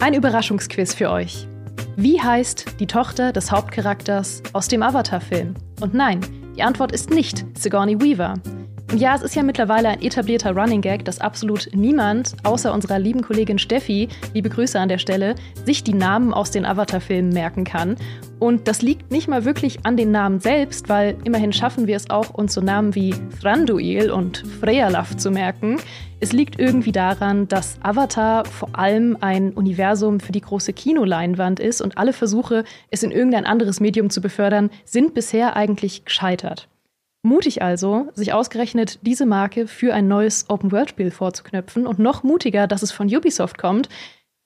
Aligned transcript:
Ein 0.00 0.14
Überraschungsquiz 0.14 0.94
für 0.94 1.10
euch. 1.10 1.46
Wie 1.96 2.18
heißt 2.18 2.80
die 2.80 2.86
Tochter 2.86 3.34
des 3.34 3.52
Hauptcharakters 3.52 4.42
aus 4.54 4.66
dem 4.66 4.82
Avatar-Film? 4.82 5.52
Und 5.82 5.92
nein, 5.92 6.20
die 6.56 6.62
Antwort 6.62 6.90
ist 6.90 7.10
nicht 7.10 7.44
Sigourney 7.52 8.00
Weaver. 8.00 8.32
Und 8.90 8.98
ja, 8.98 9.14
es 9.14 9.20
ist 9.20 9.36
ja 9.36 9.42
mittlerweile 9.42 9.90
ein 9.90 10.00
etablierter 10.00 10.56
Running 10.56 10.80
Gag, 10.80 11.04
dass 11.04 11.20
absolut 11.20 11.68
niemand, 11.74 12.34
außer 12.44 12.72
unserer 12.72 12.98
lieben 12.98 13.20
Kollegin 13.20 13.58
Steffi, 13.58 14.08
liebe 14.32 14.48
Grüße 14.48 14.80
an 14.80 14.88
der 14.88 14.96
Stelle, 14.96 15.34
sich 15.66 15.84
die 15.84 15.92
Namen 15.92 16.32
aus 16.32 16.50
den 16.50 16.64
Avatar-Filmen 16.64 17.30
merken 17.30 17.64
kann. 17.64 17.96
Und 18.38 18.68
das 18.68 18.80
liegt 18.80 19.10
nicht 19.10 19.28
mal 19.28 19.44
wirklich 19.44 19.84
an 19.84 19.98
den 19.98 20.12
Namen 20.12 20.40
selbst, 20.40 20.88
weil 20.88 21.18
immerhin 21.24 21.52
schaffen 21.52 21.86
wir 21.86 21.96
es 21.96 22.08
auch, 22.08 22.30
uns 22.30 22.54
so 22.54 22.62
Namen 22.62 22.94
wie 22.94 23.14
Thranduil 23.42 24.10
und 24.10 24.44
Frealaf 24.60 25.14
zu 25.18 25.30
merken. 25.30 25.76
Es 26.22 26.32
liegt 26.32 26.60
irgendwie 26.60 26.92
daran, 26.92 27.48
dass 27.48 27.78
Avatar 27.80 28.44
vor 28.44 28.68
allem 28.78 29.16
ein 29.22 29.52
Universum 29.52 30.20
für 30.20 30.32
die 30.32 30.42
große 30.42 30.74
Kinoleinwand 30.74 31.60
ist 31.60 31.80
und 31.80 31.96
alle 31.96 32.12
Versuche, 32.12 32.64
es 32.90 33.02
in 33.02 33.10
irgendein 33.10 33.46
anderes 33.46 33.80
Medium 33.80 34.10
zu 34.10 34.20
befördern, 34.20 34.68
sind 34.84 35.14
bisher 35.14 35.56
eigentlich 35.56 36.04
gescheitert. 36.04 36.68
Mutig 37.22 37.62
also, 37.62 38.08
sich 38.12 38.34
ausgerechnet 38.34 38.98
diese 39.00 39.24
Marke 39.24 39.66
für 39.66 39.94
ein 39.94 40.08
neues 40.08 40.44
Open-World-Spiel 40.50 41.10
vorzuknöpfen 41.10 41.86
und 41.86 41.98
noch 41.98 42.22
mutiger, 42.22 42.66
dass 42.66 42.82
es 42.82 42.92
von 42.92 43.14
Ubisoft 43.14 43.56
kommt, 43.56 43.88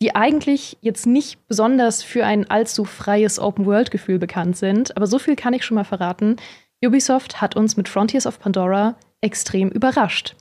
die 0.01 0.15
eigentlich 0.15 0.79
jetzt 0.81 1.07
nicht 1.07 1.45
besonders 1.49 2.05
für 2.05 2.25
ein 2.25 2.49
allzu 2.49 2.85
freies 2.85 3.41
Open-World-Gefühl 3.41 4.21
bekannt 4.21 4.57
sind. 4.57 4.97
Aber 4.97 5.09
so 5.09 5.19
viel 5.19 5.35
kann 5.35 5.55
ich 5.55 5.65
schon 5.65 5.75
mal 5.75 5.85
verraten. 5.85 6.37
Ubisoft 6.85 7.41
hat 7.41 7.57
uns 7.57 7.77
mit 7.77 7.89
Frontiers 7.89 8.27
of 8.27 8.39
Pandora 8.39 8.95
extrem 9.21 9.71
überrascht. 9.71 10.37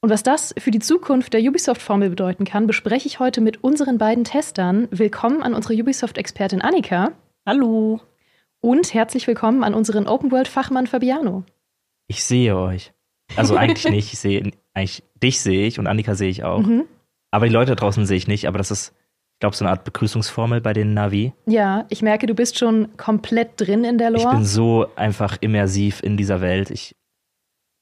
Und 0.00 0.10
was 0.10 0.22
das 0.22 0.54
für 0.56 0.70
die 0.70 0.78
Zukunft 0.78 1.32
der 1.32 1.40
Ubisoft-Formel 1.40 2.10
bedeuten 2.10 2.44
kann, 2.44 2.68
bespreche 2.68 3.08
ich 3.08 3.18
heute 3.18 3.40
mit 3.40 3.64
unseren 3.64 3.98
beiden 3.98 4.22
Testern. 4.22 4.86
Willkommen 4.92 5.42
an 5.42 5.54
unsere 5.54 5.74
Ubisoft-Expertin 5.74 6.62
Annika. 6.62 7.12
Hallo. 7.44 8.00
Und 8.60 8.94
herzlich 8.94 9.26
willkommen 9.26 9.64
an 9.64 9.74
unseren 9.74 10.06
Open-World-Fachmann 10.06 10.86
Fabiano. 10.86 11.42
Ich 12.06 12.22
sehe 12.22 12.56
euch. 12.56 12.92
Also 13.34 13.56
eigentlich 13.58 13.90
nicht. 13.90 14.12
Ich 14.12 14.20
sehe, 14.20 14.52
eigentlich 14.72 15.02
dich 15.20 15.40
sehe 15.40 15.66
ich 15.66 15.80
und 15.80 15.88
Annika 15.88 16.14
sehe 16.14 16.30
ich 16.30 16.44
auch. 16.44 16.60
Mhm. 16.60 16.84
Aber 17.32 17.46
die 17.46 17.52
Leute 17.52 17.74
draußen 17.74 18.06
sehe 18.06 18.16
ich 18.16 18.28
nicht, 18.28 18.46
aber 18.46 18.58
das 18.58 18.70
ist, 18.70 18.94
ich 19.34 19.40
glaube, 19.40 19.56
so 19.56 19.64
eine 19.64 19.72
Art 19.72 19.82
Begrüßungsformel 19.82 20.60
bei 20.60 20.74
den 20.74 20.94
Navi. 20.94 21.32
Ja, 21.46 21.86
ich 21.88 22.02
merke, 22.02 22.28
du 22.28 22.34
bist 22.34 22.56
schon 22.56 22.96
komplett 22.96 23.60
drin 23.60 23.82
in 23.82 23.98
der 23.98 24.10
Lore. 24.10 24.22
Ich 24.22 24.30
bin 24.30 24.44
so 24.44 24.86
einfach 24.94 25.38
immersiv 25.40 26.04
in 26.04 26.16
dieser 26.16 26.40
Welt. 26.40 26.70
Ich, 26.70 26.94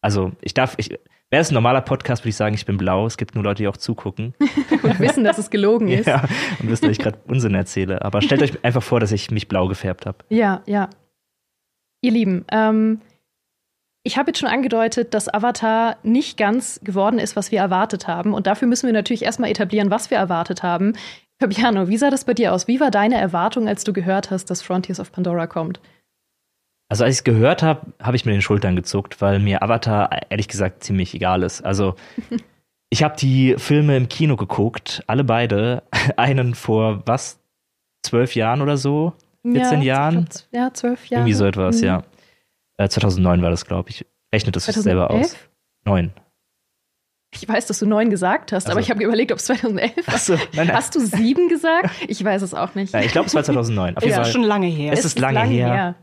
also, 0.00 0.32
ich 0.40 0.54
darf, 0.54 0.76
ich, 0.78 0.98
wäre 1.30 1.42
es 1.42 1.50
ein 1.50 1.54
normaler 1.54 1.80
Podcast, 1.80 2.22
würde 2.22 2.30
ich 2.30 2.36
sagen, 2.36 2.54
ich 2.54 2.66
bin 2.66 2.76
blau. 2.76 3.06
Es 3.06 3.16
gibt 3.16 3.34
nur 3.34 3.44
Leute, 3.44 3.62
die 3.62 3.68
auch 3.68 3.76
zugucken. 3.76 4.34
und 4.82 5.00
wissen, 5.00 5.24
dass 5.24 5.38
es 5.38 5.50
gelogen 5.50 5.88
ist. 5.88 6.06
Ja, 6.06 6.22
und 6.60 6.70
wissen, 6.70 6.86
dass 6.86 6.92
ich 6.92 6.98
gerade 6.98 7.18
Unsinn 7.26 7.54
erzähle. 7.54 8.02
Aber 8.02 8.22
stellt 8.22 8.42
euch 8.42 8.64
einfach 8.64 8.82
vor, 8.82 9.00
dass 9.00 9.12
ich 9.12 9.30
mich 9.30 9.48
blau 9.48 9.66
gefärbt 9.66 10.06
habe. 10.06 10.18
Ja, 10.28 10.62
ja. 10.66 10.88
Ihr 12.00 12.12
Lieben, 12.12 12.44
ähm, 12.52 13.00
ich 14.04 14.16
habe 14.16 14.30
jetzt 14.30 14.38
schon 14.38 14.48
angedeutet, 14.48 15.14
dass 15.14 15.32
Avatar 15.32 15.96
nicht 16.04 16.36
ganz 16.36 16.78
geworden 16.84 17.18
ist, 17.18 17.34
was 17.34 17.50
wir 17.50 17.58
erwartet 17.58 18.06
haben. 18.06 18.34
Und 18.34 18.46
dafür 18.46 18.68
müssen 18.68 18.86
wir 18.86 18.92
natürlich 18.92 19.24
erstmal 19.24 19.50
etablieren, 19.50 19.90
was 19.90 20.10
wir 20.10 20.18
erwartet 20.18 20.62
haben. 20.62 20.92
Fabiano, 21.40 21.88
wie 21.88 21.96
sah 21.96 22.08
das 22.08 22.24
bei 22.24 22.32
dir 22.32 22.54
aus? 22.54 22.68
Wie 22.68 22.78
war 22.78 22.92
deine 22.92 23.16
Erwartung, 23.16 23.66
als 23.66 23.82
du 23.82 23.92
gehört 23.92 24.30
hast, 24.30 24.48
dass 24.48 24.62
Frontiers 24.62 25.00
of 25.00 25.10
Pandora 25.10 25.48
kommt? 25.48 25.80
Also 26.88 27.04
als 27.04 27.14
ich 27.14 27.18
es 27.18 27.24
gehört 27.24 27.62
habe, 27.62 27.92
habe 28.00 28.16
ich 28.16 28.24
mir 28.24 28.32
den 28.32 28.42
Schultern 28.42 28.76
gezuckt, 28.76 29.20
weil 29.20 29.40
mir 29.40 29.62
Avatar 29.62 30.30
ehrlich 30.30 30.48
gesagt 30.48 30.84
ziemlich 30.84 31.14
egal 31.14 31.42
ist. 31.42 31.62
Also 31.62 31.96
ich 32.90 33.02
habe 33.02 33.16
die 33.16 33.56
Filme 33.58 33.96
im 33.96 34.08
Kino 34.08 34.36
geguckt, 34.36 35.02
alle 35.06 35.24
beide. 35.24 35.82
Einen 36.16 36.54
vor 36.54 37.02
was? 37.06 37.40
Zwölf 38.02 38.36
Jahren 38.36 38.62
oder 38.62 38.76
so? 38.76 39.14
14 39.42 39.82
ja, 39.82 39.94
Jahren? 39.94 40.28
Ja, 40.52 40.72
zwölf 40.72 41.06
Jahre. 41.06 41.22
Irgendwie 41.22 41.34
so 41.34 41.44
etwas, 41.44 41.80
mhm. 41.80 41.86
ja. 41.86 42.02
2009 42.78 43.40
äh, 43.40 43.42
war 43.42 43.50
das, 43.50 43.64
glaube 43.64 43.90
ich. 43.90 44.06
Rechnet 44.32 44.54
das 44.54 44.64
2011? 44.64 44.84
selber 44.84 45.10
aus. 45.10 45.36
Neun. 45.84 46.12
Ich 47.32 47.48
weiß, 47.48 47.66
dass 47.66 47.80
du 47.80 47.86
neun 47.86 48.08
gesagt 48.08 48.52
hast, 48.52 48.66
also. 48.66 48.72
aber 48.72 48.80
ich 48.80 48.90
habe 48.90 49.02
überlegt, 49.02 49.32
ob 49.32 49.38
es 49.38 49.46
2011 49.46 50.06
war. 50.06 50.18
So, 50.18 50.34
nein, 50.34 50.48
nein. 50.54 50.72
Hast 50.72 50.94
du 50.94 51.00
sieben 51.00 51.48
gesagt? 51.48 51.90
Ich 52.08 52.22
weiß 52.22 52.42
es 52.42 52.54
auch 52.54 52.74
nicht. 52.74 52.92
Nein, 52.92 53.04
ich 53.04 53.12
glaube, 53.12 53.26
es 53.26 53.34
war 53.34 53.44
2009. 53.44 53.96
Auf 53.96 54.04
ist 54.04 54.14
Fall. 54.14 54.24
schon 54.24 54.42
lange 54.42 54.68
her. 54.68 54.92
Es, 54.92 55.00
es 55.00 55.04
ist, 55.06 55.18
lange, 55.18 55.34
lange 55.34 55.52
her. 55.52 55.72
her. 55.72 55.94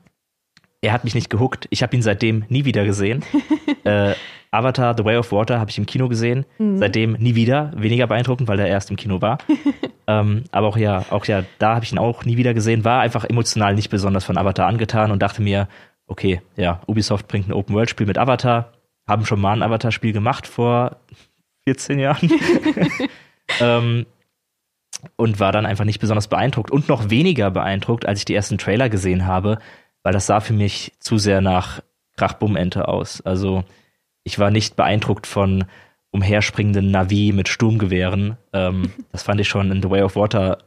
Er 0.83 0.91
hat 0.91 1.05
mich 1.05 1.15
nicht 1.15 1.29
gehuckt. 1.29 1.65
Ich 1.69 1.81
habe 1.81 1.95
ihn 1.95 2.01
seitdem 2.01 2.43
nie 2.49 2.65
wieder 2.65 2.83
gesehen. 2.83 3.23
äh, 3.85 4.15
Avatar, 4.51 4.93
The 4.97 5.05
Way 5.05 5.15
of 5.15 5.31
Water 5.31 5.57
habe 5.57 5.71
ich 5.71 5.77
im 5.77 5.85
Kino 5.85 6.09
gesehen. 6.09 6.45
Mhm. 6.57 6.77
Seitdem 6.77 7.13
nie 7.13 7.35
wieder. 7.35 7.71
Weniger 7.73 8.05
beeindruckend, 8.05 8.49
weil 8.49 8.59
er 8.59 8.67
erst 8.67 8.91
im 8.91 8.97
Kino 8.97 9.21
war. 9.21 9.37
ähm, 10.07 10.43
aber 10.51 10.67
auch 10.67 10.75
ja, 10.75 11.05
auch 11.09 11.23
ja, 11.25 11.45
da 11.57 11.75
habe 11.75 11.85
ich 11.85 11.93
ihn 11.93 11.97
auch 11.97 12.25
nie 12.25 12.35
wieder 12.35 12.53
gesehen. 12.53 12.83
War 12.83 12.99
einfach 12.99 13.23
emotional 13.23 13.75
nicht 13.75 13.89
besonders 13.91 14.25
von 14.25 14.37
Avatar 14.37 14.67
angetan 14.67 15.11
und 15.11 15.21
dachte 15.21 15.41
mir, 15.41 15.69
okay, 16.05 16.41
ja, 16.57 16.81
Ubisoft 16.85 17.29
bringt 17.29 17.47
ein 17.47 17.53
Open-World-Spiel 17.53 18.05
mit 18.05 18.17
Avatar, 18.17 18.73
haben 19.07 19.25
schon 19.25 19.39
mal 19.39 19.53
ein 19.53 19.63
Avatar-Spiel 19.63 20.11
gemacht 20.11 20.47
vor 20.47 20.97
14 21.63 21.97
Jahren. 21.97 22.29
ähm, 23.61 24.05
und 25.15 25.39
war 25.39 25.53
dann 25.53 25.65
einfach 25.65 25.85
nicht 25.85 25.99
besonders 25.99 26.27
beeindruckt 26.27 26.71
und 26.71 26.89
noch 26.89 27.09
weniger 27.09 27.51
beeindruckt, 27.51 28.05
als 28.05 28.19
ich 28.19 28.25
die 28.25 28.35
ersten 28.35 28.57
Trailer 28.57 28.89
gesehen 28.89 29.25
habe, 29.25 29.59
weil 30.03 30.13
das 30.13 30.27
sah 30.27 30.39
für 30.39 30.53
mich 30.53 30.93
zu 30.99 31.17
sehr 31.17 31.41
nach 31.41 31.81
Krachbummente 32.17 32.87
aus. 32.87 33.21
Also 33.21 33.63
ich 34.23 34.37
war 34.39 34.51
nicht 34.51 34.75
beeindruckt 34.75 35.25
von 35.25 35.65
umherspringenden 36.11 36.91
Navi 36.91 37.31
mit 37.33 37.49
Sturmgewehren. 37.49 38.37
Ähm, 38.51 38.91
das 39.11 39.23
fand 39.23 39.41
ich 39.41 39.47
schon 39.47 39.71
in 39.71 39.81
The 39.81 39.89
Way 39.89 40.03
of 40.03 40.15
Water 40.15 40.59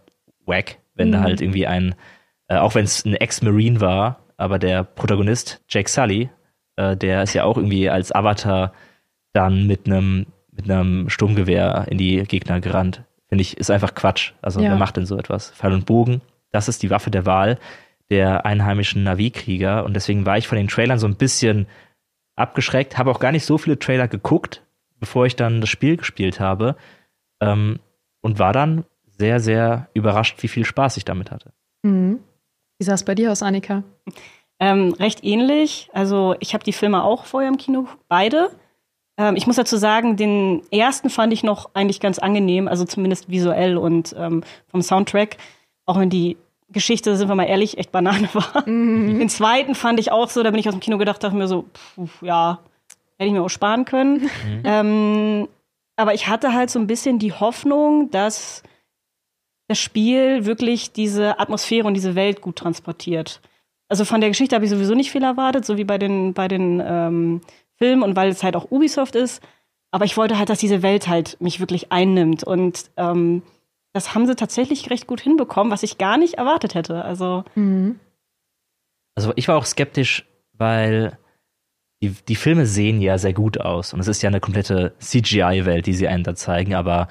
wack, 0.45 0.79
wenn 0.95 1.09
mhm. 1.09 1.13
da 1.13 1.21
halt 1.21 1.41
irgendwie 1.41 1.67
ein, 1.67 1.95
äh, 2.49 2.57
auch 2.57 2.75
wenn 2.75 2.85
es 2.85 3.05
ein 3.05 3.15
Ex-Marine 3.15 3.81
war, 3.81 4.21
aber 4.37 4.59
der 4.59 4.85
Protagonist, 4.85 5.63
Jake 5.69 5.89
Sully, 5.89 6.31
äh, 6.77 6.97
der 6.97 7.23
ist 7.23 7.35
ja 7.35 7.45
auch 7.45 7.57
irgendwie 7.57 7.89
als 7.89 8.13
Avatar 8.13 8.73
dann 9.33 9.67
mit 9.67 9.87
einem 9.87 10.27
mit 10.51 10.71
einem 10.71 11.11
Sturmgewehr 11.11 11.87
in 11.91 11.99
die 11.99 12.23
Gegner 12.23 12.61
gerannt. 12.61 13.03
Finde 13.29 13.43
ich, 13.43 13.59
ist 13.59 13.71
einfach 13.71 13.95
Quatsch. 13.95 14.33
Also, 14.41 14.61
ja. 14.61 14.71
wer 14.71 14.77
macht 14.77 14.97
denn 14.97 15.05
so 15.05 15.19
etwas? 15.19 15.51
Pfeil 15.51 15.75
und 15.75 15.85
Bogen. 15.85 16.23
das 16.51 16.69
ist 16.69 16.83
die 16.83 16.89
Waffe 16.89 17.11
der 17.11 17.27
Wahl 17.27 17.59
der 18.11 18.47
einheimischen 18.47 19.03
Navi-Krieger. 19.03 19.85
Und 19.85 19.95
deswegen 19.95 20.27
war 20.27 20.39
ich 20.39 20.49
von 20.49 20.59
den 20.59 20.69
Trailern 20.69 20.99
so 20.99 21.07
ein 21.07 21.17
bisschen 21.17 21.67
abgeschreckt, 22.37 22.99
habe 22.99 23.11
auch 23.11 23.21
gar 23.21 23.33
nicht 23.33 23.47
so 23.47 23.59
viele 23.59 23.79
Trailer 23.79 24.09
geguckt, 24.09 24.63
bevor 25.01 25.27
ich 25.27 25.37
dann 25.37 25.61
das 25.61 25.71
Spiel 25.71 25.97
gespielt 25.97 26.41
habe. 26.41 26.77
Ähm, 27.41 27.81
und 28.21 28.39
war 28.39 28.53
dann 28.53 28.85
sehr, 29.19 29.41
sehr 29.41 29.89
überrascht, 29.95 30.43
wie 30.43 30.49
viel 30.49 30.65
Spaß 30.65 30.97
ich 30.97 31.05
damit 31.05 31.31
hatte. 31.31 31.53
Mhm. 31.83 32.21
Wie 32.79 32.85
sah 32.85 32.95
es 32.95 33.05
bei 33.05 33.15
dir 33.15 33.33
aus, 33.33 33.43
Annika? 33.43 33.83
Ähm, 34.59 34.93
recht 34.95 35.25
ähnlich. 35.25 35.89
Also 35.93 36.35
ich 36.41 36.55
habe 36.55 36.65
die 36.65 36.73
Filme 36.73 37.03
auch 37.03 37.25
vorher 37.25 37.49
im 37.49 37.57
Kino, 37.57 37.89
beide. 38.09 38.51
Ähm, 39.19 39.37
ich 39.37 39.47
muss 39.47 39.57
dazu 39.57 39.77
sagen, 39.77 40.17
den 40.17 40.63
ersten 40.71 41.11
fand 41.11 41.33
ich 41.33 41.43
noch 41.43 41.71
eigentlich 41.75 42.01
ganz 42.01 42.19
angenehm, 42.19 42.69
also 42.69 42.85
zumindest 42.85 43.31
visuell 43.31 43.77
und 43.77 44.15
ähm, 44.19 44.45
vom 44.69 44.83
Soundtrack. 44.83 45.37
Auch 45.87 45.99
wenn 45.99 46.11
die 46.11 46.37
Geschichte, 46.77 47.17
sind 47.17 47.29
wir 47.29 47.35
mal 47.35 47.45
ehrlich, 47.45 47.79
echt 47.79 47.91
Banane 47.91 48.29
war. 48.35 48.69
Mhm. 48.69 49.19
Den 49.19 49.29
zweiten 49.29 49.75
fand 49.75 49.99
ich 49.99 50.13
auch 50.13 50.29
so, 50.29 50.43
da 50.43 50.51
bin 50.51 50.61
ich 50.61 50.69
aus 50.69 50.75
dem 50.75 50.81
Kino 50.81 50.99
gedacht, 50.99 51.25
dachte 51.25 51.35
mir 51.35 51.49
so, 51.49 51.65
pf, 51.75 52.23
ja, 52.23 52.61
hätte 53.17 53.29
ich 53.29 53.33
mir 53.33 53.43
auch 53.43 53.49
sparen 53.49 53.87
können. 53.87 54.23
Mhm. 54.23 54.63
Ähm, 54.65 55.49
aber 55.97 56.13
ich 56.13 56.29
hatte 56.29 56.53
halt 56.53 56.71
so 56.71 56.79
ein 56.79 56.87
bisschen 56.87 57.19
die 57.19 57.33
Hoffnung, 57.33 58.11
dass 58.11 58.63
das 59.69 59.79
Spiel 59.79 60.45
wirklich 60.45 60.93
diese 60.93 61.41
Atmosphäre 61.41 61.87
und 61.87 61.95
diese 61.95 62.15
Welt 62.15 62.43
gut 62.43 62.57
transportiert. 62.57 63.41
Also 63.89 64.05
von 64.05 64.21
der 64.21 64.29
Geschichte 64.31 64.55
habe 64.55 64.67
ich 64.67 64.71
sowieso 64.71 64.95
nicht 64.95 65.11
viel 65.11 65.23
erwartet, 65.23 65.65
so 65.65 65.79
wie 65.79 65.85
bei 65.85 65.97
den, 65.97 66.35
bei 66.35 66.47
den 66.49 66.83
ähm, 66.85 67.41
Filmen 67.77 68.03
und 68.03 68.15
weil 68.17 68.29
es 68.29 68.43
halt 68.43 68.55
auch 68.55 68.71
Ubisoft 68.71 69.15
ist. 69.15 69.43
Aber 69.91 70.05
ich 70.05 70.17
wollte 70.19 70.39
halt, 70.39 70.51
dass 70.51 70.59
diese 70.59 70.83
Welt 70.83 71.09
halt 71.09 71.41
mich 71.41 71.59
wirklich 71.59 71.91
einnimmt. 71.91 72.45
Und 72.45 72.91
ähm, 72.99 73.43
das 73.97 74.15
haben 74.15 74.27
sie 74.27 74.37
tatsächlich 74.37 74.91
recht 74.91 75.07
gut 75.07 75.23
hinbekommen, 75.23 75.73
was 75.73 75.83
ich 75.83 75.97
gar 75.97 76.19
nicht 76.19 76.35
erwartet 76.35 76.75
hätte. 76.75 77.03
Also, 77.03 77.45
mhm. 77.55 77.99
also 79.15 79.33
ich 79.37 79.49
war 79.49 79.57
auch 79.57 79.65
skeptisch, 79.65 80.27
weil 80.53 81.19
die, 82.03 82.11
die 82.11 82.37
Filme 82.37 82.67
sehen 82.67 83.01
ja 83.01 83.17
sehr 83.17 83.33
gut 83.33 83.59
aus. 83.59 83.95
Und 83.95 84.01
es 84.01 84.09
ist 84.09 84.21
ja 84.21 84.29
eine 84.29 84.41
komplette 84.41 84.95
CGI-Welt, 84.99 85.87
die 85.87 85.95
sie 85.95 86.09
einen 86.09 86.25
da 86.25 86.35
zeigen, 86.35 86.75
aber 86.75 87.09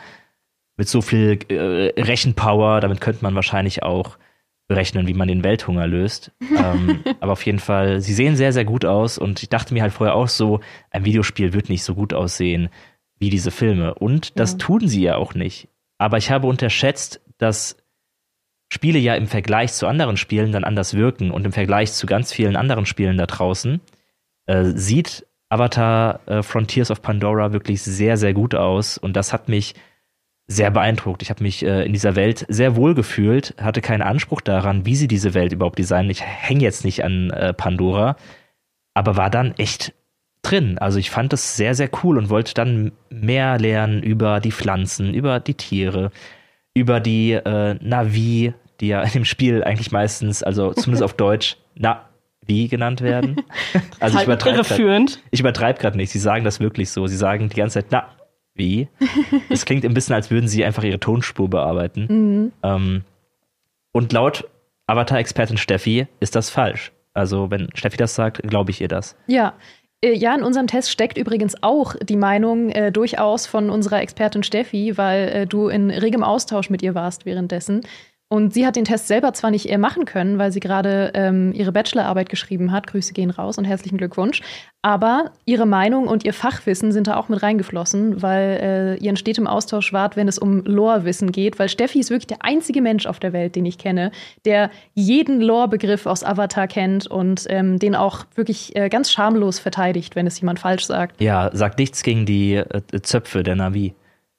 mit 0.77 0.87
so 0.87 1.01
viel 1.01 1.39
äh, 1.49 1.99
Rechenpower, 1.99 2.81
damit 2.81 3.01
könnte 3.01 3.23
man 3.23 3.33
wahrscheinlich 3.33 3.81
auch 3.81 4.19
berechnen, 4.67 5.07
wie 5.07 5.15
man 5.15 5.27
den 5.27 5.43
Welthunger 5.43 5.87
löst. 5.87 6.33
ähm, 6.55 7.03
aber 7.19 7.31
auf 7.31 7.45
jeden 7.47 7.57
Fall, 7.57 7.99
sie 7.99 8.13
sehen 8.13 8.35
sehr, 8.35 8.53
sehr 8.53 8.65
gut 8.65 8.85
aus 8.85 9.17
und 9.17 9.41
ich 9.41 9.49
dachte 9.49 9.73
mir 9.73 9.81
halt 9.81 9.93
vorher 9.93 10.15
auch 10.15 10.27
so, 10.27 10.59
ein 10.91 11.03
Videospiel 11.03 11.51
wird 11.53 11.69
nicht 11.69 11.83
so 11.83 11.95
gut 11.95 12.13
aussehen 12.13 12.69
wie 13.17 13.31
diese 13.31 13.49
Filme. 13.49 13.95
Und 13.95 14.39
das 14.39 14.51
ja. 14.51 14.57
tun 14.59 14.87
sie 14.87 15.01
ja 15.01 15.15
auch 15.15 15.33
nicht. 15.33 15.67
Aber 15.97 16.17
ich 16.17 16.31
habe 16.31 16.47
unterschätzt, 16.47 17.21
dass 17.37 17.77
Spiele 18.69 18.99
ja 18.99 19.15
im 19.15 19.27
Vergleich 19.27 19.73
zu 19.73 19.87
anderen 19.87 20.17
Spielen 20.17 20.51
dann 20.51 20.63
anders 20.63 20.95
wirken 20.95 21.31
und 21.31 21.45
im 21.45 21.51
Vergleich 21.51 21.93
zu 21.93 22.07
ganz 22.07 22.33
vielen 22.33 22.55
anderen 22.55 22.85
Spielen 22.85 23.17
da 23.17 23.25
draußen 23.25 23.79
äh, 24.47 24.63
sieht 24.65 25.25
Avatar 25.49 26.19
äh, 26.25 26.43
Frontiers 26.43 26.91
of 26.91 27.01
Pandora 27.01 27.53
wirklich 27.53 27.81
sehr, 27.81 28.17
sehr 28.17 28.33
gut 28.33 28.55
aus 28.55 28.97
und 28.97 29.15
das 29.15 29.31
hat 29.31 29.47
mich 29.47 29.75
sehr 30.47 30.69
beeindruckt. 30.71 31.21
Ich 31.21 31.29
habe 31.29 31.43
mich 31.43 31.63
äh, 31.63 31.85
in 31.85 31.93
dieser 31.93 32.15
Welt 32.15 32.45
sehr 32.49 32.75
wohl 32.75 32.93
gefühlt, 32.93 33.55
hatte 33.59 33.81
keinen 33.81 34.01
Anspruch 34.01 34.41
daran, 34.41 34.85
wie 34.85 34.95
sie 34.95 35.07
diese 35.07 35.33
Welt 35.33 35.53
überhaupt 35.53 35.79
designen. 35.79 36.11
Ich 36.11 36.21
hänge 36.21 36.61
jetzt 36.61 36.85
nicht 36.85 37.03
an 37.03 37.31
äh, 37.31 37.53
Pandora, 37.53 38.15
aber 38.93 39.17
war 39.17 39.29
dann 39.29 39.53
echt 39.57 39.93
drin. 40.45 40.77
Also 40.77 40.99
ich 40.99 41.09
fand 41.09 41.33
das 41.33 41.57
sehr, 41.57 41.75
sehr 41.75 41.89
cool 42.03 42.17
und 42.17 42.29
wollte 42.29 42.53
dann 42.53 42.91
mehr 43.09 43.57
lernen 43.59 44.03
über 44.03 44.39
die 44.39 44.51
Pflanzen, 44.51 45.13
über 45.13 45.39
die 45.39 45.55
Tiere, 45.55 46.11
über 46.73 46.99
die 46.99 47.33
äh, 47.33 47.75
Navi, 47.81 48.53
die 48.79 48.87
ja 48.87 49.01
in 49.01 49.11
dem 49.11 49.25
Spiel 49.25 49.63
eigentlich 49.63 49.91
meistens, 49.91 50.43
also 50.43 50.73
zumindest 50.73 51.03
auf 51.03 51.13
Deutsch, 51.17 51.57
Navi 51.75 52.67
genannt 52.67 53.01
werden. 53.01 53.37
Also 53.99 54.17
ich 54.19 54.25
übertreibe 54.25 54.61
grad, 54.63 55.19
ich 55.31 55.39
übertreibe 55.39 55.79
gerade 55.79 55.97
nicht. 55.97 56.11
Sie 56.11 56.19
sagen 56.19 56.45
das 56.45 56.59
wirklich 56.59 56.89
so. 56.89 57.07
Sie 57.07 57.17
sagen 57.17 57.49
die 57.49 57.55
ganze 57.55 57.79
Zeit 57.79 57.87
Na 57.91 58.09
wie. 58.53 58.87
Es 59.49 59.65
klingt 59.65 59.85
ein 59.85 59.93
bisschen, 59.93 60.15
als 60.15 60.31
würden 60.31 60.47
sie 60.47 60.63
einfach 60.63 60.83
ihre 60.83 60.99
Tonspur 60.99 61.49
bearbeiten. 61.49 62.07
Mhm. 62.09 62.51
Ähm, 62.63 63.03
und 63.91 64.13
laut 64.13 64.49
Avatar-Expertin 64.87 65.57
Steffi 65.57 66.07
ist 66.19 66.35
das 66.35 66.49
falsch. 66.49 66.91
Also, 67.13 67.49
wenn 67.49 67.69
Steffi 67.73 67.97
das 67.97 68.13
sagt, 68.13 68.41
glaube 68.43 68.71
ich 68.71 68.81
ihr 68.81 68.87
das. 68.87 69.15
Ja. 69.27 69.53
Äh, 70.05 70.13
ja, 70.13 70.35
in 70.35 70.43
unserem 70.43 70.67
Test 70.67 70.91
steckt 70.91 71.17
übrigens 71.17 71.55
auch 71.61 71.95
die 71.95 72.15
Meinung 72.15 72.69
äh, 72.69 72.91
durchaus 72.91 73.47
von 73.47 73.69
unserer 73.69 74.01
Expertin 74.01 74.43
Steffi, 74.43 74.97
weil 74.97 75.27
äh, 75.29 75.47
du 75.47 75.67
in 75.67 75.89
regem 75.89 76.23
Austausch 76.23 76.69
mit 76.69 76.81
ihr 76.83 76.95
warst 76.95 77.25
währenddessen. 77.25 77.81
Und 78.27 78.55
sie 78.55 78.65
hat 78.65 78.75
den 78.75 78.85
Test 78.85 79.07
selber 79.07 79.33
zwar 79.33 79.51
nicht 79.51 79.67
eher 79.67 79.77
machen 79.77 80.05
können, 80.05 80.39
weil 80.39 80.51
sie 80.51 80.59
gerade 80.59 81.11
ähm, 81.13 81.53
ihre 81.53 81.71
Bachelorarbeit 81.71 82.27
geschrieben 82.27 82.71
hat. 82.71 82.87
Grüße 82.87 83.13
gehen 83.13 83.29
raus 83.29 83.59
und 83.59 83.65
herzlichen 83.65 83.97
Glückwunsch. 83.97 84.41
Aber 84.81 85.31
ihre 85.45 85.67
Meinung 85.67 86.07
und 86.07 86.25
ihr 86.25 86.33
Fachwissen 86.33 86.91
sind 86.91 87.05
da 87.05 87.17
auch 87.17 87.29
mit 87.29 87.43
reingeflossen, 87.43 88.23
weil 88.23 88.59
äh, 88.61 89.03
ihr 89.03 89.11
in 89.11 89.15
stetem 89.15 89.45
Austausch 89.45 89.93
wart, 89.93 90.15
wenn 90.15 90.27
es 90.27 90.39
um 90.39 90.63
Lore-Wissen 90.65 91.31
geht. 91.31 91.59
Weil 91.59 91.69
Steffi 91.69 91.99
ist 91.99 92.09
wirklich 92.09 92.25
der 92.25 92.43
einzige 92.43 92.81
Mensch 92.81 93.05
auf 93.05 93.19
der 93.19 93.31
Welt, 93.31 93.55
den 93.55 93.65
ich 93.65 93.77
kenne, 93.77 94.11
der 94.43 94.71
jeden 94.95 95.39
Lore-Begriff 95.39 96.07
aus 96.07 96.23
Avatar 96.23 96.67
kennt 96.67 97.05
und 97.05 97.45
ähm, 97.49 97.77
den 97.77 97.95
auch 97.95 98.25
wirklich 98.33 98.75
äh, 98.75 98.89
ganz 98.89 99.11
schamlos 99.11 99.59
verteidigt, 99.59 100.15
wenn 100.15 100.25
es 100.25 100.39
jemand 100.39 100.57
falsch 100.57 100.87
sagt. 100.87 101.21
Ja, 101.21 101.51
sagt 101.53 101.77
nichts 101.77 102.01
gegen 102.01 102.25
die 102.25 102.55
äh, 102.55 102.81
Zöpfe 103.03 103.43
der 103.43 103.55
Navi. 103.55 103.93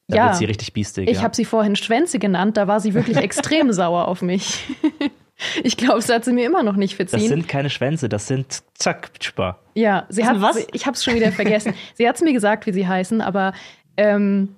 Da 0.09 0.17
ja, 0.17 0.27
wird 0.27 0.37
sie 0.37 0.45
richtig 0.45 0.73
biestig. 0.73 1.09
Ich 1.09 1.19
ja. 1.19 1.23
habe 1.25 1.35
sie 1.35 1.45
vorhin 1.45 1.75
Schwänze 1.75 2.19
genannt, 2.19 2.57
da 2.57 2.69
war 2.69 2.81
sie 2.81 2.95
wirklich 2.95 3.17
extrem 3.23 3.73
sauer 3.73 4.07
auf 4.07 4.23
mich. 4.23 4.65
ich 5.65 5.77
glaube, 5.77 5.97
das 5.97 6.09
hat 6.09 6.25
sie 6.25 6.33
mir 6.33 6.47
immer 6.47 6.63
noch 6.63 6.77
nicht 6.77 6.95
verziehen. 6.95 7.21
Das 7.21 7.29
sind 7.29 7.49
keine 7.49 7.71
Schwänze, 7.71 8.09
das 8.09 8.29
sind 8.29 8.63
Zack, 8.75 9.19
Tschpa. 9.19 9.59
Ja, 9.75 10.07
sie 10.09 10.25
hat, 10.25 10.41
was? 10.41 10.65
ich 10.73 10.87
habe 10.87 10.95
es 10.95 11.03
schon 11.03 11.15
wieder 11.15 11.33
vergessen. 11.33 11.75
sie 11.95 12.09
hat 12.09 12.17
es 12.17 12.23
mir 12.23 12.33
gesagt, 12.33 12.67
wie 12.67 12.73
sie 12.73 12.87
heißen, 12.87 13.21
aber 13.21 13.53
ähm, 13.97 14.55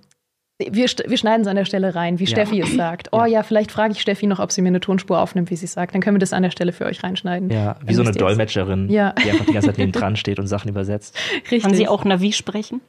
wir, 0.58 0.86
wir 0.86 1.16
schneiden 1.16 1.42
es 1.42 1.46
an 1.46 1.56
der 1.56 1.64
Stelle 1.64 1.94
rein, 1.94 2.18
wie 2.18 2.24
ja. 2.24 2.30
Steffi 2.30 2.60
es 2.60 2.74
sagt. 2.74 3.08
Oh 3.12 3.20
ja, 3.20 3.26
ja 3.26 3.42
vielleicht 3.42 3.70
frage 3.70 3.92
ich 3.92 4.00
Steffi 4.00 4.26
noch, 4.26 4.40
ob 4.40 4.52
sie 4.52 4.60
mir 4.60 4.68
eine 4.68 4.80
Tonspur 4.80 5.20
aufnimmt, 5.20 5.50
wie 5.50 5.56
sie 5.56 5.66
es 5.66 5.72
sagt. 5.72 5.94
Dann 5.94 6.02
können 6.02 6.16
wir 6.16 6.20
das 6.20 6.32
an 6.32 6.42
der 6.42 6.50
Stelle 6.50 6.72
für 6.72 6.84
euch 6.84 7.02
reinschneiden. 7.02 7.48
Ja, 7.48 7.76
wie 7.86 7.94
so 7.94 8.02
eine 8.02 8.12
Dolmetscherin, 8.12 8.90
ja. 8.90 9.12
die 9.12 9.30
einfach 9.30 9.46
die 9.46 9.52
ganze 9.52 9.68
Zeit 9.68 9.78
neben 9.78 9.92
dran 9.92 10.16
steht 10.16 10.38
und 10.38 10.48
Sachen 10.48 10.68
übersetzt. 10.68 11.16
Richtig. 11.42 11.62
Kann 11.62 11.74
sie 11.74 11.88
auch 11.88 12.04
Navi 12.04 12.32
sprechen? 12.32 12.80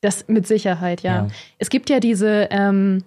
Das 0.00 0.28
mit 0.28 0.46
Sicherheit, 0.46 1.02
ja. 1.02 1.26
ja. 1.26 1.28
Es 1.58 1.70
gibt 1.70 1.90
ja 1.90 2.00
diese, 2.00 2.48
ähm, 2.50 3.02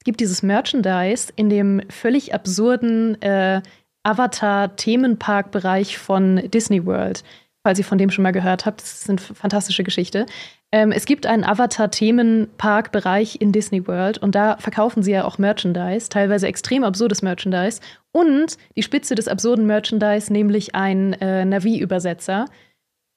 es 0.00 0.04
gibt 0.04 0.20
dieses 0.20 0.42
Merchandise 0.42 1.32
in 1.36 1.50
dem 1.50 1.82
völlig 1.90 2.34
absurden 2.34 3.20
äh, 3.20 3.60
Avatar-Themenpark-Bereich 4.02 5.98
von 5.98 6.48
Disney 6.50 6.84
World. 6.86 7.22
Falls 7.64 7.78
ihr 7.78 7.84
von 7.84 7.98
dem 7.98 8.10
schon 8.10 8.24
mal 8.24 8.32
gehört 8.32 8.66
habt, 8.66 8.82
das 8.82 9.02
ist 9.02 9.10
eine 9.10 9.18
fantastische 9.18 9.84
Geschichte. 9.84 10.26
Ähm, 10.72 10.90
es 10.90 11.04
gibt 11.04 11.26
einen 11.26 11.44
Avatar-Themenpark-Bereich 11.44 13.40
in 13.40 13.52
Disney 13.52 13.86
World 13.86 14.18
und 14.18 14.34
da 14.34 14.56
verkaufen 14.56 15.02
sie 15.02 15.12
ja 15.12 15.24
auch 15.24 15.38
Merchandise, 15.38 16.08
teilweise 16.08 16.46
extrem 16.48 16.82
absurdes 16.82 17.22
Merchandise. 17.22 17.80
Und 18.10 18.56
die 18.74 18.82
Spitze 18.82 19.14
des 19.14 19.28
absurden 19.28 19.66
Merchandise, 19.66 20.32
nämlich 20.32 20.74
ein 20.74 21.12
äh, 21.14 21.44
Navi-Übersetzer 21.44 22.46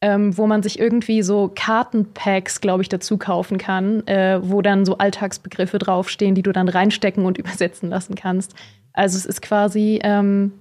ähm, 0.02 0.38
wo 0.38 0.48
man 0.48 0.62
sich 0.62 0.80
irgendwie 0.80 1.22
so 1.22 1.52
Kartenpacks, 1.54 2.62
glaube 2.62 2.84
ich, 2.84 2.90
dazu 2.90 3.18
kaufen 3.18 3.58
kann, 3.58 4.06
äh, 4.08 4.40
wo 4.42 4.62
dann 4.62 4.86
so 4.86 4.98
Alltagsbegriffe 4.98 5.80
draufstehen, 5.80 6.36
die 6.36 6.44
du 6.44 6.52
dann 6.52 6.68
reinstecken 6.68 7.26
und 7.26 7.38
übersetzen 7.40 7.90
lassen 7.90 8.16
kannst. 8.16 8.56
Also 8.94 9.18
es 9.18 9.26
ist 9.26 9.42
quasi 9.42 10.00
ähm, 10.04 10.54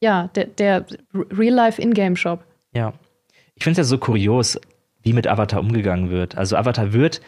ja 0.00 0.28
der, 0.34 0.46
der 0.46 0.86
Real-Life-In-Game-Shop. 1.14 2.44
Ja. 2.74 2.92
Ich 3.54 3.64
finde 3.64 3.80
es 3.80 3.86
ja 3.86 3.90
so 3.90 3.98
kurios, 3.98 4.60
wie 5.02 5.12
mit 5.12 5.26
Avatar 5.26 5.60
umgegangen 5.60 6.10
wird. 6.10 6.36
Also 6.36 6.56
Avatar 6.56 6.92
wird, 6.92 7.20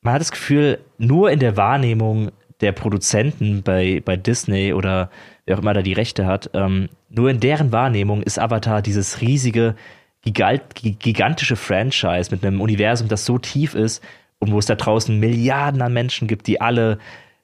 man 0.00 0.14
hat 0.14 0.20
das 0.20 0.32
Gefühl, 0.32 0.78
nur 0.98 1.30
in 1.30 1.38
der 1.38 1.56
Wahrnehmung 1.56 2.30
der 2.60 2.72
Produzenten 2.72 3.62
bei, 3.62 4.02
bei 4.04 4.16
Disney 4.16 4.72
oder 4.72 5.10
wer 5.46 5.56
auch 5.56 5.62
immer 5.62 5.74
da 5.74 5.82
die 5.82 5.92
Rechte 5.92 6.26
hat, 6.26 6.50
ähm, 6.54 6.88
nur 7.08 7.30
in 7.30 7.40
deren 7.40 7.72
Wahrnehmung 7.72 8.22
ist 8.22 8.38
Avatar 8.38 8.82
dieses 8.82 9.20
riesige 9.20 9.76
gigantische 10.24 11.56
Franchise 11.56 12.30
mit 12.30 12.44
einem 12.44 12.60
Universum, 12.60 13.08
das 13.08 13.24
so 13.24 13.38
tief 13.38 13.74
ist 13.74 14.02
und 14.38 14.52
wo 14.52 14.58
es 14.58 14.66
da 14.66 14.74
draußen 14.74 15.18
Milliarden 15.18 15.82
an 15.82 15.92
Menschen 15.92 16.28
gibt, 16.28 16.46
die 16.46 16.60
alle 16.60 16.98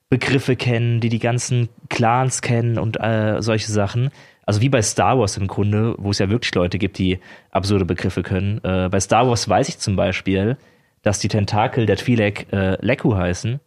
Begriffe 0.08 0.54
kennen, 0.56 1.00
die 1.00 1.08
die 1.08 1.18
ganzen 1.18 1.68
Clans 1.88 2.42
kennen 2.42 2.78
und 2.78 3.00
äh, 3.00 3.40
solche 3.40 3.72
Sachen. 3.72 4.10
Also 4.46 4.60
wie 4.60 4.68
bei 4.68 4.82
Star 4.82 5.18
Wars 5.18 5.36
im 5.36 5.46
Grunde, 5.46 5.94
wo 5.98 6.10
es 6.10 6.18
ja 6.18 6.28
wirklich 6.28 6.54
Leute 6.54 6.78
gibt, 6.78 6.98
die 6.98 7.18
absurde 7.50 7.84
Begriffe 7.84 8.22
können. 8.22 8.62
Äh, 8.62 8.88
bei 8.90 9.00
Star 9.00 9.26
Wars 9.26 9.48
weiß 9.48 9.68
ich 9.68 9.78
zum 9.78 9.96
Beispiel, 9.96 10.56
dass 11.02 11.18
die 11.18 11.28
Tentakel 11.28 11.86
der 11.86 11.96
Twi'lek 11.96 12.52
äh, 12.52 12.84
Leku 12.84 13.16
heißen. 13.16 13.60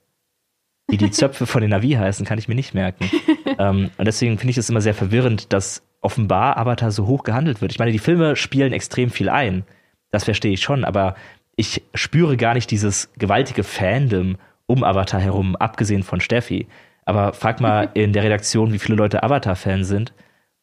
Wie 0.89 0.97
die 0.97 1.11
Zöpfe 1.11 1.45
von 1.45 1.61
den 1.61 1.71
Navi 1.71 1.91
heißen, 1.91 2.25
kann 2.25 2.39
ich 2.39 2.47
mir 2.47 2.55
nicht 2.55 2.73
merken. 2.73 3.09
ähm, 3.59 3.89
und 3.97 4.05
deswegen 4.05 4.37
finde 4.37 4.51
ich 4.51 4.57
es 4.57 4.69
immer 4.69 4.81
sehr 4.81 4.93
verwirrend, 4.93 5.51
dass 5.51 5.83
offenbar 6.07 6.55
Avatar 6.55 6.89
so 6.89 7.05
hoch 7.05 7.23
gehandelt 7.23 7.59
wird. 7.59 7.73
Ich 7.73 7.79
meine, 7.79 7.91
die 7.91 7.99
Filme 7.99 8.37
spielen 8.37 8.71
extrem 8.71 9.09
viel 9.09 9.27
ein. 9.27 9.65
Das 10.09 10.23
verstehe 10.23 10.53
ich 10.53 10.61
schon, 10.61 10.85
aber 10.85 11.15
ich 11.57 11.81
spüre 11.93 12.37
gar 12.37 12.53
nicht 12.53 12.71
dieses 12.71 13.11
gewaltige 13.17 13.63
Fandom 13.63 14.37
um 14.67 14.85
Avatar 14.85 15.19
herum, 15.19 15.57
abgesehen 15.57 16.03
von 16.03 16.21
Steffi. 16.21 16.67
Aber 17.03 17.33
frag 17.33 17.59
mal 17.59 17.89
in 17.93 18.13
der 18.13 18.23
Redaktion, 18.23 18.71
wie 18.71 18.79
viele 18.79 18.95
Leute 18.95 19.21
Avatar-Fan 19.21 19.83
sind 19.83 20.13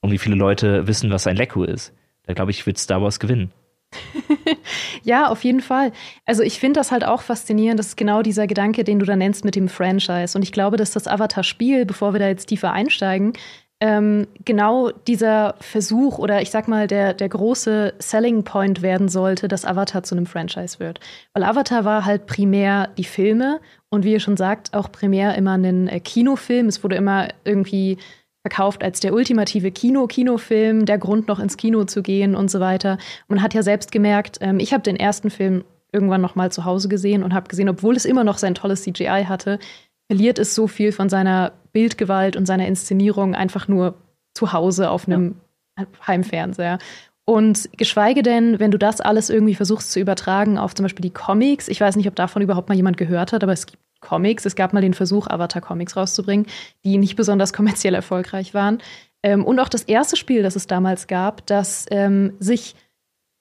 und 0.00 0.12
wie 0.12 0.18
viele 0.18 0.34
Leute 0.34 0.86
wissen, 0.86 1.10
was 1.10 1.26
ein 1.26 1.36
Leku 1.36 1.62
ist. 1.64 1.92
Da 2.22 2.32
glaube 2.32 2.50
ich, 2.50 2.64
wird 2.64 2.78
Star 2.78 3.02
Wars 3.02 3.20
gewinnen. 3.20 3.52
ja, 5.02 5.28
auf 5.28 5.44
jeden 5.44 5.60
Fall. 5.60 5.92
Also 6.24 6.42
ich 6.42 6.58
finde 6.58 6.80
das 6.80 6.90
halt 6.90 7.04
auch 7.04 7.20
faszinierend. 7.20 7.78
Das 7.78 7.88
ist 7.88 7.96
genau 7.98 8.22
dieser 8.22 8.46
Gedanke, 8.46 8.82
den 8.82 8.98
du 8.98 9.04
da 9.04 9.14
nennst 9.14 9.44
mit 9.44 9.56
dem 9.56 9.68
Franchise. 9.68 10.38
Und 10.38 10.42
ich 10.42 10.52
glaube, 10.52 10.78
dass 10.78 10.92
das 10.92 11.06
Avatar-Spiel, 11.06 11.84
bevor 11.84 12.14
wir 12.14 12.20
da 12.20 12.28
jetzt 12.28 12.46
tiefer 12.46 12.72
einsteigen, 12.72 13.34
ähm, 13.80 14.26
genau 14.44 14.90
dieser 14.90 15.56
Versuch 15.60 16.18
oder 16.18 16.40
ich 16.40 16.50
sag 16.50 16.68
mal 16.68 16.86
der, 16.86 17.12
der 17.12 17.28
große 17.28 17.94
Selling 17.98 18.44
Point 18.44 18.82
werden 18.82 19.08
sollte, 19.08 19.48
dass 19.48 19.64
Avatar 19.64 20.02
zu 20.02 20.14
einem 20.14 20.26
Franchise 20.26 20.78
wird. 20.78 21.00
Weil 21.32 21.44
Avatar 21.44 21.84
war 21.84 22.04
halt 22.04 22.26
primär 22.26 22.88
die 22.96 23.04
Filme 23.04 23.60
und 23.90 24.04
wie 24.04 24.12
ihr 24.12 24.20
schon 24.20 24.36
sagt, 24.36 24.74
auch 24.74 24.90
primär 24.90 25.34
immer 25.34 25.58
ein 25.58 25.88
äh, 25.88 26.00
Kinofilm. 26.00 26.68
Es 26.68 26.82
wurde 26.82 26.96
immer 26.96 27.28
irgendwie 27.44 27.98
verkauft 28.42 28.84
als 28.84 29.00
der 29.00 29.14
ultimative 29.14 29.70
Kino-Kinofilm, 29.70 30.84
der 30.84 30.98
Grund 30.98 31.28
noch 31.28 31.40
ins 31.40 31.56
Kino 31.56 31.84
zu 31.84 32.02
gehen 32.02 32.34
und 32.34 32.50
so 32.50 32.60
weiter. 32.60 32.98
Man 33.26 33.42
hat 33.42 33.54
ja 33.54 33.62
selbst 33.62 33.90
gemerkt, 33.90 34.38
ähm, 34.40 34.60
ich 34.60 34.72
habe 34.72 34.82
den 34.82 34.96
ersten 34.96 35.30
Film 35.30 35.64
irgendwann 35.92 36.20
noch 36.20 36.34
mal 36.34 36.52
zu 36.52 36.64
Hause 36.64 36.88
gesehen 36.88 37.22
und 37.22 37.32
habe 37.32 37.48
gesehen, 37.48 37.68
obwohl 37.68 37.96
es 37.96 38.04
immer 38.04 38.24
noch 38.24 38.36
sein 38.36 38.54
tolles 38.54 38.82
CGI 38.82 39.24
hatte, 39.26 39.58
verliert 40.08 40.38
es 40.38 40.54
so 40.54 40.66
viel 40.66 40.92
von 40.92 41.08
seiner 41.08 41.52
Bildgewalt 41.72 42.36
und 42.36 42.46
seiner 42.46 42.66
Inszenierung 42.66 43.34
einfach 43.34 43.68
nur 43.68 43.94
zu 44.34 44.52
Hause 44.52 44.90
auf 44.90 45.06
einem 45.06 45.36
ja. 45.78 45.86
Heimfernseher. 46.06 46.78
Und 47.26 47.70
geschweige 47.78 48.22
denn, 48.22 48.60
wenn 48.60 48.70
du 48.70 48.78
das 48.78 49.00
alles 49.00 49.30
irgendwie 49.30 49.54
versuchst 49.54 49.90
zu 49.90 49.98
übertragen 49.98 50.58
auf 50.58 50.74
zum 50.74 50.84
Beispiel 50.84 51.02
die 51.02 51.10
Comics, 51.10 51.68
ich 51.68 51.80
weiß 51.80 51.96
nicht, 51.96 52.06
ob 52.06 52.14
davon 52.14 52.42
überhaupt 52.42 52.68
mal 52.68 52.74
jemand 52.74 52.98
gehört 52.98 53.32
hat, 53.32 53.42
aber 53.42 53.52
es 53.52 53.66
gibt 53.66 53.78
Comics. 54.04 54.44
Es 54.44 54.54
gab 54.54 54.72
mal 54.72 54.82
den 54.82 54.94
Versuch, 54.94 55.26
Avatar-Comics 55.26 55.96
rauszubringen, 55.96 56.46
die 56.84 56.98
nicht 56.98 57.16
besonders 57.16 57.52
kommerziell 57.52 57.94
erfolgreich 57.94 58.54
waren. 58.54 58.78
Ähm, 59.24 59.44
und 59.44 59.58
auch 59.58 59.68
das 59.68 59.82
erste 59.82 60.16
Spiel, 60.16 60.42
das 60.42 60.54
es 60.54 60.68
damals 60.68 61.08
gab, 61.08 61.44
das 61.46 61.86
ähm, 61.90 62.34
sich 62.38 62.76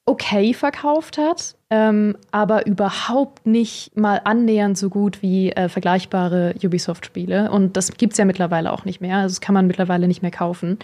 okay 0.06 0.52
verkauft 0.52 1.16
hat, 1.16 1.56
ähm, 1.70 2.16
aber 2.30 2.66
überhaupt 2.66 3.46
nicht 3.46 3.96
mal 3.96 4.20
annähernd 4.24 4.76
so 4.76 4.90
gut 4.90 5.22
wie 5.22 5.50
äh, 5.52 5.68
vergleichbare 5.68 6.54
Ubisoft-Spiele. 6.62 7.50
Und 7.50 7.76
das 7.76 7.92
gibt 7.92 8.12
es 8.12 8.18
ja 8.18 8.24
mittlerweile 8.24 8.72
auch 8.72 8.84
nicht 8.84 9.00
mehr. 9.00 9.18
Also 9.18 9.34
das 9.34 9.40
kann 9.40 9.54
man 9.54 9.66
mittlerweile 9.66 10.06
nicht 10.06 10.22
mehr 10.22 10.30
kaufen. 10.30 10.78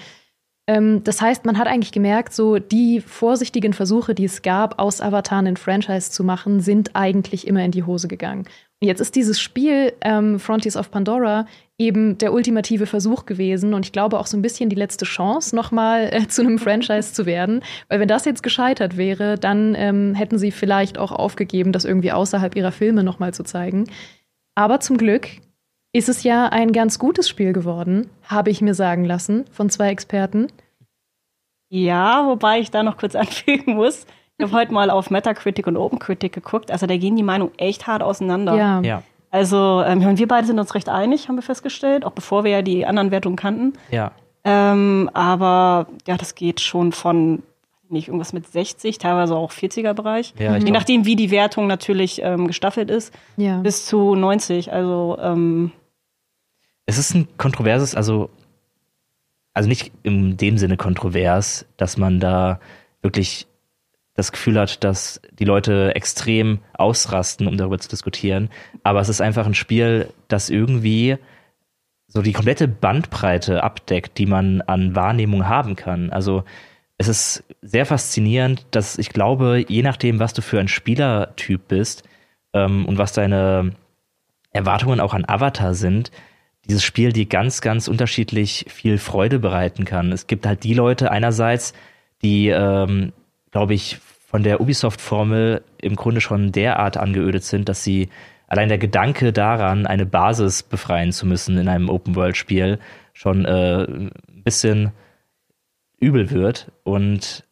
Ähm, 0.67 1.05
das 1.05 1.21
heißt, 1.21 1.45
man 1.45 1.59
hat 1.59 1.67
eigentlich 1.67 1.93
gemerkt, 1.93 2.33
so 2.33 2.59
die 2.59 3.01
vorsichtigen 3.01 3.73
Versuche, 3.73 4.15
die 4.15 4.25
es 4.25 4.43
gab, 4.43 4.79
aus 4.79 5.01
Avatar 5.01 5.39
einen 5.39 5.57
Franchise 5.57 6.11
zu 6.11 6.25
machen, 6.25 6.61
sind 6.61 6.97
eigentlich 6.97 7.47
immer 7.47 7.65
in 7.65 7.73
die 7.73 7.85
Hose 7.85 8.09
gegangen. 8.09 8.47
Jetzt 8.83 9.01
ist 9.01 9.15
dieses 9.15 9.39
Spiel 9.39 9.93
ähm, 10.01 10.41
Frontiers 10.41 10.77
of 10.77 10.91
Pandora 10.91 11.47
eben 11.77 12.17
der 12.17 12.33
ultimative 12.33 12.87
Versuch 12.87 13.27
gewesen 13.27 13.75
und 13.75 13.85
ich 13.85 13.93
glaube 13.93 14.19
auch 14.19 14.27
so 14.27 14.39
ein 14.39 14.43
bisschen 14.43 14.71
die 14.71 14.77
letzte 14.77 15.05
Chance, 15.05 15.55
nochmal 15.55 16.09
äh, 16.13 16.29
zu 16.29 16.41
einem 16.43 16.59
Franchise 16.59 17.13
zu 17.13 17.27
werden. 17.27 17.63
Weil 17.89 18.01
wenn 18.01 18.09
das 18.09 18.25
jetzt 18.25 18.43
gescheitert 18.43 18.97
wäre, 18.97 19.37
dann 19.37 19.75
ähm, 19.75 20.15
hätten 20.15 20.39
sie 20.39 20.51
vielleicht 20.51 20.97
auch 20.97 21.13
aufgegeben, 21.13 21.73
das 21.73 21.85
irgendwie 21.85 22.13
außerhalb 22.13 22.57
ihrer 22.57 22.73
Filme 22.73 23.05
nochmal 23.05 23.35
zu 23.35 23.45
zeigen. 23.45 23.85
Aber 24.55 24.81
zum 24.81 24.97
Glück 24.97 25.29
ist 25.93 26.09
es 26.09 26.23
ja 26.23 26.47
ein 26.47 26.73
ganz 26.73 26.99
gutes 26.99 27.29
Spiel 27.29 27.53
geworden, 27.53 28.09
habe 28.25 28.51
ich 28.51 28.63
mir 28.63 28.75
sagen 28.75 29.05
lassen 29.05 29.45
von 29.51 29.69
zwei 29.69 29.91
Experten. 29.91 30.49
Ja, 31.69 32.27
wobei 32.27 32.61
ich 32.61 32.71
da 32.71 32.83
noch 32.83 32.97
kurz 32.97 33.15
anfügen 33.15 33.75
muss. 33.75 34.07
Ich 34.41 34.47
habe 34.47 34.57
heute 34.57 34.73
mal 34.73 34.89
auf 34.91 35.11
Metacritic 35.11 35.67
und 35.67 35.77
OpenCritic 35.77 36.33
geguckt. 36.33 36.71
Also 36.71 36.87
da 36.87 36.97
gehen 36.97 37.15
die 37.17 37.23
Meinungen 37.23 37.53
echt 37.59 37.87
hart 37.87 38.03
auseinander. 38.03 38.55
Ja. 38.57 38.81
Ja. 38.81 39.03
Also 39.31 39.83
ähm, 39.87 40.19
wir 40.19 40.27
beide 40.29 40.47
sind 40.47 40.59
uns 40.59 40.75
recht 40.75 40.89
einig, 40.89 41.29
haben 41.29 41.37
wir 41.37 41.43
festgestellt, 41.43 42.05
auch 42.05 42.13
bevor 42.13 42.43
wir 42.45 42.51
ja 42.51 42.63
die 42.63 42.87
anderen 42.87 43.11
Wertungen 43.11 43.37
kannten. 43.37 43.75
Ja. 43.91 44.13
Ähm, 44.45 45.11
aber 45.13 45.87
ja, 46.07 46.17
das 46.17 46.35
geht 46.35 46.61
schon 46.61 46.93
von 46.93 47.43
nicht 47.91 48.09
irgendwas 48.09 48.33
mit 48.33 48.47
60, 48.51 48.99
teilweise 48.99 49.37
auch 49.37 49.53
40er 49.53 49.93
Bereich. 49.93 50.33
Ja, 50.39 50.57
ich 50.57 50.65
Je 50.65 50.71
nachdem, 50.71 51.05
wie 51.05 51.17
die 51.17 51.31
Wertung 51.31 51.67
natürlich 51.67 52.23
ähm, 52.23 52.47
gestaffelt 52.47 52.89
ist, 52.91 53.13
Ja. 53.37 53.59
bis 53.59 53.85
zu 53.87 54.15
90. 54.15 54.73
Also 54.73 55.19
ähm, 55.21 55.73
Es 56.87 56.99
ist 56.99 57.15
ein 57.15 57.29
kontroverses, 57.37 57.95
also, 57.95 58.31
also 59.55 59.69
nicht 59.69 59.93
in 60.03 60.37
dem 60.37 60.57
Sinne 60.57 60.77
kontrovers, 60.77 61.67
dass 61.77 61.97
man 61.99 62.21
da 62.21 62.59
wirklich 63.03 63.47
das 64.15 64.33
Gefühl 64.33 64.59
hat, 64.59 64.85
dass 64.85 65.21
die 65.33 65.45
Leute 65.45 65.95
extrem 65.95 66.61
ausrasten, 66.75 67.47
um 67.47 67.57
darüber 67.57 67.79
zu 67.79 67.89
diskutieren. 67.89 68.51
Aber 68.83 69.01
es 69.01 69.09
ist 69.09 69.21
einfach 69.21 69.47
ein 69.47 69.55
Spiel, 69.55 70.13
das 70.29 70.51
irgendwie 70.51 71.17
so 72.07 72.23
die 72.23 72.33
komplette 72.33 72.69
Bandbreite 72.69 73.63
abdeckt, 73.63 74.19
die 74.19 74.27
man 74.27 74.63
an 74.63 74.97
Wahrnehmung 74.97 75.49
haben 75.49 75.77
kann. 75.77 76.11
Also 76.11 76.45
es 76.99 77.09
ist 77.09 77.45
sehr 77.63 77.87
faszinierend, 77.87 78.67
dass 78.73 78.99
ich 78.99 79.11
glaube, 79.11 79.65
je 79.67 79.83
nachdem, 79.83 80.19
was 80.19 80.35
du 80.35 80.43
für 80.43 80.59
ein 80.59 80.69
Spielertyp 80.69 81.69
bist 81.69 82.03
ähm, 82.53 82.85
und 82.85 82.99
was 82.99 83.13
deine 83.13 83.73
Erwartungen 84.53 85.01
auch 85.01 85.15
an 85.15 85.25
Avatar 85.27 85.75
sind, 85.75 86.11
dieses 86.69 86.85
Spiel 86.85 87.13
dir 87.13 87.27
ganz, 87.27 87.61
ganz 87.61 87.89
unterschiedlich 87.89 88.67
viel 88.69 88.99
Freude 88.99 89.39
bereiten 89.39 89.85
kann. 89.85 90.13
Es 90.13 90.27
gibt 90.27 90.47
halt 90.47 90.65
die 90.65 90.75
Leute 90.75 91.11
einerseits, 91.11 91.73
die, 92.23 92.49
ähm, 92.49 93.13
glaube 93.51 93.75
ich, 93.75 93.99
von 94.27 94.43
der 94.43 94.61
Ubisoft-Formel 94.61 95.63
im 95.81 95.97
Grunde 95.97 96.21
schon 96.21 96.53
derart 96.53 96.97
angeödet 96.97 97.43
sind, 97.43 97.69
dass 97.69 97.83
sie 97.83 98.09
allein 98.47 98.69
der 98.69 98.79
Gedanke 98.79 99.33
daran, 99.33 99.87
eine 99.87 100.07
Basis 100.07 100.63
befreien 100.63 101.13
zu 101.13 101.27
müssen 101.27 101.59
in 101.59 101.69
einem 101.69 101.89
Open-World-Spiel, 101.89 102.79
schon 103.13 103.45
äh, 103.45 103.85
ein 103.85 104.13
bisschen 104.45 104.93
übel 105.99 106.31
wird. 106.31 106.71
Und 106.85 107.45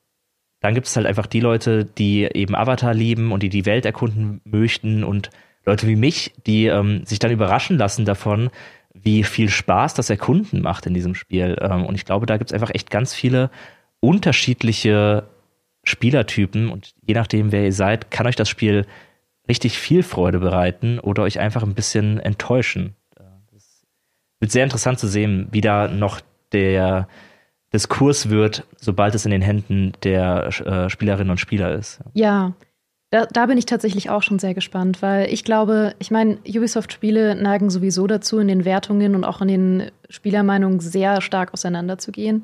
dann 0.61 0.75
gibt 0.75 0.87
es 0.87 0.97
halt 0.97 1.07
einfach 1.07 1.27
die 1.27 1.41
Leute, 1.41 1.85
die 1.85 2.25
eben 2.25 2.55
Avatar 2.55 2.95
lieben 2.95 3.33
und 3.33 3.43
die 3.43 3.49
die 3.49 3.67
Welt 3.67 3.85
erkunden 3.85 4.41
möchten 4.45 5.05
und 5.05 5.31
Leute 5.65 5.87
wie 5.87 5.97
mich, 5.97 6.33
die 6.47 6.67
ähm, 6.67 7.05
sich 7.05 7.19
dann 7.19 7.31
überraschen 7.31 7.77
lassen 7.77 8.05
davon, 8.05 8.51
wie 8.95 9.23
viel 9.23 9.49
Spaß 9.49 9.95
das 9.95 10.11
Erkunden 10.11 10.63
macht 10.63 10.87
in 10.87 10.95
diesem 10.95 11.15
Spiel. 11.15 11.57
Ähm, 11.61 11.87
und 11.87 11.95
ich 11.95 12.05
glaube, 12.05 12.27
da 12.27 12.37
gibt 12.37 12.51
es 12.51 12.55
einfach 12.55 12.75
echt 12.75 12.91
ganz 12.91 13.15
viele 13.15 13.51
unterschiedliche 14.01 15.29
Spielertypen 15.89 16.69
und 16.69 16.95
je 17.07 17.15
nachdem, 17.15 17.53
wer 17.53 17.65
ihr 17.65 17.73
seid, 17.73 18.11
kann 18.11 18.27
euch 18.27 18.37
das 18.37 18.49
Spiel 18.49 18.87
richtig 19.49 19.79
viel 19.79 20.03
Freude 20.03 20.39
bereiten 20.39 20.99
oder 20.99 21.23
euch 21.23 21.41
einfach 21.41 21.63
ein 21.63 21.75
bisschen 21.75 22.21
enttäuschen. 22.21 22.95
Das 23.53 23.83
wird 24.41 24.53
sehr 24.53 24.65
interessant 24.65 24.99
zu 24.99 25.09
sehen, 25.09 25.49
wie 25.51 25.63
da 25.63 25.89
noch 25.89 26.21
der 26.53 27.09
Diskurs 27.73 28.31
wird, 28.31 28.67
sobald 28.77 29.15
es 29.15 29.25
in 29.25 29.31
den 29.31 29.43
Händen 29.43 29.93
der 30.03 30.47
äh, 30.47 30.91
Spielerinnen 30.91 31.31
und 31.31 31.39
Spieler 31.39 31.75
ist. 31.75 32.01
Ja, 32.15 32.55
da, 33.11 33.25
da 33.27 33.47
bin 33.47 33.57
ich 33.57 33.65
tatsächlich 33.65 34.11
auch 34.11 34.23
schon 34.23 34.39
sehr 34.39 34.53
gespannt, 34.53 35.01
weil 35.01 35.33
ich 35.33 35.45
glaube, 35.45 35.95
ich 35.99 36.11
meine, 36.11 36.39
Ubisoft-Spiele 36.47 37.35
neigen 37.35 37.71
sowieso 37.71 38.07
dazu, 38.07 38.39
in 38.39 38.49
den 38.49 38.67
Wertungen 38.67 39.15
und 39.15 39.25
auch 39.25 39.41
in 39.41 39.49
den 39.49 39.91
Spielermeinungen 40.11 40.81
sehr 40.81 41.23
stark 41.23 41.55
auseinanderzugehen. 41.55 42.43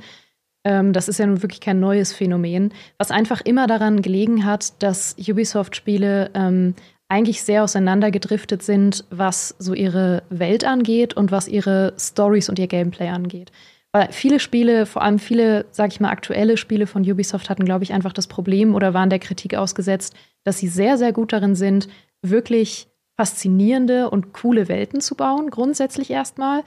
Ähm, 0.65 0.93
das 0.93 1.09
ist 1.09 1.19
ja 1.19 1.27
nun 1.27 1.43
wirklich 1.43 1.61
kein 1.61 1.81
neues 1.81 2.13
Phänomen, 2.13 2.73
was 2.99 3.11
einfach 3.11 3.41
immer 3.43 3.67
daran 3.67 4.03
gelegen 4.03 4.45
hat, 4.45 4.83
dass 4.83 5.17
Ubisoft-Spiele 5.19 6.31
ähm, 6.35 6.75
eigentlich 7.09 7.43
sehr 7.43 7.63
auseinandergedriftet 7.63 8.63
sind, 8.63 9.05
was 9.11 9.55
so 9.59 9.75
ihre 9.75 10.23
Welt 10.31 10.65
angeht 10.65 11.15
und 11.15 11.31
was 11.31 11.49
ihre 11.49 11.93
Stories 11.99 12.49
und 12.49 12.59
ihr 12.59 12.67
Gameplay 12.67 13.09
angeht. 13.09 13.53
Weil 13.93 14.09
viele 14.11 14.41
Spiele, 14.41 14.87
vor 14.87 15.03
allem 15.03 15.21
viele, 15.21 15.67
sag 15.71 15.93
ich 15.93 16.01
mal, 16.01 16.11
aktuelle 16.11 16.57
Spiele 16.57 16.89
von 16.89 17.09
Ubisoft 17.09 17.49
hatten, 17.49 17.65
glaube 17.65 17.85
ich, 17.85 17.93
einfach 17.93 18.13
das 18.13 18.27
Problem 18.27 18.75
oder 18.75 18.95
waren 18.95 19.11
der 19.11 19.21
Kritik 19.21 19.55
ausgesetzt, 19.55 20.17
dass 20.43 20.59
sie 20.59 20.67
sehr, 20.67 20.99
sehr 20.99 21.13
gut 21.13 21.33
darin 21.33 21.55
sind, 21.55 21.89
wirklich 22.23 22.89
faszinierende 23.17 24.11
und 24.11 24.33
coole 24.33 24.67
Welten 24.67 25.01
zu 25.01 25.15
bauen, 25.15 25.51
grundsätzlich 25.51 26.11
erstmal. 26.11 26.65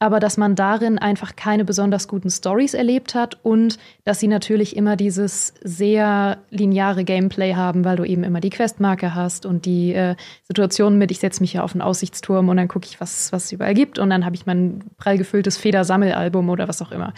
Aber 0.00 0.20
dass 0.20 0.36
man 0.36 0.54
darin 0.54 0.98
einfach 0.98 1.34
keine 1.34 1.64
besonders 1.64 2.06
guten 2.06 2.30
Stories 2.30 2.74
erlebt 2.74 3.16
hat 3.16 3.38
und 3.42 3.78
dass 4.04 4.20
sie 4.20 4.28
natürlich 4.28 4.76
immer 4.76 4.94
dieses 4.96 5.54
sehr 5.62 6.38
lineare 6.50 7.02
Gameplay 7.02 7.54
haben, 7.54 7.84
weil 7.84 7.96
du 7.96 8.04
eben 8.04 8.22
immer 8.22 8.40
die 8.40 8.50
Questmarke 8.50 9.16
hast 9.16 9.44
und 9.44 9.66
die 9.66 9.92
äh, 9.94 10.14
Situation 10.44 10.98
mit, 10.98 11.10
ich 11.10 11.18
setze 11.18 11.42
mich 11.42 11.50
hier 11.50 11.64
auf 11.64 11.72
einen 11.72 11.82
Aussichtsturm 11.82 12.48
und 12.48 12.56
dann 12.58 12.68
gucke 12.68 12.86
ich, 12.86 13.00
was, 13.00 13.32
was 13.32 13.46
es 13.46 13.52
überall 13.52 13.74
gibt 13.74 13.98
und 13.98 14.10
dann 14.10 14.24
habe 14.24 14.36
ich 14.36 14.46
mein 14.46 14.84
prall 14.98 15.18
gefülltes 15.18 15.56
Federsammelalbum 15.56 16.48
oder 16.48 16.68
was 16.68 16.80
auch 16.80 16.92
immer. 16.92 17.12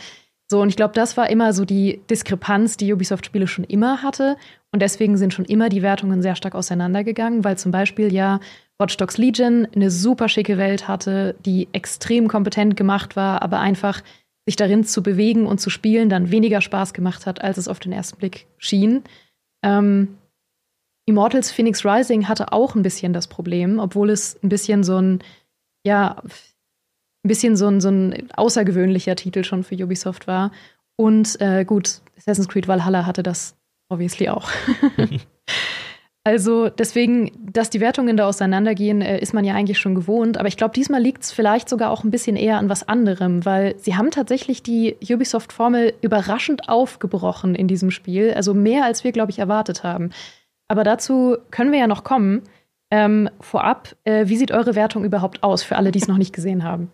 So, 0.50 0.60
und 0.60 0.68
ich 0.68 0.76
glaube, 0.76 0.94
das 0.94 1.16
war 1.16 1.30
immer 1.30 1.52
so 1.52 1.64
die 1.64 2.00
Diskrepanz, 2.10 2.76
die 2.76 2.92
Ubisoft-Spiele 2.92 3.46
schon 3.46 3.64
immer 3.64 4.02
hatte. 4.02 4.36
Und 4.72 4.82
deswegen 4.82 5.16
sind 5.16 5.32
schon 5.32 5.44
immer 5.44 5.68
die 5.68 5.82
Wertungen 5.82 6.22
sehr 6.22 6.34
stark 6.34 6.56
auseinandergegangen, 6.56 7.44
weil 7.44 7.56
zum 7.56 7.70
Beispiel 7.70 8.12
ja 8.12 8.40
Watch 8.80 8.96
Dogs 8.96 9.18
Legion 9.18 9.68
eine 9.74 9.90
super 9.90 10.28
schicke 10.28 10.58
Welt 10.58 10.88
hatte, 10.88 11.36
die 11.44 11.68
extrem 11.72 12.28
kompetent 12.28 12.76
gemacht 12.76 13.14
war, 13.14 13.42
aber 13.42 13.60
einfach 13.60 14.02
sich 14.46 14.56
darin 14.56 14.84
zu 14.84 15.02
bewegen 15.02 15.46
und 15.46 15.60
zu 15.60 15.70
spielen 15.70 16.08
dann 16.08 16.30
weniger 16.30 16.60
Spaß 16.60 16.94
gemacht 16.94 17.26
hat, 17.26 17.42
als 17.42 17.58
es 17.58 17.68
auf 17.68 17.78
den 17.78 17.92
ersten 17.92 18.18
Blick 18.18 18.46
schien. 18.58 19.04
Ähm, 19.62 20.16
Immortals 21.06 21.50
Phoenix 21.50 21.84
Rising 21.84 22.28
hatte 22.28 22.52
auch 22.52 22.74
ein 22.74 22.82
bisschen 22.82 23.12
das 23.12 23.26
Problem, 23.26 23.78
obwohl 23.78 24.10
es 24.10 24.38
ein 24.42 24.48
bisschen 24.48 24.82
so 24.82 24.98
ein, 24.98 25.22
ja, 25.84 26.22
ein 26.22 27.28
bisschen 27.28 27.56
so 27.56 27.66
ein, 27.66 27.80
so 27.80 27.88
ein 27.88 28.28
außergewöhnlicher 28.32 29.16
Titel 29.16 29.44
schon 29.44 29.62
für 29.62 29.74
Ubisoft 29.74 30.26
war. 30.26 30.52
Und 30.96 31.40
äh, 31.40 31.64
gut, 31.64 32.00
Assassin's 32.16 32.48
Creed 32.48 32.68
Valhalla 32.68 33.06
hatte 33.06 33.22
das 33.22 33.56
obviously 33.88 34.28
auch. 34.28 34.50
Also 36.22 36.68
deswegen, 36.68 37.30
dass 37.50 37.70
die 37.70 37.80
Wertungen 37.80 38.18
da 38.18 38.28
auseinandergehen, 38.28 39.00
äh, 39.00 39.18
ist 39.20 39.32
man 39.32 39.44
ja 39.44 39.54
eigentlich 39.54 39.78
schon 39.78 39.94
gewohnt. 39.94 40.36
Aber 40.36 40.48
ich 40.48 40.58
glaube, 40.58 40.74
diesmal 40.74 41.00
liegt 41.00 41.22
es 41.22 41.32
vielleicht 41.32 41.68
sogar 41.68 41.90
auch 41.90 42.04
ein 42.04 42.10
bisschen 42.10 42.36
eher 42.36 42.58
an 42.58 42.68
was 42.68 42.86
anderem, 42.86 43.46
weil 43.46 43.74
sie 43.78 43.96
haben 43.96 44.10
tatsächlich 44.10 44.62
die 44.62 44.96
Ubisoft-Formel 45.02 45.94
überraschend 46.02 46.68
aufgebrochen 46.68 47.54
in 47.54 47.68
diesem 47.68 47.90
Spiel. 47.90 48.34
Also 48.34 48.52
mehr, 48.52 48.84
als 48.84 49.02
wir, 49.02 49.12
glaube 49.12 49.30
ich, 49.30 49.38
erwartet 49.38 49.82
haben. 49.82 50.10
Aber 50.68 50.84
dazu 50.84 51.38
können 51.50 51.72
wir 51.72 51.78
ja 51.78 51.86
noch 51.86 52.04
kommen. 52.04 52.42
Ähm, 52.90 53.30
vorab, 53.40 53.96
äh, 54.04 54.26
wie 54.28 54.36
sieht 54.36 54.50
eure 54.50 54.74
Wertung 54.74 55.04
überhaupt 55.04 55.42
aus 55.42 55.62
für 55.62 55.76
alle, 55.76 55.90
die 55.90 56.00
es 56.00 56.08
noch 56.08 56.18
nicht 56.18 56.34
gesehen 56.34 56.64
haben? 56.64 56.92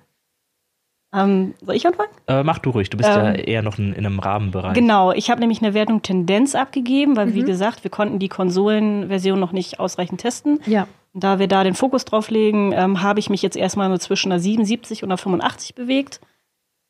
Ähm, 1.14 1.54
soll 1.60 1.76
ich 1.76 1.86
anfangen? 1.86 2.10
Äh, 2.26 2.42
mach 2.42 2.58
du 2.58 2.70
ruhig, 2.70 2.90
du 2.90 2.96
bist 2.96 3.08
ähm, 3.08 3.16
ja 3.16 3.32
eher 3.32 3.62
noch 3.62 3.78
in, 3.78 3.92
in, 3.92 4.04
einem 4.04 4.18
Rahmenbereich. 4.18 4.74
Genau, 4.74 5.12
ich 5.12 5.30
habe 5.30 5.40
nämlich 5.40 5.62
eine 5.62 5.72
Wertung 5.72 6.02
Tendenz 6.02 6.54
abgegeben, 6.54 7.16
weil, 7.16 7.26
mhm. 7.26 7.34
wie 7.34 7.42
gesagt, 7.44 7.84
wir 7.84 7.90
konnten 7.90 8.18
die 8.18 8.28
Konsolenversion 8.28 9.38
noch 9.38 9.52
nicht 9.52 9.78
ausreichend 9.80 10.20
testen. 10.20 10.60
Ja. 10.66 10.88
Da 11.14 11.38
wir 11.38 11.48
da 11.48 11.64
den 11.64 11.74
Fokus 11.74 12.04
drauf 12.04 12.28
legen, 12.28 12.72
ähm, 12.72 13.02
habe 13.02 13.20
ich 13.20 13.30
mich 13.30 13.40
jetzt 13.40 13.56
erstmal 13.56 13.88
nur 13.88 14.00
zwischen 14.00 14.30
einer 14.30 14.40
77 14.40 15.02
und 15.02 15.10
einer 15.10 15.16
85 15.16 15.74
bewegt. 15.74 16.20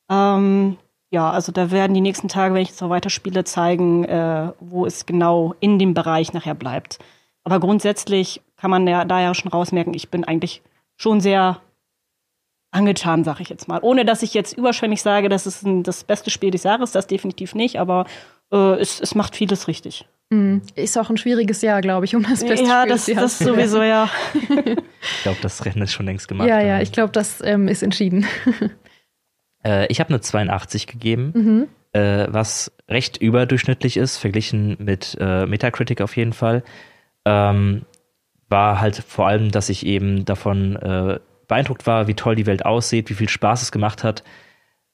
Ähm, 0.09 0.77
ja, 1.09 1.29
also 1.29 1.51
da 1.51 1.71
werden 1.71 1.93
die 1.93 2.01
nächsten 2.01 2.27
Tage, 2.27 2.53
wenn 2.53 2.61
ich 2.61 2.69
jetzt 2.69 2.81
noch 2.81 2.89
weiterspiele, 2.89 3.45
zeigen, 3.45 4.03
äh, 4.03 4.51
wo 4.59 4.85
es 4.85 5.05
genau 5.05 5.55
in 5.61 5.79
dem 5.79 5.93
Bereich 5.93 6.33
nachher 6.33 6.55
bleibt. 6.55 6.99
Aber 7.45 7.61
grundsätzlich 7.61 8.41
kann 8.57 8.71
man 8.71 8.85
ja 8.87 9.05
da 9.05 9.21
ja 9.21 9.33
schon 9.33 9.51
rausmerken, 9.51 9.93
ich 9.93 10.09
bin 10.09 10.25
eigentlich 10.25 10.61
schon 10.97 11.21
sehr 11.21 11.61
angetan, 12.77 13.23
sag 13.23 13.39
ich 13.39 13.49
jetzt 13.49 13.67
mal. 13.67 13.79
Ohne 13.81 14.05
dass 14.05 14.23
ich 14.23 14.33
jetzt 14.33 14.55
überschwänglich 14.57 15.01
sage, 15.01 15.29
das 15.29 15.47
ist 15.47 15.63
ein, 15.63 15.83
das 15.83 16.03
beste 16.03 16.29
Spiel 16.29 16.51
des 16.51 16.63
Jahres, 16.63 16.91
das 16.91 17.07
definitiv 17.07 17.55
nicht, 17.55 17.79
aber 17.79 18.05
äh, 18.51 18.79
es, 18.79 19.01
es 19.01 19.15
macht 19.15 19.35
vieles 19.35 19.67
richtig. 19.67 20.05
Mhm. 20.29 20.61
Ist 20.75 20.97
auch 20.97 21.09
ein 21.09 21.17
schwieriges 21.17 21.61
Jahr, 21.61 21.81
glaube 21.81 22.05
ich, 22.05 22.15
um 22.15 22.23
das 22.23 22.43
beste 22.43 22.65
ja, 22.65 22.81
Spiel 22.81 22.89
das, 22.89 23.05
des 23.05 23.15
Jahres. 23.15 23.39
Ja, 23.39 23.45
das 23.45 23.55
sowieso, 23.55 23.81
ja. 23.81 24.09
ich 25.01 25.23
glaube, 25.23 25.37
das 25.41 25.65
Rennen 25.65 25.81
ist 25.81 25.93
schon 25.93 26.05
längst 26.05 26.27
gemacht. 26.27 26.47
Ja, 26.47 26.61
ja, 26.61 26.81
ich 26.81 26.91
glaube, 26.91 27.11
das 27.11 27.41
ähm, 27.41 27.67
ist 27.67 27.81
entschieden. 27.81 28.25
äh, 29.65 29.87
ich 29.87 29.99
habe 29.99 30.09
eine 30.09 30.21
82 30.21 30.87
gegeben, 30.87 31.31
mhm. 31.33 31.67
äh, 31.93 32.27
was 32.29 32.71
recht 32.89 33.17
überdurchschnittlich 33.17 33.97
ist, 33.97 34.17
verglichen 34.17 34.75
mit 34.79 35.17
äh, 35.19 35.45
Metacritic 35.45 36.01
auf 36.01 36.15
jeden 36.15 36.33
Fall. 36.33 36.63
Ähm, 37.25 37.83
war 38.49 38.79
halt 38.79 38.95
vor 38.95 39.27
allem, 39.27 39.51
dass 39.51 39.69
ich 39.69 39.85
eben 39.85 40.25
davon 40.25 40.75
äh, 40.77 41.19
beeindruckt 41.47 41.87
war, 41.87 42.07
wie 42.07 42.13
toll 42.13 42.35
die 42.35 42.45
Welt 42.45 42.65
aussieht, 42.65 43.09
wie 43.09 43.13
viel 43.15 43.29
Spaß 43.29 43.61
es 43.61 43.71
gemacht 43.71 44.03
hat, 44.03 44.23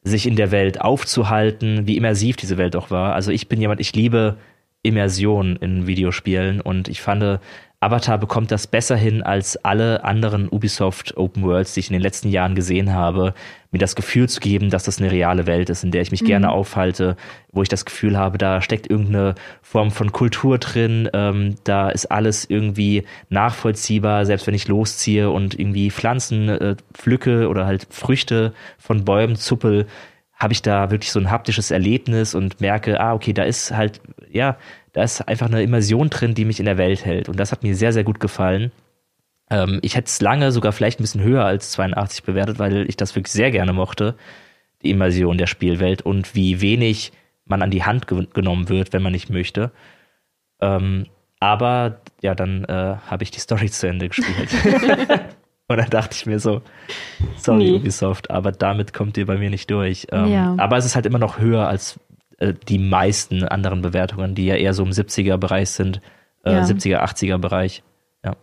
sich 0.03 0.27
in 0.27 0.35
der 0.35 0.51
Welt 0.51 0.81
aufzuhalten, 0.81 1.87
wie 1.87 1.97
immersiv 1.97 2.35
diese 2.35 2.57
Welt 2.57 2.75
auch 2.75 2.91
war. 2.91 3.13
Also 3.13 3.31
ich 3.31 3.47
bin 3.47 3.61
jemand, 3.61 3.79
ich 3.79 3.93
liebe 3.93 4.37
Immersion 4.81 5.55
in 5.55 5.87
Videospielen 5.87 6.59
und 6.61 6.87
ich 6.89 7.01
fand, 7.01 7.39
Avatar 7.83 8.17
bekommt 8.17 8.51
das 8.51 8.67
besser 8.67 8.95
hin 8.95 9.21
als 9.21 9.57
alle 9.63 10.03
anderen 10.03 10.47
Ubisoft 10.49 11.17
Open 11.17 11.43
Worlds, 11.43 11.73
die 11.73 11.81
ich 11.81 11.89
in 11.89 11.93
den 11.93 12.01
letzten 12.01 12.29
Jahren 12.29 12.55
gesehen 12.55 12.93
habe, 12.93 13.33
mir 13.71 13.79
das 13.79 13.95
Gefühl 13.95 14.29
zu 14.29 14.39
geben, 14.39 14.69
dass 14.69 14.83
das 14.83 14.99
eine 14.99 15.11
reale 15.11 15.47
Welt 15.47 15.69
ist, 15.69 15.83
in 15.83 15.91
der 15.91 16.01
ich 16.01 16.11
mich 16.11 16.21
mhm. 16.21 16.27
gerne 16.27 16.51
aufhalte, 16.51 17.17
wo 17.51 17.61
ich 17.61 17.69
das 17.69 17.85
Gefühl 17.85 18.17
habe, 18.17 18.37
da 18.37 18.61
steckt 18.61 18.89
irgendeine 18.89 19.35
Form 19.61 19.91
von 19.91 20.11
Kultur 20.11 20.59
drin, 20.59 21.09
ähm, 21.13 21.55
da 21.63 21.89
ist 21.89 22.05
alles 22.11 22.45
irgendwie 22.49 23.03
nachvollziehbar, 23.29 24.25
selbst 24.25 24.47
wenn 24.47 24.53
ich 24.53 24.67
losziehe 24.67 25.29
und 25.29 25.59
irgendwie 25.59 25.91
Pflanzen 25.91 26.49
äh, 26.49 26.75
pflücke 26.93 27.49
oder 27.49 27.65
halt 27.65 27.87
Früchte 27.89 28.53
von 28.77 29.03
Bäumen 29.03 29.35
zuppel, 29.35 29.87
habe 30.35 30.53
ich 30.53 30.61
da 30.61 30.91
wirklich 30.91 31.11
so 31.11 31.19
ein 31.19 31.31
haptisches 31.31 31.71
Erlebnis 31.71 32.35
und 32.35 32.59
merke, 32.59 32.99
ah, 32.99 33.13
okay, 33.13 33.33
da 33.33 33.43
ist 33.43 33.71
halt, 33.71 34.01
ja, 34.29 34.57
da 34.93 35.03
ist 35.03 35.27
einfach 35.27 35.47
eine 35.47 35.63
Immersion 35.63 36.09
drin, 36.09 36.35
die 36.35 36.45
mich 36.45 36.59
in 36.59 36.65
der 36.65 36.77
Welt 36.77 37.03
hält. 37.03 37.27
Und 37.27 37.39
das 37.39 37.51
hat 37.51 37.63
mir 37.63 37.75
sehr, 37.75 37.93
sehr 37.93 38.03
gut 38.03 38.19
gefallen. 38.19 38.71
Ähm, 39.49 39.79
ich 39.81 39.95
hätte 39.95 40.07
es 40.07 40.21
lange 40.21 40.51
sogar 40.51 40.71
vielleicht 40.71 40.99
ein 40.99 41.03
bisschen 41.03 41.21
höher 41.21 41.43
als 41.43 41.71
82 41.71 42.23
bewertet, 42.23 42.59
weil 42.59 42.87
ich 42.87 42.95
das 42.95 43.15
wirklich 43.15 43.33
sehr 43.33 43.51
gerne 43.51 43.73
mochte, 43.73 44.15
die 44.83 44.91
Immersion 44.91 45.37
der 45.37 45.47
Spielwelt 45.47 46.03
und 46.03 46.35
wie 46.35 46.61
wenig 46.61 47.11
man 47.45 47.61
an 47.61 47.71
die 47.71 47.83
Hand 47.83 48.07
ge 48.07 48.27
genommen 48.33 48.69
wird, 48.69 48.93
wenn 48.93 49.01
man 49.01 49.11
nicht 49.11 49.29
möchte. 49.29 49.71
Ähm, 50.61 51.07
aber 51.39 52.01
ja, 52.21 52.35
dann 52.35 52.63
äh, 52.65 52.95
habe 53.05 53.23
ich 53.23 53.31
die 53.31 53.39
Story 53.39 53.69
zu 53.69 53.87
Ende 53.87 54.07
gespielt. 54.07 54.49
Und 55.67 55.77
dann 55.77 55.89
dachte 55.89 56.15
ich 56.15 56.25
mir 56.25 56.39
so, 56.39 56.61
sorry 57.37 57.71
nee. 57.71 57.73
Ubisoft, 57.73 58.29
aber 58.29 58.51
damit 58.51 58.93
kommt 58.93 59.17
ihr 59.17 59.25
bei 59.25 59.37
mir 59.37 59.49
nicht 59.49 59.71
durch. 59.71 60.07
Ähm, 60.11 60.27
ja. 60.27 60.55
Aber 60.57 60.77
es 60.77 60.85
ist 60.85 60.95
halt 60.95 61.05
immer 61.05 61.19
noch 61.19 61.39
höher 61.39 61.67
als 61.67 61.99
äh, 62.37 62.53
die 62.67 62.79
meisten 62.79 63.43
anderen 63.43 63.81
Bewertungen, 63.81 64.35
die 64.35 64.45
ja 64.45 64.55
eher 64.55 64.73
so 64.73 64.83
im 64.83 64.91
70er-Bereich 64.91 65.69
sind, 65.69 66.01
äh, 66.43 66.53
ja. 66.53 66.63
70er, 66.63 66.99
80er-Bereich. 67.03 67.83
Ja. 68.23 68.35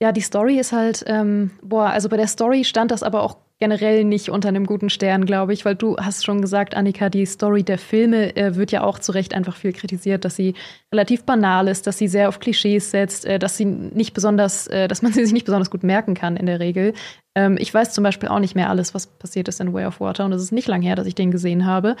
ja, 0.00 0.12
die 0.12 0.20
Story 0.20 0.58
ist 0.58 0.72
halt, 0.72 1.04
ähm, 1.06 1.50
boah, 1.62 1.90
also 1.90 2.08
bei 2.08 2.16
der 2.16 2.28
Story 2.28 2.64
stand 2.64 2.90
das 2.90 3.02
aber 3.02 3.22
auch 3.22 3.38
generell 3.58 4.04
nicht 4.04 4.28
unter 4.28 4.48
einem 4.48 4.66
guten 4.66 4.90
Stern, 4.90 5.24
glaube 5.24 5.54
ich, 5.54 5.64
weil 5.64 5.76
du 5.76 5.96
hast 5.96 6.24
schon 6.24 6.42
gesagt, 6.42 6.74
Annika, 6.76 7.08
die 7.08 7.24
Story 7.24 7.62
der 7.62 7.78
Filme 7.78 8.36
äh, 8.36 8.54
wird 8.54 8.70
ja 8.70 8.82
auch 8.82 8.98
zu 8.98 9.12
Recht 9.12 9.34
einfach 9.34 9.56
viel 9.56 9.72
kritisiert, 9.72 10.26
dass 10.26 10.36
sie 10.36 10.54
relativ 10.92 11.24
banal 11.24 11.68
ist, 11.68 11.86
dass 11.86 11.96
sie 11.96 12.08
sehr 12.08 12.28
auf 12.28 12.38
Klischees 12.38 12.90
setzt, 12.90 13.24
äh, 13.24 13.38
dass 13.38 13.56
sie 13.56 13.64
nicht 13.64 14.12
besonders, 14.12 14.66
äh, 14.66 14.88
dass 14.88 15.00
man 15.00 15.12
sie 15.12 15.24
sich 15.24 15.32
nicht 15.32 15.46
besonders 15.46 15.70
gut 15.70 15.84
merken 15.84 16.14
kann 16.14 16.36
in 16.36 16.46
der 16.46 16.60
Regel. 16.60 16.92
Ähm, 17.34 17.56
ich 17.58 17.72
weiß 17.72 17.92
zum 17.92 18.04
Beispiel 18.04 18.28
auch 18.28 18.40
nicht 18.40 18.54
mehr 18.54 18.68
alles, 18.68 18.94
was 18.94 19.06
passiert 19.06 19.48
ist 19.48 19.60
in 19.60 19.72
Way 19.72 19.86
of 19.86 20.00
Water 20.00 20.26
und 20.26 20.32
es 20.32 20.42
ist 20.42 20.52
nicht 20.52 20.68
lang 20.68 20.82
her, 20.82 20.96
dass 20.96 21.06
ich 21.06 21.14
den 21.14 21.30
gesehen 21.30 21.64
habe. 21.64 21.96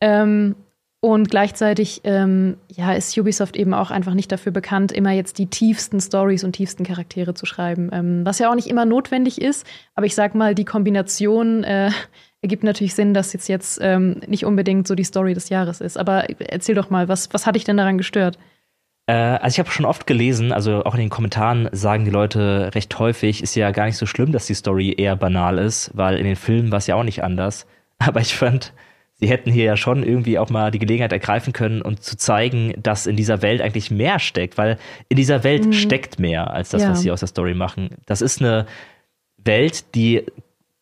Ähm, 0.00 0.54
und 1.00 1.30
gleichzeitig 1.30 2.00
ähm, 2.02 2.56
ja, 2.68 2.92
ist 2.92 3.16
Ubisoft 3.16 3.56
eben 3.56 3.72
auch 3.72 3.92
einfach 3.92 4.14
nicht 4.14 4.32
dafür 4.32 4.50
bekannt, 4.50 4.90
immer 4.90 5.12
jetzt 5.12 5.38
die 5.38 5.46
tiefsten 5.46 6.00
Stories 6.00 6.42
und 6.42 6.52
tiefsten 6.52 6.82
Charaktere 6.82 7.34
zu 7.34 7.46
schreiben. 7.46 7.90
Ähm, 7.92 8.26
was 8.26 8.40
ja 8.40 8.50
auch 8.50 8.56
nicht 8.56 8.66
immer 8.66 8.84
notwendig 8.84 9.40
ist. 9.40 9.64
Aber 9.94 10.06
ich 10.06 10.16
sag 10.16 10.34
mal, 10.34 10.56
die 10.56 10.64
Kombination 10.64 11.62
äh, 11.62 11.90
ergibt 12.42 12.64
natürlich 12.64 12.94
Sinn, 12.94 13.14
dass 13.14 13.32
jetzt 13.32 13.48
jetzt 13.48 13.78
ähm, 13.80 14.20
nicht 14.26 14.44
unbedingt 14.44 14.88
so 14.88 14.96
die 14.96 15.04
Story 15.04 15.34
des 15.34 15.50
Jahres 15.50 15.80
ist. 15.80 15.96
Aber 15.96 16.28
erzähl 16.40 16.74
doch 16.74 16.90
mal, 16.90 17.06
was, 17.08 17.32
was 17.32 17.46
hat 17.46 17.54
dich 17.54 17.64
denn 17.64 17.76
daran 17.76 17.98
gestört? 17.98 18.36
Äh, 19.06 19.12
also 19.12 19.54
ich 19.54 19.58
habe 19.60 19.70
schon 19.70 19.86
oft 19.86 20.04
gelesen, 20.06 20.52
also 20.52 20.84
auch 20.84 20.94
in 20.94 21.00
den 21.00 21.10
Kommentaren 21.10 21.68
sagen 21.70 22.04
die 22.04 22.10
Leute 22.10 22.70
recht 22.74 22.98
häufig, 22.98 23.40
ist 23.40 23.54
ja 23.54 23.70
gar 23.70 23.86
nicht 23.86 23.96
so 23.96 24.06
schlimm, 24.06 24.32
dass 24.32 24.46
die 24.46 24.54
Story 24.54 24.94
eher 24.96 25.14
banal 25.14 25.58
ist, 25.58 25.92
weil 25.94 26.18
in 26.18 26.24
den 26.24 26.36
Filmen 26.36 26.72
war 26.72 26.78
es 26.78 26.88
ja 26.88 26.96
auch 26.96 27.04
nicht 27.04 27.22
anders. 27.22 27.66
Aber 27.98 28.20
ich 28.20 28.36
fand, 28.36 28.72
sie 29.20 29.28
hätten 29.28 29.50
hier 29.50 29.64
ja 29.64 29.76
schon 29.76 30.02
irgendwie 30.02 30.38
auch 30.38 30.48
mal 30.48 30.70
die 30.70 30.78
Gelegenheit 30.78 31.12
ergreifen 31.12 31.52
können 31.52 31.82
und 31.82 32.02
zu 32.02 32.16
zeigen, 32.16 32.72
dass 32.80 33.06
in 33.06 33.16
dieser 33.16 33.42
Welt 33.42 33.60
eigentlich 33.60 33.90
mehr 33.90 34.18
steckt, 34.18 34.58
weil 34.58 34.78
in 35.08 35.16
dieser 35.16 35.44
Welt 35.44 35.66
mhm. 35.66 35.72
steckt 35.72 36.18
mehr 36.18 36.50
als 36.50 36.70
das, 36.70 36.82
ja. 36.82 36.90
was 36.90 37.02
sie 37.02 37.10
aus 37.10 37.20
der 37.20 37.28
Story 37.28 37.54
machen. 37.54 37.90
Das 38.06 38.22
ist 38.22 38.40
eine 38.40 38.66
Welt, 39.36 39.94
die 39.94 40.24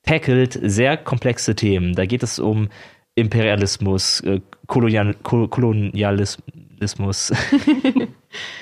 tackelt 0.02 0.58
sehr 0.62 0.96
komplexe 0.96 1.54
Themen. 1.54 1.94
Da 1.94 2.06
geht 2.06 2.22
es 2.22 2.38
um 2.38 2.68
Imperialismus, 3.14 4.20
äh, 4.20 4.40
Kolonial 4.66 5.14
Kolonialismus, 5.22 7.30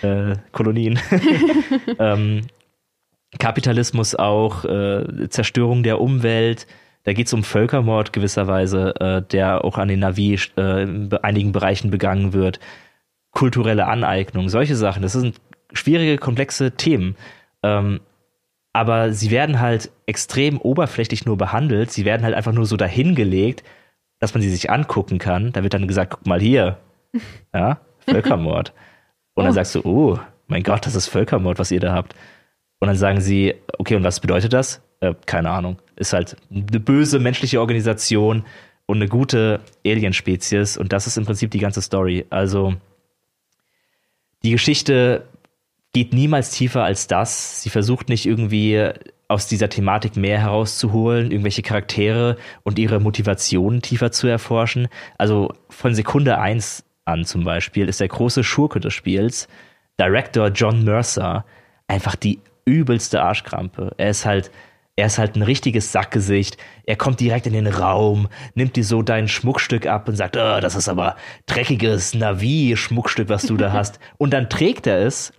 äh, 0.02 0.36
Kolonien, 0.52 0.98
ähm, 1.98 2.42
Kapitalismus 3.38 4.14
auch, 4.14 4.64
äh, 4.64 5.28
Zerstörung 5.28 5.82
der 5.82 6.00
Umwelt, 6.00 6.68
da 7.04 7.12
geht 7.12 7.26
es 7.26 7.32
um 7.32 7.44
Völkermord 7.44 8.12
gewisserweise, 8.12 8.94
äh, 8.98 9.22
der 9.22 9.64
auch 9.64 9.78
an 9.78 9.88
den 9.88 10.00
Navi 10.00 10.38
äh, 10.56 10.82
in 10.82 11.12
einigen 11.22 11.52
Bereichen 11.52 11.90
begangen 11.90 12.32
wird. 12.32 12.60
Kulturelle 13.30 13.86
Aneignung, 13.86 14.48
solche 14.48 14.74
Sachen. 14.74 15.02
Das 15.02 15.12
sind 15.12 15.40
schwierige, 15.72 16.18
komplexe 16.18 16.72
Themen. 16.72 17.16
Ähm, 17.62 18.00
aber 18.72 19.12
sie 19.12 19.30
werden 19.30 19.60
halt 19.60 19.90
extrem 20.06 20.58
oberflächlich 20.58 21.26
nur 21.26 21.36
behandelt. 21.36 21.92
Sie 21.92 22.04
werden 22.04 22.24
halt 22.24 22.34
einfach 22.34 22.52
nur 22.52 22.66
so 22.66 22.76
dahingelegt, 22.76 23.62
dass 24.18 24.34
man 24.34 24.42
sie 24.42 24.50
sich 24.50 24.70
angucken 24.70 25.18
kann. 25.18 25.52
Da 25.52 25.62
wird 25.62 25.74
dann 25.74 25.86
gesagt, 25.86 26.14
guck 26.16 26.26
mal 26.26 26.40
hier. 26.40 26.78
Ja, 27.54 27.78
Völkermord. 28.00 28.72
Und 29.34 29.44
dann 29.44 29.52
oh. 29.52 29.54
sagst 29.54 29.74
du, 29.76 29.82
oh, 29.84 30.18
mein 30.48 30.64
Gott, 30.64 30.84
das 30.86 30.96
ist 30.96 31.06
Völkermord, 31.06 31.60
was 31.60 31.70
ihr 31.70 31.78
da 31.78 31.92
habt. 31.92 32.16
Und 32.84 32.88
dann 32.88 32.96
sagen 32.98 33.22
sie, 33.22 33.54
okay, 33.78 33.96
und 33.96 34.04
was 34.04 34.20
bedeutet 34.20 34.52
das? 34.52 34.82
Äh, 35.00 35.14
keine 35.24 35.48
Ahnung. 35.48 35.78
Ist 35.96 36.12
halt 36.12 36.36
eine 36.50 36.80
böse 36.80 37.18
menschliche 37.18 37.58
Organisation 37.58 38.44
und 38.84 38.96
eine 38.98 39.08
gute 39.08 39.60
Alienspezies. 39.86 40.76
Und 40.76 40.92
das 40.92 41.06
ist 41.06 41.16
im 41.16 41.24
Prinzip 41.24 41.50
die 41.50 41.60
ganze 41.60 41.80
Story. 41.80 42.26
Also 42.28 42.74
die 44.42 44.50
Geschichte 44.50 45.24
geht 45.94 46.12
niemals 46.12 46.50
tiefer 46.50 46.84
als 46.84 47.06
das. 47.06 47.62
Sie 47.62 47.70
versucht 47.70 48.10
nicht 48.10 48.26
irgendwie 48.26 48.90
aus 49.28 49.46
dieser 49.46 49.70
Thematik 49.70 50.18
mehr 50.18 50.38
herauszuholen, 50.38 51.30
irgendwelche 51.30 51.62
Charaktere 51.62 52.36
und 52.64 52.78
ihre 52.78 53.00
Motivationen 53.00 53.80
tiefer 53.80 54.12
zu 54.12 54.26
erforschen. 54.26 54.88
Also 55.16 55.54
von 55.70 55.94
Sekunde 55.94 56.38
eins 56.38 56.84
an 57.06 57.24
zum 57.24 57.44
Beispiel 57.44 57.88
ist 57.88 58.00
der 58.00 58.08
große 58.08 58.44
Schurke 58.44 58.78
des 58.78 58.92
Spiels, 58.92 59.48
Director 59.98 60.48
John 60.48 60.84
Mercer, 60.84 61.46
einfach 61.88 62.14
die 62.14 62.40
übelste 62.64 63.22
Arschkrampe. 63.22 63.92
Er 63.96 64.10
ist 64.10 64.24
halt 64.24 64.50
er 64.96 65.06
ist 65.06 65.18
halt 65.18 65.34
ein 65.34 65.42
richtiges 65.42 65.90
Sackgesicht. 65.90 66.56
Er 66.86 66.94
kommt 66.94 67.18
direkt 67.18 67.48
in 67.48 67.52
den 67.52 67.66
Raum, 67.66 68.28
nimmt 68.54 68.76
dir 68.76 68.84
so 68.84 69.02
dein 69.02 69.26
Schmuckstück 69.26 69.86
ab 69.86 70.08
und 70.08 70.14
sagt, 70.14 70.36
oh, 70.36 70.60
das 70.60 70.76
ist 70.76 70.88
aber 70.88 71.16
dreckiges 71.46 72.14
Navi-Schmuckstück, 72.14 73.28
was 73.28 73.42
du 73.42 73.56
da 73.56 73.72
hast. 73.72 73.98
Und 74.18 74.30
dann 74.32 74.48
trägt 74.48 74.86
er 74.86 75.04
es 75.04 75.32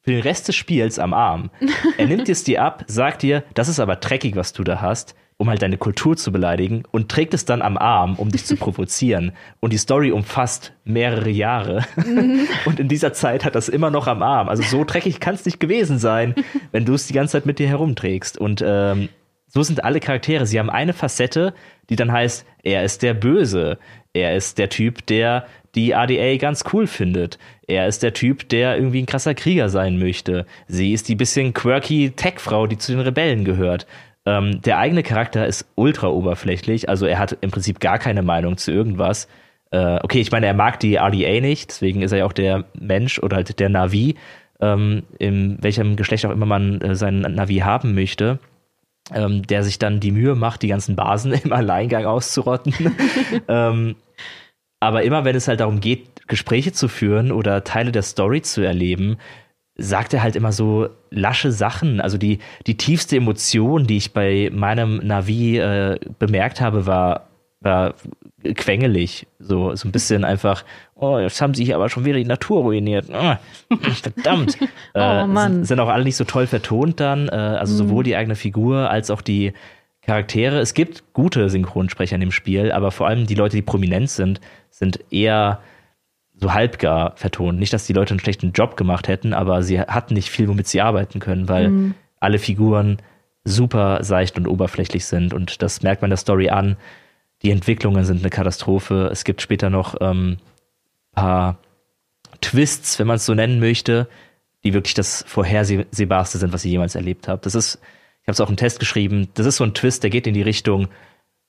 für 0.00 0.12
den 0.12 0.22
Rest 0.22 0.48
des 0.48 0.56
Spiels 0.56 0.98
am 0.98 1.12
Arm. 1.12 1.50
Er 1.98 2.06
nimmt 2.06 2.28
es 2.30 2.42
dir 2.42 2.62
ab, 2.62 2.84
sagt 2.86 3.22
dir, 3.22 3.44
das 3.52 3.68
ist 3.68 3.80
aber 3.80 3.96
dreckig, 3.96 4.34
was 4.34 4.54
du 4.54 4.64
da 4.64 4.80
hast 4.80 5.14
um 5.36 5.48
halt 5.48 5.62
deine 5.62 5.76
Kultur 5.76 6.16
zu 6.16 6.30
beleidigen 6.32 6.84
und 6.90 7.08
trägt 7.08 7.34
es 7.34 7.44
dann 7.44 7.62
am 7.62 7.76
Arm, 7.76 8.16
um 8.16 8.30
dich 8.30 8.44
zu 8.44 8.56
provozieren. 8.58 9.32
Und 9.60 9.72
die 9.72 9.78
Story 9.78 10.12
umfasst 10.12 10.72
mehrere 10.84 11.30
Jahre. 11.30 11.84
Mhm. 11.96 12.46
und 12.64 12.80
in 12.80 12.88
dieser 12.88 13.12
Zeit 13.12 13.44
hat 13.44 13.54
das 13.54 13.68
immer 13.68 13.90
noch 13.90 14.06
am 14.06 14.22
Arm. 14.22 14.48
Also 14.48 14.62
so 14.62 14.84
dreckig 14.84 15.20
kann 15.20 15.34
es 15.34 15.44
nicht 15.44 15.60
gewesen 15.60 15.98
sein, 15.98 16.34
wenn 16.72 16.84
du 16.84 16.94
es 16.94 17.06
die 17.06 17.14
ganze 17.14 17.32
Zeit 17.32 17.46
mit 17.46 17.58
dir 17.58 17.68
herumträgst. 17.68 18.38
Und 18.38 18.62
ähm, 18.66 19.08
so 19.48 19.62
sind 19.62 19.84
alle 19.84 20.00
Charaktere. 20.00 20.46
Sie 20.46 20.58
haben 20.58 20.70
eine 20.70 20.92
Facette, 20.92 21.54
die 21.90 21.96
dann 21.96 22.12
heißt, 22.12 22.46
er 22.62 22.84
ist 22.84 23.02
der 23.02 23.14
Böse. 23.14 23.78
Er 24.14 24.34
ist 24.36 24.58
der 24.58 24.68
Typ, 24.68 25.06
der 25.06 25.46
die 25.74 25.94
ADA 25.94 26.36
ganz 26.36 26.64
cool 26.72 26.86
findet. 26.86 27.38
Er 27.66 27.86
ist 27.86 28.02
der 28.02 28.12
Typ, 28.12 28.48
der 28.48 28.76
irgendwie 28.76 29.02
ein 29.02 29.06
krasser 29.06 29.34
Krieger 29.34 29.68
sein 29.68 29.98
möchte. 29.98 30.46
Sie 30.68 30.92
ist 30.92 31.08
die 31.08 31.14
bisschen 31.14 31.54
quirky 31.54 32.10
Tech-Frau, 32.10 32.66
die 32.66 32.78
zu 32.78 32.92
den 32.92 33.00
Rebellen 33.00 33.44
gehört. 33.44 33.86
Ähm, 34.24 34.60
der 34.62 34.78
eigene 34.78 35.02
Charakter 35.02 35.46
ist 35.46 35.66
ultra 35.74 36.08
oberflächlich, 36.08 36.88
also 36.88 37.06
er 37.06 37.18
hat 37.18 37.36
im 37.40 37.50
Prinzip 37.50 37.80
gar 37.80 37.98
keine 37.98 38.22
Meinung 38.22 38.56
zu 38.56 38.70
irgendwas. 38.70 39.28
Äh, 39.70 39.98
okay, 40.02 40.20
ich 40.20 40.30
meine, 40.30 40.46
er 40.46 40.54
mag 40.54 40.78
die 40.80 40.96
RDA 40.96 41.40
nicht, 41.40 41.70
deswegen 41.70 42.02
ist 42.02 42.12
er 42.12 42.18
ja 42.18 42.24
auch 42.26 42.32
der 42.32 42.64
Mensch 42.78 43.18
oder 43.18 43.36
halt 43.36 43.58
der 43.58 43.68
Navi, 43.68 44.16
ähm, 44.60 45.02
in 45.18 45.58
welchem 45.60 45.96
Geschlecht 45.96 46.24
auch 46.26 46.30
immer 46.30 46.46
man 46.46 46.80
äh, 46.80 46.94
seinen 46.94 47.34
Navi 47.34 47.58
haben 47.58 47.94
möchte. 47.94 48.38
Ähm, 49.12 49.44
der 49.44 49.64
sich 49.64 49.80
dann 49.80 49.98
die 49.98 50.12
Mühe 50.12 50.36
macht, 50.36 50.62
die 50.62 50.68
ganzen 50.68 50.94
Basen 50.94 51.32
im 51.44 51.52
Alleingang 51.52 52.06
auszurotten. 52.06 52.72
ähm, 53.48 53.96
aber 54.78 55.02
immer 55.02 55.24
wenn 55.24 55.34
es 55.34 55.48
halt 55.48 55.60
darum 55.60 55.80
geht, 55.80 56.28
Gespräche 56.28 56.72
zu 56.72 56.86
führen 56.86 57.32
oder 57.32 57.64
Teile 57.64 57.90
der 57.90 58.02
Story 58.02 58.42
zu 58.42 58.62
erleben, 58.62 59.16
sagt 59.76 60.12
er 60.14 60.22
halt 60.22 60.36
immer 60.36 60.52
so 60.52 60.88
lasche 61.10 61.50
Sachen. 61.50 62.00
Also 62.00 62.18
die, 62.18 62.38
die 62.66 62.76
tiefste 62.76 63.16
Emotion, 63.16 63.86
die 63.86 63.96
ich 63.96 64.12
bei 64.12 64.50
meinem 64.52 64.98
Navi 64.98 65.58
äh, 65.58 65.98
bemerkt 66.18 66.60
habe, 66.60 66.86
war, 66.86 67.28
war 67.60 67.94
quengelig. 68.54 69.26
So, 69.38 69.74
so 69.74 69.88
ein 69.88 69.92
bisschen 69.92 70.24
einfach, 70.24 70.64
oh, 70.94 71.18
jetzt 71.18 71.40
haben 71.40 71.54
sie 71.54 71.64
hier 71.64 71.76
aber 71.76 71.88
schon 71.88 72.04
wieder 72.04 72.18
die 72.18 72.24
Natur 72.24 72.62
ruiniert. 72.62 73.06
Oh, 73.10 73.76
verdammt. 73.76 74.58
oh 74.94 74.98
äh, 74.98 75.26
Mann. 75.26 75.64
Sind 75.64 75.80
auch 75.80 75.88
alle 75.88 76.04
nicht 76.04 76.16
so 76.16 76.24
toll 76.24 76.46
vertont 76.46 77.00
dann. 77.00 77.28
Äh, 77.28 77.32
also 77.32 77.72
mhm. 77.74 77.88
sowohl 77.88 78.04
die 78.04 78.16
eigene 78.16 78.36
Figur 78.36 78.90
als 78.90 79.10
auch 79.10 79.22
die 79.22 79.52
Charaktere. 80.02 80.58
Es 80.58 80.74
gibt 80.74 81.12
gute 81.12 81.48
Synchronsprecher 81.48 82.16
in 82.16 82.20
dem 82.20 82.32
Spiel, 82.32 82.72
aber 82.72 82.90
vor 82.90 83.06
allem 83.06 83.26
die 83.26 83.36
Leute, 83.36 83.56
die 83.56 83.62
prominent 83.62 84.10
sind, 84.10 84.40
sind 84.70 85.00
eher 85.10 85.60
so 86.42 86.52
halbgar 86.52 87.16
vertont. 87.16 87.58
Nicht, 87.58 87.72
dass 87.72 87.86
die 87.86 87.92
Leute 87.92 88.10
einen 88.12 88.20
schlechten 88.20 88.52
Job 88.52 88.76
gemacht 88.76 89.08
hätten, 89.08 89.32
aber 89.32 89.62
sie 89.62 89.80
hatten 89.80 90.14
nicht 90.14 90.28
viel, 90.28 90.48
womit 90.48 90.66
sie 90.66 90.80
arbeiten 90.80 91.20
können, 91.20 91.48
weil 91.48 91.70
mhm. 91.70 91.94
alle 92.20 92.38
Figuren 92.38 92.98
super 93.44 94.02
seicht 94.02 94.36
und 94.36 94.46
oberflächlich 94.46 95.06
sind. 95.06 95.32
Und 95.32 95.62
das 95.62 95.82
merkt 95.82 96.02
man 96.02 96.10
der 96.10 96.16
Story 96.18 96.50
an. 96.50 96.76
Die 97.42 97.50
Entwicklungen 97.50 98.04
sind 98.04 98.20
eine 98.20 98.30
Katastrophe. 98.30 99.08
Es 99.10 99.24
gibt 99.24 99.40
später 99.40 99.70
noch 99.70 99.96
ähm, 100.00 100.38
paar 101.12 101.58
Twists, 102.40 102.98
wenn 102.98 103.06
man 103.06 103.16
es 103.16 103.26
so 103.26 103.34
nennen 103.34 103.60
möchte, 103.60 104.08
die 104.64 104.74
wirklich 104.74 104.94
das 104.94 105.24
vorhersehbarste 105.26 106.38
sind, 106.38 106.52
was 106.52 106.64
ich 106.64 106.72
jemals 106.72 106.94
erlebt 106.94 107.28
habe. 107.28 107.40
Das 107.42 107.54
ist, 107.54 107.76
ich 108.22 108.28
habe 108.28 108.32
es 108.32 108.40
auch 108.40 108.50
im 108.50 108.56
Test 108.56 108.80
geschrieben, 108.80 109.28
das 109.34 109.46
ist 109.46 109.56
so 109.56 109.64
ein 109.64 109.74
Twist, 109.74 110.02
der 110.02 110.10
geht 110.10 110.26
in 110.26 110.34
die 110.34 110.42
Richtung, 110.42 110.88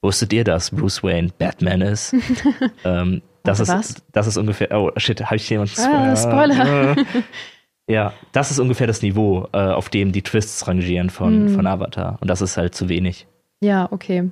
wusstet 0.01 0.33
ihr, 0.33 0.43
dass 0.43 0.71
Bruce 0.71 1.03
Wayne 1.03 1.31
Batman 1.37 1.81
ist? 1.81 2.15
ähm, 2.83 3.21
das 3.43 3.59
ist, 3.59 3.69
was? 3.69 3.95
das 4.11 4.27
ist 4.27 4.37
ungefähr, 4.37 4.69
oh 4.71 4.91
shit, 4.97 5.23
habe 5.25 5.35
ich 5.35 5.49
jemanden 5.49 5.79
ah, 5.79 6.15
Spoiler. 6.15 6.95
ja, 7.87 8.13
das 8.31 8.51
ist 8.51 8.59
ungefähr 8.59 8.87
das 8.87 9.01
Niveau, 9.01 9.47
äh, 9.51 9.57
auf 9.57 9.89
dem 9.89 10.11
die 10.11 10.21
Twists 10.21 10.67
rangieren 10.67 11.09
von, 11.09 11.45
mm. 11.45 11.55
von 11.55 11.67
Avatar. 11.67 12.17
Und 12.21 12.29
das 12.29 12.41
ist 12.41 12.55
halt 12.55 12.73
zu 12.73 12.87
wenig. 12.87 13.27
Ja, 13.61 13.91
okay. 13.91 14.29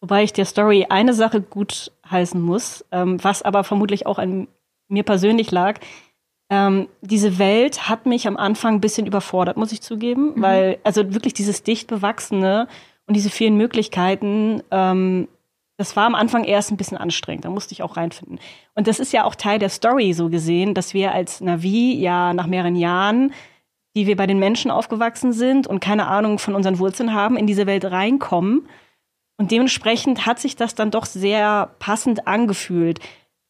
Wobei 0.00 0.24
ich 0.24 0.32
der 0.32 0.46
Story 0.46 0.86
eine 0.88 1.14
Sache 1.14 1.40
gut 1.40 1.92
heißen 2.10 2.40
muss, 2.40 2.84
ähm, 2.90 3.22
was 3.22 3.42
aber 3.42 3.62
vermutlich 3.62 4.04
auch 4.06 4.18
an 4.18 4.48
mir 4.88 5.04
persönlich 5.04 5.52
lag. 5.52 5.78
Ähm, 6.50 6.88
diese 7.00 7.38
Welt 7.38 7.88
hat 7.88 8.04
mich 8.04 8.26
am 8.26 8.36
Anfang 8.36 8.74
ein 8.74 8.80
bisschen 8.80 9.06
überfordert, 9.06 9.56
muss 9.56 9.72
ich 9.72 9.80
zugeben, 9.80 10.34
mhm. 10.34 10.42
weil, 10.42 10.78
also 10.82 11.14
wirklich 11.14 11.34
dieses 11.34 11.62
dicht 11.62 11.86
bewachsene 11.86 12.66
und 13.06 13.14
diese 13.14 13.30
vielen 13.30 13.56
Möglichkeiten, 13.56 14.62
ähm, 14.72 15.28
das 15.82 15.96
war 15.96 16.06
am 16.06 16.14
Anfang 16.14 16.44
erst 16.44 16.70
ein 16.70 16.76
bisschen 16.76 16.96
anstrengend, 16.96 17.44
da 17.44 17.50
musste 17.50 17.72
ich 17.72 17.82
auch 17.82 17.96
reinfinden. 17.96 18.38
Und 18.76 18.86
das 18.86 19.00
ist 19.00 19.12
ja 19.12 19.24
auch 19.24 19.34
Teil 19.34 19.58
der 19.58 19.68
Story 19.68 20.12
so 20.12 20.28
gesehen, 20.28 20.74
dass 20.74 20.94
wir 20.94 21.10
als 21.10 21.40
Navi 21.40 21.98
ja 21.98 22.32
nach 22.34 22.46
mehreren 22.46 22.76
Jahren, 22.76 23.32
die 23.96 24.06
wir 24.06 24.14
bei 24.14 24.28
den 24.28 24.38
Menschen 24.38 24.70
aufgewachsen 24.70 25.32
sind 25.32 25.66
und 25.66 25.80
keine 25.80 26.06
Ahnung 26.06 26.38
von 26.38 26.54
unseren 26.54 26.78
Wurzeln 26.78 27.12
haben, 27.12 27.36
in 27.36 27.48
diese 27.48 27.66
Welt 27.66 27.84
reinkommen. 27.84 28.68
Und 29.38 29.50
dementsprechend 29.50 30.24
hat 30.24 30.38
sich 30.38 30.54
das 30.54 30.76
dann 30.76 30.92
doch 30.92 31.04
sehr 31.04 31.74
passend 31.80 32.28
angefühlt. 32.28 33.00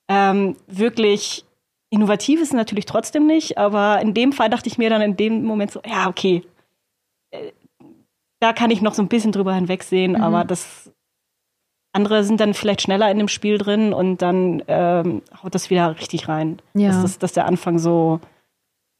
Ähm, 0.08 0.56
wirklich 0.66 1.44
innovativ 1.90 2.40
ist 2.40 2.48
es 2.48 2.54
natürlich 2.54 2.86
trotzdem 2.86 3.26
nicht, 3.26 3.58
aber 3.58 4.00
in 4.00 4.14
dem 4.14 4.32
Fall 4.32 4.48
dachte 4.48 4.70
ich 4.70 4.78
mir 4.78 4.88
dann 4.88 5.02
in 5.02 5.18
dem 5.18 5.44
Moment 5.44 5.70
so, 5.70 5.82
ja, 5.86 6.08
okay, 6.08 6.42
äh, 7.30 7.52
da 8.40 8.54
kann 8.54 8.70
ich 8.70 8.80
noch 8.80 8.94
so 8.94 9.02
ein 9.02 9.08
bisschen 9.08 9.32
drüber 9.32 9.54
hinwegsehen, 9.54 10.12
mhm. 10.12 10.22
aber 10.22 10.44
das 10.46 10.90
andere 11.92 12.24
sind 12.24 12.40
dann 12.40 12.54
vielleicht 12.54 12.82
schneller 12.82 13.10
in 13.10 13.18
dem 13.18 13.28
Spiel 13.28 13.58
drin 13.58 13.92
und 13.92 14.22
dann 14.22 14.62
ähm, 14.66 15.22
haut 15.42 15.54
das 15.54 15.70
wieder 15.70 15.98
richtig 15.98 16.28
rein. 16.28 16.60
Ja. 16.74 16.88
Dass, 16.88 17.02
das, 17.02 17.18
dass 17.18 17.32
der 17.32 17.46
Anfang 17.46 17.78
so. 17.78 18.20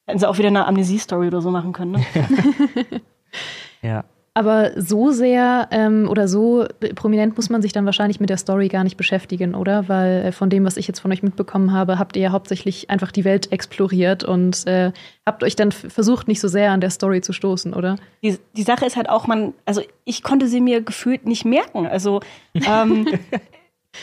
Hätten 0.07 0.19
sie 0.19 0.29
auch 0.29 0.39
wieder 0.39 0.49
eine 0.49 0.67
Amnesie-Story 0.67 1.29
oder 1.29 1.41
so 1.41 1.51
machen 1.51 1.73
können. 1.73 1.93
Ne? 1.93 2.05
ja. 3.83 4.05
Aber 4.35 4.81
so 4.81 5.11
sehr 5.11 5.69
ähm, 5.73 6.09
oder 6.09 6.27
so 6.27 6.67
prominent 6.95 7.37
muss 7.37 7.51
man 7.51 7.61
sich 7.61 7.75
dann 7.75 7.85
wahrscheinlich 7.85 8.19
mit 8.19 8.31
der 8.31 8.39
Story 8.39 8.69
gar 8.69 8.83
nicht 8.83 8.97
beschäftigen, 8.97 9.55
oder? 9.55 9.89
Weil 9.91 10.25
äh, 10.25 10.33
von 10.33 10.49
dem, 10.49 10.65
was 10.65 10.79
ich 10.79 10.89
jetzt 10.89 11.01
von 11.01 11.13
euch 11.13 11.23
mitbekommen 11.23 11.73
habe, 11.73 11.99
habt 11.99 12.17
ihr 12.17 12.23
ja 12.23 12.33
hauptsächlich 12.33 12.89
einfach 12.89 13.13
die 13.13 13.27
Welt 13.27 13.53
exploriert 13.53 14.25
und 14.25 14.67
äh, 14.67 14.93
habt 15.27 15.45
euch 15.45 15.55
dann 15.55 15.71
versucht, 15.71 16.29
nicht 16.29 16.41
so 16.41 16.49
sehr 16.49 16.71
an 16.71 16.81
der 16.81 16.89
Story 16.89 17.21
zu 17.21 17.35
stoßen, 17.35 17.75
oder? 17.75 17.97
Die, 18.23 18.39
die 18.57 18.63
Sache 18.63 18.87
ist 18.87 18.97
halt 18.97 19.11
auch, 19.11 19.27
man, 19.27 19.53
also 19.67 19.83
ich 20.07 20.23
konnte 20.23 20.49
sie 20.49 20.63
mir 20.63 20.81
gefühlt 20.81 21.27
nicht 21.27 21.45
merken. 21.45 21.87
Also 21.87 22.21
ähm, 22.55 23.07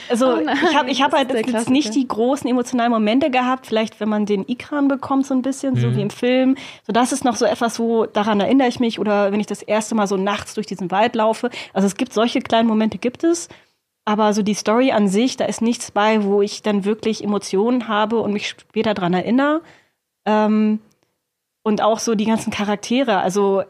Also 0.10 0.36
oh 0.36 0.40
ich 0.40 0.76
habe 0.76 0.90
ich 0.90 1.02
hab 1.02 1.14
halt 1.14 1.34
jetzt 1.34 1.70
nicht 1.70 1.96
die 1.96 2.08
großen 2.08 2.50
emotionalen 2.50 2.92
Momente 2.92 3.30
gehabt, 3.30 3.68
vielleicht 3.68 4.00
wenn 4.00 4.10
man 4.10 4.26
den 4.26 4.48
Ikran 4.48 4.88
bekommt 4.88 5.26
so 5.26 5.34
ein 5.34 5.42
bisschen, 5.42 5.74
mhm. 5.74 5.80
so 5.80 5.96
wie 5.96 6.02
im 6.02 6.10
Film. 6.10 6.56
So 6.86 6.94
das 6.94 7.12
ist 7.12 7.26
noch 7.26 7.36
so 7.36 7.46
etwas, 7.46 7.80
wo 7.80 8.06
daran 8.06 8.40
erinnere 8.40 8.68
ich 8.68 8.80
mich 8.80 9.00
oder 9.00 9.32
wenn 9.32 9.40
ich 9.40 9.48
das 9.48 9.62
erste 9.62 9.96
Mal 9.96 10.08
so 10.08 10.18
nachts 10.18 10.54
durch 10.54 10.68
diesen 10.68 10.92
Wald 10.92 11.16
laufe. 11.16 11.50
Also 11.74 11.88
es 11.88 11.96
gibt 11.96 12.14
solche 12.14 12.40
kleinen 12.42 12.68
Momente 12.68 12.98
gibt 12.98 13.24
es, 13.24 13.50
aber 14.06 14.34
so 14.34 14.42
die 14.42 14.54
Story 14.54 14.92
an 14.92 15.08
sich, 15.08 15.38
da 15.38 15.46
ist 15.46 15.62
nichts 15.62 15.92
bei, 15.92 16.24
wo 16.24 16.42
ich 16.42 16.62
dann 16.62 16.86
wirklich 16.86 17.24
Emotionen 17.24 17.88
habe 17.88 18.20
und 18.20 18.34
mich 18.34 18.50
später 18.50 18.94
daran 18.94 19.14
erinnere. 19.14 19.62
Ähm, 20.26 20.80
und 21.64 21.82
auch 21.82 22.00
so 22.00 22.16
die 22.16 22.26
ganzen 22.26 22.52
Charaktere. 22.52 23.20
Also 23.20 23.64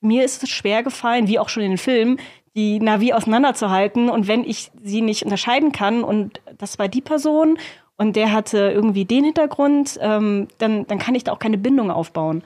mir 0.00 0.24
ist 0.24 0.42
es 0.42 0.50
schwer 0.50 0.82
gefallen, 0.82 1.28
wie 1.28 1.38
auch 1.38 1.48
schon 1.48 1.62
in 1.62 1.70
den 1.70 1.78
Filmen, 1.78 2.20
die 2.56 2.80
Navi 2.80 3.12
auseinanderzuhalten. 3.12 4.08
Und 4.10 4.28
wenn 4.28 4.44
ich 4.44 4.70
sie 4.82 5.00
nicht 5.00 5.22
unterscheiden 5.22 5.72
kann 5.72 6.04
und 6.04 6.40
das 6.58 6.78
war 6.78 6.88
die 6.88 7.00
Person 7.00 7.58
und 7.96 8.16
der 8.16 8.32
hatte 8.32 8.70
irgendwie 8.74 9.04
den 9.04 9.24
Hintergrund, 9.24 9.98
ähm, 10.00 10.48
dann, 10.58 10.86
dann 10.86 10.98
kann 10.98 11.14
ich 11.14 11.24
da 11.24 11.32
auch 11.32 11.38
keine 11.38 11.58
Bindung 11.58 11.90
aufbauen. 11.90 12.42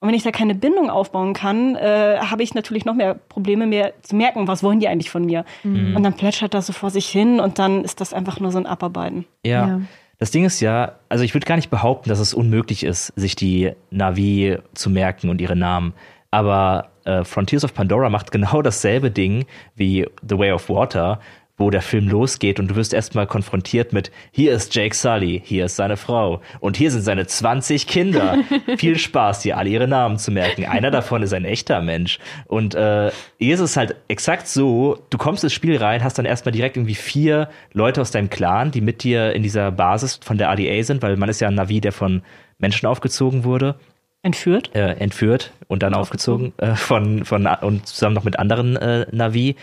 Und 0.00 0.08
wenn 0.08 0.14
ich 0.14 0.22
da 0.22 0.30
keine 0.30 0.54
Bindung 0.54 0.88
aufbauen 0.88 1.34
kann, 1.34 1.76
äh, 1.76 2.18
habe 2.20 2.42
ich 2.42 2.54
natürlich 2.54 2.86
noch 2.86 2.94
mehr 2.94 3.14
Probleme, 3.14 3.66
mir 3.66 3.92
zu 4.00 4.16
merken, 4.16 4.48
was 4.48 4.62
wollen 4.62 4.80
die 4.80 4.88
eigentlich 4.88 5.10
von 5.10 5.26
mir. 5.26 5.44
Mhm. 5.62 5.94
Und 5.94 6.02
dann 6.02 6.14
plätschert 6.14 6.54
das 6.54 6.66
so 6.66 6.72
vor 6.72 6.90
sich 6.90 7.06
hin 7.06 7.38
und 7.38 7.58
dann 7.58 7.84
ist 7.84 8.00
das 8.00 8.14
einfach 8.14 8.40
nur 8.40 8.50
so 8.50 8.58
ein 8.58 8.66
Abarbeiten. 8.66 9.26
Ja. 9.44 9.66
ja. 9.66 9.80
Das 10.18 10.30
Ding 10.30 10.44
ist 10.44 10.60
ja, 10.60 10.96
also 11.10 11.22
ich 11.24 11.34
würde 11.34 11.46
gar 11.46 11.56
nicht 11.56 11.70
behaupten, 11.70 12.08
dass 12.08 12.18
es 12.18 12.32
unmöglich 12.32 12.82
ist, 12.82 13.08
sich 13.16 13.36
die 13.36 13.72
Navi 13.90 14.58
zu 14.74 14.88
merken 14.90 15.28
und 15.28 15.40
ihre 15.40 15.56
Namen. 15.56 15.92
Aber 16.30 16.90
äh, 17.04 17.24
Frontiers 17.24 17.64
of 17.64 17.74
Pandora 17.74 18.08
macht 18.10 18.30
genau 18.30 18.62
dasselbe 18.62 19.10
Ding 19.10 19.46
wie 19.74 20.06
The 20.26 20.38
Way 20.38 20.52
of 20.52 20.68
Water, 20.68 21.20
wo 21.60 21.70
der 21.70 21.82
Film 21.82 22.08
losgeht 22.08 22.58
und 22.58 22.68
du 22.68 22.76
wirst 22.76 22.94
erstmal 22.94 23.26
konfrontiert 23.26 23.92
mit, 23.92 24.10
hier 24.32 24.52
ist 24.52 24.74
Jake 24.74 24.94
Sully, 24.94 25.42
hier 25.44 25.66
ist 25.66 25.76
seine 25.76 25.98
Frau 25.98 26.40
und 26.58 26.78
hier 26.78 26.90
sind 26.90 27.02
seine 27.02 27.26
20 27.26 27.86
Kinder. 27.86 28.38
Viel 28.78 28.98
Spaß, 28.98 29.40
dir 29.40 29.58
alle 29.58 29.68
ihre 29.68 29.86
Namen 29.86 30.16
zu 30.16 30.30
merken. 30.30 30.64
Einer 30.64 30.90
davon 30.90 31.22
ist 31.22 31.34
ein 31.34 31.44
echter 31.44 31.82
Mensch. 31.82 32.18
Und 32.46 32.74
äh, 32.74 33.10
hier 33.38 33.54
ist 33.54 33.60
es 33.60 33.76
halt 33.76 33.94
exakt 34.08 34.48
so, 34.48 34.98
du 35.10 35.18
kommst 35.18 35.44
ins 35.44 35.52
Spiel 35.52 35.76
rein, 35.76 36.02
hast 36.02 36.16
dann 36.18 36.24
erstmal 36.24 36.52
direkt 36.52 36.78
irgendwie 36.78 36.94
vier 36.94 37.50
Leute 37.74 38.00
aus 38.00 38.10
deinem 38.10 38.30
Clan, 38.30 38.70
die 38.70 38.80
mit 38.80 39.04
dir 39.04 39.34
in 39.34 39.42
dieser 39.42 39.70
Basis 39.70 40.18
von 40.22 40.38
der 40.38 40.48
ADA 40.48 40.82
sind, 40.82 41.02
weil 41.02 41.18
man 41.18 41.28
ist 41.28 41.40
ja 41.40 41.48
ein 41.48 41.54
Navi, 41.54 41.82
der 41.82 41.92
von 41.92 42.22
Menschen 42.58 42.86
aufgezogen 42.86 43.44
wurde. 43.44 43.76
Entführt, 44.22 44.74
äh, 44.74 44.94
entführt 44.94 45.52
und 45.68 45.82
dann 45.82 45.94
aufgezogen, 45.94 46.52
äh, 46.58 46.74
von, 46.74 47.24
von 47.24 47.46
und 47.46 47.86
zusammen 47.86 48.14
noch 48.14 48.24
mit 48.24 48.38
anderen 48.38 48.76
äh, 48.76 49.06
Navi 49.10 49.56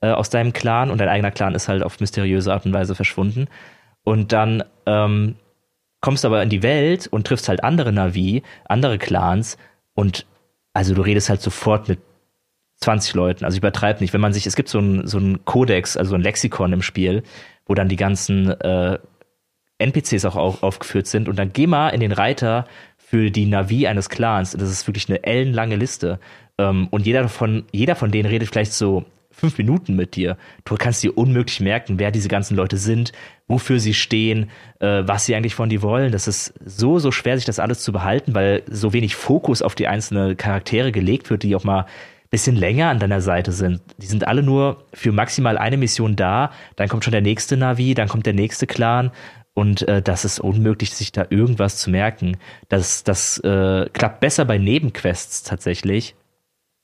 äh, 0.00 0.10
aus 0.10 0.30
deinem 0.30 0.52
Clan 0.52 0.90
und 0.90 0.98
dein 0.98 1.08
eigener 1.08 1.30
Clan 1.30 1.54
ist 1.54 1.68
halt 1.68 1.82
auf 1.82 2.00
mysteriöse 2.00 2.52
Art 2.52 2.66
und 2.66 2.72
Weise 2.72 2.94
verschwunden. 2.94 3.48
Und 4.02 4.32
dann 4.32 4.64
ähm, 4.86 5.36
kommst 6.00 6.24
du 6.24 6.28
aber 6.28 6.42
in 6.42 6.48
die 6.48 6.62
Welt 6.62 7.06
und 7.06 7.26
triffst 7.26 7.48
halt 7.48 7.62
andere 7.62 7.92
Navi, 7.92 8.42
andere 8.64 8.98
Clans 8.98 9.58
und 9.94 10.26
also 10.72 10.94
du 10.94 11.02
redest 11.02 11.28
halt 11.28 11.42
sofort 11.42 11.88
mit 11.88 12.00
20 12.80 13.14
Leuten. 13.14 13.44
Also 13.44 13.58
übertreib 13.58 14.00
nicht. 14.00 14.12
Wenn 14.12 14.20
man 14.20 14.32
sich, 14.32 14.46
es 14.46 14.56
gibt 14.56 14.68
so 14.68 14.78
ein, 14.78 15.06
so 15.06 15.18
ein 15.18 15.44
Kodex, 15.44 15.96
also 15.96 16.14
ein 16.14 16.22
Lexikon 16.22 16.72
im 16.72 16.82
Spiel, 16.82 17.22
wo 17.66 17.74
dann 17.74 17.88
die 17.88 17.96
ganzen 17.96 18.48
äh, 18.60 18.98
NPCs 19.78 20.24
auch 20.24 20.36
auf, 20.36 20.62
aufgeführt 20.62 21.06
sind 21.06 21.28
und 21.28 21.38
dann 21.38 21.52
geh 21.52 21.66
mal 21.66 21.88
in 21.90 22.00
den 22.00 22.12
Reiter 22.12 22.66
für 23.10 23.32
die 23.32 23.46
Navi 23.46 23.88
eines 23.88 24.08
Clans. 24.08 24.52
Das 24.52 24.70
ist 24.70 24.86
wirklich 24.86 25.08
eine 25.08 25.24
ellenlange 25.24 25.74
Liste. 25.74 26.20
Ähm, 26.58 26.86
und 26.92 27.06
jeder 27.06 27.28
von, 27.28 27.64
jeder 27.72 27.96
von 27.96 28.12
denen 28.12 28.28
redet 28.28 28.50
vielleicht 28.50 28.72
so 28.72 29.04
fünf 29.32 29.58
Minuten 29.58 29.96
mit 29.96 30.14
dir. 30.14 30.36
Du 30.64 30.76
kannst 30.76 31.02
dir 31.02 31.18
unmöglich 31.18 31.58
merken, 31.58 31.98
wer 31.98 32.12
diese 32.12 32.28
ganzen 32.28 32.56
Leute 32.56 32.76
sind, 32.76 33.10
wofür 33.48 33.80
sie 33.80 33.94
stehen, 33.94 34.48
äh, 34.78 35.02
was 35.06 35.26
sie 35.26 35.34
eigentlich 35.34 35.56
von 35.56 35.68
dir 35.68 35.82
wollen. 35.82 36.12
Das 36.12 36.28
ist 36.28 36.54
so, 36.64 37.00
so 37.00 37.10
schwer, 37.10 37.36
sich 37.36 37.46
das 37.46 37.58
alles 37.58 37.80
zu 37.80 37.90
behalten, 37.90 38.32
weil 38.32 38.62
so 38.70 38.92
wenig 38.92 39.16
Fokus 39.16 39.60
auf 39.60 39.74
die 39.74 39.88
einzelnen 39.88 40.36
Charaktere 40.36 40.92
gelegt 40.92 41.30
wird, 41.30 41.42
die 41.42 41.56
auch 41.56 41.64
mal 41.64 41.80
ein 41.80 41.86
bisschen 42.30 42.54
länger 42.54 42.90
an 42.90 43.00
deiner 43.00 43.20
Seite 43.20 43.50
sind. 43.50 43.80
Die 43.98 44.06
sind 44.06 44.28
alle 44.28 44.44
nur 44.44 44.84
für 44.94 45.10
maximal 45.10 45.58
eine 45.58 45.78
Mission 45.78 46.14
da, 46.14 46.52
dann 46.76 46.88
kommt 46.88 47.02
schon 47.02 47.12
der 47.12 47.22
nächste 47.22 47.56
Navi, 47.56 47.94
dann 47.94 48.06
kommt 48.06 48.26
der 48.26 48.34
nächste 48.34 48.68
Clan 48.68 49.10
und 49.60 49.86
äh, 49.88 50.00
das 50.00 50.24
ist 50.24 50.40
unmöglich, 50.40 50.92
sich 50.92 51.12
da 51.12 51.26
irgendwas 51.28 51.76
zu 51.76 51.90
merken. 51.90 52.38
Das, 52.70 53.04
das 53.04 53.36
äh, 53.38 53.90
klappt 53.92 54.20
besser 54.20 54.46
bei 54.46 54.56
Nebenquests 54.56 55.42
tatsächlich 55.42 56.14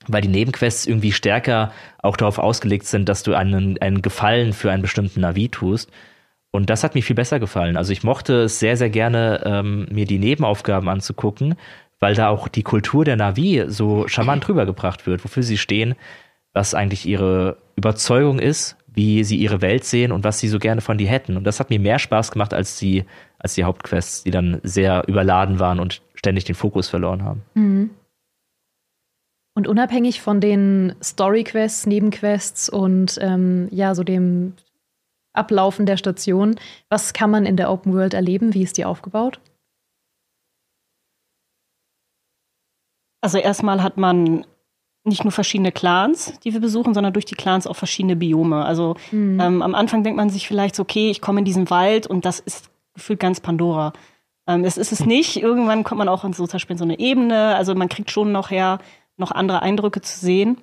weil 0.08 0.22
die 0.22 0.28
Nebenquests 0.28 0.86
irgendwie 0.86 1.10
stärker 1.10 1.72
auch 1.98 2.16
darauf 2.16 2.38
ausgelegt 2.38 2.86
sind, 2.86 3.08
dass 3.08 3.24
du 3.24 3.34
einen, 3.34 3.76
einen 3.78 4.02
Gefallen 4.02 4.52
für 4.52 4.70
einen 4.70 4.82
bestimmten 4.82 5.22
Navi 5.22 5.48
tust. 5.48 5.90
Und 6.52 6.70
das 6.70 6.84
hat 6.84 6.94
mir 6.94 7.02
viel 7.02 7.16
besser 7.16 7.40
gefallen. 7.40 7.76
Also 7.76 7.92
ich 7.92 8.04
mochte 8.04 8.42
es 8.42 8.60
sehr, 8.60 8.76
sehr 8.76 8.90
gerne, 8.90 9.42
ähm, 9.44 9.88
mir 9.90 10.06
die 10.06 10.20
Nebenaufgaben 10.20 10.88
anzugucken, 10.88 11.56
weil 11.98 12.14
da 12.14 12.28
auch 12.28 12.46
die 12.46 12.62
Kultur 12.62 13.04
der 13.04 13.16
Navi 13.16 13.64
so 13.66 14.06
charmant 14.06 14.48
rübergebracht 14.48 15.08
wird, 15.08 15.24
wofür 15.24 15.42
sie 15.42 15.58
stehen, 15.58 15.96
was 16.52 16.72
eigentlich 16.72 17.04
ihre 17.04 17.56
Überzeugung 17.74 18.38
ist, 18.38 18.76
wie 18.96 19.24
sie 19.24 19.36
ihre 19.36 19.60
Welt 19.60 19.84
sehen 19.84 20.10
und 20.10 20.24
was 20.24 20.40
sie 20.40 20.48
so 20.48 20.58
gerne 20.58 20.80
von 20.80 20.96
dir 20.96 21.08
hätten. 21.08 21.36
Und 21.36 21.44
das 21.44 21.60
hat 21.60 21.68
mir 21.68 21.78
mehr 21.78 21.98
Spaß 21.98 22.32
gemacht 22.32 22.54
als 22.54 22.78
die, 22.78 23.04
als 23.38 23.54
die 23.54 23.64
Hauptquests, 23.64 24.24
die 24.24 24.30
dann 24.30 24.58
sehr 24.62 25.06
überladen 25.06 25.60
waren 25.60 25.78
und 25.78 26.00
ständig 26.14 26.44
den 26.44 26.54
Fokus 26.54 26.88
verloren 26.88 27.22
haben. 27.22 27.42
Mhm. 27.54 27.90
Und 29.54 29.68
unabhängig 29.68 30.22
von 30.22 30.40
den 30.40 30.94
Story-Quests, 31.02 31.86
Nebenquests 31.86 32.70
und 32.70 33.18
ähm, 33.20 33.68
ja, 33.70 33.94
so 33.94 34.02
dem 34.02 34.54
Ablaufen 35.34 35.84
der 35.84 35.98
Station, 35.98 36.56
was 36.88 37.12
kann 37.12 37.30
man 37.30 37.44
in 37.44 37.56
der 37.56 37.70
Open 37.70 37.92
World 37.92 38.14
erleben? 38.14 38.54
Wie 38.54 38.62
ist 38.62 38.78
die 38.78 38.86
aufgebaut? 38.86 39.40
Also 43.20 43.38
erstmal 43.38 43.82
hat 43.82 43.98
man 43.98 44.46
nicht 45.06 45.24
nur 45.24 45.32
verschiedene 45.32 45.72
Clans, 45.72 46.38
die 46.40 46.52
wir 46.52 46.60
besuchen, 46.60 46.94
sondern 46.94 47.12
durch 47.12 47.24
die 47.24 47.34
Clans 47.34 47.66
auch 47.66 47.76
verschiedene 47.76 48.16
Biome. 48.16 48.64
Also 48.64 48.96
mhm. 49.12 49.40
ähm, 49.40 49.62
am 49.62 49.74
Anfang 49.74 50.02
denkt 50.02 50.16
man 50.16 50.30
sich 50.30 50.48
vielleicht 50.48 50.74
so, 50.76 50.82
okay, 50.82 51.10
ich 51.10 51.20
komme 51.20 51.40
in 51.40 51.44
diesen 51.44 51.70
Wald 51.70 52.06
und 52.06 52.24
das 52.24 52.40
ist 52.40 52.70
gefühlt 52.94 53.20
ganz 53.20 53.40
Pandora. 53.40 53.92
Ähm, 54.46 54.62
das 54.62 54.76
ist 54.76 54.92
es 54.92 55.00
hm. 55.00 55.08
nicht. 55.08 55.36
Irgendwann 55.36 55.84
kommt 55.84 55.98
man 55.98 56.08
auch 56.08 56.24
in 56.24 56.32
so 56.32 56.46
zum 56.46 56.56
Beispiel 56.56 56.74
in 56.74 56.78
so 56.78 56.84
eine 56.84 56.98
Ebene. 56.98 57.54
Also 57.56 57.74
man 57.74 57.88
kriegt 57.88 58.10
schon 58.10 58.32
noch 58.32 58.50
her 58.50 58.78
noch 59.16 59.30
andere 59.30 59.62
Eindrücke 59.62 60.00
zu 60.00 60.18
sehen. 60.18 60.58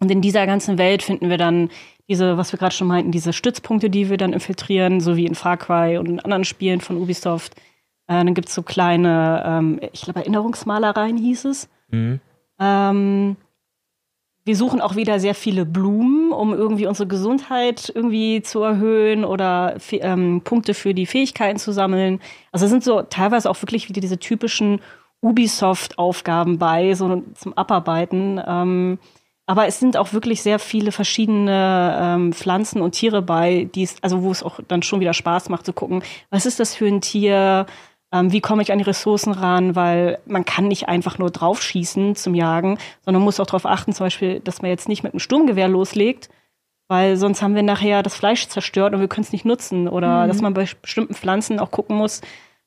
Und 0.00 0.10
in 0.10 0.20
dieser 0.20 0.46
ganzen 0.46 0.78
Welt 0.78 1.02
finden 1.02 1.30
wir 1.30 1.38
dann 1.38 1.70
diese, 2.08 2.36
was 2.36 2.52
wir 2.52 2.58
gerade 2.58 2.74
schon 2.74 2.88
meinten, 2.88 3.12
diese 3.12 3.32
Stützpunkte, 3.32 3.88
die 3.88 4.10
wir 4.10 4.16
dann 4.16 4.32
infiltrieren, 4.32 5.00
so 5.00 5.16
wie 5.16 5.26
in 5.26 5.34
Far 5.34 5.56
Cry 5.56 5.98
und 5.98 6.06
in 6.08 6.20
anderen 6.20 6.44
Spielen 6.44 6.80
von 6.80 6.96
Ubisoft. 6.96 7.54
Äh, 8.08 8.24
dann 8.24 8.34
gibt 8.34 8.48
es 8.48 8.54
so 8.54 8.62
kleine, 8.62 9.42
ähm, 9.46 9.80
ich 9.92 10.02
glaube, 10.02 10.20
Erinnerungsmalereien 10.20 11.16
hieß 11.16 11.44
es. 11.44 11.68
Mhm. 11.90 12.20
Ähm, 12.62 13.36
wir 14.44 14.56
suchen 14.56 14.80
auch 14.80 14.96
wieder 14.96 15.20
sehr 15.20 15.34
viele 15.34 15.64
Blumen, 15.64 16.32
um 16.32 16.52
irgendwie 16.52 16.86
unsere 16.86 17.06
Gesundheit 17.06 17.92
irgendwie 17.94 18.42
zu 18.42 18.60
erhöhen 18.62 19.24
oder 19.24 19.76
ähm, 19.92 20.40
Punkte 20.42 20.74
für 20.74 20.94
die 20.94 21.06
Fähigkeiten 21.06 21.58
zu 21.58 21.72
sammeln. 21.72 22.20
Also 22.50 22.64
es 22.64 22.70
sind 22.70 22.82
so 22.82 23.02
teilweise 23.02 23.48
auch 23.48 23.60
wirklich 23.62 23.88
wieder 23.88 24.00
diese 24.00 24.18
typischen 24.18 24.80
Ubisoft-Aufgaben 25.20 26.58
bei, 26.58 26.94
so 26.94 27.22
zum 27.34 27.52
Abarbeiten. 27.52 28.40
Ähm, 28.44 28.98
aber 29.46 29.66
es 29.66 29.78
sind 29.78 29.96
auch 29.96 30.12
wirklich 30.12 30.42
sehr 30.42 30.58
viele 30.58 30.92
verschiedene 30.92 31.98
ähm, 32.00 32.32
Pflanzen 32.32 32.80
und 32.80 32.92
Tiere 32.92 33.22
bei, 33.22 33.68
die 33.74 33.84
es, 33.84 33.96
also 34.02 34.22
wo 34.22 34.32
es 34.32 34.42
auch 34.42 34.58
dann 34.66 34.82
schon 34.82 35.00
wieder 35.00 35.14
Spaß 35.14 35.48
macht 35.50 35.66
zu 35.66 35.72
gucken, 35.72 36.02
was 36.30 36.46
ist 36.46 36.58
das 36.58 36.74
für 36.74 36.86
ein 36.86 37.00
Tier, 37.00 37.66
wie 38.12 38.40
komme 38.40 38.62
ich 38.62 38.72
an 38.72 38.78
die 38.78 38.84
Ressourcen 38.84 39.32
ran, 39.32 39.74
weil 39.74 40.18
man 40.26 40.44
kann 40.44 40.68
nicht 40.68 40.88
einfach 40.88 41.18
nur 41.18 41.30
draufschießen 41.30 42.14
zum 42.14 42.34
Jagen, 42.34 42.78
sondern 43.04 43.22
muss 43.22 43.40
auch 43.40 43.46
darauf 43.46 43.66
achten, 43.66 43.92
zum 43.92 44.06
Beispiel, 44.06 44.40
dass 44.40 44.60
man 44.60 44.70
jetzt 44.70 44.88
nicht 44.88 45.02
mit 45.02 45.14
einem 45.14 45.20
Sturmgewehr 45.20 45.68
loslegt, 45.68 46.28
weil 46.88 47.16
sonst 47.16 47.40
haben 47.40 47.54
wir 47.54 47.62
nachher 47.62 48.02
das 48.02 48.14
Fleisch 48.14 48.48
zerstört 48.48 48.92
und 48.92 49.00
wir 49.00 49.08
können 49.08 49.24
es 49.24 49.32
nicht 49.32 49.46
nutzen. 49.46 49.88
Oder 49.88 50.24
mhm. 50.24 50.28
dass 50.28 50.42
man 50.42 50.52
bei 50.52 50.68
bestimmten 50.82 51.14
Pflanzen 51.14 51.58
auch 51.58 51.70
gucken 51.70 51.96
muss, 51.96 52.20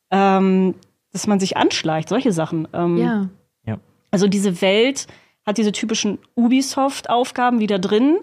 ähm, 0.10 0.74
dass 1.12 1.28
man 1.28 1.40
sich 1.40 1.58
anschleicht, 1.58 2.10
solche 2.10 2.32
Sachen. 2.32 2.68
Ähm, 2.74 2.98
ja. 2.98 3.30
ja. 3.68 3.78
Also 4.10 4.28
diese 4.28 4.62
Welt 4.62 5.06
hat 5.46 5.60
diese 5.60 5.72
typischen 5.72 6.18
Ubisoft-Aufgaben 6.36 7.60
wieder 7.60 7.78
drin, 7.78 8.18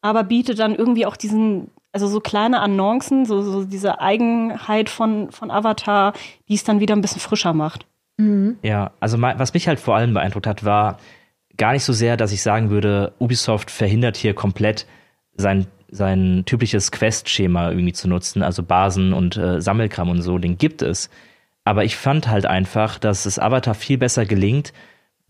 aber 0.00 0.22
bietet 0.22 0.60
dann 0.60 0.76
irgendwie 0.76 1.06
auch 1.06 1.16
diesen, 1.16 1.72
also 1.92 2.06
so 2.06 2.20
kleine 2.20 2.60
Annoncen, 2.60 3.24
so, 3.24 3.42
so 3.42 3.64
diese 3.64 4.00
Eigenheit 4.00 4.90
von, 4.90 5.30
von 5.30 5.50
Avatar, 5.50 6.12
die 6.48 6.54
es 6.54 6.64
dann 6.64 6.80
wieder 6.80 6.94
ein 6.94 7.00
bisschen 7.00 7.20
frischer 7.20 7.54
macht. 7.54 7.86
Mhm. 8.18 8.58
Ja, 8.62 8.92
also 9.00 9.20
was 9.20 9.54
mich 9.54 9.68
halt 9.68 9.80
vor 9.80 9.96
allem 9.96 10.14
beeindruckt 10.14 10.46
hat, 10.46 10.64
war 10.64 10.98
gar 11.56 11.72
nicht 11.72 11.84
so 11.84 11.92
sehr, 11.92 12.16
dass 12.16 12.32
ich 12.32 12.42
sagen 12.42 12.70
würde, 12.70 13.12
Ubisoft 13.18 13.70
verhindert 13.70 14.16
hier 14.16 14.34
komplett 14.34 14.86
sein, 15.36 15.66
sein 15.90 16.42
typisches 16.46 16.92
Quest-Schema 16.92 17.70
irgendwie 17.70 17.92
zu 17.92 18.08
nutzen, 18.08 18.42
also 18.42 18.62
Basen 18.62 19.12
und 19.12 19.36
äh, 19.36 19.60
Sammelkram 19.60 20.10
und 20.10 20.22
so, 20.22 20.38
den 20.38 20.58
gibt 20.58 20.82
es. 20.82 21.10
Aber 21.64 21.84
ich 21.84 21.96
fand 21.96 22.28
halt 22.28 22.46
einfach, 22.46 22.98
dass 22.98 23.26
es 23.26 23.38
Avatar 23.38 23.74
viel 23.74 23.98
besser 23.98 24.24
gelingt, 24.24 24.72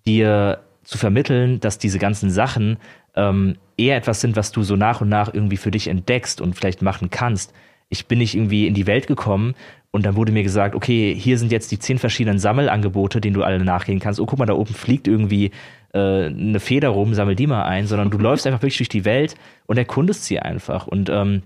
dir 0.06 0.60
zu 0.88 0.96
vermitteln, 0.96 1.60
dass 1.60 1.76
diese 1.76 1.98
ganzen 1.98 2.30
Sachen 2.30 2.78
ähm, 3.14 3.56
eher 3.76 3.98
etwas 3.98 4.22
sind, 4.22 4.36
was 4.36 4.52
du 4.52 4.62
so 4.62 4.74
nach 4.74 5.02
und 5.02 5.10
nach 5.10 5.34
irgendwie 5.34 5.58
für 5.58 5.70
dich 5.70 5.86
entdeckst 5.86 6.40
und 6.40 6.54
vielleicht 6.54 6.80
machen 6.80 7.10
kannst. 7.10 7.52
Ich 7.90 8.06
bin 8.06 8.20
nicht 8.20 8.34
irgendwie 8.34 8.66
in 8.66 8.72
die 8.72 8.86
Welt 8.86 9.06
gekommen 9.06 9.54
und 9.90 10.06
dann 10.06 10.16
wurde 10.16 10.32
mir 10.32 10.42
gesagt, 10.42 10.74
okay, 10.74 11.14
hier 11.14 11.36
sind 11.36 11.52
jetzt 11.52 11.70
die 11.72 11.78
zehn 11.78 11.98
verschiedenen 11.98 12.38
Sammelangebote, 12.38 13.20
denen 13.20 13.34
du 13.34 13.42
alle 13.42 13.62
nachgehen 13.62 14.00
kannst. 14.00 14.18
Oh, 14.18 14.24
guck 14.24 14.38
mal, 14.38 14.46
da 14.46 14.54
oben 14.54 14.72
fliegt 14.72 15.08
irgendwie 15.08 15.50
äh, 15.92 15.98
eine 15.98 16.58
Feder 16.58 16.88
rum, 16.88 17.12
sammel 17.12 17.36
die 17.36 17.46
mal 17.46 17.64
ein, 17.64 17.86
sondern 17.86 18.08
du 18.08 18.16
läufst 18.18 18.46
einfach 18.46 18.62
wirklich 18.62 18.78
durch 18.78 18.88
die 18.88 19.04
Welt 19.04 19.34
und 19.66 19.76
erkundest 19.76 20.24
sie 20.24 20.38
einfach. 20.38 20.86
Und 20.86 21.10
ähm, 21.10 21.42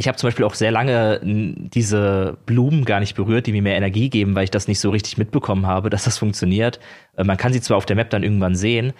ich 0.00 0.06
habe 0.06 0.16
zum 0.16 0.28
Beispiel 0.28 0.44
auch 0.44 0.54
sehr 0.54 0.70
lange 0.70 1.20
diese 1.22 2.38
Blumen 2.46 2.84
gar 2.84 3.00
nicht 3.00 3.16
berührt, 3.16 3.48
die 3.48 3.52
mir 3.52 3.62
mehr 3.62 3.76
Energie 3.76 4.08
geben, 4.08 4.36
weil 4.36 4.44
ich 4.44 4.50
das 4.50 4.68
nicht 4.68 4.78
so 4.78 4.90
richtig 4.90 5.18
mitbekommen 5.18 5.66
habe, 5.66 5.90
dass 5.90 6.04
das 6.04 6.18
funktioniert. 6.18 6.78
Äh, 7.16 7.24
man 7.24 7.36
kann 7.36 7.52
sie 7.52 7.60
zwar 7.60 7.76
auf 7.76 7.84
der 7.84 7.96
Map 7.96 8.08
dann 8.10 8.22
irgendwann 8.22 8.54
sehen, 8.54 8.92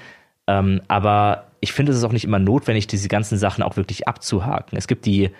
ähm, 0.48 0.80
aber 0.88 1.46
ich 1.60 1.72
finde 1.72 1.92
es 1.92 1.98
ist 1.98 2.04
auch 2.04 2.12
nicht 2.12 2.24
immer 2.24 2.40
notwendig, 2.40 2.88
diese 2.88 3.08
ganzen 3.08 3.38
Sachen 3.38 3.62
auch 3.62 3.76
wirklich 3.76 4.08
abzuhaken. 4.08 4.76
Es 4.76 4.88
gibt 4.88 5.06
die, 5.06 5.30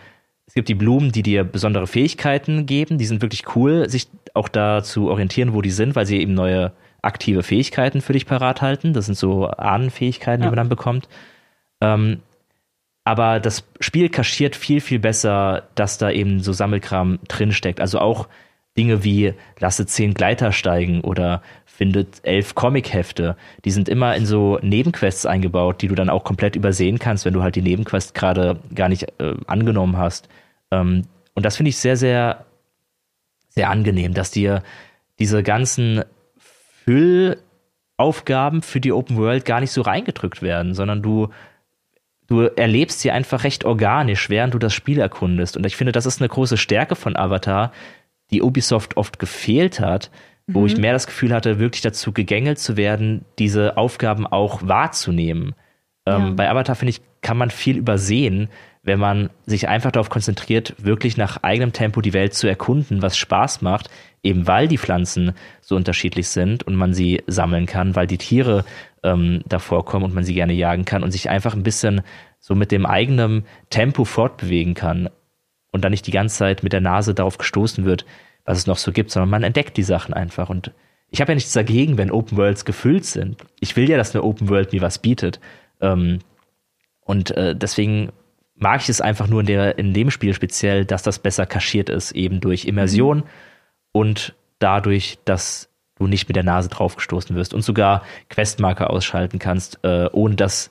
es 0.47 0.55
gibt 0.55 0.69
die 0.69 0.77
Blumen, 0.77 1.11
die 1.11 1.25
dir 1.25 1.43
besondere 1.43 1.89
Fähigkeiten 1.89 2.67
geben. 2.67 2.99
Die 2.99 3.07
sind 3.07 3.21
wirklich 3.21 3.57
cool, 3.57 3.91
sich 3.91 4.09
auch 4.35 4.49
da 4.49 4.85
zu 4.85 5.11
orientieren, 5.11 5.55
wo 5.55 5.61
die 5.63 5.71
sind, 5.71 5.97
weil 5.97 6.07
sie 6.07 6.21
eben 6.21 6.35
neue 6.35 6.73
aktive 7.03 7.43
Fähigkeiten 7.43 8.01
für 8.01 8.13
dich 8.13 8.27
parat 8.27 8.63
halten. 8.63 8.93
Das 8.93 9.07
sind 9.07 9.17
so 9.17 9.49
Ahnenfähigkeiten, 9.49 10.43
ja. 10.43 10.47
die 10.47 10.51
man 10.51 10.57
dann 10.57 10.69
bekommt. 10.69 11.09
Ähm, 11.81 12.21
aber 13.09 13.41
das 13.41 13.65
Spiel 13.81 14.11
kaschiert 14.11 14.55
viel, 14.55 14.83
viel 14.83 14.99
besser, 14.99 15.63
dass 15.75 15.97
da 15.97 16.11
eben 16.11 16.41
so 16.41 16.53
Sammelkram 16.53 17.19
drinsteckt. 17.27 17.81
Also 17.81 18.01
auch 18.01 18.29
Dinge 18.77 19.03
wie 19.03 19.33
lasse 19.59 19.87
zehn 19.87 20.13
Gleiter 20.13 20.53
steigen 20.53 21.01
oder 21.01 21.41
findet 21.65 22.21
elf 22.25 22.55
Comic-Hefte. 22.55 23.39
Die 23.65 23.71
sind 23.71 23.89
immer 23.89 24.15
in 24.15 24.27
so 24.27 24.59
Nebenquests 24.61 25.25
eingebaut, 25.25 25.81
die 25.81 25.89
du 25.89 25.95
dann 25.95 26.11
auch 26.11 26.23
komplett 26.23 26.55
übersehen 26.55 26.99
kannst, 26.99 27.25
wenn 27.25 27.33
du 27.33 27.43
halt 27.43 27.57
die 27.57 27.63
Nebenquest 27.63 28.15
gerade 28.15 28.61
gar 28.75 28.91
nicht 28.91 29.05
äh, 29.21 29.37
angenommen 29.47 29.97
hast. 29.97 30.29
Ähm, 30.71 31.05
und 31.33 31.47
das 31.47 31.57
finde 31.57 31.71
ich 31.71 31.79
sehr, 31.79 31.97
sehr, 31.97 32.45
sehr 33.49 33.71
angenehm, 33.71 34.13
dass 34.13 34.33
dir 34.33 34.63
diese 35.19 35.43
ganzen 35.43 36.05
Füllaufgaben 36.85 38.61
für 38.61 38.81
die 38.81 38.93
Open 38.93 39.17
World 39.17 39.47
gar 39.47 39.61
nicht 39.61 39.73
so 39.73 39.81
reingedrückt 39.81 40.43
werden, 40.43 40.75
sondern 40.75 41.01
du 41.01 41.31
du 42.29 42.43
erlebst 42.43 43.01
sie 43.01 43.11
einfach 43.11 43.43
recht 43.43 43.65
organisch, 43.65 44.31
während 44.31 44.55
du 44.55 44.59
das 44.59 44.75
Spiel 44.75 45.01
erkundest. 45.01 45.57
Und 45.57 45.67
ich 45.67 45.77
finde, 45.77 45.93
das 45.93 46.07
ist 46.07 46.21
eine 46.21 46.29
große 46.29 46.57
Stärke 46.57 46.95
von 46.95 47.17
Avatar, 47.17 47.73
die 48.31 48.43
Ubisoft 48.43 48.97
oft 48.97 49.19
gefehlt 49.19 49.81
hat, 49.81 50.11
wo 50.47 50.61
mhm. 50.61 50.67
ich 50.67 50.77
mehr 50.77 50.93
das 50.93 51.07
Gefühl 51.07 51.33
hatte, 51.33 51.59
wirklich 51.59 51.83
dazu 51.83 52.13
gegängelt 52.13 52.59
zu 52.59 52.77
werden, 52.77 53.25
diese 53.39 53.77
Aufgaben 53.77 54.27
auch 54.27 54.61
wahrzunehmen. 54.63 55.55
Ähm, 56.07 56.23
ja. 56.23 56.31
Bei 56.33 56.51
Avatar, 56.51 56.77
finde 56.77 56.91
ich, 56.91 57.01
kann 57.23 57.39
man 57.39 57.51
viel 57.51 57.77
übersehen, 57.77 58.49
wenn 58.83 58.99
man 58.99 59.31
sich 59.45 59.69
einfach 59.69 59.91
darauf 59.91 60.09
konzentriert, 60.09 60.75
wirklich 60.79 61.17
nach 61.17 61.43
eigenem 61.43 61.73
Tempo 61.73 62.01
die 62.01 62.13
Welt 62.13 62.35
zu 62.35 62.47
erkunden, 62.47 63.03
was 63.03 63.19
Spaß 63.19 63.61
macht, 63.61 63.91
eben 64.23 64.47
weil 64.47 64.69
die 64.69 64.79
Pflanzen 64.79 65.33
so 65.61 65.77
unterschiedlich 65.77 66.29
sind 66.29 66.63
und 66.65 66.75
man 66.75 66.95
sie 66.95 67.23
sammeln 67.27 67.67
kann, 67.67 67.97
weil 67.97 68.07
die 68.07 68.19
Tiere 68.19 68.65
ähm, 69.03 69.43
davor 69.47 69.85
kommen 69.85 70.05
und 70.05 70.15
man 70.15 70.25
sie 70.25 70.35
gerne 70.35 70.53
jagen 70.53 70.85
kann 70.85 71.03
und 71.03 71.11
sich 71.11 71.31
einfach 71.31 71.55
ein 71.55 71.63
bisschen 71.63 72.03
so 72.39 72.55
mit 72.55 72.73
dem 72.73 72.87
eigenen 72.87 73.45
Tempo 73.71 74.05
fortbewegen 74.05 74.75
kann 74.75 75.11
und 75.73 75.85
dann 75.85 75.91
nicht 75.91 76.07
die 76.07 76.13
ganze 76.13 76.37
Zeit 76.37 76.63
mit 76.63 76.73
der 76.73 76.81
Nase 76.81 77.15
darauf 77.15 77.39
gestoßen 77.39 77.85
wird, 77.85 78.05
was 78.45 78.59
es 78.59 78.67
noch 78.67 78.79
so 78.79 78.93
gibt, 78.93 79.11
sondern 79.11 79.31
man 79.31 79.43
entdeckt 79.43 79.77
die 79.77 79.83
Sachen 79.83 80.15
einfach. 80.15 80.49
Und 80.49 80.73
ich 81.11 81.21
habe 81.21 81.33
ja 81.33 81.37
nichts 81.37 81.53
dagegen, 81.53 81.99
wenn 81.99 82.11
Open 82.11 82.37
Worlds 82.39 82.65
gefüllt 82.65 83.05
sind. 83.05 83.45
Ich 83.61 83.77
will 83.77 83.89
ja, 83.89 83.97
dass 83.97 84.15
eine 84.15 84.25
Open 84.25 84.49
World 84.49 84.73
mir 84.73 84.81
was 84.81 84.99
bietet. 84.99 85.41
Ähm, 85.81 86.21
und 87.01 87.31
äh, 87.33 87.55
deswegen 87.55 88.11
mag 88.55 88.81
ich 88.83 88.89
es 88.89 89.01
einfach 89.01 89.29
nur 89.29 89.41
in, 89.41 89.47
der, 89.47 89.79
in 89.79 89.95
dem 89.95 90.11
Spiel 90.11 90.35
speziell, 90.35 90.85
dass 90.85 91.03
das 91.03 91.19
besser 91.19 91.47
kaschiert 91.47 91.89
ist, 91.89 92.13
eben 92.13 92.41
durch 92.41 92.65
Immersion 92.65 93.19
mhm. 93.19 93.25
und 93.93 94.35
dadurch, 94.59 95.19
dass 95.25 95.71
du 95.99 96.07
nicht 96.07 96.29
mit 96.29 96.37
der 96.37 96.45
Nase 96.45 96.69
draufgestoßen 96.69 97.35
wirst 97.37 97.55
und 97.55 97.63
sogar 97.63 98.03
Questmarker 98.31 98.91
ausschalten 98.91 99.39
kannst, 99.39 99.81
äh, 99.83 100.09
ohne 100.13 100.37
dass 100.37 100.71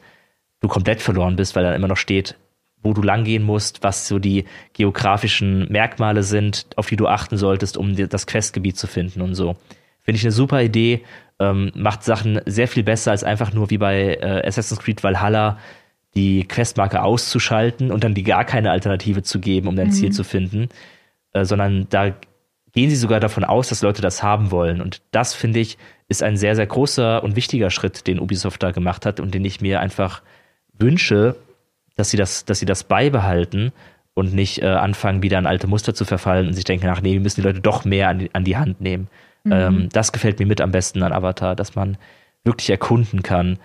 du 0.60 0.68
komplett 0.68 1.02
verloren 1.02 1.36
bist, 1.36 1.56
weil 1.56 1.64
dann 1.64 1.76
immer 1.76 1.88
noch 1.88 1.98
steht, 1.98 2.36
wo 2.82 2.94
du 2.94 3.02
langgehen 3.02 3.44
musst, 3.44 3.84
was 3.84 4.08
so 4.08 4.20
die 4.20 4.46
geografischen 4.74 5.72
Merkmale 5.72 6.24
sind, 6.24 6.68
auf 6.76 6.88
die 6.88 6.96
du 6.96 7.08
achten 7.08 7.38
solltest, 7.38 7.78
um 7.78 7.96
das 7.96 8.28
Questgebiet 8.28 8.78
zu 8.78 8.88
finden 8.88 9.22
und 9.22 9.36
so. 9.36 9.56
Finde 10.02 10.18
ich 10.18 10.24
eine 10.24 10.32
super 10.32 10.62
Idee, 10.62 11.04
ähm, 11.40 11.72
macht 11.76 12.04
Sachen 12.04 12.40
sehr 12.46 12.68
viel 12.68 12.84
besser 12.84 13.12
als 13.12 13.24
einfach 13.24 13.54
nur 13.54 13.70
wie 13.70 13.78
bei 13.78 14.16
äh, 14.16 14.48
Assassin's 14.48 14.80
Creed 14.80 15.04
Valhalla 15.04 15.58
die 16.16 16.46
Questmarke 16.46 17.04
auszuschalten 17.04 17.92
und 17.92 18.04
dann 18.04 18.14
die 18.14 18.24
gar 18.24 18.46
keine 18.46 18.72
Alternative 18.72 19.22
zu 19.22 19.40
geben, 19.40 19.68
um 19.68 19.76
dein 19.76 19.88
mhm. 19.88 19.92
Ziel 19.92 20.12
zu 20.12 20.24
finden, 20.24 20.70
äh, 21.34 21.46
sondern 21.46 21.88
da 21.90 22.16
gehen 22.78 22.92
sie 22.92 22.96
sogar 22.96 23.20
davon 23.20 23.44
aus, 23.44 23.70
dass 23.70 23.82
Leute 23.82 24.04
das 24.04 24.22
haben 24.22 24.52
wollen. 24.52 24.82
Und 24.82 25.02
das, 25.10 25.34
finde 25.34 25.60
ich, 25.60 25.80
ist 26.10 26.22
ein 26.22 26.38
sehr, 26.38 26.56
sehr 26.56 26.68
großer 26.68 27.24
und 27.24 27.36
wichtiger 27.36 27.72
Schritt, 27.72 28.06
den 28.06 28.20
Ubisoft 28.20 28.62
da 28.62 28.70
gemacht 28.70 29.04
hat 29.08 29.20
und 29.20 29.34
den 29.34 29.44
ich 29.46 29.62
mir 29.62 29.80
einfach 29.80 30.22
wünsche, 30.78 31.36
dass 31.96 32.12
sie 32.12 32.18
das, 32.18 32.46
dass 32.46 32.60
sie 32.60 32.68
das 32.68 32.84
beibehalten 32.84 33.72
und 34.14 34.36
nicht 34.36 34.62
äh, 34.62 34.68
anfangen, 34.68 35.24
wieder 35.24 35.40
an 35.40 35.48
alte 35.48 35.66
Muster 35.66 35.96
zu 35.96 36.06
verfallen 36.06 36.46
und 36.46 36.54
sich 36.54 36.66
denken, 36.66 36.86
ach 36.90 37.02
nee, 37.02 37.14
wir 37.14 37.20
müssen 37.20 37.42
die 37.42 37.48
Leute 37.48 37.62
doch 37.62 37.84
mehr 37.84 38.10
an 38.10 38.20
die, 38.20 38.36
an 38.36 38.44
die 38.44 38.58
Hand 38.58 38.80
nehmen. 38.80 39.08
Mhm. 39.44 39.52
Ähm, 39.52 39.90
das 39.92 40.12
gefällt 40.12 40.38
mir 40.38 40.46
mit 40.46 40.62
am 40.62 40.70
besten 40.70 41.02
an 41.02 41.14
Avatar, 41.14 41.56
dass 41.56 41.74
man 41.74 41.98
wirklich 42.44 42.70
erkunden 42.70 43.24
kann 43.24 43.58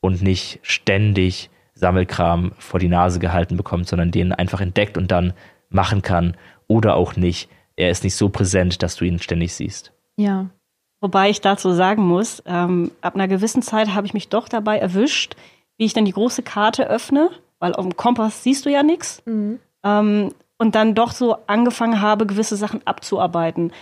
und 0.00 0.20
nicht 0.20 0.60
ständig 0.60 1.48
Sammelkram 1.72 2.52
vor 2.58 2.80
die 2.80 2.88
Nase 2.88 3.18
gehalten 3.18 3.56
bekommt, 3.56 3.88
sondern 3.88 4.10
den 4.10 4.34
einfach 4.34 4.60
entdeckt 4.60 4.98
und 4.98 5.10
dann 5.10 5.32
machen 5.70 6.02
kann 6.02 6.36
oder 6.66 6.96
auch 6.96 7.16
nicht. 7.16 7.48
Er 7.78 7.90
ist 7.90 8.02
nicht 8.02 8.16
so 8.16 8.28
präsent, 8.28 8.82
dass 8.82 8.96
du 8.96 9.04
ihn 9.04 9.20
ständig 9.20 9.54
siehst. 9.54 9.92
Ja. 10.16 10.46
Wobei 11.00 11.30
ich 11.30 11.40
dazu 11.40 11.70
sagen 11.70 12.02
muss, 12.02 12.42
ähm, 12.44 12.90
ab 13.02 13.14
einer 13.14 13.28
gewissen 13.28 13.62
Zeit 13.62 13.94
habe 13.94 14.04
ich 14.04 14.14
mich 14.14 14.28
doch 14.28 14.48
dabei 14.48 14.78
erwischt, 14.78 15.36
wie 15.76 15.84
ich 15.84 15.92
dann 15.92 16.04
die 16.04 16.12
große 16.12 16.42
Karte 16.42 16.90
öffne, 16.90 17.30
weil 17.60 17.74
auf 17.74 17.84
dem 17.84 17.96
Kompass 17.96 18.42
siehst 18.42 18.66
du 18.66 18.70
ja 18.70 18.82
nichts. 18.82 19.22
Mhm. 19.26 19.60
Ähm, 19.84 20.34
und 20.58 20.74
dann 20.74 20.96
doch 20.96 21.12
so 21.12 21.36
angefangen 21.46 22.00
habe, 22.00 22.26
gewisse 22.26 22.56
Sachen 22.56 22.84
abzuarbeiten. 22.84 23.72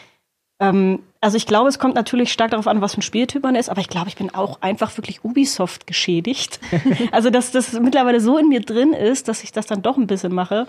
Ähm, 0.61 0.98
also 1.22 1.38
ich 1.38 1.46
glaube, 1.46 1.70
es 1.70 1.78
kommt 1.78 1.94
natürlich 1.94 2.30
stark 2.35 2.50
darauf 2.50 2.66
an, 2.66 2.82
was 2.82 2.92
für 2.92 3.00
ein 3.00 3.02
Spieltyp 3.02 3.44
man 3.44 3.54
ist, 3.54 3.70
aber 3.70 3.80
ich 3.80 3.88
glaube, 3.88 4.09
ich 4.09 4.16
bin 4.16 4.35
auch 4.35 4.61
einfach 4.61 4.94
wirklich 4.98 5.24
Ubisoft 5.24 5.87
geschädigt. 5.87 6.61
also 7.12 7.30
dass 7.30 7.50
das 7.50 7.72
mittlerweile 7.72 8.20
so 8.20 8.37
in 8.37 8.50
mir 8.50 8.61
drin 8.61 8.92
ist, 8.92 9.28
dass 9.28 9.42
ich 9.42 9.52
das 9.52 9.64
dann 9.64 9.80
doch 9.80 9.96
ein 9.96 10.06
bisschen 10.06 10.35
mache. 10.35 10.66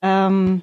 Ähm, 0.00 0.62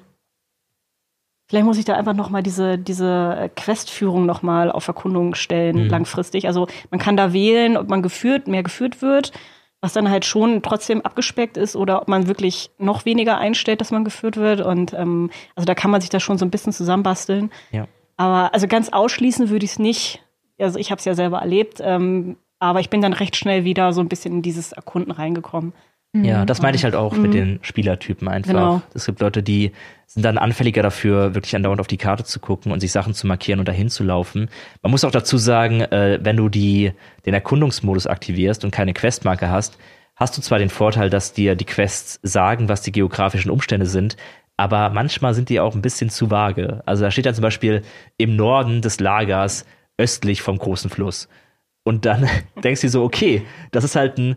vielleicht 1.54 1.66
muss 1.66 1.78
ich 1.78 1.84
da 1.84 1.94
einfach 1.94 2.14
noch 2.14 2.30
mal 2.30 2.42
diese 2.42 2.78
diese 2.78 3.48
Questführung 3.54 4.26
noch 4.26 4.42
mal 4.42 4.72
auf 4.72 4.88
Erkundung 4.88 5.36
stellen 5.36 5.84
mhm. 5.84 5.88
langfristig. 5.88 6.48
Also 6.48 6.66
man 6.90 6.98
kann 6.98 7.16
da 7.16 7.32
wählen, 7.32 7.76
ob 7.76 7.88
man 7.88 8.02
geführt 8.02 8.48
mehr 8.48 8.64
geführt 8.64 9.02
wird, 9.02 9.30
was 9.80 9.92
dann 9.92 10.10
halt 10.10 10.24
schon 10.24 10.62
trotzdem 10.62 11.00
abgespeckt 11.02 11.56
ist 11.56 11.76
oder 11.76 12.02
ob 12.02 12.08
man 12.08 12.26
wirklich 12.26 12.70
noch 12.78 13.04
weniger 13.04 13.38
einstellt, 13.38 13.80
dass 13.80 13.92
man 13.92 14.04
geführt 14.04 14.36
wird. 14.36 14.62
Und 14.62 14.94
ähm, 14.94 15.30
also 15.54 15.64
da 15.64 15.76
kann 15.76 15.92
man 15.92 16.00
sich 16.00 16.10
da 16.10 16.18
schon 16.18 16.38
so 16.38 16.44
ein 16.44 16.50
bisschen 16.50 16.72
zusammenbasteln. 16.72 17.52
Ja. 17.70 17.86
Aber 18.16 18.52
also 18.52 18.66
ganz 18.66 18.88
ausschließen 18.88 19.48
würde 19.48 19.64
ich 19.64 19.72
es 19.72 19.78
nicht. 19.78 20.24
Also 20.58 20.80
ich 20.80 20.90
habe 20.90 20.98
es 20.98 21.04
ja 21.04 21.14
selber 21.14 21.38
erlebt, 21.38 21.78
ähm, 21.80 22.36
aber 22.58 22.80
ich 22.80 22.90
bin 22.90 23.00
dann 23.00 23.12
recht 23.12 23.36
schnell 23.36 23.64
wieder 23.64 23.92
so 23.92 24.00
ein 24.00 24.08
bisschen 24.08 24.34
in 24.34 24.42
dieses 24.42 24.72
Erkunden 24.72 25.12
reingekommen. 25.12 25.72
Ja, 26.14 26.42
mhm. 26.42 26.46
das 26.46 26.62
meine 26.62 26.76
ich 26.76 26.84
halt 26.84 26.94
auch 26.94 27.14
mhm. 27.14 27.22
mit 27.22 27.34
den 27.34 27.58
Spielertypen 27.62 28.28
einfach. 28.28 28.52
Genau. 28.52 28.82
Es 28.94 29.06
gibt 29.06 29.20
Leute, 29.20 29.42
die 29.42 29.72
sind 30.06 30.22
dann 30.22 30.38
anfälliger 30.38 30.82
dafür, 30.82 31.34
wirklich 31.34 31.56
andauernd 31.56 31.80
auf 31.80 31.88
die 31.88 31.96
Karte 31.96 32.24
zu 32.24 32.38
gucken 32.38 32.70
und 32.70 32.80
sich 32.80 32.92
Sachen 32.92 33.14
zu 33.14 33.26
markieren 33.26 33.58
und 33.58 33.66
dahin 33.66 33.88
zu 33.88 34.04
laufen. 34.04 34.48
Man 34.82 34.92
muss 34.92 35.04
auch 35.04 35.10
dazu 35.10 35.38
sagen, 35.38 35.80
äh, 35.80 36.20
wenn 36.22 36.36
du 36.36 36.48
die, 36.48 36.92
den 37.26 37.34
Erkundungsmodus 37.34 38.06
aktivierst 38.06 38.64
und 38.64 38.70
keine 38.70 38.94
Questmarke 38.94 39.50
hast, 39.50 39.76
hast 40.14 40.38
du 40.38 40.42
zwar 40.42 40.60
den 40.60 40.70
Vorteil, 40.70 41.10
dass 41.10 41.32
dir 41.32 41.56
die 41.56 41.64
Quests 41.64 42.20
sagen, 42.22 42.68
was 42.68 42.82
die 42.82 42.92
geografischen 42.92 43.50
Umstände 43.50 43.86
sind, 43.86 44.16
aber 44.56 44.90
manchmal 44.90 45.34
sind 45.34 45.48
die 45.48 45.58
auch 45.58 45.74
ein 45.74 45.82
bisschen 45.82 46.10
zu 46.10 46.30
vage. 46.30 46.82
Also 46.86 47.02
da 47.02 47.10
steht 47.10 47.26
dann 47.26 47.34
zum 47.34 47.42
Beispiel 47.42 47.82
im 48.18 48.36
Norden 48.36 48.82
des 48.82 49.00
Lagers 49.00 49.66
östlich 49.98 50.42
vom 50.42 50.58
großen 50.58 50.90
Fluss. 50.90 51.28
Und 51.82 52.04
dann 52.04 52.28
denkst 52.62 52.82
du 52.82 52.88
so, 52.88 53.02
okay, 53.02 53.42
das 53.72 53.82
ist 53.82 53.96
halt 53.96 54.18
ein 54.18 54.36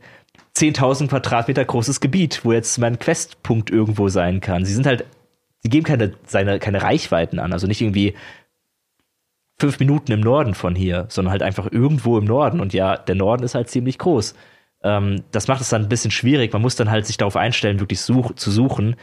10.000 0.57 1.07
Quadratmeter 1.07 1.63
großes 1.63 1.99
Gebiet, 1.99 2.43
wo 2.43 2.51
jetzt 2.51 2.77
mein 2.77 2.99
Questpunkt 2.99 3.69
irgendwo 3.69 4.09
sein 4.09 4.41
kann. 4.41 4.65
Sie 4.65 4.73
sind 4.73 4.85
halt, 4.85 5.05
sie 5.59 5.69
geben 5.69 5.85
keine, 5.85 6.13
seine, 6.25 6.59
keine 6.59 6.81
Reichweiten 6.81 7.39
an, 7.39 7.53
also 7.53 7.67
nicht 7.67 7.81
irgendwie 7.81 8.15
fünf 9.59 9.79
Minuten 9.79 10.11
im 10.11 10.21
Norden 10.21 10.53
von 10.53 10.75
hier, 10.75 11.05
sondern 11.09 11.31
halt 11.31 11.43
einfach 11.43 11.71
irgendwo 11.71 12.17
im 12.17 12.25
Norden. 12.25 12.59
Und 12.59 12.73
ja, 12.73 12.95
der 12.95 13.15
Norden 13.15 13.43
ist 13.43 13.55
halt 13.55 13.69
ziemlich 13.69 13.97
groß. 13.97 14.35
Ähm, 14.83 15.23
das 15.31 15.47
macht 15.47 15.61
es 15.61 15.69
dann 15.69 15.83
ein 15.83 15.89
bisschen 15.89 16.11
schwierig. 16.11 16.53
Man 16.53 16.61
muss 16.61 16.75
dann 16.75 16.91
halt 16.91 17.05
sich 17.05 17.17
darauf 17.17 17.35
einstellen, 17.35 17.79
wirklich 17.79 18.01
such, 18.01 18.33
zu 18.35 18.51
suchen. 18.51 18.95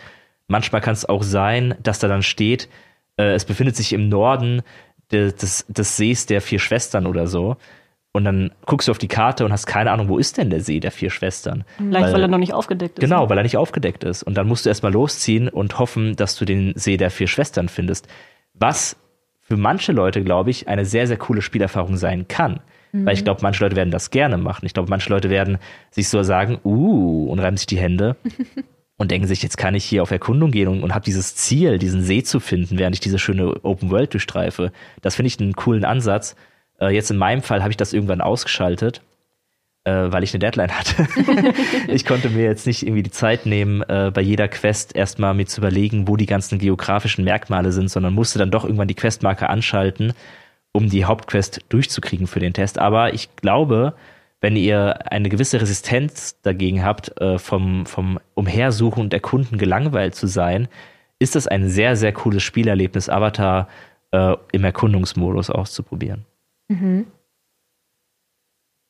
Manchmal 0.46 0.80
kann 0.80 0.92
es 0.92 1.08
auch 1.08 1.22
sein, 1.22 1.74
dass 1.82 1.98
da 1.98 2.08
dann 2.08 2.22
steht, 2.22 2.68
äh, 3.16 3.34
es 3.34 3.44
befindet 3.44 3.76
sich 3.76 3.92
im 3.92 4.08
Norden 4.08 4.62
des, 5.10 5.34
des, 5.36 5.66
des 5.68 5.96
Sees 5.96 6.26
der 6.26 6.40
vier 6.40 6.58
Schwestern 6.58 7.06
oder 7.06 7.26
so. 7.26 7.56
Und 8.16 8.24
dann 8.24 8.52
guckst 8.64 8.86
du 8.86 8.92
auf 8.92 8.98
die 8.98 9.08
Karte 9.08 9.44
und 9.44 9.50
hast 9.50 9.66
keine 9.66 9.90
Ahnung, 9.90 10.08
wo 10.08 10.18
ist 10.18 10.38
denn 10.38 10.48
der 10.48 10.60
See 10.60 10.78
der 10.78 10.92
vier 10.92 11.10
Schwestern? 11.10 11.64
Vielleicht, 11.78 12.06
weil, 12.06 12.12
weil 12.12 12.22
er 12.22 12.28
noch 12.28 12.38
nicht 12.38 12.54
aufgedeckt 12.54 13.00
ist. 13.00 13.00
Genau, 13.00 13.24
ne? 13.24 13.28
weil 13.28 13.38
er 13.38 13.42
nicht 13.42 13.56
aufgedeckt 13.56 14.04
ist. 14.04 14.22
Und 14.22 14.34
dann 14.36 14.46
musst 14.46 14.64
du 14.64 14.68
erstmal 14.68 14.92
losziehen 14.92 15.48
und 15.48 15.80
hoffen, 15.80 16.14
dass 16.14 16.36
du 16.36 16.44
den 16.44 16.74
See 16.76 16.96
der 16.96 17.10
vier 17.10 17.26
Schwestern 17.26 17.68
findest. 17.68 18.06
Was 18.54 18.96
für 19.40 19.56
manche 19.56 19.90
Leute, 19.90 20.22
glaube 20.22 20.50
ich, 20.50 20.68
eine 20.68 20.84
sehr, 20.84 21.08
sehr 21.08 21.16
coole 21.16 21.42
Spielerfahrung 21.42 21.96
sein 21.96 22.28
kann. 22.28 22.60
Mhm. 22.92 23.04
Weil 23.04 23.14
ich 23.14 23.24
glaube, 23.24 23.40
manche 23.42 23.64
Leute 23.64 23.74
werden 23.74 23.90
das 23.90 24.12
gerne 24.12 24.38
machen. 24.38 24.64
Ich 24.64 24.74
glaube, 24.74 24.90
manche 24.90 25.10
Leute 25.10 25.28
werden 25.28 25.58
sich 25.90 26.08
so 26.08 26.22
sagen, 26.22 26.60
uh, 26.64 27.26
und 27.28 27.40
reiben 27.40 27.56
sich 27.56 27.66
die 27.66 27.78
Hände. 27.78 28.14
und 28.96 29.10
denken 29.10 29.26
sich, 29.26 29.42
jetzt 29.42 29.58
kann 29.58 29.74
ich 29.74 29.84
hier 29.84 30.04
auf 30.04 30.12
Erkundung 30.12 30.52
gehen 30.52 30.68
und, 30.68 30.84
und 30.84 30.94
habe 30.94 31.04
dieses 31.04 31.34
Ziel, 31.34 31.78
diesen 31.78 32.02
See 32.02 32.22
zu 32.22 32.38
finden, 32.38 32.78
während 32.78 32.94
ich 32.94 33.00
diese 33.00 33.18
schöne 33.18 33.64
Open 33.64 33.90
World 33.90 34.12
durchstreife. 34.12 34.70
Das 35.02 35.16
finde 35.16 35.26
ich 35.26 35.40
einen 35.40 35.54
coolen 35.54 35.84
Ansatz. 35.84 36.36
Äh, 36.80 36.94
jetzt 36.94 37.10
in 37.10 37.16
meinem 37.16 37.42
Fall 37.42 37.62
habe 37.62 37.70
ich 37.70 37.76
das 37.76 37.92
irgendwann 37.92 38.20
ausgeschaltet, 38.20 39.02
äh, 39.84 39.92
weil 39.92 40.22
ich 40.22 40.32
eine 40.32 40.40
Deadline 40.40 40.70
hatte. 40.70 41.06
ich 41.88 42.04
konnte 42.04 42.30
mir 42.30 42.44
jetzt 42.44 42.66
nicht 42.66 42.82
irgendwie 42.82 43.02
die 43.02 43.10
Zeit 43.10 43.46
nehmen, 43.46 43.82
äh, 43.82 44.10
bei 44.12 44.20
jeder 44.20 44.48
Quest 44.48 44.94
erstmal 44.96 45.34
mir 45.34 45.46
zu 45.46 45.60
überlegen, 45.60 46.08
wo 46.08 46.16
die 46.16 46.26
ganzen 46.26 46.58
geografischen 46.58 47.24
Merkmale 47.24 47.72
sind, 47.72 47.90
sondern 47.90 48.14
musste 48.14 48.38
dann 48.38 48.50
doch 48.50 48.64
irgendwann 48.64 48.88
die 48.88 48.94
Questmarke 48.94 49.48
anschalten, 49.48 50.12
um 50.72 50.88
die 50.88 51.04
Hauptquest 51.04 51.60
durchzukriegen 51.68 52.26
für 52.26 52.40
den 52.40 52.52
Test. 52.52 52.78
Aber 52.78 53.14
ich 53.14 53.36
glaube, 53.36 53.94
wenn 54.40 54.56
ihr 54.56 55.10
eine 55.10 55.30
gewisse 55.30 55.60
Resistenz 55.60 56.40
dagegen 56.42 56.84
habt, 56.84 57.18
äh, 57.20 57.38
vom, 57.38 57.86
vom 57.86 58.18
Umhersuchen 58.34 59.04
und 59.04 59.14
Erkunden 59.14 59.56
gelangweilt 59.56 60.14
zu 60.14 60.26
sein, 60.26 60.68
ist 61.18 61.34
das 61.34 61.46
ein 61.46 61.70
sehr, 61.70 61.96
sehr 61.96 62.12
cooles 62.12 62.42
Spielerlebnis, 62.42 63.08
Avatar 63.08 63.68
äh, 64.10 64.36
im 64.52 64.64
Erkundungsmodus 64.64 65.48
auszuprobieren. 65.48 66.26
Mhm. 66.68 67.06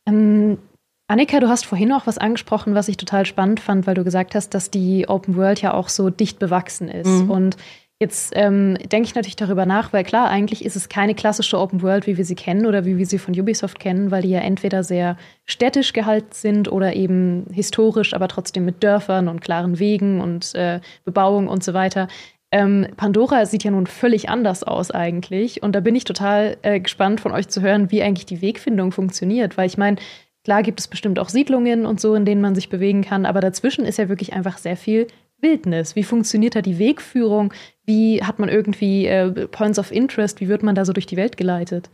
Ähm, 0.07 0.59
Annika, 1.07 1.41
du 1.41 1.49
hast 1.49 1.67
vorhin 1.67 1.93
auch 1.93 2.07
was 2.07 2.19
angesprochen, 2.19 2.75
was 2.75 2.89
ich 2.89 2.97
total 2.97 3.27
spannend 3.27 3.61
fand, 3.61 3.87
weil 3.87 3.95
du 3.95 4.05
gesagt 4.05 4.35
hast, 4.35 4.55
dass 4.55 4.71
die 4.71 5.09
Open 5.09 5.37
World 5.37 5.61
ja 5.61 5.75
auch 5.75 5.89
so 5.89 6.11
dicht 6.11 6.39
bewachsen 6.39 6.89
ist. 6.89 7.07
Mhm. 7.07 7.31
Und 7.31 7.57
Jetzt 8.01 8.33
ähm, 8.35 8.77
denke 8.91 9.07
ich 9.07 9.15
natürlich 9.15 9.37
darüber 9.37 9.67
nach, 9.67 9.93
weil 9.93 10.03
klar, 10.03 10.29
eigentlich 10.29 10.65
ist 10.65 10.75
es 10.75 10.89
keine 10.89 11.15
klassische 11.15 11.59
Open 11.59 11.81
World, 11.81 12.09
wie 12.09 12.17
wir 12.17 12.25
sie 12.25 12.35
kennen 12.35 12.67
oder 12.67 12.85
wie 12.85 12.99
wir 12.99 13.07
sie 13.07 13.19
von 13.19 13.39
Ubisoft 13.39 13.79
kennen, 13.79 14.11
weil 14.11 14.23
die 14.23 14.31
ja 14.31 14.41
entweder 14.41 14.83
sehr 14.83 15.17
städtisch 15.47 15.93
gehalten 15.93 16.33
sind 16.33 16.71
oder 16.71 16.95
eben 16.95 17.47
historisch, 17.53 18.13
aber 18.13 18.27
trotzdem 18.27 18.65
mit 18.65 18.83
Dörfern 18.83 19.29
und 19.29 19.41
klaren 19.41 19.79
Wegen 19.79 20.21
und 20.21 20.57
äh, 20.57 20.81
Bebauung 21.05 21.47
und 21.47 21.63
so 21.63 21.73
weiter. 21.73 22.09
Ähm, 22.55 22.87
Pandora 22.97 23.47
sieht 23.47 23.65
ja 23.65 23.73
nun 23.73 23.89
völlig 23.89 24.29
anders 24.29 24.63
aus 24.63 24.93
eigentlich. 24.93 25.65
Und 25.65 25.75
da 25.75 25.81
bin 25.81 25.97
ich 25.97 26.05
total 26.05 26.57
äh, 26.63 26.79
gespannt 26.79 27.21
von 27.21 27.33
euch 27.33 27.49
zu 27.49 27.63
hören, 27.63 27.91
wie 27.91 28.01
eigentlich 28.01 28.27
die 28.27 28.43
Wegfindung 28.43 28.93
funktioniert. 28.93 29.59
Weil 29.59 29.67
ich 29.67 29.77
meine, 29.77 29.97
klar 30.45 30.63
gibt 30.63 30.79
es 30.79 30.87
bestimmt 30.87 31.19
auch 31.19 31.31
Siedlungen 31.31 31.85
und 31.85 32.01
so, 32.01 32.15
in 32.15 32.25
denen 32.25 32.41
man 32.41 32.55
sich 32.55 32.69
bewegen 32.69 33.03
kann, 33.03 33.27
aber 33.27 33.41
dazwischen 33.41 33.85
ist 33.85 33.99
ja 33.99 34.09
wirklich 34.09 34.35
einfach 34.35 34.59
sehr 34.59 34.77
viel 34.77 35.09
Wildnis. 35.41 35.97
Wie 35.97 36.05
funktioniert 36.05 36.55
da 36.55 36.63
die 36.63 36.79
Wegführung? 36.79 37.53
Wie 37.87 38.23
hat 38.23 38.39
man 38.39 38.49
irgendwie 38.49 39.07
äh, 39.07 39.49
Points 39.49 39.81
of 39.81 39.91
Interest? 39.91 40.41
Wie 40.41 40.47
wird 40.47 40.63
man 40.63 40.77
da 40.77 40.85
so 40.85 40.93
durch 40.93 41.07
die 41.07 41.17
Welt 41.17 41.37
geleitet? 41.37 41.91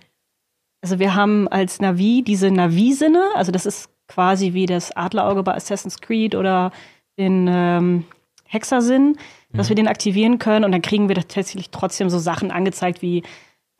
Also 0.82 0.98
wir 0.98 1.14
haben 1.14 1.48
als 1.48 1.80
Navi 1.80 2.22
diese 2.22 2.50
Navi-Sinne, 2.50 3.30
also 3.34 3.50
das 3.50 3.64
ist 3.64 3.88
quasi 4.08 4.52
wie 4.52 4.66
das 4.66 4.94
Adlerauge 4.94 5.42
bei 5.42 5.54
Assassin's 5.54 6.02
Creed 6.02 6.34
oder 6.34 6.70
den 7.18 7.46
ähm, 7.48 8.04
Hexersinn, 8.44 9.16
dass 9.52 9.66
mhm. 9.66 9.70
wir 9.70 9.76
den 9.76 9.88
aktivieren 9.88 10.38
können 10.38 10.64
und 10.64 10.72
dann 10.72 10.82
kriegen 10.82 11.08
wir 11.08 11.16
tatsächlich 11.16 11.70
trotzdem 11.70 12.10
so 12.10 12.18
Sachen 12.18 12.50
angezeigt 12.50 13.02
wie 13.02 13.22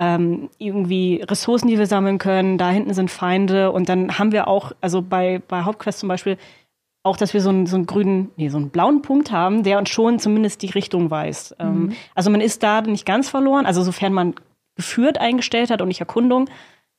ähm, 0.01 0.49
irgendwie 0.59 1.23
Ressourcen, 1.23 1.69
die 1.69 1.79
wir 1.79 1.87
sammeln 1.87 2.19
können. 2.19 2.59
Da 2.59 2.71
hinten 2.71 2.95
sind 2.95 3.11
Feinde 3.11 3.71
und 3.71 3.89
dann 3.89 4.19
haben 4.19 4.33
wir 4.33 4.49
auch, 4.49 4.73
also 4.81 5.03
bei, 5.03 5.43
bei 5.47 5.63
Hauptquest 5.63 6.01
zum 6.01 6.09
Beispiel, 6.09 6.39
auch, 7.03 7.17
dass 7.17 7.33
wir 7.33 7.41
so 7.41 7.51
einen, 7.51 7.67
so 7.67 7.77
einen 7.77 7.87
grünen, 7.87 8.31
nee, 8.37 8.49
so 8.49 8.59
einen 8.59 8.71
blauen 8.71 9.03
Punkt 9.03 9.31
haben, 9.31 9.63
der 9.63 9.79
uns 9.79 9.89
schon 9.89 10.19
zumindest 10.19 10.63
die 10.63 10.71
Richtung 10.71 11.11
weist. 11.11 11.57
Ähm, 11.59 11.69
mhm. 11.69 11.91
Ähm, 11.91 11.97
also 12.15 12.31
man 12.31 12.41
ist 12.41 12.63
da 12.63 12.81
nicht 12.83 13.07
ganz 13.07 13.29
verloren, 13.29 13.67
also 13.67 13.83
sofern 13.83 14.13
man 14.13 14.35
geführt 14.77 15.19
eingestellt 15.19 15.71
hat 15.71 15.83
und 15.83 15.89
nicht 15.89 16.01
Erkundung, 16.01 16.49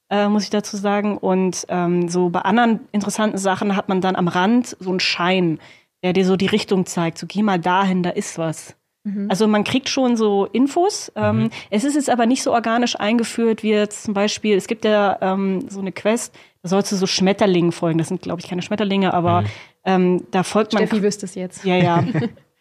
äh, 0.09 0.27
muss 0.27 0.43
ich 0.43 0.49
dazu 0.49 0.77
sagen. 0.77 1.17
Und 1.17 1.65
ähm, 1.69 2.09
so 2.09 2.29
bei 2.29 2.41
anderen 2.41 2.81
interessanten 2.91 3.37
Sachen 3.37 3.75
hat 3.75 3.89
man 3.89 4.01
dann 4.01 4.15
am 4.15 4.27
Rand 4.27 4.75
so 4.79 4.89
einen 4.89 4.99
Schein, 4.99 5.59
der 6.03 6.13
dir 6.13 6.25
so 6.25 6.35
die 6.35 6.47
Richtung 6.47 6.85
zeigt. 6.85 7.17
So 7.17 7.27
geh 7.27 7.43
mal 7.43 7.59
dahin, 7.59 8.03
da 8.03 8.09
ist 8.09 8.37
was. 8.37 8.75
Mhm. 9.03 9.27
Also 9.29 9.47
man 9.47 9.63
kriegt 9.63 9.89
schon 9.89 10.15
so 10.15 10.45
Infos. 10.45 11.11
Ähm, 11.15 11.43
mhm. 11.43 11.49
Es 11.69 11.83
ist 11.83 11.95
jetzt 11.95 12.09
aber 12.09 12.25
nicht 12.25 12.43
so 12.43 12.53
organisch 12.53 12.99
eingeführt 12.99 13.63
wie 13.63 13.71
jetzt 13.71 14.03
zum 14.03 14.13
Beispiel, 14.13 14.55
es 14.55 14.67
gibt 14.67 14.85
ja 14.85 15.17
ähm, 15.21 15.69
so 15.69 15.79
eine 15.79 15.91
Quest, 15.91 16.35
da 16.61 16.69
sollst 16.69 16.91
du 16.91 16.95
so 16.95 17.07
Schmetterlingen 17.07 17.71
folgen. 17.71 17.97
Das 17.97 18.09
sind, 18.09 18.21
glaube 18.21 18.41
ich, 18.41 18.47
keine 18.47 18.61
Schmetterlinge, 18.61 19.13
aber 19.13 19.41
mhm. 19.41 19.47
ähm, 19.85 20.23
da 20.31 20.43
folgt 20.43 20.73
man. 20.73 20.85
Steffi 20.85 21.01
wüsste 21.01 21.25
es 21.25 21.35
jetzt. 21.35 21.65
Ja, 21.65 21.75
ja. 21.75 22.03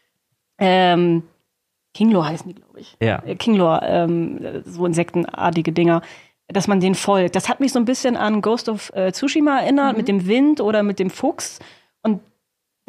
ähm, 0.58 1.24
Kinglor 1.92 2.26
heißen 2.26 2.48
die, 2.48 2.54
glaube 2.54 2.80
ich. 2.80 2.96
Ja. 3.02 3.22
Äh, 3.24 3.34
Kinglor, 3.34 3.82
ähm, 3.82 4.62
so 4.64 4.86
insektenartige 4.86 5.72
Dinger 5.72 6.02
dass 6.52 6.68
man 6.68 6.80
den 6.80 6.94
folgt. 6.94 7.36
Das 7.36 7.48
hat 7.48 7.60
mich 7.60 7.72
so 7.72 7.78
ein 7.78 7.84
bisschen 7.84 8.16
an 8.16 8.42
Ghost 8.42 8.68
of 8.68 8.92
äh, 8.94 9.12
Tsushima 9.12 9.60
erinnert, 9.60 9.92
mhm. 9.92 9.98
mit 9.98 10.08
dem 10.08 10.26
Wind 10.26 10.60
oder 10.60 10.82
mit 10.82 10.98
dem 10.98 11.10
Fuchs. 11.10 11.60
Und 12.02 12.20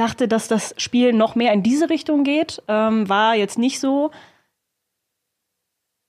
dachte, 0.02 0.28
dass 0.28 0.48
das 0.48 0.74
Spiel 0.78 1.14
noch 1.14 1.36
mehr 1.36 1.54
in 1.54 1.64
diese 1.64 1.90
Richtung 1.90 2.24
geht. 2.24 2.62
Ähm, 2.68 3.08
war 3.08 3.36
jetzt 3.36 3.58
nicht 3.58 3.80
so. 3.80 4.12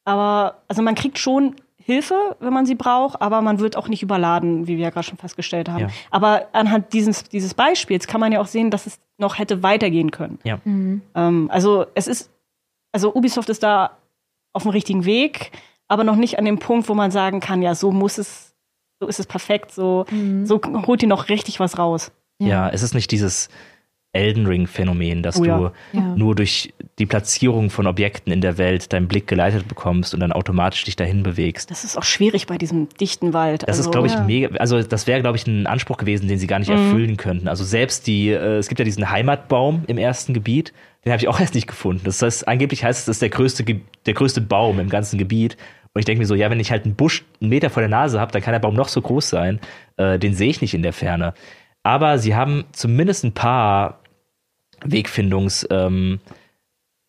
Aber, 0.04 0.62
also 0.68 0.82
man 0.82 0.94
kriegt 0.94 1.18
schon 1.18 1.56
Hilfe, 1.76 2.36
wenn 2.40 2.52
man 2.52 2.66
sie 2.66 2.74
braucht, 2.74 3.20
aber 3.20 3.40
man 3.40 3.58
wird 3.58 3.76
auch 3.76 3.88
nicht 3.88 4.02
überladen, 4.02 4.66
wie 4.66 4.76
wir 4.76 4.84
ja 4.84 4.90
gerade 4.90 5.06
schon 5.06 5.18
festgestellt 5.18 5.68
haben. 5.68 5.82
Ja. 5.82 5.88
Aber 6.10 6.48
anhand 6.52 6.92
dieses, 6.92 7.24
dieses 7.24 7.54
Beispiels 7.54 8.06
kann 8.06 8.20
man 8.20 8.32
ja 8.32 8.40
auch 8.40 8.46
sehen, 8.46 8.70
dass 8.70 8.86
es 8.86 9.00
noch 9.18 9.38
hätte 9.38 9.62
weitergehen 9.62 10.10
können. 10.10 10.38
Ja. 10.44 10.60
Mhm. 10.64 11.02
Ähm, 11.14 11.48
also 11.52 11.86
es 11.94 12.06
ist, 12.06 12.30
also 12.92 13.14
Ubisoft 13.14 13.48
ist 13.48 13.62
da 13.62 13.96
auf 14.52 14.62
dem 14.62 14.70
richtigen 14.70 15.04
Weg 15.04 15.52
aber 15.92 16.04
noch 16.04 16.16
nicht 16.16 16.38
an 16.38 16.46
dem 16.46 16.58
Punkt, 16.58 16.88
wo 16.88 16.94
man 16.94 17.10
sagen 17.10 17.40
kann, 17.40 17.60
ja, 17.60 17.74
so 17.74 17.92
muss 17.92 18.16
es, 18.16 18.54
so 18.98 19.06
ist 19.06 19.20
es 19.20 19.26
perfekt, 19.26 19.72
so, 19.72 20.06
mhm. 20.10 20.46
so 20.46 20.58
holt 20.86 21.02
ihr 21.02 21.08
noch 21.08 21.28
richtig 21.28 21.60
was 21.60 21.76
raus. 21.76 22.12
Ja, 22.38 22.48
ja 22.48 22.68
es 22.70 22.82
ist 22.82 22.94
nicht 22.94 23.10
dieses 23.10 23.50
Elden 24.14 24.46
Ring-Phänomen, 24.46 25.22
dass 25.22 25.40
oh, 25.40 25.44
ja. 25.44 25.58
du 25.58 25.70
ja. 25.92 26.14
nur 26.16 26.34
durch 26.34 26.74
die 26.98 27.06
Platzierung 27.06 27.70
von 27.70 27.86
Objekten 27.86 28.30
in 28.30 28.42
der 28.42 28.58
Welt 28.58 28.92
deinen 28.92 29.08
Blick 29.08 29.26
geleitet 29.26 29.68
bekommst 29.68 30.12
und 30.12 30.20
dann 30.20 30.32
automatisch 30.32 30.84
dich 30.84 30.96
dahin 30.96 31.22
bewegst. 31.22 31.70
Das 31.70 31.82
ist 31.82 31.96
auch 31.96 32.02
schwierig 32.02 32.46
bei 32.46 32.58
diesem 32.58 32.88
dichten 33.00 33.32
Wald. 33.32 33.62
Das 33.62 33.78
also, 33.78 33.88
ist, 33.88 33.92
glaube 33.92 34.08
ich, 34.08 34.18
mega, 34.18 34.54
also 34.58 34.82
das 34.82 35.06
wäre, 35.06 35.22
glaube 35.22 35.38
ich, 35.38 35.46
ein 35.46 35.66
Anspruch 35.66 35.96
gewesen, 35.96 36.28
den 36.28 36.38
sie 36.38 36.46
gar 36.46 36.58
nicht 36.58 36.68
mhm. 36.68 36.76
erfüllen 36.76 37.16
könnten. 37.16 37.48
Also 37.48 37.64
selbst 37.64 38.06
die, 38.06 38.28
äh, 38.28 38.58
es 38.58 38.68
gibt 38.68 38.78
ja 38.78 38.84
diesen 38.84 39.10
Heimatbaum 39.10 39.84
im 39.86 39.96
ersten 39.96 40.34
Gebiet, 40.34 40.74
den 41.06 41.12
habe 41.12 41.22
ich 41.22 41.28
auch 41.28 41.40
erst 41.40 41.54
nicht 41.54 41.66
gefunden. 41.66 42.02
Das 42.04 42.20
heißt, 42.20 42.46
angeblich 42.46 42.84
heißt 42.84 43.00
es, 43.00 43.06
das 43.06 43.16
ist 43.16 43.22
der 43.22 43.30
größte, 43.30 43.64
der 43.64 44.14
größte 44.14 44.42
Baum 44.42 44.78
im 44.78 44.90
ganzen 44.90 45.18
Gebiet. 45.18 45.56
Und 45.94 46.00
ich 46.00 46.04
denke 46.04 46.20
mir 46.20 46.26
so, 46.26 46.34
ja, 46.34 46.50
wenn 46.50 46.60
ich 46.60 46.70
halt 46.70 46.84
einen 46.84 46.94
Busch 46.94 47.24
einen 47.40 47.48
Meter 47.48 47.70
vor 47.70 47.80
der 47.80 47.88
Nase 47.88 48.20
habe, 48.20 48.32
dann 48.32 48.42
kann 48.42 48.52
der 48.52 48.60
Baum 48.60 48.74
noch 48.74 48.88
so 48.88 49.00
groß 49.00 49.28
sein. 49.28 49.58
Äh, 49.96 50.18
den 50.18 50.34
sehe 50.34 50.50
ich 50.50 50.60
nicht 50.60 50.74
in 50.74 50.82
der 50.82 50.92
Ferne. 50.92 51.32
Aber 51.82 52.18
sie 52.18 52.34
haben 52.34 52.64
zumindest 52.72 53.24
ein 53.24 53.32
paar 53.32 54.01
Wegfindungseigenheiten 54.84 56.20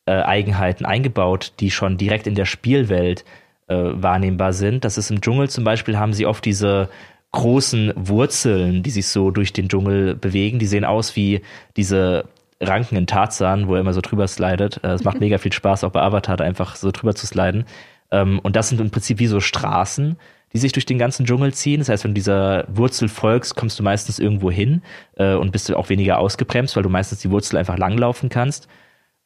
ähm, 0.05 0.84
äh, 0.86 0.86
eingebaut, 0.86 1.53
die 1.59 1.71
schon 1.71 1.97
direkt 1.97 2.28
in 2.28 2.36
der 2.36 2.45
Spielwelt 2.45 3.26
äh, 3.67 3.76
wahrnehmbar 3.76 4.53
sind. 4.53 4.86
Das 4.86 4.97
ist 4.97 5.11
im 5.11 5.21
Dschungel 5.21 5.49
zum 5.49 5.63
Beispiel, 5.63 5.97
haben 5.97 6.13
sie 6.13 6.26
oft 6.26 6.43
diese 6.45 6.89
großen 7.32 7.93
Wurzeln, 7.95 8.84
die 8.84 8.91
sich 8.91 9.07
so 9.07 9.32
durch 9.32 9.53
den 9.53 9.67
Dschungel 9.67 10.15
bewegen. 10.15 10.59
Die 10.59 10.67
sehen 10.67 10.86
aus 10.86 11.15
wie 11.15 11.41
diese 11.76 12.26
Ranken 12.61 12.95
in 12.95 13.07
Tarzan, 13.07 13.67
wo 13.67 13.76
er 13.76 13.82
immer 13.82 13.93
so 13.93 14.01
drüber 14.01 14.28
slidet. 14.28 14.84
Äh, 14.84 14.89
es 14.89 15.03
macht 15.03 15.19
mega 15.19 15.38
viel 15.39 15.53
Spaß, 15.53 15.84
auch 15.84 15.91
bei 15.91 16.01
Avatar 16.01 16.39
einfach 16.41 16.76
so 16.76 16.91
drüber 16.91 17.15
zu 17.15 17.28
sliden. 17.28 17.65
Ähm, 18.11 18.39
und 18.39 18.55
das 18.55 18.69
sind 18.69 18.80
im 18.80 18.91
Prinzip 18.91 19.19
wie 19.19 19.28
so 19.28 19.39
Straßen, 19.39 20.17
die 20.54 20.60
sich 20.60 20.72
durch 20.72 20.86
den 20.86 20.99
ganzen 20.99 21.26
Dschungel 21.26 21.54
ziehen. 21.54 21.80
Das 21.80 21.89
heißt, 21.89 22.04
wenn 22.04 22.12
du 22.12 22.16
dieser 22.16 22.66
Wurzel 22.68 23.10
folgst, 23.10 23.56
kommst 23.56 23.80
du 23.80 23.84
meistens 23.84 24.20
irgendwo 24.20 24.51
hin 24.51 24.84
äh, 25.16 25.34
und 25.34 25.51
bist 25.51 25.74
auch 25.74 25.89
weniger 25.89 26.20
ausgebremst, 26.20 26.76
weil 26.76 26.84
du 26.84 26.89
meistens 26.89 27.20
die 27.20 27.32
Wurzel 27.32 27.58
einfach 27.58 27.78
langlaufen 27.78 28.30
kannst. 28.30 28.68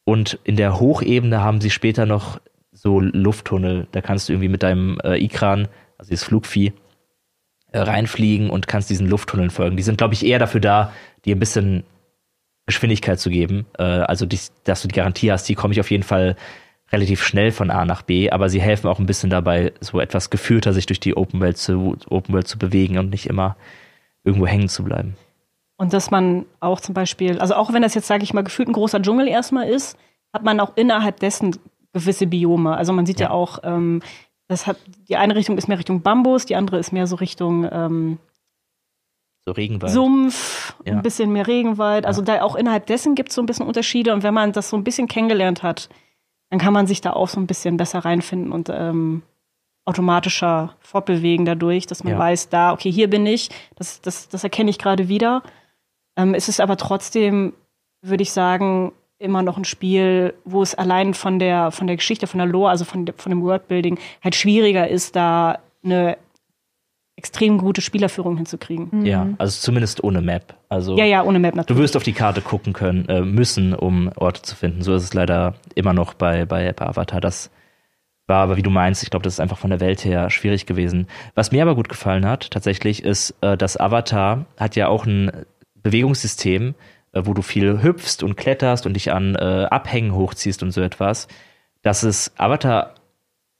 Und 0.04 0.38
in 0.44 0.56
der 0.56 0.80
Hochebene 0.80 1.42
haben 1.42 1.60
sie 1.60 1.70
später 1.70 2.06
noch 2.06 2.40
so 2.72 3.00
Lufttunnel. 3.00 3.88
Da 3.92 4.00
kannst 4.00 4.28
du 4.28 4.32
irgendwie 4.32 4.48
mit 4.48 4.62
deinem 4.62 4.98
äh, 5.04 5.22
Ikran, 5.22 5.68
also 5.98 6.08
dieses 6.10 6.24
Flugvieh, 6.24 6.72
äh, 7.72 7.80
reinfliegen 7.80 8.48
und 8.48 8.66
kannst 8.66 8.88
diesen 8.88 9.06
Lufttunneln 9.06 9.50
folgen. 9.50 9.76
Die 9.76 9.82
sind, 9.82 9.98
glaube 9.98 10.14
ich, 10.14 10.24
eher 10.24 10.38
dafür 10.38 10.60
da, 10.60 10.92
dir 11.26 11.36
ein 11.36 11.40
bisschen 11.40 11.84
Geschwindigkeit 12.64 13.20
zu 13.20 13.28
geben. 13.28 13.66
Äh, 13.78 13.82
also, 13.82 14.24
die, 14.24 14.38
dass 14.64 14.80
du 14.80 14.88
die 14.88 14.94
Garantie 14.94 15.30
hast, 15.30 15.46
die 15.48 15.54
komme 15.54 15.74
ich 15.74 15.80
auf 15.80 15.90
jeden 15.90 16.04
Fall 16.04 16.36
relativ 16.90 17.22
schnell 17.22 17.52
von 17.52 17.70
A 17.70 17.84
nach 17.84 18.02
B, 18.02 18.30
aber 18.30 18.48
sie 18.48 18.60
helfen 18.60 18.88
auch 18.88 18.98
ein 18.98 19.06
bisschen 19.06 19.30
dabei, 19.30 19.72
so 19.80 20.00
etwas 20.00 20.30
geführter 20.30 20.72
sich 20.72 20.86
durch 20.86 21.00
die 21.00 21.16
Open 21.16 21.40
World 21.40 21.58
zu, 21.58 21.96
Open 22.08 22.34
World 22.34 22.48
zu 22.48 22.58
bewegen 22.58 22.98
und 22.98 23.10
nicht 23.10 23.26
immer 23.26 23.56
irgendwo 24.24 24.46
hängen 24.46 24.68
zu 24.68 24.84
bleiben. 24.84 25.16
Und 25.76 25.92
dass 25.92 26.10
man 26.10 26.44
auch 26.60 26.80
zum 26.80 26.94
Beispiel, 26.94 27.38
also 27.38 27.54
auch 27.54 27.72
wenn 27.72 27.82
das 27.82 27.94
jetzt, 27.94 28.08
sage 28.08 28.24
ich 28.24 28.34
mal, 28.34 28.42
gefühlt 28.42 28.68
ein 28.68 28.72
großer 28.72 29.00
Dschungel 29.00 29.28
erstmal 29.28 29.68
ist, 29.68 29.96
hat 30.32 30.44
man 30.44 30.60
auch 30.60 30.76
innerhalb 30.76 31.20
dessen 31.20 31.56
gewisse 31.92 32.26
Biome. 32.26 32.76
Also 32.76 32.92
man 32.92 33.06
sieht 33.06 33.20
ja, 33.20 33.28
ja 33.28 33.32
auch, 33.32 33.60
ähm, 33.62 34.02
das 34.48 34.66
hat, 34.66 34.76
die 35.08 35.16
eine 35.16 35.36
Richtung 35.36 35.56
ist 35.56 35.68
mehr 35.68 35.78
Richtung 35.78 36.02
Bambus, 36.02 36.46
die 36.46 36.56
andere 36.56 36.78
ist 36.78 36.92
mehr 36.92 37.06
so 37.06 37.16
Richtung 37.16 37.68
ähm, 37.70 38.18
so 39.44 39.52
Regenwald. 39.52 39.92
Sumpf, 39.92 40.74
ja. 40.84 40.94
ein 40.94 41.02
bisschen 41.02 41.32
mehr 41.32 41.46
Regenwald. 41.46 42.06
Also 42.06 42.22
ja. 42.22 42.36
da 42.36 42.42
auch 42.42 42.56
innerhalb 42.56 42.86
dessen 42.86 43.14
gibt 43.14 43.30
es 43.30 43.34
so 43.34 43.42
ein 43.42 43.46
bisschen 43.46 43.66
Unterschiede. 43.66 44.12
Und 44.12 44.22
wenn 44.22 44.34
man 44.34 44.52
das 44.52 44.70
so 44.70 44.76
ein 44.76 44.84
bisschen 44.84 45.06
kennengelernt 45.06 45.62
hat, 45.62 45.88
dann 46.50 46.58
kann 46.58 46.72
man 46.72 46.86
sich 46.86 47.00
da 47.00 47.12
auch 47.12 47.28
so 47.28 47.40
ein 47.40 47.46
bisschen 47.46 47.76
besser 47.76 48.00
reinfinden 48.00 48.52
und 48.52 48.70
ähm, 48.72 49.22
automatischer 49.84 50.76
fortbewegen 50.80 51.46
dadurch, 51.46 51.86
dass 51.86 52.04
man 52.04 52.14
ja. 52.14 52.18
weiß, 52.18 52.50
da, 52.50 52.72
okay, 52.72 52.90
hier 52.90 53.08
bin 53.08 53.26
ich, 53.26 53.50
das, 53.76 54.00
das, 54.00 54.28
das 54.28 54.44
erkenne 54.44 54.70
ich 54.70 54.78
gerade 54.78 55.08
wieder. 55.08 55.42
Ähm, 56.16 56.34
es 56.34 56.48
ist 56.48 56.60
aber 56.60 56.76
trotzdem, 56.76 57.54
würde 58.02 58.22
ich 58.22 58.32
sagen, 58.32 58.92
immer 59.18 59.42
noch 59.42 59.56
ein 59.56 59.64
Spiel, 59.64 60.34
wo 60.44 60.62
es 60.62 60.74
allein 60.74 61.14
von 61.14 61.38
der, 61.38 61.70
von 61.70 61.86
der 61.86 61.96
Geschichte, 61.96 62.26
von 62.26 62.38
der 62.38 62.46
Lore, 62.46 62.70
also 62.70 62.84
von, 62.84 63.10
von 63.16 63.30
dem 63.30 63.42
Worldbuilding 63.42 63.98
halt 64.22 64.34
schwieriger 64.34 64.88
ist, 64.88 65.16
da 65.16 65.58
eine 65.82 66.18
extrem 67.18 67.58
gute 67.58 67.80
Spielerführung 67.80 68.36
hinzukriegen. 68.36 68.88
Mhm. 68.92 69.06
Ja, 69.06 69.26
also 69.38 69.60
zumindest 69.60 70.02
ohne 70.04 70.22
Map. 70.22 70.54
Also 70.68 70.96
ja, 70.96 71.04
ja, 71.04 71.24
ohne 71.24 71.40
Map 71.40 71.56
natürlich. 71.56 71.76
Du 71.76 71.82
wirst 71.82 71.96
auf 71.96 72.04
die 72.04 72.12
Karte 72.12 72.40
gucken 72.40 72.72
können, 72.72 73.08
äh, 73.08 73.22
müssen, 73.22 73.74
um 73.74 74.10
Orte 74.14 74.42
zu 74.42 74.54
finden. 74.54 74.82
So 74.82 74.94
ist 74.94 75.02
es 75.02 75.14
leider 75.14 75.54
immer 75.74 75.92
noch 75.92 76.14
bei, 76.14 76.46
bei, 76.46 76.72
bei 76.72 76.86
Avatar. 76.86 77.20
Das 77.20 77.50
war 78.28 78.42
aber, 78.42 78.56
wie 78.56 78.62
du 78.62 78.70
meinst, 78.70 79.02
ich 79.02 79.10
glaube, 79.10 79.24
das 79.24 79.34
ist 79.34 79.40
einfach 79.40 79.58
von 79.58 79.70
der 79.70 79.80
Welt 79.80 80.04
her 80.04 80.30
schwierig 80.30 80.64
gewesen. 80.64 81.08
Was 81.34 81.50
mir 81.50 81.62
aber 81.62 81.74
gut 81.74 81.88
gefallen 81.88 82.24
hat, 82.24 82.50
tatsächlich, 82.52 83.02
ist, 83.02 83.34
äh, 83.40 83.56
dass 83.56 83.76
Avatar 83.76 84.46
hat 84.56 84.76
ja 84.76 84.86
auch 84.86 85.04
ein 85.04 85.32
Bewegungssystem, 85.74 86.74
äh, 87.12 87.22
wo 87.24 87.34
du 87.34 87.42
viel 87.42 87.82
hüpfst 87.82 88.22
und 88.22 88.36
kletterst 88.36 88.86
und 88.86 88.94
dich 88.94 89.10
an 89.12 89.34
äh, 89.34 89.66
Abhängen 89.70 90.14
hochziehst 90.14 90.62
und 90.62 90.70
so 90.70 90.82
etwas, 90.82 91.26
dass 91.82 92.04
es 92.04 92.32
Avatar 92.38 92.94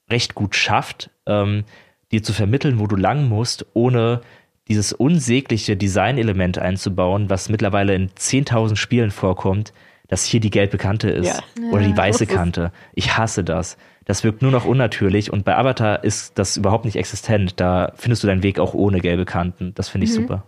recht 0.09 0.37
gut 0.37 0.55
schafft, 0.55 1.11
ähm, 1.27 1.65
dir 2.13 2.23
zu 2.23 2.33
vermitteln, 2.33 2.79
wo 2.79 2.87
du 2.87 2.97
lang 2.97 3.29
musst, 3.29 3.67
ohne 3.75 4.21
dieses 4.69 4.93
unsägliche 4.93 5.77
Designelement 5.77 6.59
einzubauen, 6.59 7.31
was 7.31 7.49
mittlerweile 7.49 7.95
in 7.95 8.11
10.000 8.11 8.77
Spielen 8.77 9.11
vorkommt, 9.11 9.73
dass 10.09 10.25
hier 10.25 10.41
die 10.41 10.51
gelbe 10.51 10.79
Kante 10.79 11.11
ist 11.11 11.27
ja. 11.27 11.71
oder 11.71 11.83
die 11.83 11.97
weiße 11.97 12.27
Kante. 12.27 12.73
Ich 12.95 13.17
hasse 13.17 13.45
das. 13.45 13.77
Das 14.05 14.25
wirkt 14.25 14.41
nur 14.41 14.51
noch 14.51 14.65
unnatürlich 14.65 15.33
und 15.33 15.45
bei 15.45 15.57
Avatar 15.57 16.03
ist 16.03 16.39
das 16.39 16.57
überhaupt 16.57 16.87
nicht 16.87 16.97
existent. 16.97 17.61
Da 17.61 17.93
findest 17.97 18.23
du 18.23 18.27
deinen 18.27 18.43
Weg 18.43 18.59
auch 18.59 18.73
ohne 18.73 19.01
gelbe 19.01 19.27
Kanten. 19.27 19.73
Das 19.75 19.91
finde 19.91 20.07
ich 20.07 20.13
mhm. 20.13 20.23
super. 20.23 20.45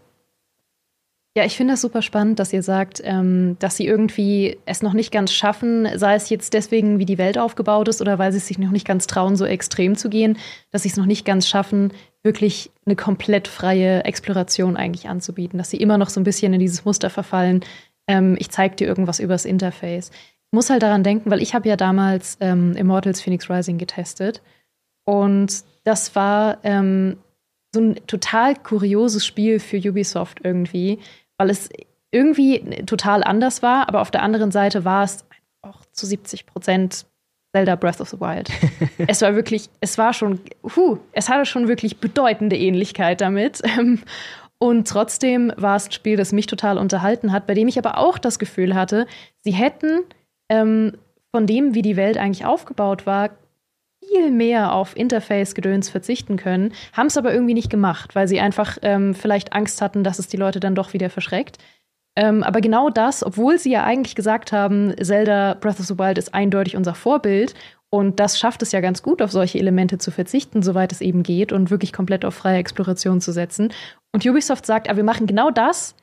Ja, 1.37 1.45
ich 1.45 1.57
finde 1.57 1.75
das 1.75 1.81
super 1.81 2.03
spannend, 2.03 2.41
dass 2.41 2.53
ihr 2.53 2.65
sagt, 2.65 3.01
ähm, 3.05 3.57
dass 3.61 3.77
sie 3.77 3.87
irgendwie 3.87 4.59
es 4.67 4.83
noch 4.83 4.95
nicht 4.95 5.13
ganz 5.13 5.33
schaffen, 5.33 5.87
sei 5.97 6.17
es 6.17 6.29
jetzt 6.29 6.55
deswegen, 6.55 6.99
wie 6.99 7.05
die 7.05 7.19
Welt 7.19 7.39
aufgebaut 7.39 7.87
ist 7.87 8.01
oder 8.01 8.19
weil 8.19 8.33
sie 8.33 8.41
sich 8.41 8.59
noch 8.59 8.73
nicht 8.73 8.87
ganz 8.87 9.07
trauen, 9.07 9.37
so 9.37 9.45
extrem 9.45 9.95
zu 9.97 10.11
gehen, 10.11 10.39
dass 10.73 10.83
sie 10.83 10.89
es 10.89 10.97
noch 10.97 11.07
nicht 11.07 11.25
ganz 11.25 11.47
schaffen, 11.47 11.93
wirklich 12.25 12.73
eine 12.85 12.97
komplett 12.97 13.47
freie 13.47 14.05
Exploration 14.05 14.77
eigentlich 14.77 15.09
anzubieten, 15.09 15.57
dass 15.57 15.71
sie 15.71 15.77
immer 15.77 15.99
noch 15.99 16.11
so 16.11 16.21
ein 16.21 16.25
bisschen 16.25 16.53
in 16.53 16.59
dieses 16.59 16.85
Muster 16.85 17.11
verfallen. 17.11 17.61
Ähm, 18.09 18.37
ich 18.41 18.51
zeige 18.51 18.75
dir 18.75 18.89
irgendwas 18.89 19.21
übers 19.21 19.45
Interface. 19.45 20.11
Ich 20.11 20.53
muss 20.53 20.69
halt 20.69 20.83
daran 20.83 21.05
denken, 21.05 21.31
weil 21.31 21.43
ich 21.43 21.55
habe 21.55 21.69
ja 21.69 21.77
damals 21.77 22.39
ähm, 22.41 22.75
Immortals 22.75 23.21
Phoenix 23.21 23.49
Rising 23.49 23.79
getestet 23.79 24.43
und 25.05 25.63
das 25.85 26.17
war 26.17 26.59
ähm, 26.65 27.19
so 27.73 27.81
ein 27.81 28.01
total 28.07 28.57
kurioses 28.57 29.25
Spiel 29.25 29.61
für 29.61 29.77
Ubisoft 29.77 30.41
irgendwie, 30.43 30.99
weil 31.41 31.49
es 31.49 31.71
irgendwie 32.11 32.61
total 32.85 33.25
anders 33.25 33.63
war, 33.63 33.89
aber 33.89 34.03
auf 34.03 34.11
der 34.11 34.23
anderen 34.23 34.51
Seite 34.51 34.85
war 34.85 35.05
es 35.05 35.25
auch 35.63 35.81
zu 35.91 36.05
70 36.05 36.45
Prozent 36.45 37.07
Zelda 37.57 37.77
Breath 37.77 38.03
of 38.03 38.11
the 38.11 38.21
Wild. 38.21 38.51
es 39.09 39.23
war 39.23 39.35
wirklich, 39.35 39.71
es 39.81 39.97
war 39.97 40.13
schon, 40.13 40.39
huh, 40.77 40.99
es 41.13 41.31
hatte 41.31 41.47
schon 41.47 41.67
wirklich 41.67 41.97
bedeutende 41.97 42.59
Ähnlichkeit 42.59 43.23
damit. 43.23 43.63
Und 44.59 44.87
trotzdem 44.87 45.51
war 45.57 45.77
es 45.77 45.87
ein 45.87 45.93
Spiel, 45.93 46.19
das 46.19 46.33
mich 46.33 46.47
total 46.47 46.77
unterhalten 46.77 47.33
hat, 47.33 47.47
bei 47.47 47.55
dem 47.55 47.69
ich 47.69 47.79
aber 47.79 47.97
auch 47.97 48.19
das 48.19 48.39
Gefühl 48.39 48.75
hatte, 48.75 49.07
sie 49.39 49.53
hätten 49.53 50.01
ähm, 50.51 50.93
von 51.35 51.47
dem, 51.47 51.75
wie 51.75 51.81
die 51.81 51.97
Welt 51.97 52.19
eigentlich 52.19 52.45
aufgebaut 52.45 53.07
war, 53.07 53.31
viel 54.11 54.31
mehr 54.31 54.73
auf 54.73 54.97
Interface-Gedöns 54.97 55.89
verzichten 55.89 56.37
können, 56.37 56.73
haben 56.93 57.07
es 57.07 57.17
aber 57.17 57.33
irgendwie 57.33 57.55
nicht 57.55 57.71
gemacht, 57.71 58.15
weil 58.15 58.27
sie 58.27 58.41
einfach 58.41 58.79
ähm, 58.83 59.15
vielleicht 59.15 59.53
Angst 59.53 59.81
hatten, 59.81 60.03
dass 60.03 60.19
es 60.19 60.27
die 60.27 60.37
Leute 60.37 60.61
dann 60.61 60.75
doch 60.75 60.93
wieder 60.93 61.11
verschreckt. 61.11 61.59
Ähm, 62.17 62.43
aber 62.43 62.61
genau 62.61 62.91
das, 62.91 63.25
obwohl 63.25 63.59
sie 63.59 63.71
ja 63.71 63.85
eigentlich 63.85 64.17
gesagt 64.17 64.53
haben, 64.53 64.95
Zelda 65.01 65.55
Breath 65.55 65.79
of 65.79 65.87
the 65.87 65.99
Wild 65.99 66.19
ist 66.19 66.35
eindeutig 66.35 66.77
unser 66.77 66.95
Vorbild 66.95 67.55
und 67.89 68.21
das 68.21 68.39
schafft 68.39 68.63
es 68.63 68.73
ja 68.73 68.81
ganz 68.81 69.03
gut, 69.03 69.23
auf 69.23 69.31
solche 69.31 69.59
Elemente 69.59 69.99
zu 69.99 70.11
verzichten, 70.11 70.63
soweit 70.63 70.93
es 70.93 71.01
eben 71.01 71.23
geht 71.23 71.53
und 71.53 71.71
wirklich 71.71 71.93
komplett 71.93 72.25
auf 72.25 72.35
freie 72.35 72.59
Exploration 72.59 73.21
zu 73.21 73.33
setzen. 73.33 73.73
Und 74.13 74.27
Ubisoft 74.27 74.67
sagt, 74.67 74.89
aber 74.89 74.99
wir 74.99 75.05
machen 75.05 75.27
genau 75.27 75.51
das, 75.51 75.95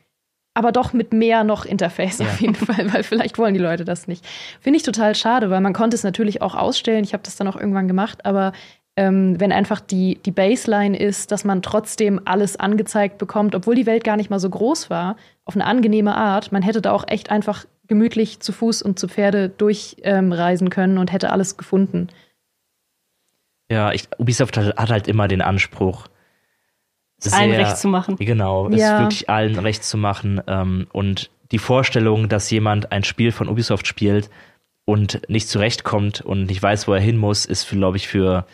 aber 0.57 0.71
doch 0.71 0.91
mit 0.91 1.13
mehr 1.13 1.43
noch 1.43 1.65
Interface 1.65 2.17
ja. 2.17 2.25
auf 2.25 2.41
jeden 2.41 2.55
Fall, 2.55 2.91
weil 2.91 3.03
vielleicht 3.03 3.37
wollen 3.37 3.53
die 3.53 3.59
Leute 3.59 3.85
das 3.85 4.07
nicht. 4.07 4.25
Finde 4.59 4.77
ich 4.77 4.83
total 4.83 5.13
schade, 5.13 5.51
weil 5.51 5.61
man 5.61 5.73
konnte 5.73 5.93
es 5.95 6.03
natürlich 6.03 6.41
auch 6.41 6.55
ausstellen. 6.55 7.03
Ich 7.03 7.13
habe 7.13 7.21
das 7.21 7.35
dann 7.35 7.47
auch 7.47 7.55
irgendwann 7.55 7.87
gemacht, 7.87 8.25
aber 8.25 8.53
ähm, 8.95 9.39
wenn 9.39 9.51
einfach 9.51 9.79
die, 9.79 10.17
die 10.25 10.31
Baseline 10.31 10.97
ist, 10.97 11.31
dass 11.31 11.45
man 11.45 11.61
trotzdem 11.61 12.19
alles 12.25 12.59
angezeigt 12.59 13.19
bekommt, 13.19 13.53
obwohl 13.53 13.75
die 13.75 13.85
Welt 13.85 14.03
gar 14.03 14.17
nicht 14.17 14.31
mal 14.31 14.39
so 14.39 14.49
groß 14.49 14.89
war, 14.89 15.15
auf 15.45 15.53
eine 15.53 15.65
angenehme 15.65 16.15
Art. 16.15 16.51
Man 16.51 16.63
hätte 16.63 16.81
da 16.81 16.91
auch 16.91 17.07
echt 17.07 17.29
einfach 17.29 17.65
gemütlich 17.87 18.39
zu 18.39 18.51
Fuß 18.51 18.81
und 18.81 18.97
zu 18.97 19.07
Pferde 19.07 19.49
durchreisen 19.49 20.67
ähm, 20.67 20.71
können 20.71 20.97
und 20.97 21.13
hätte 21.13 21.31
alles 21.31 21.57
gefunden. 21.57 22.07
Ja, 23.71 23.91
ich, 23.91 24.09
Ubisoft 24.17 24.57
hat, 24.57 24.75
hat 24.75 24.89
halt 24.89 25.07
immer 25.07 25.27
den 25.27 25.43
Anspruch, 25.43 26.07
sehr, 27.17 27.39
allen 27.39 27.51
recht 27.51 27.77
zu 27.77 27.87
machen. 27.87 28.15
Genau, 28.17 28.69
es 28.69 28.79
ja. 28.79 28.99
wirklich 28.99 29.29
allen 29.29 29.57
recht 29.57 29.83
zu 29.83 29.97
machen. 29.97 30.41
Ähm, 30.47 30.87
und 30.91 31.29
die 31.51 31.59
Vorstellung, 31.59 32.29
dass 32.29 32.49
jemand 32.49 32.91
ein 32.91 33.03
Spiel 33.03 33.31
von 33.31 33.49
Ubisoft 33.49 33.87
spielt 33.87 34.29
und 34.85 35.21
nicht 35.29 35.49
zurechtkommt 35.49 36.21
und 36.21 36.45
nicht 36.45 36.61
weiß, 36.61 36.87
wo 36.87 36.93
er 36.93 36.99
hin 36.99 37.17
muss, 37.17 37.45
ist, 37.45 37.69
glaube 37.69 37.97
ich, 37.97 38.07
für 38.07 38.45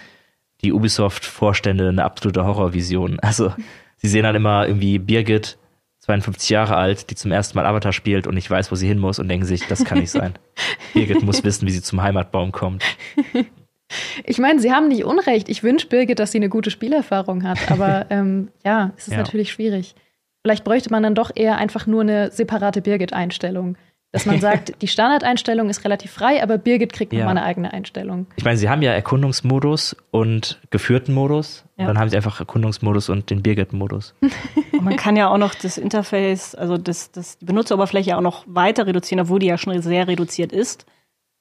die 0.63 0.73
Ubisoft-Vorstände 0.73 1.89
eine 1.89 2.03
absolute 2.03 2.45
Horrorvision. 2.45 3.19
Also, 3.21 3.53
sie 3.97 4.07
sehen 4.07 4.25
halt 4.25 4.35
immer 4.35 4.67
irgendwie 4.67 4.99
Birgit, 4.99 5.57
52 5.99 6.49
Jahre 6.49 6.75
alt, 6.75 7.09
die 7.09 7.15
zum 7.15 7.31
ersten 7.31 7.57
Mal 7.57 7.65
Avatar 7.65 7.93
spielt 7.93 8.27
und 8.27 8.35
nicht 8.35 8.49
weiß, 8.49 8.71
wo 8.71 8.75
sie 8.75 8.87
hin 8.87 8.99
muss 8.99 9.19
und 9.19 9.29
denken 9.29 9.45
sich, 9.45 9.67
das 9.67 9.85
kann 9.85 9.99
nicht 9.99 10.11
sein. 10.11 10.33
Birgit 10.93 11.23
muss 11.23 11.43
wissen, 11.43 11.65
wie 11.67 11.71
sie 11.71 11.81
zum 11.81 12.01
Heimatbaum 12.01 12.51
kommt. 12.51 12.83
Ich 14.25 14.39
meine, 14.39 14.59
Sie 14.59 14.71
haben 14.71 14.87
nicht 14.87 15.05
Unrecht. 15.05 15.49
Ich 15.49 15.63
wünsche 15.63 15.87
Birgit, 15.87 16.19
dass 16.19 16.31
sie 16.31 16.39
eine 16.39 16.49
gute 16.49 16.71
Spielerfahrung 16.71 17.43
hat. 17.43 17.71
Aber 17.71 18.07
ähm, 18.09 18.49
ja, 18.65 18.91
es 18.97 19.07
ist 19.07 19.13
ja. 19.13 19.19
natürlich 19.19 19.51
schwierig. 19.51 19.95
Vielleicht 20.41 20.63
bräuchte 20.63 20.89
man 20.89 21.03
dann 21.03 21.15
doch 21.15 21.31
eher 21.33 21.57
einfach 21.57 21.87
nur 21.87 22.01
eine 22.01 22.31
separate 22.31 22.81
Birgit-Einstellung. 22.81 23.77
Dass 24.13 24.25
man 24.25 24.39
sagt, 24.41 24.81
die 24.81 24.87
Standardeinstellung 24.87 25.69
ist 25.69 25.83
relativ 25.83 26.11
frei, 26.11 26.43
aber 26.43 26.57
Birgit 26.57 26.93
kriegt 26.93 27.11
ja. 27.13 27.19
nochmal 27.19 27.37
eine 27.37 27.45
eigene 27.45 27.73
Einstellung. 27.73 28.27
Ich 28.35 28.45
meine, 28.45 28.57
sie 28.57 28.69
haben 28.69 28.81
ja 28.81 28.91
Erkundungsmodus 28.91 29.95
und 30.11 30.61
geführten 30.69 31.13
Modus. 31.13 31.65
Ja. 31.77 31.87
dann 31.87 31.97
haben 31.97 32.09
sie 32.09 32.15
einfach 32.15 32.39
Erkundungsmodus 32.39 33.09
und 33.09 33.29
den 33.31 33.41
Birgit-Modus. 33.41 34.13
man 34.81 34.95
kann 34.95 35.15
ja 35.15 35.29
auch 35.29 35.39
noch 35.39 35.55
das 35.55 35.77
Interface, 35.77 36.53
also 36.53 36.77
das, 36.77 37.11
das, 37.11 37.39
die 37.39 37.45
Benutzeroberfläche 37.45 38.15
auch 38.15 38.21
noch 38.21 38.43
weiter 38.47 38.85
reduzieren, 38.85 39.21
obwohl 39.21 39.39
die 39.39 39.47
ja 39.47 39.57
schon 39.57 39.81
sehr 39.81 40.07
reduziert 40.07 40.51
ist. 40.51 40.85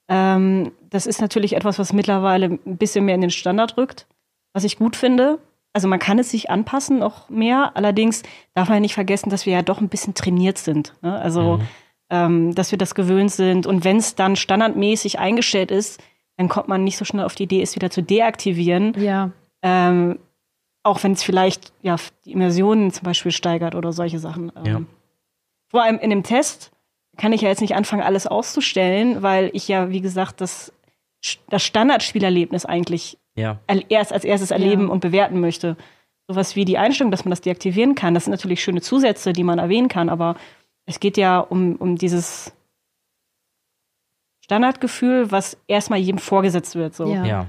Ähm, 0.08 0.72
das 0.90 1.06
ist 1.06 1.20
natürlich 1.20 1.54
etwas, 1.54 1.78
was 1.78 1.92
mittlerweile 1.92 2.46
ein 2.46 2.76
bisschen 2.76 3.04
mehr 3.04 3.14
in 3.14 3.20
den 3.20 3.30
Standard 3.30 3.76
rückt, 3.76 4.06
was 4.52 4.64
ich 4.64 4.78
gut 4.78 4.96
finde. 4.96 5.38
Also 5.72 5.88
man 5.88 5.98
kann 5.98 6.18
es 6.18 6.30
sich 6.30 6.50
anpassen 6.50 6.98
noch 6.98 7.30
mehr. 7.30 7.72
Allerdings 7.74 8.22
darf 8.54 8.68
man 8.68 8.76
ja 8.76 8.80
nicht 8.80 8.94
vergessen, 8.94 9.30
dass 9.30 9.46
wir 9.46 9.54
ja 9.54 9.62
doch 9.62 9.80
ein 9.80 9.88
bisschen 9.88 10.14
trainiert 10.14 10.58
sind. 10.58 10.94
Ne? 11.00 11.18
Also 11.18 11.58
mhm. 11.58 11.68
ähm, 12.10 12.54
dass 12.54 12.70
wir 12.70 12.78
das 12.78 12.94
gewöhnt 12.94 13.30
sind. 13.30 13.66
Und 13.66 13.84
wenn 13.84 13.96
es 13.96 14.14
dann 14.14 14.36
standardmäßig 14.36 15.18
eingestellt 15.18 15.70
ist, 15.70 16.02
dann 16.36 16.48
kommt 16.48 16.68
man 16.68 16.84
nicht 16.84 16.98
so 16.98 17.04
schnell 17.04 17.24
auf 17.24 17.34
die 17.34 17.44
Idee, 17.44 17.62
es 17.62 17.74
wieder 17.74 17.90
zu 17.90 18.02
deaktivieren. 18.02 18.94
Ja. 19.00 19.30
Ähm, 19.62 20.18
auch 20.82 21.02
wenn 21.04 21.12
es 21.12 21.22
vielleicht 21.22 21.72
ja 21.82 21.96
die 22.24 22.32
Immersionen 22.32 22.90
zum 22.90 23.04
Beispiel 23.04 23.32
steigert 23.32 23.74
oder 23.74 23.92
solche 23.92 24.18
Sachen. 24.18 24.52
Ähm, 24.56 24.66
ja. 24.66 24.82
Vor 25.68 25.82
allem 25.82 25.98
in 25.98 26.10
dem 26.10 26.22
Test 26.22 26.71
kann 27.16 27.32
ich 27.32 27.42
ja 27.42 27.48
jetzt 27.48 27.60
nicht 27.60 27.74
anfangen, 27.74 28.02
alles 28.02 28.26
auszustellen, 28.26 29.22
weil 29.22 29.50
ich 29.52 29.68
ja, 29.68 29.90
wie 29.90 30.00
gesagt, 30.00 30.40
das, 30.40 30.72
das 31.48 31.62
Standardspielerlebnis 31.62 32.64
eigentlich 32.64 33.18
ja. 33.34 33.60
erst 33.88 34.12
als 34.12 34.24
erstes 34.24 34.50
erleben 34.50 34.86
ja. 34.86 34.88
und 34.88 35.00
bewerten 35.00 35.40
möchte. 35.40 35.76
Sowas 36.28 36.56
wie 36.56 36.64
die 36.64 36.78
Einstellung, 36.78 37.10
dass 37.10 37.24
man 37.24 37.30
das 37.30 37.40
deaktivieren 37.40 37.94
kann, 37.94 38.14
das 38.14 38.24
sind 38.24 38.30
natürlich 38.30 38.62
schöne 38.62 38.80
Zusätze, 38.80 39.32
die 39.32 39.44
man 39.44 39.58
erwähnen 39.58 39.88
kann, 39.88 40.08
aber 40.08 40.36
es 40.86 41.00
geht 41.00 41.16
ja 41.16 41.38
um, 41.38 41.76
um 41.76 41.96
dieses 41.96 42.52
Standardgefühl, 44.44 45.30
was 45.30 45.58
erstmal 45.66 45.98
jedem 45.98 46.18
vorgesetzt 46.18 46.74
wird. 46.74 46.94
So. 46.94 47.12
Ja. 47.12 47.24
ja. 47.24 47.46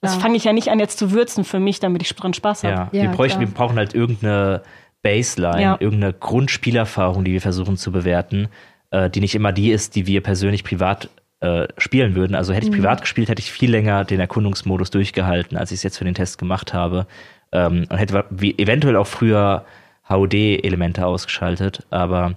Das 0.00 0.14
fange 0.14 0.36
ich 0.36 0.44
ja 0.44 0.52
nicht 0.52 0.70
an, 0.70 0.78
jetzt 0.78 0.98
zu 0.98 1.10
würzen 1.10 1.42
für 1.42 1.58
mich, 1.58 1.80
damit 1.80 2.02
ich 2.02 2.14
dran 2.14 2.32
Spaß 2.32 2.64
habe. 2.64 2.74
Ja, 2.74 2.88
wir, 2.92 3.08
bräuchten, 3.10 3.40
wir 3.40 3.48
brauchen 3.48 3.76
halt 3.76 3.94
irgendeine 3.94 4.62
Baseline, 5.02 5.76
irgendeine 5.80 6.12
Grundspielerfahrung, 6.12 7.24
die 7.24 7.32
wir 7.32 7.40
versuchen 7.40 7.76
zu 7.76 7.90
bewerten 7.90 8.48
äh, 8.90 9.10
die 9.10 9.20
nicht 9.20 9.34
immer 9.34 9.52
die 9.52 9.70
ist, 9.70 9.94
die 9.94 10.06
wir 10.06 10.22
persönlich 10.22 10.64
privat 10.64 11.10
äh, 11.40 11.68
spielen 11.76 12.14
würden. 12.14 12.34
Also 12.34 12.52
hätte 12.52 12.66
ich 12.66 12.72
mhm. 12.72 12.76
privat 12.76 13.00
gespielt, 13.02 13.28
hätte 13.28 13.40
ich 13.40 13.52
viel 13.52 13.70
länger 13.70 14.04
den 14.04 14.20
Erkundungsmodus 14.20 14.90
durchgehalten, 14.90 15.56
als 15.56 15.70
ich 15.70 15.76
es 15.76 15.82
jetzt 15.82 15.98
für 15.98 16.04
den 16.04 16.14
Test 16.14 16.38
gemacht 16.38 16.74
habe. 16.74 17.06
Ähm, 17.52 17.86
und 17.88 17.96
hätte 17.96 18.24
wie, 18.30 18.58
eventuell 18.58 18.96
auch 18.96 19.06
früher 19.06 19.64
HUD-Elemente 20.08 21.06
ausgeschaltet. 21.06 21.86
Aber 21.90 22.34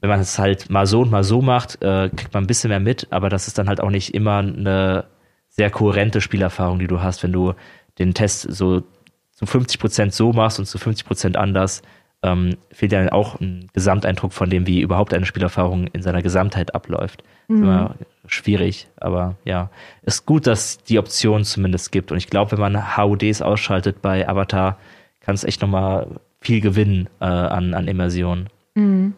wenn 0.00 0.10
man 0.10 0.20
es 0.20 0.38
halt 0.38 0.70
mal 0.70 0.86
so 0.86 1.00
und 1.00 1.10
mal 1.10 1.24
so 1.24 1.40
macht, 1.40 1.82
äh, 1.82 2.10
kriegt 2.14 2.34
man 2.34 2.44
ein 2.44 2.46
bisschen 2.46 2.68
mehr 2.68 2.80
mit, 2.80 3.08
aber 3.10 3.28
das 3.28 3.48
ist 3.48 3.58
dann 3.58 3.68
halt 3.68 3.80
auch 3.80 3.90
nicht 3.90 4.14
immer 4.14 4.38
eine 4.38 5.06
sehr 5.48 5.70
kohärente 5.70 6.20
Spielerfahrung, 6.20 6.78
die 6.78 6.86
du 6.86 7.00
hast, 7.00 7.22
wenn 7.22 7.32
du 7.32 7.54
den 7.98 8.12
Test 8.12 8.42
so 8.42 8.82
zu 9.30 9.46
50 9.46 9.80
Prozent 9.80 10.14
so 10.14 10.32
machst 10.32 10.58
und 10.58 10.66
zu 10.66 10.78
50 10.78 11.06
Prozent 11.06 11.36
anders, 11.36 11.82
ähm, 12.22 12.56
fehlt 12.70 12.92
ja 12.92 13.12
auch 13.12 13.40
ein 13.40 13.68
Gesamteindruck 13.72 14.32
von 14.32 14.50
dem, 14.50 14.66
wie 14.66 14.80
überhaupt 14.80 15.14
eine 15.14 15.26
Spielerfahrung 15.26 15.86
in 15.88 16.02
seiner 16.02 16.22
Gesamtheit 16.22 16.74
abläuft. 16.74 17.22
Mhm. 17.48 17.62
Immer 17.62 17.94
schwierig, 18.26 18.88
aber 18.96 19.36
ja, 19.44 19.70
ist 20.02 20.26
gut, 20.26 20.46
dass 20.46 20.78
die 20.78 20.98
Option 20.98 21.44
zumindest 21.44 21.92
gibt. 21.92 22.10
Und 22.10 22.18
ich 22.18 22.28
glaube, 22.28 22.52
wenn 22.52 22.72
man 22.72 22.96
HUDs 22.96 23.42
ausschaltet 23.42 24.02
bei 24.02 24.28
Avatar, 24.28 24.78
kann 25.20 25.34
es 25.34 25.44
echt 25.44 25.62
nochmal 25.62 26.20
viel 26.40 26.60
gewinnen 26.60 27.08
äh, 27.20 27.24
an, 27.24 27.74
an 27.74 27.88
Immersion. 27.88 28.48
Mhm. 28.74 29.14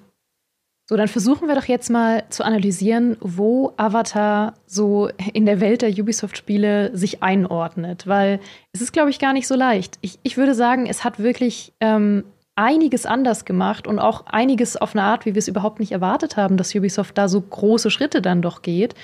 So, 0.90 0.96
dann 0.96 1.09
versuchen 1.09 1.49
wir 1.49 1.55
doch 1.55 1.66
jetzt 1.66 1.90
mal 1.90 2.24
zu 2.30 2.42
analysieren, 2.44 3.18
wo 3.20 3.74
Avatar 3.76 4.55
so 4.64 5.11
in 5.34 5.44
der 5.44 5.61
Welt 5.61 5.82
der 5.82 5.90
Ubisoft-Spiele 5.90 6.96
sich 6.96 7.22
einordnet, 7.22 8.07
weil 8.07 8.40
es 8.72 8.80
ist, 8.80 8.92
glaube 8.94 9.11
ich, 9.11 9.18
gar 9.18 9.34
nicht 9.34 9.46
so 9.46 9.55
leicht. 9.55 9.99
Ich, 10.01 10.18
ich 10.22 10.38
würde 10.38 10.55
sagen, 10.55 10.86
es 10.86 11.05
hat 11.05 11.18
wirklich 11.18 11.74
ähm, 11.80 12.24
einiges 12.59 13.06
anders 13.06 13.44
gemacht 13.44 13.86
und 13.86 14.00
auch 14.00 14.26
einiges 14.26 14.76
auf 14.76 14.94
eine 14.94 15.04
Art, 15.04 15.24
wie 15.24 15.34
wir 15.34 15.38
es 15.38 15.48
überhaupt 15.48 15.78
nicht 15.78 15.92
erwartet 15.92 16.36
haben, 16.36 16.56
dass 16.56 16.74
Ubisoft 16.74 17.16
da 17.16 17.28
so 17.28 17.40
große 17.40 17.90
Schritte 17.90 18.20
dann 18.20 18.42
doch 18.42 18.62
geht. 18.62 18.96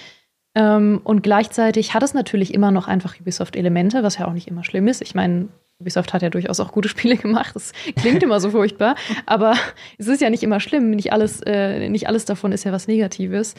Ähm, 0.57 1.00
und 1.05 1.22
gleichzeitig 1.22 1.94
hat 1.94 2.02
es 2.02 2.14
natürlich 2.14 2.52
immer 2.52 2.72
noch 2.72 2.88
einfach 2.88 3.18
Ubisoft-Elemente, 3.18 4.02
was 4.02 4.18
ja 4.18 4.26
auch 4.26 4.32
nicht 4.32 4.48
immer 4.48 4.64
schlimm 4.64 4.88
ist. 4.88 5.02
Ich 5.02 5.14
meine, 5.14 5.48
Ubisoft 5.78 6.12
hat 6.12 6.22
ja 6.22 6.30
durchaus 6.30 6.59
auch 6.59 6.72
gute 6.72 6.88
Spiele 6.94 7.16
gemacht. 7.16 7.55
Das 7.55 7.72
klingt 7.96 8.24
immer 8.24 8.40
so 8.40 8.50
furchtbar, 8.50 8.96
aber 9.24 9.55
es 9.98 10.09
ist 10.09 10.20
ja 10.20 10.30
nicht 10.30 10.42
immer 10.42 10.59
schlimm. 10.59 10.90
Nicht 10.90 11.12
alles, 11.12 11.40
äh, 11.46 11.88
nicht 11.88 12.09
alles 12.09 12.24
davon 12.24 12.50
ist 12.50 12.64
ja 12.64 12.72
was 12.72 12.88
Negatives. 12.88 13.55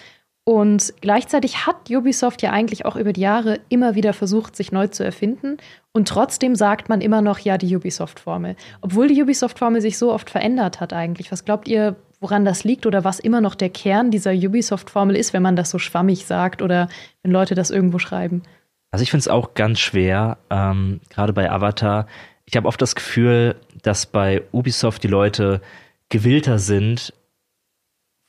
Und 0.47 0.93
gleichzeitig 1.01 1.65
hat 1.65 1.89
Ubisoft 1.89 2.43
ja 2.43 2.51
eigentlich 2.51 2.85
auch 2.85 2.95
über 2.95 3.13
die 3.13 3.21
Jahre 3.21 3.59
immer 3.67 3.95
wieder 3.95 4.13
versucht, 4.13 4.55
sich 4.55 4.71
neu 4.71 4.87
zu 4.87 5.03
erfinden. 5.03 5.57
Und 5.91 6.07
trotzdem 6.07 6.55
sagt 6.55 6.87
man 6.87 7.01
immer 7.01 7.23
noch, 7.23 7.39
ja, 7.39 7.57
die 7.57 7.75
Ubisoft-Formel. 7.75 8.55
Obwohl 8.81 9.07
die 9.07 9.21
Ubisoft-Formel 9.23 9.81
sich 9.81 9.97
so 9.97 10.13
oft 10.13 10.29
verändert 10.29 10.79
hat 10.79 10.93
eigentlich. 10.93 11.31
Was 11.31 11.45
glaubt 11.45 11.67
ihr, 11.67 11.95
woran 12.19 12.45
das 12.45 12.63
liegt 12.63 12.85
oder 12.85 13.03
was 13.03 13.19
immer 13.19 13.41
noch 13.41 13.55
der 13.55 13.69
Kern 13.69 14.11
dieser 14.11 14.33
Ubisoft-Formel 14.33 15.15
ist, 15.15 15.33
wenn 15.33 15.41
man 15.41 15.55
das 15.55 15.71
so 15.71 15.79
schwammig 15.79 16.27
sagt 16.27 16.61
oder 16.61 16.89
wenn 17.23 17.31
Leute 17.31 17.55
das 17.55 17.71
irgendwo 17.71 17.97
schreiben. 17.97 18.43
Also 18.91 19.01
ich 19.01 19.09
finde 19.09 19.21
es 19.21 19.27
auch 19.27 19.55
ganz 19.55 19.79
schwer, 19.79 20.37
ähm, 20.51 21.01
gerade 21.09 21.33
bei 21.33 21.49
Avatar. 21.49 22.05
Ich 22.45 22.55
habe 22.55 22.67
oft 22.67 22.81
das 22.81 22.93
Gefühl, 22.93 23.55
dass 23.81 24.05
bei 24.05 24.43
Ubisoft 24.51 25.03
die 25.03 25.07
Leute 25.07 25.61
gewillter 26.09 26.59
sind, 26.59 27.13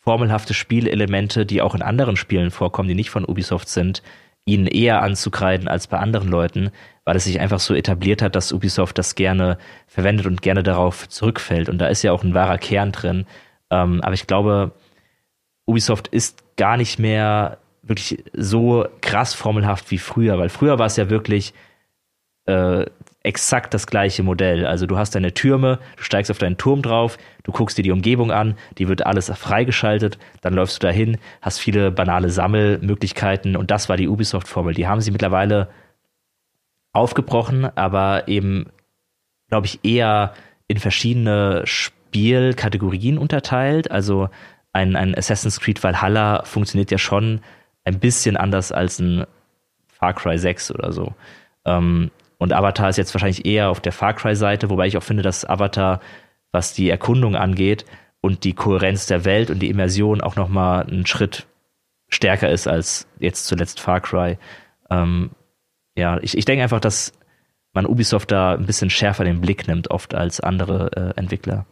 formelhafte 0.07 0.55
Spielelemente, 0.55 1.45
die 1.45 1.61
auch 1.61 1.75
in 1.75 1.83
anderen 1.83 2.17
Spielen 2.17 2.53
vorkommen, 2.53 2.89
die 2.89 2.95
nicht 2.95 3.11
von 3.11 3.25
Ubisoft 3.25 3.69
sind, 3.69 4.05
ihnen 4.45 4.69
eher 4.69 5.03
anzukreiden 5.03 5.67
als 5.67 5.89
bei 5.89 5.99
anderen 5.99 6.29
Leuten, 6.29 6.71
weil 7.05 7.17
es 7.17 7.25
sich 7.25 7.41
einfach 7.41 7.59
so 7.59 7.75
etabliert 7.75 8.23
hat, 8.23 8.37
dass 8.37 8.53
Ubisoft 8.53 8.99
das 8.99 9.17
gerne 9.17 9.59
verwendet 9.89 10.27
und 10.27 10.43
gerne 10.43 10.63
darauf 10.63 11.09
zurückfällt. 11.09 11.69
Und 11.69 11.79
da 11.79 11.89
ist 11.89 12.05
ja 12.05 12.13
auch 12.13 12.23
ein 12.23 12.35
wahrer 12.35 12.57
Kern 12.57 12.93
drin. 12.93 13.27
Ähm, 13.71 14.01
aber 14.01 14.15
ich 14.15 14.29
glaube, 14.29 14.71
Ubisoft 15.67 16.07
ist 16.07 16.45
gar 16.57 16.77
nicht 16.77 17.01
mehr 17.01 17.59
wirklich 17.83 18.23
so 18.33 18.87
krass 19.01 19.35
formelhaft 19.35 19.91
wie 19.91 19.99
früher, 19.99 20.39
weil 20.39 20.51
früher 20.51 20.79
war 20.79 20.87
es 20.87 20.97
ja 20.97 21.11
wirklich 21.11 21.53
äh, 22.47 22.87
exakt 23.27 23.74
das 23.74 23.87
gleiche 23.87 24.22
Modell. 24.22 24.66
Also 24.66 24.87
du 24.87 24.97
hast 24.97 25.14
deine 25.14 25.35
Türme, 25.35 25.81
du 25.97 26.03
steigst 26.05 26.31
auf 26.31 26.39
deinen 26.39 26.57
Turm 26.57 26.81
drauf, 26.83 27.18
du 27.43 27.53
guckst 27.53 27.77
dir 27.77 27.83
die 27.83 27.91
Umgebung 27.91 28.31
an, 28.31 28.57
die 28.79 28.89
wird 28.89 29.05
alles 29.05 29.31
freigeschaltet, 29.31 30.18
dann 30.41 30.55
läufst 30.55 30.83
du 30.83 30.87
dahin, 30.87 31.18
hast 31.43 31.59
viele 31.59 31.91
banale 31.91 32.31
Sammelmöglichkeiten 32.31 33.57
und 33.57 33.70
das 33.70 33.89
war 33.89 33.97
die 33.97 34.09
Ubisoft-Formel. 34.09 34.74
Die 34.74 34.87
haben 34.87 35.01
sie 35.01 35.11
mittlerweile 35.11 35.68
aufgebrochen, 36.93 37.64
aber 37.77 38.29
eben, 38.29 38.66
glaube 39.49 39.66
ich, 39.66 39.81
eher 39.83 40.33
in 40.68 40.79
verschiedene 40.79 41.62
Spielkategorien 41.64 43.18
unterteilt. 43.18 43.91
Also 43.91 44.29
ein, 44.72 44.95
ein 44.95 45.16
Assassin's 45.16 45.61
Creed 45.61 45.83
Valhalla 45.83 46.45
funktioniert 46.45 46.91
ja 46.91 46.99
schon 46.99 47.41
ein 47.85 47.99
bisschen 47.99 48.37
anders 48.37 48.72
als 48.72 48.99
ein 48.99 49.27
Far 49.89 50.14
Cry 50.14 50.39
6 50.39 50.70
oder 50.70 50.93
so. 50.93 51.14
Ähm, 51.64 52.11
und 52.39 52.53
Avatar 52.53 52.89
ist 52.89 52.99
jetzt 52.99 53.14
wahrscheinlich 53.14 53.47
eher 53.47 53.70
auf 53.70 53.80
der 53.80 53.93
Far 53.93 54.14
Cry-Seite, 54.14 54.70
wobei 54.70 54.87
ich 54.87 54.97
auch 54.97 55.03
finde, 55.03 55.22
dass 55.22 55.49
Avatar, 55.49 56.01
was 56.53 56.74
die 56.74 56.91
Erkundung 56.91 57.34
angeht 57.37 57.84
und 58.20 58.45
die 58.45 58.53
Kohärenz 58.53 59.07
der 59.07 59.24
Welt 59.24 59.51
und 59.51 59.61
die 59.61 59.70
Immersion 59.70 60.20
auch 60.20 60.37
nochmal 60.37 60.87
einen 60.87 61.07
Schritt 61.07 61.47
stärker 62.09 62.51
ist 62.51 62.68
als 62.68 63.09
jetzt 63.18 63.47
zuletzt 63.47 63.80
Far 63.80 64.01
Cry. 64.01 64.39
Ähm, 64.91 65.30
ja, 65.97 66.18
ich, 66.20 66.37
ich 66.37 66.45
denke 66.45 66.62
einfach, 66.62 66.80
dass 66.80 67.12
man 67.72 67.87
Ubisoft 67.87 68.30
da 68.30 68.55
ein 68.55 68.66
bisschen 68.66 68.91
schärfer 68.91 69.24
den 69.24 69.41
Blick 69.41 69.66
nimmt, 69.68 69.91
oft 69.91 70.14
als 70.14 70.41
andere 70.41 70.91
äh, 70.97 71.18
Entwickler. 71.18 71.66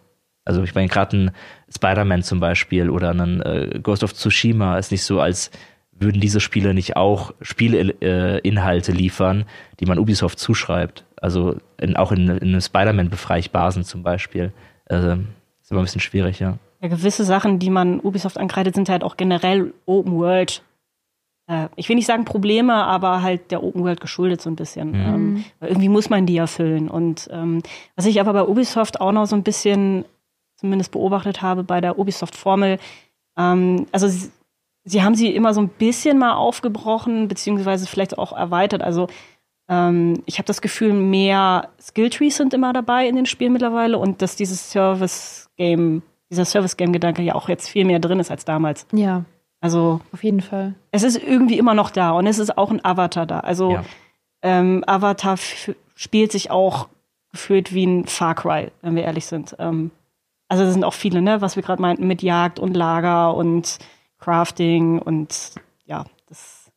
Also 0.45 0.63
ich 0.63 0.75
meine, 0.75 0.89
gerade 0.89 1.17
ein 1.17 1.31
Spider-Man 1.75 2.23
zum 2.23 2.41
Beispiel 2.41 2.91
oder 2.91 3.11
ein 3.11 3.41
äh, 3.43 3.81
Ghost 3.83 4.05
of 4.05 4.13
Tsushima 4.13 4.79
ist 4.79 4.93
nicht 4.93 5.03
so, 5.03 5.21
als 5.21 5.51
würden 5.99 6.21
diese 6.21 6.41
Spiele 6.41 6.75
nicht 6.75 6.97
auch 6.97 7.33
Spielinhalte 7.41 8.93
äh, 8.93 8.95
liefern, 8.95 9.45
die 9.81 9.87
man 9.87 9.99
Ubisoft 9.99 10.39
zuschreibt. 10.39 11.05
Also 11.17 11.57
in, 11.79 11.97
auch 11.97 12.13
in, 12.13 12.29
in 12.29 12.49
einem 12.49 12.61
Spider-Man 12.61 13.11
befreie 13.11 13.41
ich 13.41 13.51
Basen 13.51 13.85
zum 13.85 14.03
Beispiel. 14.03 14.53
Also, 14.87 15.19
ist 15.63 15.71
immer 15.71 15.81
ein 15.81 15.85
bisschen 15.85 16.01
schwierig, 16.01 16.41
ja. 16.41 16.59
Ja, 16.81 16.89
gewisse 16.89 17.25
Sachen, 17.25 17.59
die 17.59 17.71
man 17.71 18.01
Ubisoft 18.01 18.37
ankreidet, 18.37 18.75
sind 18.75 18.89
halt 18.89 19.03
auch 19.03 19.17
generell 19.17 19.73
Open 19.87 20.13
World. 20.19 20.63
Äh, 21.47 21.69
ich 21.77 21.89
will 21.89 21.97
nicht 21.97 22.07
sagen 22.07 22.27
Probleme, 22.27 22.75
aber 22.75 23.23
halt 23.23 23.51
der 23.51 23.63
Open 23.63 23.83
World 23.83 24.01
geschuldet 24.01 24.43
so 24.43 24.51
ein 24.51 24.57
bisschen. 24.57 24.91
Mhm. 24.91 24.95
Ähm, 24.95 25.45
irgendwie 25.61 25.89
muss 25.89 26.11
man 26.11 26.27
die 26.27 26.37
erfüllen. 26.37 26.91
Und 26.91 27.29
ähm, 27.33 27.63
was 27.97 28.07
ich 28.07 28.21
aber 28.21 28.35
bei 28.35 28.43
Ubisoft 28.43 29.01
auch 29.01 29.13
noch 29.13 29.27
so 29.27 29.37
ein 29.37 29.43
bisschen 29.43 30.05
zumindest 30.57 30.93
beobachtet 30.93 31.43
habe 31.43 31.65
bei 31.65 31.81
der 31.81 31.99
Ubisoft-Formel, 31.99 32.79
ähm, 33.39 33.87
also 33.93 34.09
Sie 34.85 35.03
haben 35.03 35.15
sie 35.15 35.35
immer 35.35 35.55
so 35.55 35.61
ein 35.61 35.69
bisschen 35.69 36.19
mal 36.19 36.35
aufgebrochen, 36.35 37.29
beziehungsweise 37.29 37.87
vielleicht 37.87 38.19
auch 38.19 38.37
erweitert. 38.37 38.83
Also 38.83 39.09
ähm, 39.69 40.23
ich 40.27 40.39
habe 40.39 40.47
das 40.47 40.61
Gefühl, 40.61 40.93
mehr 40.93 41.71
Skilltrees 41.81 42.37
sind 42.37 42.53
immer 42.53 42.73
dabei 42.73 43.09
in 43.09 43.17
den 43.17 43.27
Spielen 43.27 43.53
mittlerweile 43.53 43.99
und 43.99 44.21
dass 44.21 44.37
dieses 44.37 44.71
Service-Game, 44.71 46.03
dieser 46.31 46.45
Service-Game-Gedanke 46.45 47.23
ja 47.23 47.35
auch 47.35 47.49
jetzt 47.49 47.69
viel 47.69 47.85
mehr 47.85 47.99
drin 47.99 48.21
ist 48.21 48.31
als 48.31 48.45
damals. 48.45 48.87
Ja. 48.93 49.25
Also 49.61 50.01
auf 50.13 50.23
jeden 50.23 50.43
Fall. 50.43 50.75
Es 50.91 51.03
ist 51.03 51.17
irgendwie 51.17 51.57
immer 51.57 51.73
noch 51.73 51.89
da 51.89 52.11
und 52.11 52.27
es 52.27 52.39
ist 52.39 52.59
auch 52.59 52.71
ein 52.71 52.85
Avatar 52.85 53.25
da. 53.25 53.41
Also 53.41 53.73
ja. 53.73 53.85
ähm, 54.43 54.85
Avatar 54.87 55.39
spielt 55.95 56.33
sich 56.33 56.51
auch 56.51 56.89
gefühlt 57.33 57.73
wie 57.73 57.87
ein 57.87 58.05
Far 58.05 58.35
Cry, 58.35 58.71
wenn 58.83 58.95
wir 58.95 59.05
ehrlich 59.05 59.25
sind. 59.25 59.57
Ähm, 59.59 59.91
also 60.49 60.65
es 60.65 60.75
sind 60.75 60.85
auch 60.85 60.93
viele, 60.93 61.23
ne, 61.23 61.41
was 61.41 61.57
wir 61.57 61.63
gerade 61.63 61.81
meinten 61.81 62.07
mit 62.07 62.23
Jagd 62.23 62.59
und 62.59 62.77
Lager 62.77 63.35
und 63.35 63.79
Crafting 64.25 64.99
und 64.99 65.53
ja, 65.85 66.05
das. 66.29 66.71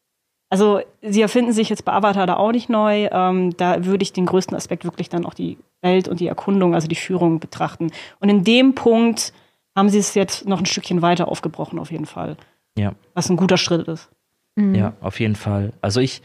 Also 0.49 0.81
sie 1.01 1.21
erfinden 1.21 1.51
sich 1.51 1.69
jetzt 1.69 1.83
bei 1.83 1.93
Avatar 1.93 2.25
da 2.27 2.35
auch 2.35 2.51
nicht 2.51 2.69
neu. 2.69 3.07
Ähm, 3.11 3.55
da 3.57 3.85
würde 3.85 4.03
ich 4.03 4.13
den 4.13 4.25
größten 4.25 4.55
Aspekt 4.55 4.85
wirklich 4.85 5.09
dann 5.09 5.25
auch 5.25 5.33
die 5.33 5.57
Welt 5.81 6.07
und 6.07 6.19
die 6.19 6.27
Erkundung, 6.27 6.73
also 6.73 6.87
die 6.87 6.95
Führung 6.95 7.39
betrachten. 7.39 7.91
Und 8.19 8.29
in 8.29 8.43
dem 8.43 8.75
Punkt 8.75 9.33
haben 9.75 9.89
sie 9.89 9.99
es 9.99 10.13
jetzt 10.13 10.47
noch 10.47 10.59
ein 10.59 10.65
Stückchen 10.65 11.01
weiter 11.01 11.27
aufgebrochen, 11.27 11.79
auf 11.79 11.91
jeden 11.91 12.05
Fall. 12.05 12.37
Ja. 12.77 12.93
Was 13.13 13.29
ein 13.29 13.37
guter 13.37 13.57
Schritt 13.57 13.87
ist. 13.87 14.09
Mhm. 14.55 14.75
Ja, 14.75 14.93
auf 15.01 15.19
jeden 15.19 15.35
Fall. 15.35 15.73
Also 15.81 15.99
ich, 15.99 16.21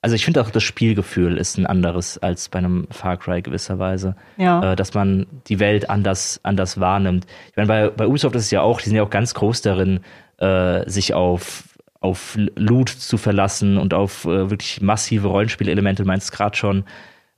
also 0.00 0.14
ich 0.14 0.24
finde 0.24 0.40
auch 0.40 0.50
das 0.50 0.62
Spielgefühl 0.62 1.36
ist 1.36 1.58
ein 1.58 1.66
anderes 1.66 2.18
als 2.18 2.48
bei 2.48 2.58
einem 2.58 2.86
Far 2.90 3.16
Cry 3.16 3.42
gewisserweise. 3.42 4.16
Ja. 4.36 4.72
Äh, 4.72 4.76
dass 4.76 4.94
man 4.94 5.26
die 5.48 5.58
Welt 5.58 5.90
anders, 5.90 6.40
anders 6.44 6.78
wahrnimmt. 6.78 7.26
Ich 7.50 7.56
meine, 7.56 7.66
bei, 7.66 7.90
bei 7.90 8.06
Ubisoft 8.06 8.36
ist 8.36 8.44
es 8.44 8.50
ja 8.50 8.62
auch, 8.62 8.80
die 8.80 8.88
sind 8.88 8.96
ja 8.96 9.02
auch 9.02 9.10
ganz 9.10 9.34
groß 9.34 9.62
darin, 9.62 10.00
äh, 10.38 10.88
sich 10.88 11.14
auf 11.14 11.64
auf 12.00 12.38
Loot 12.54 12.90
zu 12.90 13.16
verlassen 13.16 13.76
und 13.76 13.92
auf 13.92 14.24
äh, 14.24 14.50
wirklich 14.50 14.80
massive 14.80 15.28
Rollenspielelemente, 15.28 16.04
du 16.04 16.06
meinst 16.06 16.30
gerade 16.30 16.56
schon, 16.56 16.84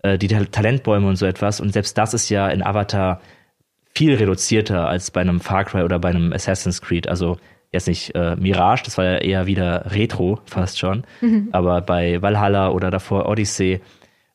äh, 0.03 0.19
die 0.19 0.29
Talentbäume 0.29 1.07
und 1.09 1.17
so 1.17 1.27
etwas. 1.27 1.61
Und 1.61 1.73
selbst 1.73 1.97
das 1.97 2.15
ist 2.15 2.29
ja 2.29 2.49
in 2.49 2.63
Avatar 2.63 3.21
viel 3.95 4.15
reduzierter 4.15 4.89
als 4.89 5.11
bei 5.11 5.21
einem 5.21 5.41
Far 5.41 5.65
Cry 5.65 5.83
oder 5.83 5.99
bei 5.99 6.11
einem 6.11 6.33
Assassin's 6.33 6.83
Creed. 6.83 7.09
Also 7.09 7.39
jetzt 7.73 7.89
nicht 7.89 8.15
äh, 8.15 8.37
Mirage, 8.37 8.83
das 8.85 8.99
war 8.99 9.05
ja 9.05 9.19
eher 9.19 9.47
wieder 9.47 9.91
Retro 9.93 10.41
fast 10.45 10.79
schon. 10.79 11.05
Mhm. 11.21 11.49
Aber 11.53 11.81
bei 11.81 12.21
Valhalla 12.21 12.71
oder 12.71 12.91
davor 12.91 13.27
Odyssey, 13.27 13.81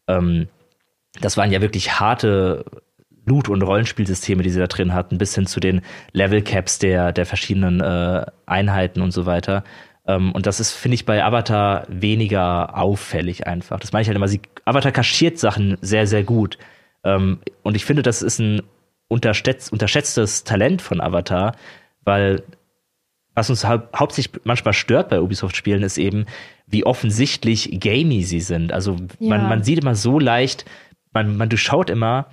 ähm, 0.08 0.48
das 1.22 1.38
waren 1.38 1.52
ja 1.52 1.62
wirklich 1.62 2.00
harte 2.00 2.66
Loot- 3.26 3.50
und 3.50 3.62
Rollenspielsysteme, 3.62 4.44
die 4.44 4.50
sie 4.50 4.60
da 4.60 4.68
drin 4.68 4.94
hatten, 4.94 5.18
bis 5.18 5.36
hin 5.36 5.46
zu 5.46 5.60
den 5.60 5.82
Level-Caps 6.14 6.80
der, 6.80 7.12
der 7.12 7.26
verschiedenen 7.26 7.82
äh, 7.82 8.26
Einheiten 8.46 9.02
und 9.02 9.12
so 9.12 9.26
weiter. 9.26 9.64
Ähm, 10.08 10.32
und 10.32 10.46
das 10.46 10.60
ist, 10.60 10.74
finde 10.74 10.96
ich, 10.96 11.06
bei 11.06 11.24
Avatar 11.24 11.86
weniger 11.90 12.78
auffällig 12.78 13.48
einfach. 13.48 13.80
Das 13.80 13.92
meine 13.92 14.04
ich 14.04 14.08
halt 14.08 14.16
immer, 14.16 14.28
sie, 14.28 14.42
Avatar 14.66 14.92
kaschiert 14.92 15.40
Sachen 15.40 15.78
sehr, 15.82 16.08
sehr 16.08 16.24
gut. 16.24 16.58
Ähm, 17.04 17.40
und 17.64 17.76
ich 17.76 17.86
finde, 17.86 18.04
das 18.04 18.22
ist 18.22 18.40
ein 18.40 18.62
unterschätzt, 19.08 19.72
unterschätztes 19.72 20.44
Talent 20.44 20.82
von 20.82 21.02
Avatar, 21.02 21.56
weil 22.04 22.44
was 23.36 23.50
uns 23.50 23.66
hau 23.68 23.80
hauptsächlich 23.96 24.42
manchmal 24.46 24.74
stört 24.74 25.10
bei 25.10 25.22
Ubisoft-Spielen, 25.22 25.84
ist 25.84 25.98
eben, 25.98 26.26
wie 26.68 26.86
offensichtlich 26.86 27.80
gamey 27.80 28.24
sie 28.24 28.40
sind. 28.40 28.72
Also 28.72 28.96
ja. 29.20 29.30
man, 29.30 29.50
man 29.50 29.64
sieht 29.64 29.80
immer 29.80 29.96
so 29.96 30.20
leicht, 30.20 30.66
man, 31.12 31.36
man 31.36 31.50
durchschaut 31.50 31.90
immer, 31.90 32.28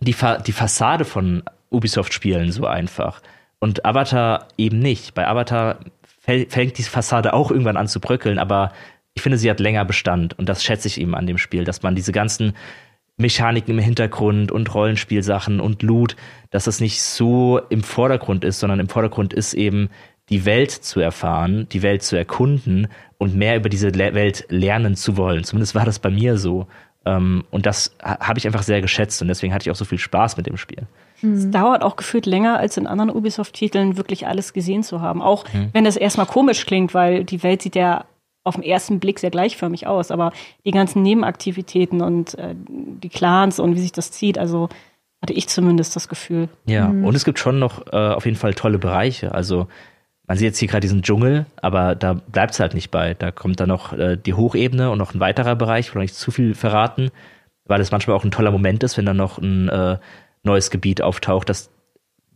die, 0.00 0.12
Fa 0.12 0.38
die 0.38 0.52
Fassade 0.52 1.04
von 1.04 1.42
Ubisoft-Spielen 1.70 2.52
so 2.52 2.66
einfach. 2.66 3.20
Und 3.58 3.84
Avatar 3.84 4.48
eben 4.56 4.78
nicht. 4.78 5.14
Bei 5.14 5.26
Avatar 5.26 5.78
fängt 6.20 6.78
die 6.78 6.82
Fassade 6.82 7.32
auch 7.34 7.50
irgendwann 7.50 7.76
an 7.76 7.88
zu 7.88 8.00
bröckeln, 8.00 8.38
aber 8.38 8.72
ich 9.14 9.22
finde, 9.22 9.38
sie 9.38 9.50
hat 9.50 9.60
länger 9.60 9.84
Bestand. 9.84 10.38
Und 10.38 10.48
das 10.48 10.64
schätze 10.64 10.88
ich 10.88 11.00
eben 11.00 11.14
an 11.14 11.26
dem 11.26 11.38
Spiel, 11.38 11.64
dass 11.64 11.82
man 11.82 11.94
diese 11.94 12.12
ganzen 12.12 12.54
Mechaniken 13.16 13.78
im 13.78 13.84
Hintergrund 13.84 14.50
und 14.50 14.74
Rollenspielsachen 14.74 15.60
und 15.60 15.82
Loot, 15.82 16.16
dass 16.50 16.64
das 16.64 16.80
nicht 16.80 17.00
so 17.00 17.60
im 17.68 17.82
Vordergrund 17.82 18.44
ist, 18.44 18.58
sondern 18.58 18.80
im 18.80 18.88
Vordergrund 18.88 19.32
ist 19.32 19.54
eben 19.54 19.88
die 20.30 20.44
Welt 20.44 20.70
zu 20.70 21.00
erfahren, 21.00 21.68
die 21.70 21.82
Welt 21.82 22.02
zu 22.02 22.16
erkunden 22.16 22.88
und 23.18 23.36
mehr 23.36 23.56
über 23.56 23.68
diese 23.68 23.94
Welt 23.94 24.46
lernen 24.48 24.96
zu 24.96 25.16
wollen. 25.16 25.44
Zumindest 25.44 25.74
war 25.74 25.84
das 25.84 25.98
bei 25.98 26.10
mir 26.10 26.38
so. 26.38 26.66
Ähm, 27.06 27.44
und 27.50 27.66
das 27.66 27.94
habe 28.00 28.38
ich 28.38 28.46
einfach 28.46 28.62
sehr 28.62 28.80
geschätzt 28.80 29.20
und 29.22 29.28
deswegen 29.28 29.52
hatte 29.52 29.64
ich 29.64 29.70
auch 29.70 29.76
so 29.76 29.84
viel 29.84 29.98
Spaß 29.98 30.36
mit 30.36 30.46
dem 30.46 30.56
Spiel. 30.56 30.86
Es 31.22 31.50
dauert 31.50 31.82
auch 31.82 31.96
gefühlt 31.96 32.26
länger, 32.26 32.58
als 32.58 32.76
in 32.76 32.86
anderen 32.86 33.10
Ubisoft-Titeln 33.10 33.96
wirklich 33.96 34.26
alles 34.26 34.52
gesehen 34.52 34.82
zu 34.82 35.00
haben. 35.00 35.22
Auch 35.22 35.44
mhm. 35.52 35.70
wenn 35.72 35.84
das 35.84 35.96
erstmal 35.96 36.26
komisch 36.26 36.66
klingt, 36.66 36.92
weil 36.92 37.24
die 37.24 37.42
Welt 37.42 37.62
sieht 37.62 37.76
ja 37.76 38.04
auf 38.42 38.56
den 38.56 38.64
ersten 38.64 39.00
Blick 39.00 39.18
sehr 39.18 39.30
gleichförmig 39.30 39.86
aus, 39.86 40.10
aber 40.10 40.32
die 40.66 40.70
ganzen 40.70 41.02
Nebenaktivitäten 41.02 42.02
und 42.02 42.36
äh, 42.38 42.54
die 42.68 43.08
Clans 43.08 43.58
und 43.58 43.74
wie 43.74 43.80
sich 43.80 43.92
das 43.92 44.10
zieht, 44.10 44.38
also 44.38 44.68
hatte 45.22 45.32
ich 45.32 45.48
zumindest 45.48 45.96
das 45.96 46.08
Gefühl. 46.08 46.50
Ja, 46.66 46.88
mhm. 46.88 47.04
und 47.04 47.14
es 47.14 47.24
gibt 47.24 47.38
schon 47.38 47.58
noch 47.58 47.86
äh, 47.90 47.96
auf 47.96 48.26
jeden 48.26 48.36
Fall 48.36 48.52
tolle 48.52 48.78
Bereiche. 48.78 49.32
Also 49.32 49.68
man 50.26 50.36
sieht 50.36 50.46
jetzt 50.46 50.58
hier 50.58 50.68
gerade 50.68 50.80
diesen 50.80 51.02
Dschungel, 51.02 51.46
aber 51.56 51.94
da 51.94 52.14
bleibt 52.14 52.54
es 52.54 52.60
halt 52.60 52.74
nicht 52.74 52.90
bei. 52.90 53.14
Da 53.14 53.30
kommt 53.30 53.60
dann 53.60 53.68
noch 53.68 53.92
äh, 53.92 54.16
die 54.16 54.34
Hochebene 54.34 54.90
und 54.90 54.98
noch 54.98 55.14
ein 55.14 55.20
weiterer 55.20 55.54
Bereich, 55.54 55.88
ich 55.88 55.94
will 55.94 56.02
nicht 56.02 56.14
zu 56.14 56.30
viel 56.30 56.54
verraten, 56.54 57.10
weil 57.66 57.80
es 57.80 57.90
manchmal 57.90 58.16
auch 58.16 58.24
ein 58.24 58.30
toller 58.30 58.50
Moment 58.50 58.82
ist, 58.82 58.96
wenn 58.96 59.06
dann 59.06 59.16
noch 59.16 59.38
ein 59.38 59.68
äh, 59.68 59.98
neues 60.42 60.70
Gebiet 60.70 61.02
auftaucht, 61.02 61.48
das 61.48 61.70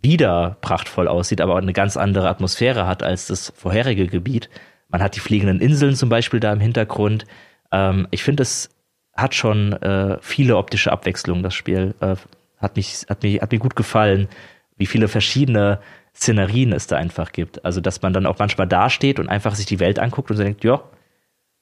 wieder 0.02 0.56
prachtvoll 0.60 1.08
aussieht, 1.08 1.40
aber 1.40 1.56
eine 1.56 1.72
ganz 1.72 1.96
andere 1.96 2.28
Atmosphäre 2.28 2.86
hat 2.86 3.02
als 3.02 3.26
das 3.26 3.52
vorherige 3.56 4.06
Gebiet. 4.06 4.48
Man 4.88 5.02
hat 5.02 5.16
die 5.16 5.20
fliegenden 5.20 5.60
Inseln 5.60 5.96
zum 5.96 6.08
Beispiel 6.08 6.40
da 6.40 6.52
im 6.52 6.60
Hintergrund. 6.60 7.26
Ähm, 7.72 8.06
ich 8.10 8.22
finde, 8.22 8.42
es 8.42 8.70
hat 9.14 9.34
schon 9.34 9.72
äh, 9.72 10.18
viele 10.20 10.56
optische 10.56 10.92
Abwechslungen, 10.92 11.42
das 11.42 11.54
Spiel. 11.54 11.94
Äh, 12.00 12.16
hat, 12.58 12.76
mich, 12.76 13.06
hat, 13.08 13.22
mich, 13.22 13.40
hat 13.40 13.50
mir 13.50 13.58
gut 13.58 13.76
gefallen, 13.76 14.28
wie 14.76 14.86
viele 14.86 15.08
verschiedene 15.08 15.80
Szenerien 16.18 16.72
es 16.72 16.88
da 16.88 16.96
einfach 16.96 17.32
gibt. 17.32 17.64
Also, 17.64 17.80
dass 17.80 18.02
man 18.02 18.12
dann 18.12 18.26
auch 18.26 18.38
manchmal 18.38 18.66
dasteht 18.66 19.20
und 19.20 19.28
einfach 19.28 19.54
sich 19.54 19.66
die 19.66 19.78
Welt 19.78 19.98
anguckt 19.98 20.30
und 20.30 20.36
so 20.36 20.42
denkt, 20.42 20.64
ja, 20.64 20.82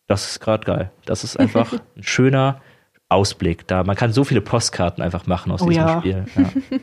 das 0.07 0.31
ist 0.31 0.41
gerade 0.41 0.65
geil. 0.65 0.91
Das 1.05 1.25
ist 1.25 1.39
einfach 1.39 1.73
ein 1.97 2.03
schöner 2.03 2.63
Ausblick. 3.09 3.67
Da 3.67 3.85
man 3.85 3.97
kann 3.97 4.13
so 4.13 4.25
viele 4.25 4.41
Postkarten 4.41 5.03
einfach 5.03 5.27
machen 5.27 5.53
aus 5.53 5.63
oh, 5.63 5.69
diesem 5.69 5.87
ja. 5.87 5.99
Spiel. 6.01 6.25
Ja. 6.37 6.79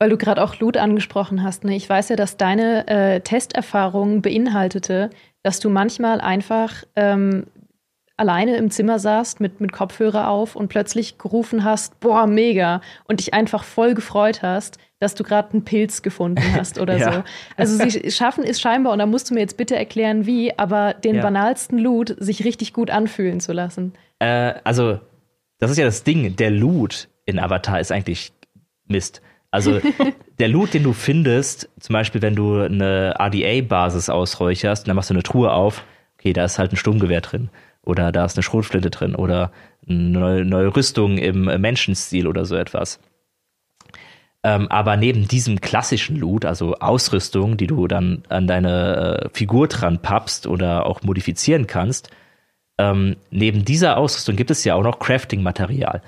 Weil 0.00 0.10
du 0.10 0.16
gerade 0.16 0.42
auch 0.42 0.58
Loot 0.60 0.76
angesprochen 0.76 1.42
hast. 1.42 1.64
Ne? 1.64 1.74
Ich 1.74 1.88
weiß 1.88 2.10
ja, 2.10 2.16
dass 2.16 2.36
deine 2.36 2.86
äh, 2.86 3.20
Testerfahrung 3.20 4.22
beinhaltete, 4.22 5.10
dass 5.42 5.58
du 5.58 5.70
manchmal 5.70 6.20
einfach 6.20 6.84
ähm, 6.94 7.46
alleine 8.18 8.56
im 8.56 8.70
Zimmer 8.70 8.98
saßt 8.98 9.40
mit, 9.40 9.60
mit 9.60 9.72
Kopfhörer 9.72 10.28
auf 10.28 10.56
und 10.56 10.68
plötzlich 10.68 11.18
gerufen 11.18 11.64
hast, 11.64 12.00
boah, 12.00 12.26
mega, 12.26 12.82
und 13.04 13.20
dich 13.20 13.32
einfach 13.32 13.64
voll 13.64 13.94
gefreut 13.94 14.42
hast, 14.42 14.78
dass 14.98 15.14
du 15.14 15.22
gerade 15.22 15.52
einen 15.52 15.64
Pilz 15.64 16.02
gefunden 16.02 16.42
hast 16.56 16.78
oder 16.78 16.96
ja. 16.96 17.12
so. 17.12 17.24
Also 17.56 17.88
sie 17.88 18.10
schaffen 18.10 18.44
es 18.44 18.60
scheinbar, 18.60 18.92
und 18.92 18.98
da 18.98 19.06
musst 19.06 19.30
du 19.30 19.34
mir 19.34 19.40
jetzt 19.40 19.56
bitte 19.56 19.76
erklären, 19.76 20.26
wie, 20.26 20.56
aber 20.58 20.94
den 20.94 21.16
ja. 21.16 21.22
banalsten 21.22 21.78
Loot 21.78 22.16
sich 22.18 22.44
richtig 22.44 22.72
gut 22.72 22.90
anfühlen 22.90 23.40
zu 23.40 23.52
lassen. 23.52 23.94
Äh, 24.18 24.54
also, 24.64 24.98
das 25.60 25.70
ist 25.70 25.78
ja 25.78 25.84
das 25.84 26.02
Ding, 26.02 26.34
der 26.34 26.50
Loot 26.50 27.08
in 27.24 27.38
Avatar 27.38 27.80
ist 27.80 27.92
eigentlich 27.92 28.32
Mist. 28.86 29.22
Also 29.52 29.80
der 30.40 30.48
Loot, 30.48 30.74
den 30.74 30.82
du 30.82 30.92
findest, 30.92 31.70
zum 31.78 31.92
Beispiel, 31.92 32.20
wenn 32.20 32.34
du 32.34 32.62
eine 32.62 33.14
RDA-Basis 33.18 34.10
ausräucherst, 34.10 34.88
dann 34.88 34.96
machst 34.96 35.10
du 35.10 35.14
eine 35.14 35.22
Truhe 35.22 35.52
auf, 35.52 35.84
okay, 36.18 36.32
da 36.32 36.44
ist 36.44 36.58
halt 36.58 36.72
ein 36.72 36.76
Sturmgewehr 36.76 37.20
drin 37.20 37.48
oder 37.82 38.12
da 38.12 38.24
ist 38.24 38.36
eine 38.36 38.42
Schrotflinte 38.42 38.90
drin 38.90 39.14
oder 39.14 39.52
eine 39.88 39.98
neue, 39.98 40.44
neue 40.44 40.76
Rüstung 40.76 41.18
im 41.18 41.44
Menschenstil 41.44 42.26
oder 42.26 42.44
so 42.44 42.56
etwas. 42.56 43.00
Ähm, 44.44 44.68
aber 44.68 44.96
neben 44.96 45.26
diesem 45.26 45.60
klassischen 45.60 46.16
Loot, 46.16 46.44
also 46.44 46.76
Ausrüstung, 46.76 47.56
die 47.56 47.66
du 47.66 47.88
dann 47.88 48.22
an 48.28 48.46
deine 48.46 49.22
äh, 49.24 49.28
Figur 49.32 49.66
dran 49.66 50.00
pappst 50.00 50.46
oder 50.46 50.86
auch 50.86 51.02
modifizieren 51.02 51.66
kannst, 51.66 52.10
ähm, 52.78 53.16
neben 53.30 53.64
dieser 53.64 53.96
Ausrüstung 53.96 54.36
gibt 54.36 54.50
es 54.50 54.62
ja 54.62 54.74
auch 54.74 54.84
noch 54.84 55.00
Crafting-Material. 55.00 56.02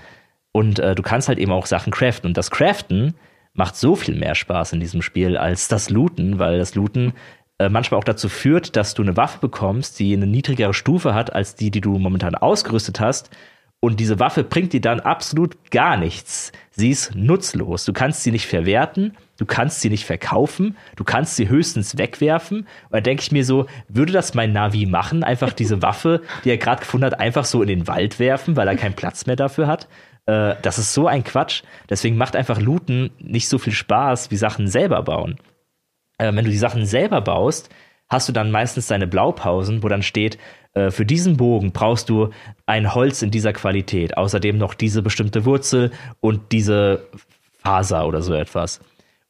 Und 0.52 0.78
äh, 0.78 0.94
du 0.94 1.02
kannst 1.02 1.28
halt 1.28 1.38
eben 1.38 1.52
auch 1.52 1.66
Sachen 1.66 1.92
craften. 1.92 2.28
Und 2.28 2.36
das 2.36 2.50
Craften 2.50 3.14
macht 3.52 3.76
so 3.76 3.96
viel 3.96 4.14
mehr 4.14 4.34
Spaß 4.34 4.72
in 4.72 4.80
diesem 4.80 5.02
Spiel 5.02 5.36
als 5.36 5.68
das 5.68 5.90
Looten, 5.90 6.38
weil 6.38 6.58
das 6.58 6.74
Looten 6.74 7.08
äh, 7.08 7.12
manchmal 7.68 7.98
auch 7.98 8.04
dazu 8.04 8.28
führt, 8.28 8.76
dass 8.76 8.94
du 8.94 9.02
eine 9.02 9.16
Waffe 9.16 9.38
bekommst, 9.38 9.98
die 9.98 10.14
eine 10.14 10.26
niedrigere 10.26 10.74
Stufe 10.74 11.14
hat 11.14 11.34
als 11.34 11.54
die, 11.54 11.70
die 11.70 11.80
du 11.80 11.98
momentan 11.98 12.34
ausgerüstet 12.34 13.00
hast. 13.00 13.30
Und 13.80 13.98
diese 13.98 14.18
Waffe 14.20 14.44
bringt 14.44 14.74
dir 14.74 14.82
dann 14.82 15.00
absolut 15.00 15.70
gar 15.70 15.96
nichts. 15.96 16.52
Sie 16.70 16.90
ist 16.90 17.14
nutzlos. 17.14 17.86
Du 17.86 17.94
kannst 17.94 18.22
sie 18.22 18.30
nicht 18.30 18.46
verwerten, 18.46 19.16
du 19.38 19.46
kannst 19.46 19.80
sie 19.80 19.88
nicht 19.88 20.04
verkaufen, 20.04 20.76
du 20.96 21.04
kannst 21.04 21.36
sie 21.36 21.48
höchstens 21.48 21.96
wegwerfen. 21.96 22.60
Und 22.60 22.92
da 22.92 23.00
denke 23.00 23.22
ich 23.22 23.32
mir 23.32 23.44
so, 23.44 23.66
würde 23.88 24.12
das 24.12 24.34
mein 24.34 24.52
Navi 24.52 24.84
machen? 24.84 25.24
Einfach 25.24 25.54
diese 25.54 25.80
Waffe, 25.82 26.20
die 26.44 26.50
er 26.50 26.58
gerade 26.58 26.80
gefunden 26.80 27.06
hat, 27.06 27.20
einfach 27.20 27.46
so 27.46 27.62
in 27.62 27.68
den 27.68 27.88
Wald 27.88 28.18
werfen, 28.18 28.54
weil 28.54 28.68
er 28.68 28.76
keinen 28.76 28.94
Platz 28.94 29.24
mehr 29.24 29.36
dafür 29.36 29.66
hat? 29.66 29.88
Äh, 30.26 30.56
das 30.60 30.78
ist 30.78 30.92
so 30.92 31.06
ein 31.06 31.24
Quatsch. 31.24 31.62
Deswegen 31.88 32.18
macht 32.18 32.36
einfach 32.36 32.60
Looten 32.60 33.10
nicht 33.18 33.48
so 33.48 33.56
viel 33.56 33.72
Spaß 33.72 34.30
wie 34.30 34.36
Sachen 34.36 34.68
selber 34.68 35.02
bauen. 35.02 35.36
Äh, 36.20 36.34
wenn 36.34 36.44
du 36.44 36.50
die 36.50 36.58
Sachen 36.58 36.84
selber 36.84 37.20
baust, 37.20 37.70
hast 38.08 38.28
du 38.28 38.32
dann 38.32 38.50
meistens 38.50 38.88
deine 38.88 39.06
Blaupausen, 39.06 39.82
wo 39.82 39.88
dann 39.88 40.02
steht, 40.02 40.38
äh, 40.74 40.90
für 40.90 41.06
diesen 41.06 41.36
Bogen 41.36 41.72
brauchst 41.72 42.10
du 42.10 42.30
ein 42.66 42.94
Holz 42.94 43.22
in 43.22 43.30
dieser 43.30 43.52
Qualität, 43.52 44.16
außerdem 44.16 44.58
noch 44.58 44.74
diese 44.74 45.02
bestimmte 45.02 45.44
Wurzel 45.44 45.92
und 46.20 46.52
diese 46.52 47.06
Faser 47.62 48.06
oder 48.06 48.20
so 48.20 48.34
etwas. 48.34 48.80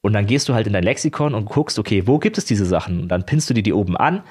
Und 0.00 0.14
dann 0.14 0.26
gehst 0.26 0.48
du 0.48 0.54
halt 0.54 0.66
in 0.66 0.72
dein 0.72 0.82
Lexikon 0.82 1.34
und 1.34 1.44
guckst, 1.44 1.78
okay, 1.78 2.06
wo 2.06 2.18
gibt 2.18 2.38
es 2.38 2.44
diese 2.44 2.64
Sachen? 2.64 3.02
Und 3.02 3.08
dann 3.08 3.26
pinnst 3.26 3.48
du 3.50 3.54
dir 3.54 3.62
die 3.62 3.74
oben 3.74 3.96
an 3.96 4.22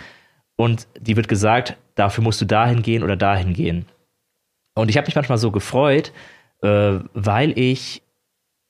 und 0.55 0.87
die 0.99 1.15
wird 1.15 1.27
gesagt, 1.27 1.77
dafür 1.95 2.23
musst 2.23 2.41
du 2.41 2.45
dahin 2.45 2.81
gehen 2.81 3.03
oder 3.03 3.15
dahin 3.15 3.53
gehen. 3.53 3.85
Und 4.73 4.89
ich 4.89 4.97
habe 4.97 5.05
mich 5.05 5.15
manchmal 5.15 5.37
so 5.37 5.51
gefreut, 5.51 6.11
äh, 6.61 6.99
weil 7.13 7.57
ich 7.57 8.01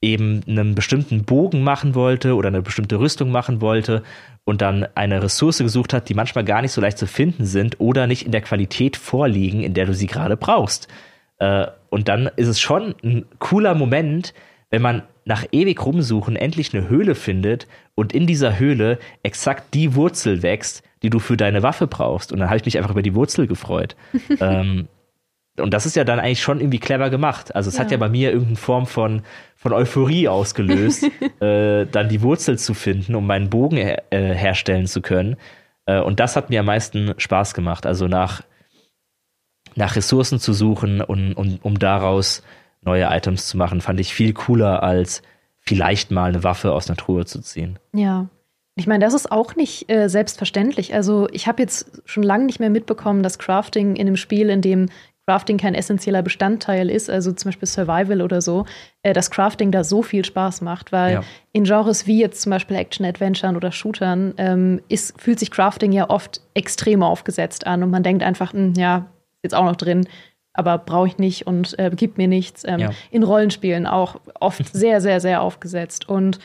eben 0.01 0.41
einen 0.47 0.75
bestimmten 0.75 1.23
Bogen 1.23 1.63
machen 1.63 1.93
wollte 1.93 2.35
oder 2.35 2.47
eine 2.47 2.61
bestimmte 2.61 2.99
Rüstung 2.99 3.31
machen 3.31 3.61
wollte 3.61 4.03
und 4.45 4.61
dann 4.61 4.87
eine 4.95 5.21
Ressource 5.21 5.59
gesucht 5.59 5.93
hat, 5.93 6.09
die 6.09 6.13
manchmal 6.13 6.45
gar 6.45 6.61
nicht 6.61 6.71
so 6.71 6.81
leicht 6.81 6.97
zu 6.97 7.05
finden 7.07 7.45
sind 7.45 7.79
oder 7.79 8.07
nicht 8.07 8.25
in 8.25 8.31
der 8.31 8.41
Qualität 8.41 8.97
vorliegen, 8.97 9.61
in 9.61 9.73
der 9.73 9.85
du 9.85 9.93
sie 9.93 10.07
gerade 10.07 10.37
brauchst. 10.37 10.87
Äh, 11.39 11.67
und 11.89 12.07
dann 12.07 12.29
ist 12.35 12.47
es 12.47 12.59
schon 12.59 12.95
ein 13.03 13.25
cooler 13.39 13.75
Moment, 13.75 14.33
wenn 14.69 14.81
man 14.81 15.03
nach 15.25 15.45
ewig 15.51 15.85
rumsuchen 15.85 16.35
endlich 16.35 16.73
eine 16.73 16.87
Höhle 16.89 17.13
findet 17.13 17.67
und 17.95 18.13
in 18.13 18.25
dieser 18.25 18.57
Höhle 18.57 18.99
exakt 19.21 19.73
die 19.73 19.95
Wurzel 19.95 20.41
wächst, 20.43 20.83
die 21.03 21.09
du 21.09 21.19
für 21.19 21.37
deine 21.37 21.61
Waffe 21.61 21.87
brauchst. 21.87 22.31
Und 22.31 22.39
dann 22.39 22.49
habe 22.49 22.57
ich 22.57 22.65
mich 22.65 22.77
einfach 22.77 22.91
über 22.91 23.01
die 23.01 23.15
Wurzel 23.15 23.47
gefreut. 23.47 23.95
ähm, 24.39 24.87
und 25.59 25.73
das 25.73 25.85
ist 25.85 25.95
ja 25.95 26.03
dann 26.03 26.19
eigentlich 26.19 26.41
schon 26.41 26.59
irgendwie 26.59 26.79
clever 26.79 27.09
gemacht. 27.09 27.55
Also 27.55 27.69
es 27.69 27.75
ja. 27.75 27.81
hat 27.81 27.91
ja 27.91 27.97
bei 27.97 28.09
mir 28.09 28.31
irgendeine 28.31 28.57
Form 28.57 28.85
von, 28.85 29.21
von 29.55 29.73
Euphorie 29.73 30.27
ausgelöst, 30.27 31.03
äh, 31.41 31.85
dann 31.85 32.09
die 32.09 32.21
Wurzel 32.21 32.57
zu 32.57 32.73
finden, 32.73 33.15
um 33.15 33.27
meinen 33.27 33.49
Bogen 33.49 33.77
her 33.77 34.03
äh, 34.11 34.33
herstellen 34.33 34.87
zu 34.87 35.01
können. 35.01 35.37
Äh, 35.85 35.99
und 36.01 36.19
das 36.19 36.35
hat 36.35 36.49
mir 36.49 36.61
am 36.61 36.67
meisten 36.67 37.13
Spaß 37.17 37.53
gemacht. 37.53 37.85
Also 37.85 38.07
nach, 38.07 38.41
nach 39.75 39.95
Ressourcen 39.95 40.39
zu 40.39 40.53
suchen 40.53 41.01
und, 41.01 41.33
und 41.33 41.63
um 41.63 41.79
daraus 41.79 42.43
neue 42.81 43.05
Items 43.05 43.47
zu 43.47 43.57
machen, 43.57 43.81
fand 43.81 43.99
ich 43.99 44.13
viel 44.13 44.33
cooler 44.33 44.83
als 44.83 45.21
vielleicht 45.57 46.11
mal 46.11 46.29
eine 46.29 46.43
Waffe 46.43 46.71
aus 46.71 46.89
einer 46.89 46.97
Truhe 46.97 47.25
zu 47.25 47.41
ziehen. 47.41 47.77
Ja. 47.93 48.27
Ich 48.75 48.87
meine, 48.87 49.03
das 49.03 49.13
ist 49.13 49.29
auch 49.29 49.55
nicht 49.57 49.91
äh, 49.91 50.07
selbstverständlich. 50.07 50.93
Also 50.93 51.27
ich 51.33 51.47
habe 51.47 51.61
jetzt 51.61 52.01
schon 52.05 52.23
lange 52.23 52.45
nicht 52.45 52.61
mehr 52.61 52.69
mitbekommen, 52.69 53.23
dass 53.23 53.37
Crafting 53.37 53.97
in 53.97 54.07
einem 54.07 54.15
Spiel, 54.15 54.49
in 54.49 54.61
dem 54.61 54.87
Crafting 55.29 55.59
kein 55.59 55.75
essentieller 55.75 56.23
Bestandteil 56.23 56.89
ist, 56.89 57.07
also 57.07 57.31
zum 57.31 57.49
Beispiel 57.49 57.67
Survival 57.67 58.23
oder 58.23 58.41
so, 58.41 58.65
äh, 59.03 59.13
dass 59.13 59.29
Crafting 59.29 59.69
da 59.69 59.83
so 59.83 60.01
viel 60.01 60.25
Spaß 60.25 60.61
macht, 60.61 60.91
weil 60.91 61.13
ja. 61.13 61.23
in 61.51 61.65
Genres 61.65 62.07
wie 62.07 62.19
jetzt 62.19 62.41
zum 62.41 62.49
Beispiel 62.49 62.75
Action-Adventuren 62.75 63.55
oder 63.55 63.71
Shootern 63.71 64.33
ähm, 64.37 64.81
ist, 64.87 65.21
fühlt 65.21 65.37
sich 65.37 65.51
Crafting 65.51 65.91
ja 65.91 66.09
oft 66.09 66.41
extrem 66.55 67.03
aufgesetzt 67.03 67.67
an 67.67 67.83
und 67.83 67.91
man 67.91 68.01
denkt 68.01 68.23
einfach, 68.23 68.53
mh, 68.53 68.59
hm, 68.59 68.73
ja, 68.73 68.97
ist 68.97 69.43
jetzt 69.43 69.55
auch 69.55 69.65
noch 69.65 69.75
drin, 69.75 70.07
aber 70.53 70.79
brauche 70.79 71.05
ich 71.05 71.19
nicht 71.19 71.45
und 71.45 71.77
äh, 71.77 71.91
gibt 71.95 72.17
mir 72.17 72.27
nichts. 72.27 72.63
Ähm, 72.65 72.79
ja. 72.79 72.89
In 73.11 73.21
Rollenspielen 73.21 73.85
auch 73.85 74.19
oft 74.39 74.67
sehr, 74.73 74.99
sehr, 74.99 75.19
sehr 75.19 75.43
aufgesetzt 75.43 76.09
und 76.09 76.39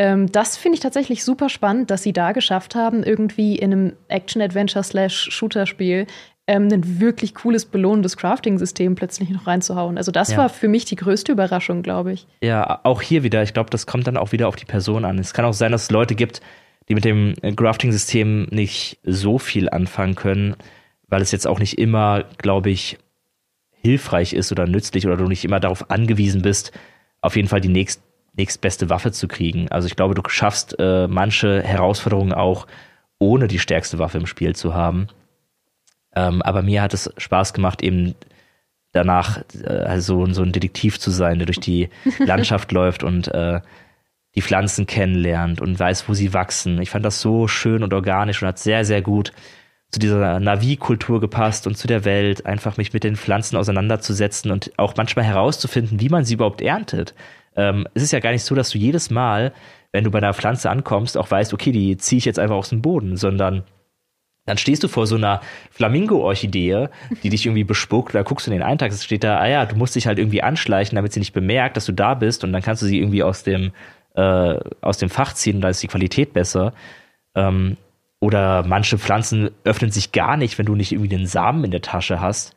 ähm, 0.00 0.30
das 0.30 0.56
finde 0.56 0.76
ich 0.76 0.80
tatsächlich 0.80 1.24
super 1.24 1.48
spannend, 1.48 1.90
dass 1.90 2.04
sie 2.04 2.12
da 2.12 2.30
geschafft 2.30 2.76
haben, 2.76 3.02
irgendwie 3.02 3.56
in 3.56 3.72
einem 3.72 3.96
Action-Adventure-Shooter-Spiel 4.06 6.06
ähm, 6.48 6.68
ein 6.72 6.98
wirklich 6.98 7.34
cooles, 7.34 7.66
belohnendes 7.66 8.16
Crafting-System 8.16 8.94
plötzlich 8.94 9.28
noch 9.28 9.46
reinzuhauen. 9.46 9.98
Also 9.98 10.10
das 10.10 10.32
ja. 10.32 10.38
war 10.38 10.48
für 10.48 10.66
mich 10.66 10.86
die 10.86 10.96
größte 10.96 11.30
Überraschung, 11.30 11.82
glaube 11.82 12.12
ich. 12.12 12.26
Ja, 12.42 12.80
auch 12.84 13.02
hier 13.02 13.22
wieder. 13.22 13.42
Ich 13.42 13.52
glaube, 13.52 13.68
das 13.68 13.86
kommt 13.86 14.06
dann 14.06 14.16
auch 14.16 14.32
wieder 14.32 14.48
auf 14.48 14.56
die 14.56 14.64
Person 14.64 15.04
an. 15.04 15.18
Es 15.18 15.34
kann 15.34 15.44
auch 15.44 15.52
sein, 15.52 15.72
dass 15.72 15.84
es 15.84 15.90
Leute 15.90 16.14
gibt, 16.14 16.40
die 16.88 16.94
mit 16.94 17.04
dem 17.04 17.34
Crafting-System 17.54 18.48
nicht 18.50 18.98
so 19.04 19.38
viel 19.38 19.68
anfangen 19.68 20.14
können, 20.14 20.56
weil 21.06 21.20
es 21.20 21.32
jetzt 21.32 21.46
auch 21.46 21.58
nicht 21.58 21.78
immer, 21.78 22.24
glaube 22.38 22.70
ich, 22.70 22.98
hilfreich 23.82 24.32
ist 24.32 24.50
oder 24.50 24.66
nützlich 24.66 25.06
oder 25.06 25.18
du 25.18 25.26
nicht 25.26 25.44
immer 25.44 25.60
darauf 25.60 25.90
angewiesen 25.90 26.40
bist, 26.40 26.72
auf 27.20 27.36
jeden 27.36 27.48
Fall 27.48 27.60
die 27.60 27.68
nächst, 27.68 28.02
nächstbeste 28.32 28.88
Waffe 28.88 29.12
zu 29.12 29.28
kriegen. 29.28 29.68
Also 29.70 29.86
ich 29.86 29.96
glaube, 29.96 30.14
du 30.14 30.22
schaffst 30.28 30.76
äh, 30.78 31.08
manche 31.08 31.62
Herausforderungen 31.62 32.32
auch, 32.32 32.66
ohne 33.18 33.48
die 33.48 33.58
stärkste 33.58 33.98
Waffe 33.98 34.16
im 34.16 34.26
Spiel 34.26 34.56
zu 34.56 34.72
haben. 34.72 35.08
Ähm, 36.14 36.42
aber 36.42 36.62
mir 36.62 36.82
hat 36.82 36.94
es 36.94 37.12
Spaß 37.16 37.52
gemacht, 37.52 37.82
eben 37.82 38.14
danach 38.92 39.42
äh, 39.62 39.68
also 39.68 40.26
so 40.32 40.42
ein 40.42 40.52
Detektiv 40.52 40.98
zu 40.98 41.10
sein, 41.10 41.38
der 41.38 41.46
durch 41.46 41.60
die 41.60 41.88
Landschaft 42.18 42.72
läuft 42.72 43.02
und 43.02 43.28
äh, 43.28 43.60
die 44.34 44.42
Pflanzen 44.42 44.86
kennenlernt 44.86 45.60
und 45.60 45.78
weiß, 45.78 46.08
wo 46.08 46.14
sie 46.14 46.34
wachsen. 46.34 46.80
Ich 46.80 46.90
fand 46.90 47.04
das 47.04 47.20
so 47.20 47.48
schön 47.48 47.82
und 47.82 47.94
organisch 47.94 48.42
und 48.42 48.48
hat 48.48 48.58
sehr, 48.58 48.84
sehr 48.84 49.02
gut 49.02 49.32
zu 49.90 49.98
dieser 49.98 50.38
Navi-Kultur 50.38 51.18
gepasst 51.20 51.66
und 51.66 51.76
zu 51.76 51.88
der 51.88 52.04
Welt, 52.04 52.44
einfach 52.44 52.76
mich 52.76 52.92
mit 52.92 53.04
den 53.04 53.16
Pflanzen 53.16 53.56
auseinanderzusetzen 53.56 54.50
und 54.50 54.70
auch 54.76 54.94
manchmal 54.96 55.24
herauszufinden, 55.24 55.98
wie 56.00 56.10
man 56.10 56.24
sie 56.24 56.34
überhaupt 56.34 56.60
erntet. 56.60 57.14
Ähm, 57.56 57.88
es 57.94 58.02
ist 58.02 58.12
ja 58.12 58.20
gar 58.20 58.32
nicht 58.32 58.44
so, 58.44 58.54
dass 58.54 58.70
du 58.70 58.78
jedes 58.78 59.10
Mal, 59.10 59.52
wenn 59.92 60.04
du 60.04 60.10
bei 60.10 60.18
einer 60.18 60.34
Pflanze 60.34 60.68
ankommst, 60.68 61.16
auch 61.16 61.30
weißt, 61.30 61.54
okay, 61.54 61.72
die 61.72 61.96
ziehe 61.96 62.18
ich 62.18 62.26
jetzt 62.26 62.38
einfach 62.38 62.56
aus 62.56 62.68
dem 62.68 62.82
Boden, 62.82 63.16
sondern 63.16 63.64
dann 64.48 64.58
stehst 64.58 64.82
du 64.82 64.88
vor 64.88 65.06
so 65.06 65.16
einer 65.16 65.40
Flamingo-Orchidee, 65.70 66.88
die 67.22 67.28
dich 67.30 67.46
irgendwie 67.46 67.64
bespuckt, 67.64 68.14
da 68.14 68.22
guckst 68.22 68.46
du 68.46 68.50
in 68.50 68.58
den 68.58 68.66
Eintag, 68.66 68.90
es 68.90 69.04
steht 69.04 69.24
da, 69.24 69.38
ah 69.38 69.46
ja, 69.46 69.66
du 69.66 69.76
musst 69.76 69.94
dich 69.94 70.06
halt 70.06 70.18
irgendwie 70.18 70.42
anschleichen, 70.42 70.96
damit 70.96 71.12
sie 71.12 71.20
nicht 71.20 71.32
bemerkt, 71.32 71.76
dass 71.76 71.86
du 71.86 71.92
da 71.92 72.14
bist 72.14 72.44
und 72.44 72.52
dann 72.52 72.62
kannst 72.62 72.82
du 72.82 72.86
sie 72.86 72.98
irgendwie 72.98 73.22
aus 73.22 73.42
dem, 73.42 73.72
äh, 74.14 74.58
aus 74.80 74.98
dem 74.98 75.10
Fach 75.10 75.32
ziehen 75.34 75.56
und 75.56 75.62
da 75.62 75.68
ist 75.68 75.82
die 75.82 75.88
Qualität 75.88 76.32
besser. 76.32 76.72
Ähm, 77.34 77.76
oder 78.20 78.64
manche 78.64 78.98
Pflanzen 78.98 79.50
öffnen 79.64 79.90
sich 79.90 80.12
gar 80.12 80.36
nicht, 80.36 80.58
wenn 80.58 80.66
du 80.66 80.74
nicht 80.74 80.92
irgendwie 80.92 81.08
den 81.08 81.26
Samen 81.26 81.64
in 81.64 81.70
der 81.70 81.82
Tasche 81.82 82.20
hast. 82.20 82.56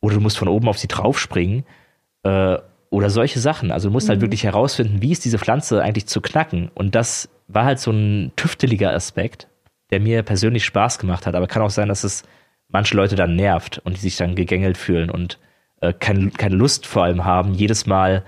Oder 0.00 0.16
du 0.16 0.20
musst 0.20 0.38
von 0.38 0.48
oben 0.48 0.68
auf 0.68 0.78
sie 0.78 0.88
draufspringen. 0.88 1.64
Äh, 2.24 2.58
oder 2.90 3.08
solche 3.08 3.40
Sachen. 3.40 3.70
Also 3.70 3.88
du 3.88 3.92
musst 3.92 4.08
halt 4.08 4.18
mhm. 4.18 4.22
halt 4.22 4.30
wirklich 4.30 4.44
herausfinden, 4.44 5.00
wie 5.00 5.12
ist 5.12 5.24
diese 5.24 5.38
Pflanze 5.38 5.82
eigentlich 5.82 6.06
zu 6.06 6.20
knacken. 6.20 6.70
Und 6.74 6.94
das 6.94 7.28
war 7.48 7.64
halt 7.64 7.78
so 7.78 7.90
ein 7.90 8.32
tüfteliger 8.36 8.92
Aspekt, 8.92 9.48
der 9.92 10.00
mir 10.00 10.22
persönlich 10.22 10.64
Spaß 10.64 10.98
gemacht 10.98 11.26
hat. 11.26 11.36
Aber 11.36 11.46
kann 11.46 11.62
auch 11.62 11.70
sein, 11.70 11.88
dass 11.88 12.02
es 12.02 12.24
manche 12.68 12.96
Leute 12.96 13.14
dann 13.14 13.36
nervt 13.36 13.78
und 13.84 13.96
die 13.96 14.00
sich 14.00 14.16
dann 14.16 14.34
gegängelt 14.34 14.78
fühlen 14.78 15.10
und 15.10 15.38
äh, 15.80 15.92
kein, 15.92 16.32
keine 16.32 16.56
Lust 16.56 16.86
vor 16.86 17.04
allem 17.04 17.24
haben, 17.24 17.54
jedes 17.54 17.86
Mal 17.86 18.24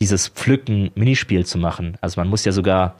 dieses 0.00 0.28
Pflücken-Minispiel 0.28 1.44
zu 1.44 1.58
machen. 1.58 1.98
Also 2.00 2.20
man 2.20 2.28
muss 2.28 2.44
ja 2.44 2.52
sogar 2.52 2.96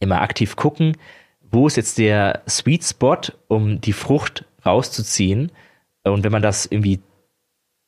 immer 0.00 0.20
aktiv 0.20 0.56
gucken, 0.56 0.96
wo 1.40 1.68
ist 1.68 1.76
jetzt 1.76 1.98
der 1.98 2.42
Sweet 2.48 2.84
Spot, 2.84 3.20
um 3.46 3.80
die 3.80 3.92
Frucht 3.92 4.44
rauszuziehen. 4.66 5.52
Und 6.02 6.24
wenn 6.24 6.32
man 6.32 6.42
das 6.42 6.66
irgendwie 6.66 7.00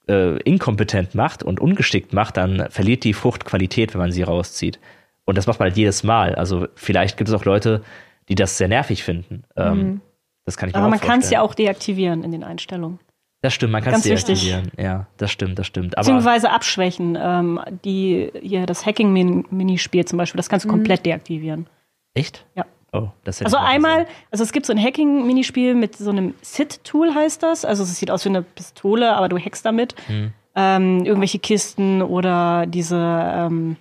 äh, 0.09 0.41
inkompetent 0.43 1.17
macht 1.17 1.43
und 1.43 1.59
ungeschickt 1.59 2.13
macht, 2.13 2.37
dann 2.37 2.71
verliert 2.71 3.03
die 3.03 3.13
Frucht 3.13 3.45
Qualität, 3.45 3.93
wenn 3.93 4.01
man 4.01 4.13
sie 4.13 4.23
rauszieht. 4.23 4.79
Und 5.25 5.37
das 5.37 5.49
macht 5.49 5.59
man 5.59 5.69
halt 5.69 5.77
jedes 5.77 6.05
Mal. 6.05 6.37
Also 6.37 6.69
vielleicht 6.77 7.17
gibt 7.17 7.29
es 7.29 7.35
auch 7.35 7.45
Leute, 7.45 7.83
die 8.29 8.35
das 8.35 8.59
sehr 8.59 8.69
nervig 8.69 9.05
finden. 9.05 9.45
Ähm, 9.57 9.79
mhm. 9.79 10.01
Das 10.45 10.57
kann 10.57 10.69
ich 10.69 10.75
mir 10.75 10.81
Aber 10.81 10.89
man 10.89 11.01
kann 11.01 11.21
es 11.21 11.31
ja 11.31 11.41
auch 11.43 11.55
deaktivieren 11.55 12.23
in 12.23 12.33
den 12.33 12.45
Einstellungen. 12.45 13.01
Das 13.43 13.53
stimmt, 13.53 13.73
man 13.73 13.83
kann 13.83 13.95
es 13.95 14.03
deaktivieren. 14.03 14.67
Wichtig. 14.67 14.85
Ja, 14.85 15.07
das 15.19 15.31
stimmt, 15.31 15.59
das 15.59 15.67
stimmt. 15.67 15.97
Aber 15.97 16.03
Beziehungsweise 16.05 16.51
abschwächen. 16.51 17.19
Ähm, 17.21 17.61
die, 17.85 18.31
hier, 18.41 18.67
das 18.67 18.87
Hacking-Minispiel 18.87 20.05
zum 20.05 20.17
Beispiel, 20.17 20.39
das 20.39 20.49
kannst 20.49 20.65
du 20.65 20.69
mhm. 20.69 20.73
komplett 20.73 21.05
deaktivieren. 21.05 21.67
Echt? 22.15 22.47
Ja. 22.55 22.65
Oh, 22.93 23.09
das 23.25 23.43
also 23.43 23.59
einmal, 23.59 24.05
gesehen. 24.05 24.17
also 24.31 24.45
es 24.45 24.53
gibt 24.53 24.65
so 24.65 24.73
ein 24.73 24.83
Hacking-Minispiel 24.83 25.75
mit 25.75 25.97
so 25.97 26.11
einem 26.11 26.35
SIT-Tool 26.41 27.15
heißt 27.15 27.43
das. 27.43 27.65
Also 27.65 27.83
es 27.83 27.97
sieht 27.97 28.11
aus 28.11 28.25
wie 28.25 28.31
eine 28.31 28.43
Pistole, 28.43 29.15
aber 29.15 29.29
du 29.29 29.39
hackst 29.39 29.67
damit. 29.67 29.95
Hm. 30.07 30.33
Ähm, 30.55 31.05
irgendwelche 31.05 31.39
Kisten 31.39 32.01
oder 32.01 32.65
diese 32.67 32.97
ähm, 32.97 33.77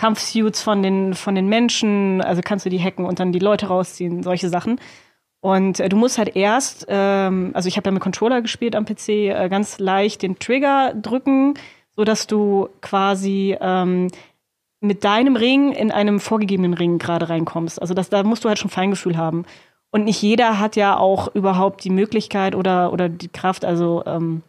Kampfsuits 0.00 0.62
von 0.62 0.82
den, 0.82 1.12
von 1.12 1.34
den 1.34 1.46
Menschen. 1.46 2.22
Also 2.22 2.40
kannst 2.42 2.64
du 2.64 2.70
die 2.70 2.82
hacken 2.82 3.04
und 3.04 3.20
dann 3.20 3.32
die 3.32 3.38
Leute 3.38 3.66
rausziehen, 3.66 4.22
solche 4.22 4.48
Sachen. 4.48 4.80
Und 5.42 5.78
äh, 5.78 5.90
du 5.90 5.96
musst 5.98 6.16
halt 6.16 6.36
erst, 6.36 6.86
ähm, 6.88 7.50
also 7.52 7.68
ich 7.68 7.76
habe 7.76 7.88
ja 7.88 7.92
mit 7.92 8.02
Controller 8.02 8.40
gespielt 8.40 8.76
am 8.76 8.86
PC, 8.86 9.08
äh, 9.08 9.48
ganz 9.50 9.78
leicht 9.78 10.22
den 10.22 10.38
Trigger 10.38 10.94
drücken, 10.94 11.52
so 11.94 12.04
dass 12.04 12.26
du 12.26 12.70
quasi 12.80 13.54
ähm, 13.60 14.08
mit 14.80 15.04
deinem 15.04 15.36
Ring 15.36 15.72
in 15.72 15.92
einem 15.92 16.18
vorgegebenen 16.18 16.72
Ring 16.72 16.96
gerade 16.96 17.28
reinkommst. 17.28 17.78
Also 17.78 17.92
das, 17.92 18.08
da 18.08 18.22
musst 18.22 18.42
du 18.42 18.48
halt 18.48 18.58
schon 18.58 18.70
Feingefühl 18.70 19.18
haben. 19.18 19.44
Und 19.90 20.04
nicht 20.04 20.22
jeder 20.22 20.58
hat 20.58 20.76
ja 20.76 20.96
auch 20.96 21.34
überhaupt 21.34 21.84
die 21.84 21.90
Möglichkeit 21.90 22.54
oder, 22.54 22.90
oder 22.94 23.10
die 23.10 23.28
Kraft, 23.28 23.66
also 23.66 24.02
ähm, 24.06 24.42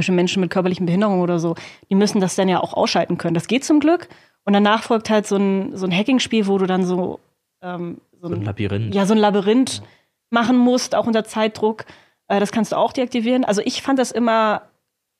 zum 0.00 0.14
Menschen 0.14 0.40
mit 0.40 0.50
körperlichen 0.50 0.86
Behinderungen 0.86 1.22
oder 1.22 1.40
so, 1.40 1.56
die 1.90 1.96
müssen 1.96 2.20
das 2.20 2.36
dann 2.36 2.48
ja 2.48 2.60
auch 2.60 2.72
ausschalten 2.74 3.18
können. 3.18 3.34
Das 3.34 3.48
geht 3.48 3.64
zum 3.64 3.80
Glück. 3.80 4.08
Und 4.44 4.52
danach 4.52 4.82
folgt 4.82 5.10
halt 5.10 5.26
so 5.26 5.36
ein, 5.36 5.76
so 5.76 5.86
ein 5.86 5.96
Hacking-Spiel, 5.96 6.46
wo 6.46 6.58
du 6.58 6.66
dann 6.66 6.84
so, 6.84 7.20
ähm, 7.62 7.98
so, 8.20 8.28
ein, 8.28 8.34
so 8.34 8.36
ein 8.40 8.44
Labyrinth. 8.44 8.94
Ja, 8.94 9.06
so 9.06 9.14
ein 9.14 9.18
Labyrinth 9.18 9.78
ja. 9.78 9.84
machen 10.30 10.56
musst, 10.56 10.94
auch 10.94 11.06
unter 11.06 11.24
Zeitdruck. 11.24 11.84
Äh, 12.28 12.40
das 12.40 12.52
kannst 12.52 12.72
du 12.72 12.76
auch 12.76 12.92
deaktivieren. 12.92 13.44
Also 13.44 13.62
ich 13.64 13.82
fand 13.82 13.98
das 13.98 14.12
immer 14.12 14.62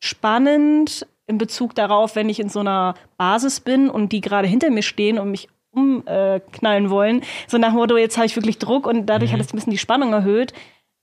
spannend, 0.01 1.07
in 1.27 1.39
Bezug 1.39 1.75
darauf, 1.75 2.17
wenn 2.17 2.29
ich 2.29 2.41
in 2.41 2.49
so 2.49 2.61
einer 2.61 2.95
Basis 3.17 3.61
bin 3.61 3.89
und 3.89 4.11
die 4.11 4.21
gerade 4.21 4.49
hinter 4.49 4.71
mir 4.71 4.83
stehen 4.83 5.19
und 5.19 5.31
mich 5.31 5.49
umknallen 5.71 6.87
äh, 6.87 6.91
wollen. 6.91 7.23
So 7.47 7.57
nach 7.57 7.69
dem 7.69 7.77
Motto, 7.77 7.97
jetzt 7.97 8.17
habe 8.17 8.27
ich 8.27 8.35
wirklich 8.35 8.59
Druck 8.59 8.87
und 8.87 9.07
dadurch 9.07 9.31
mhm. 9.31 9.35
hat 9.35 9.41
es 9.41 9.53
ein 9.53 9.57
bisschen 9.57 9.71
die 9.71 9.79
Spannung 9.79 10.13
erhöht. 10.13 10.53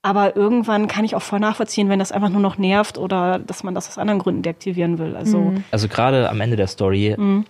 Aber 0.02 0.36
irgendwann 0.36 0.86
kann 0.86 1.04
ich 1.04 1.16
auch 1.16 1.22
voll 1.22 1.40
nachvollziehen, 1.40 1.88
wenn 1.88 1.98
das 1.98 2.12
einfach 2.12 2.28
nur 2.28 2.40
noch 2.40 2.56
nervt 2.56 2.98
oder 2.98 3.38
dass 3.38 3.64
man 3.64 3.74
das 3.74 3.88
aus 3.88 3.98
anderen 3.98 4.20
Gründen 4.20 4.42
deaktivieren 4.42 4.98
will. 4.98 5.16
Also, 5.16 5.38
mhm. 5.38 5.64
also 5.70 5.88
gerade 5.88 6.28
am 6.30 6.40
Ende 6.40 6.56
der 6.56 6.68
Story 6.68 7.14
mhm. 7.16 7.46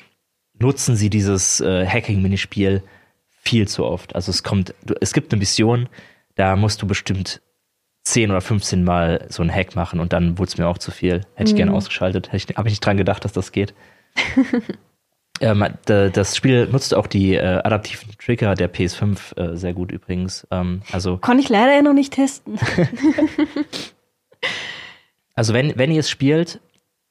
Nutzen 0.58 0.96
sie 0.96 1.10
dieses 1.10 1.60
äh, 1.60 1.86
Hacking-Minispiel 1.86 2.82
viel 3.28 3.68
zu 3.68 3.84
oft. 3.84 4.14
Also 4.14 4.30
es 4.30 4.42
kommt, 4.42 4.74
es 5.00 5.12
gibt 5.12 5.32
eine 5.32 5.38
Mission, 5.38 5.88
da 6.34 6.56
musst 6.56 6.82
du 6.82 6.86
bestimmt 6.86 7.40
10 8.04 8.30
oder 8.30 8.40
15 8.40 8.84
Mal 8.84 9.26
so 9.28 9.42
einen 9.42 9.54
Hack 9.54 9.74
machen 9.76 10.00
und 10.00 10.12
dann 10.12 10.38
wurde 10.38 10.48
es 10.48 10.58
mir 10.58 10.66
auch 10.66 10.78
zu 10.78 10.90
viel. 10.90 11.22
Hätte 11.34 11.50
ich 11.50 11.56
gerne 11.56 11.72
mhm. 11.72 11.76
ausgeschaltet. 11.76 12.28
Habe 12.28 12.68
ich 12.68 12.72
nicht 12.72 12.84
dran 12.84 12.96
gedacht, 12.96 13.24
dass 13.24 13.32
das 13.32 13.52
geht. 13.52 13.74
ähm, 15.40 15.64
das 15.84 16.36
Spiel 16.36 16.66
nutzt 16.66 16.94
auch 16.94 17.06
die 17.06 17.34
äh, 17.34 17.60
adaptiven 17.62 18.10
Trigger 18.18 18.54
der 18.54 18.72
PS5 18.72 19.36
äh, 19.36 19.56
sehr 19.56 19.74
gut 19.74 19.92
übrigens. 19.92 20.46
Ähm, 20.50 20.82
also 20.90 21.18
Konnte 21.18 21.42
ich 21.42 21.48
leider 21.48 21.74
ja 21.74 21.82
noch 21.82 21.92
nicht 21.92 22.14
testen. 22.14 22.58
also 25.34 25.52
wenn, 25.52 25.76
wenn 25.76 25.90
ihr 25.90 26.00
es 26.00 26.10
spielt, 26.10 26.60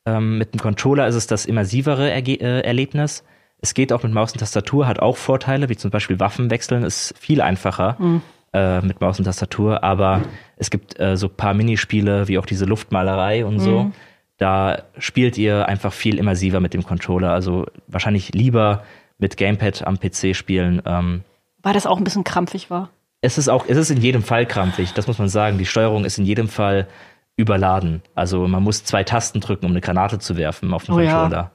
ähm, 0.07 0.37
mit 0.37 0.53
dem 0.53 0.59
Controller 0.59 1.07
ist 1.07 1.15
es 1.15 1.27
das 1.27 1.45
immersivere 1.45 2.09
Erge 2.09 2.39
äh, 2.39 2.61
Erlebnis. 2.61 3.23
Es 3.60 3.74
geht 3.74 3.91
auch 3.91 4.03
mit 4.03 4.14
Maus 4.14 4.32
und 4.32 4.39
Tastatur, 4.39 4.88
hat 4.88 4.99
auch 4.99 5.18
Vorteile, 5.18 5.70
wie 5.70 5.78
zum 5.78 5.91
Beispiel 5.91 6.20
Waffen 6.20 6.49
wechseln, 6.51 6.84
ist 6.84 7.14
viel 7.18 7.41
einfacher. 7.41 7.95
Mhm 7.99 8.22
äh, 8.53 8.82
mit 8.82 9.01
Maus 9.01 9.20
und 9.20 9.26
Tastatur, 9.26 9.84
aber 9.84 10.22
es 10.55 10.70
gibt 10.70 10.99
äh, 10.99 11.18
so 11.18 11.28
ein 11.28 11.36
paar 11.36 11.53
Minispiele, 11.53 12.28
wie 12.28 12.38
auch 12.38 12.45
diese 12.45 12.66
Luftmalerei 12.66 13.45
und 13.45 13.60
so. 13.60 13.84
Mhm. 13.84 13.93
Da 14.38 14.84
spielt 14.97 15.38
ihr 15.38 15.68
einfach 15.68 15.93
viel 15.93 16.18
immersiver 16.18 16.60
mit 16.60 16.74
dem 16.74 16.84
Controller. 16.84 17.32
Also 17.32 17.66
wahrscheinlich 17.88 18.34
lieber 18.34 18.84
mit 19.18 19.36
Gamepad 19.36 19.86
am 19.86 19.99
PC 19.99 20.36
spielen. 20.36 20.82
Ähm, 20.86 21.24
Weil 21.64 21.74
das 21.74 21.88
auch 21.88 21.97
ein 21.97 22.03
bisschen 22.03 22.24
krampfig 22.24 22.70
war. 22.70 22.89
Es 23.22 23.38
ist 23.38 23.49
auch, 23.49 23.66
es 23.68 23.78
ist 23.78 23.89
in 23.89 23.99
jedem 23.99 24.22
Fall 24.22 24.45
krampfig, 24.45 24.93
das 24.93 25.08
muss 25.08 25.18
man 25.18 25.28
sagen. 25.28 25.58
Die 25.58 25.66
Steuerung 25.66 26.05
ist 26.05 26.20
in 26.20 26.26
jedem 26.26 26.47
Fall 26.47 26.88
überladen. 27.36 28.03
Also 28.14 28.47
man 28.47 28.62
muss 28.62 28.84
zwei 28.84 29.03
Tasten 29.03 29.41
drücken, 29.41 29.66
um 29.66 29.72
eine 29.72 29.82
Granate 29.82 30.20
zu 30.20 30.38
werfen 30.38 30.74
auf 30.74 30.86
den 30.86 30.93
oh, 30.93 30.97
Controller. 30.97 31.32
Ja. 31.32 31.51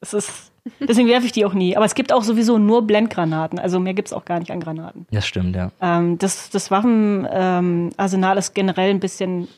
Es 0.00 0.12
ist 0.12 0.52
Deswegen 0.80 1.08
werfe 1.08 1.26
ich 1.26 1.32
die 1.32 1.44
auch 1.44 1.54
nie. 1.54 1.76
Aber 1.76 1.84
es 1.84 1.94
gibt 1.94 2.12
auch 2.12 2.22
sowieso 2.22 2.58
nur 2.58 2.86
Blendgranaten. 2.86 3.58
Also 3.58 3.80
mehr 3.80 3.94
gibt 3.94 4.08
es 4.08 4.12
auch 4.12 4.24
gar 4.24 4.38
nicht 4.38 4.50
an 4.50 4.60
Granaten. 4.60 5.06
Das 5.10 5.26
stimmt, 5.26 5.54
ja. 5.54 5.70
Ähm, 5.80 6.18
das, 6.18 6.50
das 6.50 6.70
Waffenarsenal 6.70 8.36
ähm, 8.36 8.38
ist 8.38 8.54
generell 8.54 8.90
ein 8.90 9.00
bisschen 9.00 9.48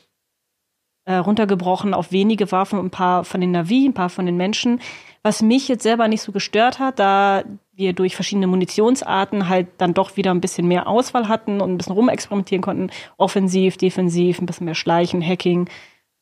äh, 1.05 1.15
runtergebrochen 1.15 1.93
auf 1.93 2.11
wenige 2.11 2.51
Waffen, 2.51 2.79
ein 2.79 2.89
paar 2.89 3.23
von 3.23 3.39
den 3.39 3.51
Navi, 3.51 3.85
ein 3.85 3.93
paar 3.93 4.09
von 4.09 4.25
den 4.25 4.35
Menschen. 4.35 4.81
Was 5.23 5.41
mich 5.41 5.67
jetzt 5.67 5.83
selber 5.83 6.07
nicht 6.07 6.21
so 6.21 6.31
gestört 6.31 6.79
hat, 6.79 6.99
da 6.99 7.43
wir 7.73 7.93
durch 7.93 8.15
verschiedene 8.15 8.47
Munitionsarten 8.47 9.47
halt 9.47 9.67
dann 9.77 9.93
doch 9.93 10.17
wieder 10.17 10.31
ein 10.31 10.41
bisschen 10.41 10.67
mehr 10.67 10.87
Auswahl 10.87 11.27
hatten 11.27 11.61
und 11.61 11.71
ein 11.71 11.77
bisschen 11.77 11.93
rumexperimentieren 11.93 12.61
konnten. 12.61 12.89
Offensiv, 13.17 13.77
defensiv, 13.77 14.39
ein 14.39 14.45
bisschen 14.45 14.65
mehr 14.65 14.75
Schleichen, 14.75 15.21
Hacking. 15.21 15.69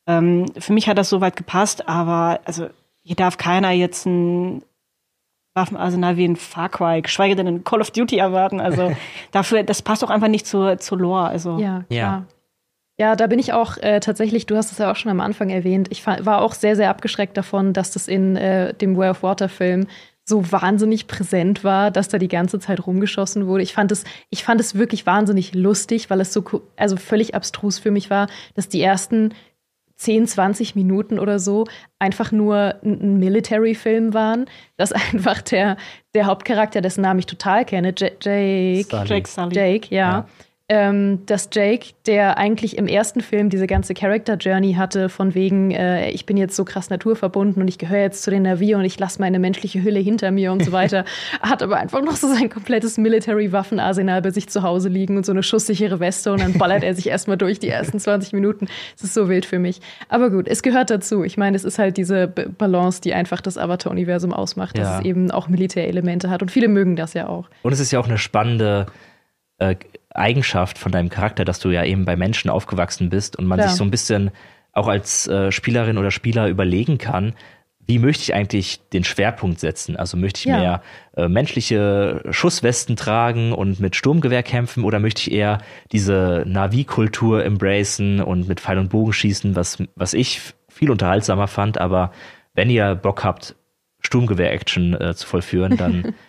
Ähm, 0.06 0.46
für 0.58 0.72
mich 0.72 0.88
hat 0.88 0.98
das 0.98 1.08
soweit 1.08 1.34
gepasst, 1.34 1.88
aber 1.88 2.40
also 2.44 2.68
hier 3.02 3.16
darf 3.16 3.38
keiner 3.38 3.70
jetzt 3.70 4.06
ein 4.06 4.62
Waffenarsenal 5.56 6.16
wie 6.16 6.28
ein 6.28 6.36
Far 6.36 6.68
Cry, 6.68 7.02
geschweige 7.02 7.34
denn 7.34 7.48
ein 7.48 7.64
Call 7.64 7.80
of 7.80 7.90
Duty 7.90 8.18
erwarten. 8.18 8.60
Also 8.60 8.94
dafür, 9.32 9.62
das 9.62 9.82
passt 9.82 10.04
auch 10.04 10.10
einfach 10.10 10.28
nicht 10.28 10.46
zur, 10.46 10.78
zur 10.78 10.98
Lore. 10.98 11.26
Also. 11.26 11.58
Ja, 11.58 11.84
klar. 11.88 11.88
Ja. 11.88 12.26
Ja, 12.98 13.14
da 13.14 13.26
bin 13.26 13.38
ich 13.38 13.52
auch 13.52 13.76
äh, 13.76 14.00
tatsächlich, 14.00 14.46
du 14.46 14.56
hast 14.56 14.72
es 14.72 14.78
ja 14.78 14.90
auch 14.90 14.96
schon 14.96 15.10
am 15.10 15.20
Anfang 15.20 15.50
erwähnt, 15.50 15.88
ich 15.90 16.06
war 16.06 16.40
auch 16.40 16.54
sehr, 16.54 16.76
sehr 16.76 16.88
abgeschreckt 16.88 17.36
davon, 17.36 17.74
dass 17.74 17.90
das 17.90 18.08
in 18.08 18.36
äh, 18.36 18.72
dem 18.72 18.96
Way 18.96 19.10
of 19.10 19.22
Water 19.22 19.50
Film 19.50 19.86
so 20.28 20.50
wahnsinnig 20.50 21.06
präsent 21.06 21.62
war, 21.62 21.92
dass 21.92 22.08
da 22.08 22.18
die 22.18 22.26
ganze 22.26 22.58
Zeit 22.58 22.84
rumgeschossen 22.84 23.46
wurde. 23.46 23.62
Ich 23.62 23.74
fand 23.74 23.92
es, 23.92 24.04
ich 24.28 24.42
fand 24.42 24.60
es 24.60 24.74
wirklich 24.74 25.06
wahnsinnig 25.06 25.54
lustig, 25.54 26.10
weil 26.10 26.20
es 26.20 26.32
so, 26.32 26.42
also 26.76 26.96
völlig 26.96 27.34
abstrus 27.34 27.78
für 27.78 27.92
mich 27.92 28.10
war, 28.10 28.26
dass 28.54 28.68
die 28.68 28.82
ersten 28.82 29.34
10, 29.96 30.26
20 30.26 30.74
Minuten 30.74 31.18
oder 31.18 31.38
so 31.38 31.64
einfach 31.98 32.32
nur 32.32 32.76
ein 32.84 33.18
Military-Film 33.18 34.14
waren, 34.14 34.46
dass 34.76 34.92
einfach 35.12 35.42
der, 35.42 35.76
der 36.14 36.26
Hauptcharakter, 36.26 36.80
dessen 36.80 37.02
Namen 37.02 37.20
ich 37.20 37.26
total 37.26 37.64
kenne, 37.64 37.88
J 37.96 38.12
Jake, 38.22 39.04
Jake, 39.06 39.28
Sully. 39.28 39.54
Jake, 39.54 39.94
ja, 39.94 40.10
ja 40.10 40.26
ähm, 40.68 41.24
dass 41.26 41.48
Jake, 41.52 41.90
der 42.06 42.38
eigentlich 42.38 42.76
im 42.76 42.88
ersten 42.88 43.20
Film 43.20 43.50
diese 43.50 43.68
ganze 43.68 43.94
Character 43.94 44.34
Journey 44.34 44.74
hatte, 44.74 45.08
von 45.08 45.34
wegen, 45.36 45.70
äh, 45.70 46.10
ich 46.10 46.26
bin 46.26 46.36
jetzt 46.36 46.56
so 46.56 46.64
krass 46.64 46.90
naturverbunden 46.90 47.62
und 47.62 47.68
ich 47.68 47.78
gehöre 47.78 48.00
jetzt 48.00 48.24
zu 48.24 48.32
den 48.32 48.42
Navi 48.42 48.74
und 48.74 48.84
ich 48.84 48.98
lasse 48.98 49.20
meine 49.20 49.38
menschliche 49.38 49.80
Hülle 49.84 50.00
hinter 50.00 50.32
mir 50.32 50.50
und 50.50 50.64
so 50.64 50.72
weiter, 50.76 51.04
hat 51.40 51.62
aber 51.62 51.76
einfach 51.76 52.02
noch 52.02 52.16
so 52.16 52.26
sein 52.26 52.50
komplettes 52.50 52.98
Military-Waffenarsenal 52.98 54.22
bei 54.22 54.30
sich 54.32 54.48
zu 54.48 54.64
Hause 54.64 54.88
liegen 54.88 55.16
und 55.16 55.24
so 55.24 55.30
eine 55.30 55.44
schusssichere 55.44 56.00
Weste 56.00 56.32
und 56.32 56.40
dann 56.40 56.54
ballert 56.54 56.82
er 56.82 56.94
sich 56.94 57.08
erstmal 57.08 57.36
durch 57.36 57.60
die 57.60 57.68
ersten 57.68 58.00
20 58.00 58.32
Minuten. 58.32 58.66
Das 58.94 59.04
ist 59.04 59.14
so 59.14 59.28
wild 59.28 59.46
für 59.46 59.60
mich. 59.60 59.80
Aber 60.08 60.30
gut, 60.30 60.48
es 60.48 60.64
gehört 60.64 60.90
dazu. 60.90 61.22
Ich 61.22 61.36
meine, 61.36 61.56
es 61.56 61.64
ist 61.64 61.78
halt 61.78 61.96
diese 61.96 62.26
B 62.26 62.46
Balance, 62.58 63.00
die 63.00 63.14
einfach 63.14 63.40
das 63.40 63.56
Avatar-Universum 63.56 64.32
ausmacht, 64.32 64.76
ja. 64.76 64.84
dass 64.84 64.98
es 64.98 65.04
eben 65.04 65.30
auch 65.30 65.48
Militärelemente 65.48 66.28
hat 66.28 66.42
und 66.42 66.50
viele 66.50 66.66
mögen 66.66 66.96
das 66.96 67.14
ja 67.14 67.28
auch. 67.28 67.48
Und 67.62 67.72
es 67.72 67.78
ist 67.78 67.92
ja 67.92 68.00
auch 68.00 68.06
eine 68.06 68.18
spannende 68.18 68.86
äh, 69.58 69.76
Eigenschaft 70.10 70.78
von 70.78 70.92
deinem 70.92 71.08
Charakter, 71.08 71.44
dass 71.44 71.58
du 71.58 71.70
ja 71.70 71.84
eben 71.84 72.04
bei 72.04 72.16
Menschen 72.16 72.50
aufgewachsen 72.50 73.10
bist 73.10 73.36
und 73.36 73.46
man 73.46 73.58
ja. 73.58 73.68
sich 73.68 73.76
so 73.76 73.84
ein 73.84 73.90
bisschen 73.90 74.30
auch 74.72 74.88
als 74.88 75.26
äh, 75.28 75.52
Spielerin 75.52 75.98
oder 75.98 76.10
Spieler 76.10 76.48
überlegen 76.48 76.98
kann, 76.98 77.34
wie 77.86 77.98
möchte 77.98 78.24
ich 78.24 78.34
eigentlich 78.34 78.80
den 78.92 79.04
Schwerpunkt 79.04 79.60
setzen? 79.60 79.96
Also 79.96 80.16
möchte 80.16 80.40
ich 80.40 80.46
Ja. 80.46 80.58
mehr 80.58 80.82
äh, 81.16 81.28
menschliche 81.28 82.22
Schusswesten 82.30 82.96
tragen 82.96 83.52
und 83.52 83.78
mit 83.78 83.94
Sturmgewehr 83.94 84.42
kämpfen 84.42 84.84
oder 84.84 84.98
möchte 84.98 85.22
ich 85.22 85.32
eher 85.32 85.58
diese 85.92 86.42
Navi-Kultur 86.46 87.44
embracen 87.44 88.20
und 88.20 88.48
mit 88.48 88.60
Pfeil 88.60 88.78
und 88.78 88.88
Bogen 88.88 89.12
schießen, 89.12 89.54
was, 89.54 89.78
was 89.94 90.14
ich 90.14 90.40
viel 90.68 90.90
unterhaltsamer 90.90 91.46
fand. 91.46 91.78
Aber 91.78 92.12
wenn 92.54 92.70
ihr 92.70 92.96
Bock 92.96 93.22
habt, 93.22 93.54
Sturmgewehr-Action 94.00 95.00
äh, 95.00 95.14
zu 95.14 95.26
vollführen, 95.26 95.76
dann 95.76 96.14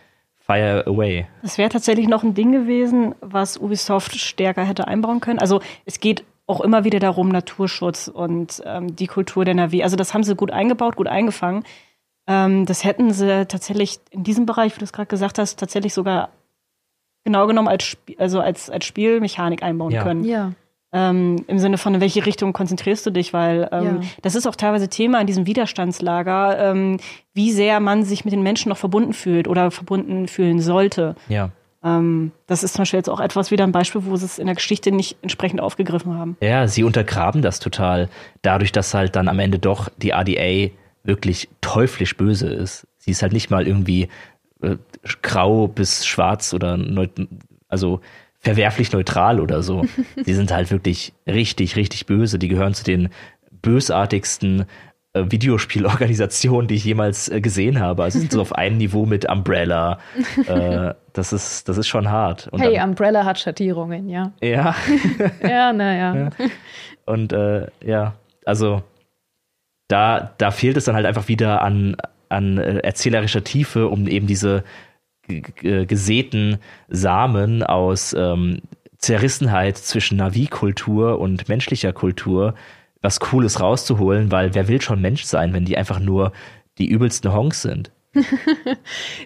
fire 0.48 0.84
away. 0.88 1.28
Das 1.42 1.58
wäre 1.58 1.70
tatsächlich 1.70 2.08
noch 2.08 2.24
ein 2.24 2.34
Ding 2.34 2.52
gewesen, 2.52 3.14
was 3.22 3.58
Ubisoft 3.58 4.16
stärker 4.16 4.64
hätte 4.64 4.88
einbauen 4.88 5.20
können. 5.20 5.40
Also 5.40 5.62
es 5.86 6.00
geht 6.00 6.24
auch 6.48 6.62
immer 6.62 6.86
wieder 6.86 7.00
darum, 7.00 7.28
Naturschutz 7.30 8.08
und 8.08 8.64
ähm, 8.66 8.96
die 8.96 9.08
Kultur 9.08 9.44
der 9.44 9.54
Navi. 9.54 9.84
Also 9.84 9.98
das 9.98 10.14
haben 10.14 10.24
sie 10.24 10.36
gut 10.36 10.50
eingebaut, 10.52 10.96
gut 10.96 11.08
eingefangen. 11.08 11.64
Ähm, 12.26 12.66
das 12.66 12.84
hätten 12.86 13.12
sie 13.12 13.46
tatsächlich 13.46 14.00
in 14.12 14.24
diesem 14.24 14.46
Bereich, 14.46 14.74
wie 14.76 14.80
du 14.80 14.86
es 14.86 14.94
gerade 14.94 15.08
gesagt 15.08 15.38
hast, 15.40 15.60
tatsächlich 15.60 15.94
sogar 15.94 16.30
genau 17.26 17.48
genommen 17.48 17.68
als, 17.68 17.84
Sp 17.92 18.16
also 18.18 18.40
als, 18.40 18.70
als 18.70 18.86
Spielmechanik 18.86 19.62
einbauen 19.62 19.92
Ja. 19.92 20.04
können. 20.04 20.24
Ja. 20.24 20.54
Ähm, 20.94 21.44
Im 21.48 21.60
Sinne 21.60 21.78
von, 21.78 21.96
in 21.96 22.02
welche 22.02 22.26
Richtung 22.26 22.54
konzentrierst 22.54 23.06
du 23.06 23.12
dich? 23.12 23.34
Weil 23.34 23.68
ähm, 23.72 23.84
Ja. 23.84 24.00
das 24.22 24.36
ist 24.36 24.48
auch 24.48 24.56
teilweise 24.56 24.88
Thema 24.88 25.20
in 25.20 25.28
diesem 25.28 25.46
Widerstandslager, 25.46 26.72
ähm, 26.72 27.00
wie 27.34 27.52
sehr 27.52 27.80
man 27.80 28.04
sich 28.04 28.24
mit 28.26 28.32
den 28.32 28.42
Menschen 28.42 28.70
noch 28.70 28.78
verbunden 28.78 29.14
fühlt 29.14 29.48
oder 29.48 29.70
verbunden 29.72 30.28
fühlen 30.28 30.62
sollte. 30.62 31.16
Ja. 31.28 31.52
Ähm, 31.84 32.32
das 32.48 32.64
ist 32.64 32.74
zum 32.74 32.82
Beispiel 32.84 33.00
jetzt 33.00 33.10
auch 33.10 33.20
etwas 33.20 33.52
wieder 33.52 33.66
ein 33.66 33.72
Beispiel, 33.72 34.06
wo 34.06 34.16
sie 34.16 34.26
es 34.26 34.40
in 34.40 34.46
der 34.46 34.56
Geschichte 34.56 34.92
nicht 34.92 35.18
entsprechend 35.22 35.60
aufgegriffen 35.62 36.18
haben. 36.18 36.38
Ja, 36.42 36.68
sie 36.68 36.84
untergraben 36.84 37.42
das 37.42 37.60
total, 37.60 38.10
dadurch, 38.42 38.72
dass 38.72 38.94
halt 38.94 39.16
dann 39.16 39.28
am 39.28 39.40
Ende 39.40 39.60
doch 39.60 39.90
die 39.98 40.14
ADA 40.14 40.72
wirklich 41.04 41.50
teuflisch 41.62 42.16
böse 42.18 42.48
ist. 42.48 42.88
Sie 42.98 43.12
ist 43.12 43.22
halt 43.22 43.34
nicht 43.34 43.50
mal 43.50 43.68
irgendwie 43.68 44.08
äh, 44.62 44.78
grau 45.22 45.68
bis 45.68 46.06
schwarz 46.06 46.54
oder 46.54 46.80
also 47.70 48.02
verwerflich 48.48 48.94
neutral 48.94 49.40
oder 49.40 49.62
so. 49.62 49.84
sie 50.26 50.34
sind 50.34 50.52
halt 50.52 50.72
wirklich 50.72 51.14
richtig, 51.28 51.76
richtig 51.76 52.06
böse. 52.06 52.40
Die 52.40 52.48
gehören 52.48 52.74
zu 52.74 52.84
den 52.84 53.10
bösartigsten 53.62 54.66
äh, 55.14 55.26
Videospielorganisationen, 55.28 56.68
die 56.68 56.76
ich 56.76 56.86
jemals 56.86 57.28
äh, 57.28 57.42
gesehen 57.42 57.82
habe. 57.82 58.04
Also 58.04 58.18
sie 58.18 58.22
sind 58.22 58.32
so 58.32 58.42
auf 58.42 58.54
einem 58.56 58.78
Niveau 58.78 59.06
mit 59.06 59.30
Umbrella. 59.30 60.00
Äh, 60.48 60.94
das 61.14 61.34
ist, 61.34 61.68
das 61.68 61.78
ist 61.78 61.88
schon 61.88 62.10
hart. 62.10 62.48
Und 62.52 62.62
Hey, 62.62 62.76
dann, 62.76 62.90
Umbrella 62.90 63.26
hat 63.26 63.40
Schattierungen, 63.40 64.08
ja. 64.08 64.32
ja. 64.42 64.76
Ja, 65.42 65.74
naja. 65.74 66.30
Und 67.06 67.34
äh, 67.34 67.68
ja, 67.84 68.14
also 68.46 68.84
da, 69.90 70.34
da 70.38 70.52
fehlt 70.52 70.78
es 70.78 70.86
dann 70.86 70.96
halt 70.96 71.06
einfach 71.06 71.28
wieder 71.28 71.64
an, 71.64 71.98
an 72.30 72.60
äh, 72.60 72.78
erzählerischer 72.78 73.44
Tiefe, 73.44 73.88
um 73.88 74.08
eben 74.08 74.28
diese 74.28 74.64
gesäten 75.28 76.58
Samen 76.90 77.64
aus 77.64 78.14
ähm, 78.18 78.62
Zerrissenheit 78.98 79.78
zwischen 79.78 80.18
Navi-Kultur 80.18 81.20
und 81.20 81.48
menschlicher 81.50 81.94
Kultur 81.94 82.56
was 83.02 83.20
Cooles 83.20 83.62
rauszuholen, 83.62 84.32
weil 84.32 84.56
wer 84.56 84.68
will 84.68 84.82
schon 84.82 85.02
Mensch 85.02 85.24
sein, 85.24 85.54
wenn 85.54 85.66
die 85.66 85.78
einfach 85.78 86.00
nur 86.00 86.32
die 86.80 86.88
übelsten 86.88 87.32
Honks 87.32 87.62
sind? 87.62 87.92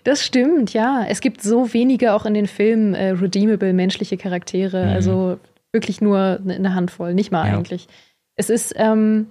Das 0.04 0.26
stimmt, 0.26 0.74
ja. 0.74 1.06
Es 1.08 1.22
gibt 1.22 1.42
so 1.42 1.74
wenige 1.74 2.14
auch 2.14 2.26
in 2.26 2.34
den 2.34 2.48
Filmen 2.48 2.94
äh, 2.94 3.12
redeemable 3.12 3.72
menschliche 3.74 4.18
Charaktere. 4.18 4.86
Mhm. 4.86 4.92
Also 4.92 5.40
wirklich 5.72 6.02
nur 6.02 6.40
eine 6.44 6.56
eine 6.56 6.76
Handvoll, 6.76 7.14
nicht 7.14 7.32
mal 7.32 7.48
Ja. 7.48 7.58
eigentlich. 7.58 7.88
Es 8.36 8.50
ist, 8.50 8.74
ähm, 8.78 9.28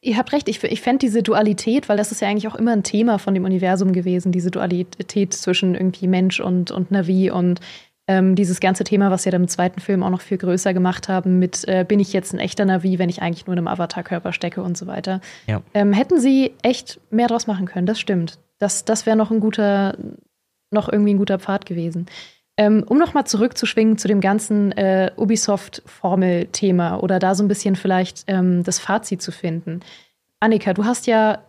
ihr 0.00 0.16
habt 0.16 0.32
recht, 0.32 0.48
ich, 0.48 0.62
ich 0.62 0.80
fände 0.80 0.98
diese 0.98 1.22
Dualität, 1.22 1.88
weil 1.88 1.96
das 1.96 2.12
ist 2.12 2.20
ja 2.20 2.28
eigentlich 2.28 2.48
auch 2.48 2.54
immer 2.54 2.72
ein 2.72 2.82
Thema 2.82 3.18
von 3.18 3.34
dem 3.34 3.44
Universum 3.44 3.92
gewesen, 3.92 4.32
diese 4.32 4.50
Dualität 4.50 5.32
zwischen 5.34 5.74
irgendwie 5.74 6.06
Mensch 6.06 6.40
und, 6.40 6.70
und 6.70 6.90
Navi 6.90 7.30
und 7.30 7.60
ähm, 8.08 8.36
dieses 8.36 8.60
ganze 8.60 8.84
Thema, 8.84 9.10
was 9.10 9.24
sie 9.24 9.30
dann 9.30 9.42
im 9.42 9.48
zweiten 9.48 9.80
Film 9.80 10.02
auch 10.02 10.10
noch 10.10 10.20
viel 10.20 10.38
größer 10.38 10.72
gemacht 10.72 11.08
haben, 11.08 11.38
mit 11.38 11.66
äh, 11.66 11.84
bin 11.86 11.98
ich 11.98 12.12
jetzt 12.12 12.32
ein 12.32 12.38
echter 12.38 12.64
Navi, 12.64 12.98
wenn 12.98 13.08
ich 13.08 13.20
eigentlich 13.20 13.46
nur 13.46 13.54
in 13.54 13.58
einem 13.58 13.68
Avatar-Körper 13.68 14.32
stecke 14.32 14.62
und 14.62 14.78
so 14.78 14.86
weiter. 14.86 15.20
Ja. 15.46 15.62
Ähm, 15.74 15.92
hätten 15.92 16.20
sie 16.20 16.52
echt 16.62 17.00
mehr 17.10 17.26
draus 17.26 17.46
machen 17.46 17.66
können, 17.66 17.86
das 17.86 17.98
stimmt. 17.98 18.38
Das, 18.58 18.84
das 18.84 19.06
wäre 19.06 19.16
noch 19.16 19.30
ein 19.30 19.40
guter, 19.40 19.96
noch 20.70 20.88
irgendwie 20.88 21.14
ein 21.14 21.18
guter 21.18 21.38
Pfad 21.38 21.66
gewesen. 21.66 22.06
Ähm, 22.58 22.84
um 22.86 22.98
nochmal 22.98 23.26
zurückzuschwingen 23.26 23.98
zu 23.98 24.08
dem 24.08 24.20
ganzen 24.20 24.72
äh, 24.72 25.10
Ubisoft-Formel-Thema 25.16 27.02
oder 27.02 27.18
da 27.18 27.34
so 27.34 27.44
ein 27.44 27.48
bisschen 27.48 27.76
vielleicht 27.76 28.24
ähm, 28.28 28.64
das 28.64 28.78
Fazit 28.78 29.20
zu 29.20 29.30
finden. 29.30 29.80
Annika, 30.40 30.72
du 30.72 30.84
hast 30.86 31.06
ja 31.06 31.42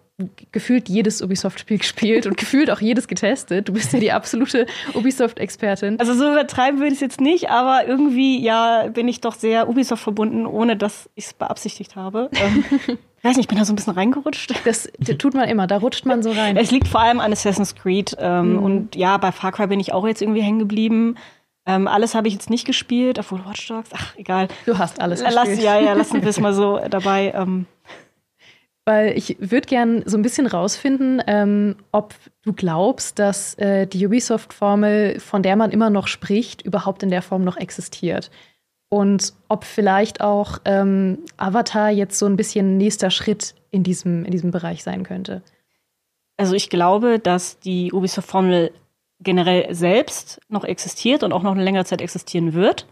gefühlt 0.52 0.90
jedes 0.90 1.22
Ubisoft-Spiel 1.22 1.78
gespielt 1.80 2.26
und 2.26 2.38
gefühlt 2.38 2.72
auch 2.72 2.82
jedes 2.82 3.08
getestet. 3.08 3.70
Du 3.70 3.74
bist 3.74 3.94
ja 3.94 4.00
die 4.00 4.12
absolute 4.12 4.66
Ubisoft-Expertin. 4.94 6.00
Also 6.00 6.14
so 6.14 6.32
übertreiben 6.32 6.80
würde 6.80 6.90
ich 6.90 6.96
es 6.96 7.02
jetzt 7.02 7.22
nicht, 7.22 7.50
aber 7.50 7.88
irgendwie, 7.88 8.44
ja, 8.44 8.88
bin 8.88 9.08
ich 9.08 9.22
doch 9.22 9.36
sehr 9.36 9.70
Ubisoft 9.70 10.04
verbunden, 10.04 10.46
ohne 10.46 10.76
dass 10.76 11.10
ich 11.16 11.26
es 11.26 11.34
beabsichtigt 11.34 11.96
habe. 11.96 12.30
Ich 13.28 13.32
weiß 13.32 13.38
nicht, 13.38 13.44
ich 13.46 13.48
bin 13.50 13.58
da 13.58 13.66
so 13.66 13.74
ein 13.74 13.76
bisschen 13.76 13.94
reingerutscht. 13.94 14.54
Das, 14.66 14.90
tut 15.18 15.34
man 15.34 15.50
immer, 15.50 15.68
da 15.68 15.78
rutscht 15.80 16.06
man 16.06 16.24
so 16.24 16.32
rein. 16.32 16.56
Es 16.56 16.72
liegt 16.72 16.88
vor 16.88 17.02
allem 17.02 17.20
an 17.20 17.34
Assassin's 17.34 17.76
Creed. 17.76 18.16
Ähm, 18.20 18.54
Mhm. 18.54 18.64
Und 18.64 18.96
ja, 18.96 19.18
bei 19.18 19.34
Far 19.34 19.52
Cry 19.52 19.68
bin 19.68 19.82
ich 19.82 19.92
auch 19.92 20.08
jetzt 20.08 20.22
irgendwie 20.22 20.42
hängen 20.42 20.60
geblieben. 20.60 21.16
Ähm, 21.66 21.90
alles 21.90 22.16
habe 22.16 22.30
ich 22.30 22.34
jetzt 22.36 22.50
nicht 22.50 22.66
gespielt, 22.66 23.20
obwohl 23.20 23.44
Watch 23.46 23.68
Dogs, 23.68 23.90
ach, 23.94 24.16
egal. 24.16 24.48
Du 24.66 24.78
hast 24.78 25.02
alles 25.02 25.20
Lass, 25.22 25.36
gespielt. 25.36 25.62
ja, 25.64 25.78
ja, 25.78 25.92
lassen 25.92 26.22
wir 26.22 26.30
es 26.30 26.40
mal 26.40 26.54
so 26.54 26.80
dabei. 26.90 27.34
Ähm, 27.36 27.66
Weil 28.86 29.18
ich 29.18 29.36
würde 29.42 29.68
gern 29.68 30.04
so 30.06 30.16
ein 30.18 30.22
bisschen 30.22 30.48
rausfinden, 30.48 31.22
ähm, 31.28 31.76
ob 31.92 32.14
du 32.44 32.54
glaubst, 32.54 33.20
dass 33.20 33.56
äh, 33.56 33.86
die 33.88 34.06
Ubisoft-Formel, 34.08 35.20
von 35.20 35.44
der 35.44 35.58
man 35.58 35.72
immer 35.72 35.90
noch 35.90 36.08
spricht, 36.08 36.62
überhaupt 36.62 37.04
in 37.04 37.10
der 37.10 37.22
Form 37.22 37.44
noch 37.44 37.58
existiert. 37.58 38.32
Und 38.90 39.34
ob 39.50 39.66
vielleicht 39.66 40.22
auch 40.22 40.60
ähm, 40.66 41.20
Avatar 41.36 41.90
jetzt 41.90 42.18
so 42.18 42.26
ein 42.26 42.38
bisschen 42.38 42.78
nächster 42.78 43.10
Schritt 43.12 43.54
in 43.70 43.84
diesem, 43.84 44.24
in 44.24 44.32
diesem 44.32 44.52
Bereich 44.52 44.84
sein 44.84 45.04
könnte. 45.04 45.42
Also 46.38 46.54
ich 46.54 46.70
glaube, 46.70 47.20
dass 47.20 47.60
die 47.60 47.92
Ubisoft-Formel 47.92 48.72
generell 49.20 49.74
selbst 49.74 50.40
noch 50.48 50.64
existiert 50.64 51.24
und 51.24 51.34
auch 51.34 51.42
noch 51.44 51.54
eine 51.54 51.64
längere 51.64 51.86
Zeit 51.86 52.02
existieren 52.02 52.54
wird. 52.54 52.86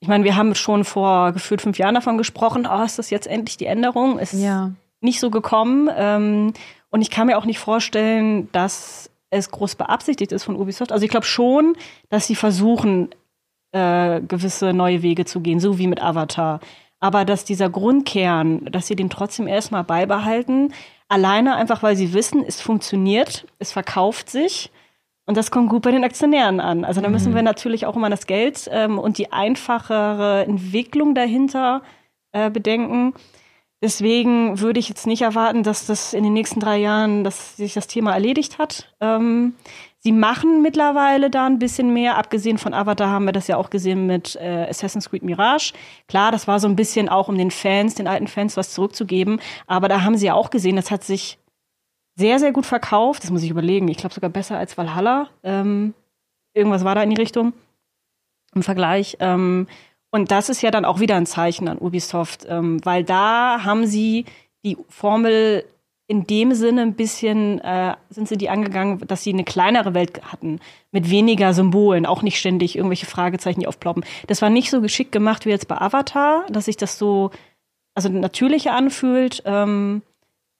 Ich 0.00 0.08
meine, 0.08 0.24
wir 0.24 0.36
haben 0.36 0.54
schon 0.54 0.84
vor 0.84 1.32
gefühlt 1.32 1.62
fünf 1.62 1.78
Jahren 1.78 1.94
davon 1.94 2.18
gesprochen, 2.18 2.66
oh, 2.70 2.82
ist 2.82 2.98
das 2.98 3.10
jetzt 3.10 3.26
endlich 3.26 3.56
die 3.56 3.66
Änderung? 3.66 4.18
Ist 4.18 4.32
Ja. 4.32 4.72
nicht 5.00 5.20
so 5.20 5.30
gekommen. 5.30 5.88
Ähm, 5.94 6.54
und 6.90 7.02
ich 7.02 7.10
kann 7.10 7.26
mir 7.26 7.38
auch 7.38 7.44
nicht 7.44 7.58
vorstellen, 7.58 8.50
dass 8.52 9.10
es 9.30 9.50
groß 9.50 9.74
beabsichtigt 9.74 10.32
ist 10.32 10.44
von 10.44 10.56
Ubisoft. 10.56 10.92
Also 10.92 11.04
ich 11.04 11.10
glaube 11.10 11.26
schon, 11.26 11.76
dass 12.08 12.26
sie 12.26 12.34
versuchen, 12.34 13.10
äh, 13.76 14.22
gewisse 14.26 14.72
neue 14.72 15.02
Wege 15.02 15.26
zu 15.26 15.40
gehen, 15.40 15.60
so 15.60 15.78
wie 15.78 15.86
mit 15.86 16.02
Avatar. 16.02 16.60
Aber 16.98 17.26
dass 17.26 17.44
dieser 17.44 17.68
Grundkern, 17.68 18.64
dass 18.64 18.86
sie 18.86 18.96
den 18.96 19.10
trotzdem 19.10 19.46
erstmal 19.46 19.84
beibehalten, 19.84 20.72
alleine 21.08 21.56
einfach, 21.56 21.82
weil 21.82 21.94
sie 21.94 22.14
wissen, 22.14 22.42
es 22.46 22.60
funktioniert, 22.60 23.46
es 23.58 23.72
verkauft 23.72 24.30
sich. 24.30 24.70
Und 25.26 25.36
das 25.36 25.50
kommt 25.50 25.68
gut 25.68 25.82
bei 25.82 25.90
den 25.90 26.04
Aktionären 26.04 26.60
an. 26.60 26.84
Also 26.84 27.00
da 27.00 27.08
müssen 27.08 27.34
wir 27.34 27.42
natürlich 27.42 27.84
auch 27.84 27.96
immer 27.96 28.08
das 28.08 28.26
Geld 28.26 28.68
ähm, 28.72 28.98
und 28.98 29.18
die 29.18 29.32
einfachere 29.32 30.44
Entwicklung 30.44 31.14
dahinter 31.14 31.82
äh, 32.32 32.48
bedenken. 32.48 33.12
Deswegen 33.82 34.58
würde 34.60 34.80
ich 34.80 34.88
jetzt 34.88 35.06
nicht 35.06 35.22
erwarten, 35.22 35.62
dass 35.62 35.86
das 35.86 36.14
in 36.14 36.24
den 36.24 36.32
nächsten 36.32 36.60
drei 36.60 36.78
Jahren, 36.78 37.24
dass 37.24 37.56
sich 37.56 37.74
das 37.74 37.86
Thema 37.86 38.14
erledigt 38.14 38.58
hat. 38.58 38.94
Ähm, 39.00 39.54
sie 39.98 40.12
machen 40.12 40.62
mittlerweile 40.62 41.28
da 41.28 41.44
ein 41.44 41.58
bisschen 41.58 41.92
mehr. 41.92 42.16
Abgesehen 42.16 42.56
von 42.56 42.72
Avatar 42.72 43.10
haben 43.10 43.26
wir 43.26 43.32
das 43.32 43.48
ja 43.48 43.58
auch 43.58 43.68
gesehen 43.68 44.06
mit 44.06 44.34
äh, 44.36 44.66
Assassin's 44.68 45.10
Creed 45.10 45.22
Mirage. 45.22 45.74
Klar, 46.08 46.32
das 46.32 46.48
war 46.48 46.58
so 46.58 46.68
ein 46.68 46.76
bisschen 46.76 47.10
auch, 47.10 47.28
um 47.28 47.36
den 47.36 47.50
Fans, 47.50 47.94
den 47.94 48.08
alten 48.08 48.28
Fans 48.28 48.56
was 48.56 48.72
zurückzugeben. 48.72 49.40
Aber 49.66 49.88
da 49.88 50.02
haben 50.02 50.16
sie 50.16 50.26
ja 50.26 50.34
auch 50.34 50.48
gesehen, 50.48 50.76
das 50.76 50.90
hat 50.90 51.04
sich 51.04 51.38
sehr, 52.14 52.38
sehr 52.38 52.52
gut 52.52 52.64
verkauft. 52.64 53.24
Das 53.24 53.30
muss 53.30 53.42
ich 53.42 53.50
überlegen. 53.50 53.88
Ich 53.88 53.98
glaube 53.98 54.14
sogar 54.14 54.30
besser 54.30 54.56
als 54.56 54.78
Valhalla. 54.78 55.28
Ähm, 55.42 55.92
irgendwas 56.54 56.82
war 56.82 56.94
da 56.94 57.02
in 57.02 57.10
die 57.10 57.20
Richtung 57.20 57.52
im 58.54 58.62
Vergleich. 58.62 59.18
Ähm, 59.20 59.66
und 60.10 60.30
das 60.30 60.48
ist 60.48 60.62
ja 60.62 60.70
dann 60.70 60.84
auch 60.84 61.00
wieder 61.00 61.16
ein 61.16 61.26
Zeichen 61.26 61.68
an 61.68 61.78
Ubisoft, 61.78 62.46
ähm, 62.48 62.80
weil 62.84 63.04
da 63.04 63.64
haben 63.64 63.86
sie 63.86 64.24
die 64.64 64.76
Formel 64.88 65.64
in 66.08 66.26
dem 66.26 66.54
Sinne 66.54 66.82
ein 66.82 66.94
bisschen, 66.94 67.60
äh, 67.60 67.96
sind 68.10 68.28
sie 68.28 68.36
die 68.36 68.48
angegangen, 68.48 69.00
dass 69.06 69.24
sie 69.24 69.32
eine 69.32 69.44
kleinere 69.44 69.92
Welt 69.92 70.20
hatten, 70.22 70.60
mit 70.92 71.10
weniger 71.10 71.52
Symbolen, 71.52 72.06
auch 72.06 72.22
nicht 72.22 72.38
ständig 72.38 72.76
irgendwelche 72.76 73.06
Fragezeichen, 73.06 73.60
die 73.60 73.66
aufploppen. 73.66 74.04
Das 74.28 74.40
war 74.40 74.50
nicht 74.50 74.70
so 74.70 74.80
geschickt 74.80 75.10
gemacht 75.10 75.46
wie 75.46 75.50
jetzt 75.50 75.66
bei 75.68 75.80
Avatar, 75.80 76.46
dass 76.48 76.66
sich 76.66 76.76
das 76.76 76.98
so, 76.98 77.30
also 77.94 78.08
natürlicher 78.08 78.72
anfühlt. 78.72 79.42
Ähm, 79.46 80.02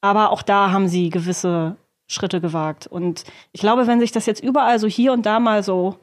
aber 0.00 0.30
auch 0.32 0.42
da 0.42 0.72
haben 0.72 0.88
sie 0.88 1.10
gewisse 1.10 1.76
Schritte 2.08 2.40
gewagt. 2.40 2.86
Und 2.88 3.24
ich 3.52 3.60
glaube, 3.60 3.86
wenn 3.86 4.00
sich 4.00 4.12
das 4.12 4.26
jetzt 4.26 4.42
überall 4.42 4.78
so 4.80 4.88
hier 4.88 5.12
und 5.12 5.26
da 5.26 5.38
mal 5.38 5.62
so 5.62 5.96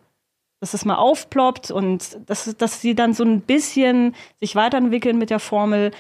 dass 0.64 0.74
es 0.74 0.86
mal 0.86 0.96
aufploppt 0.96 1.72
und 1.72 2.18
dass, 2.26 2.56
dass 2.56 2.80
sie 2.80 2.96
dann 2.96 3.14
so 3.14 3.26
ein 3.26 3.42
bisschen 3.42 4.16
sich 4.40 4.56
weiterentwickeln 4.56 5.18
mit 5.18 5.30
der 5.30 5.40
Formel, 5.40 5.92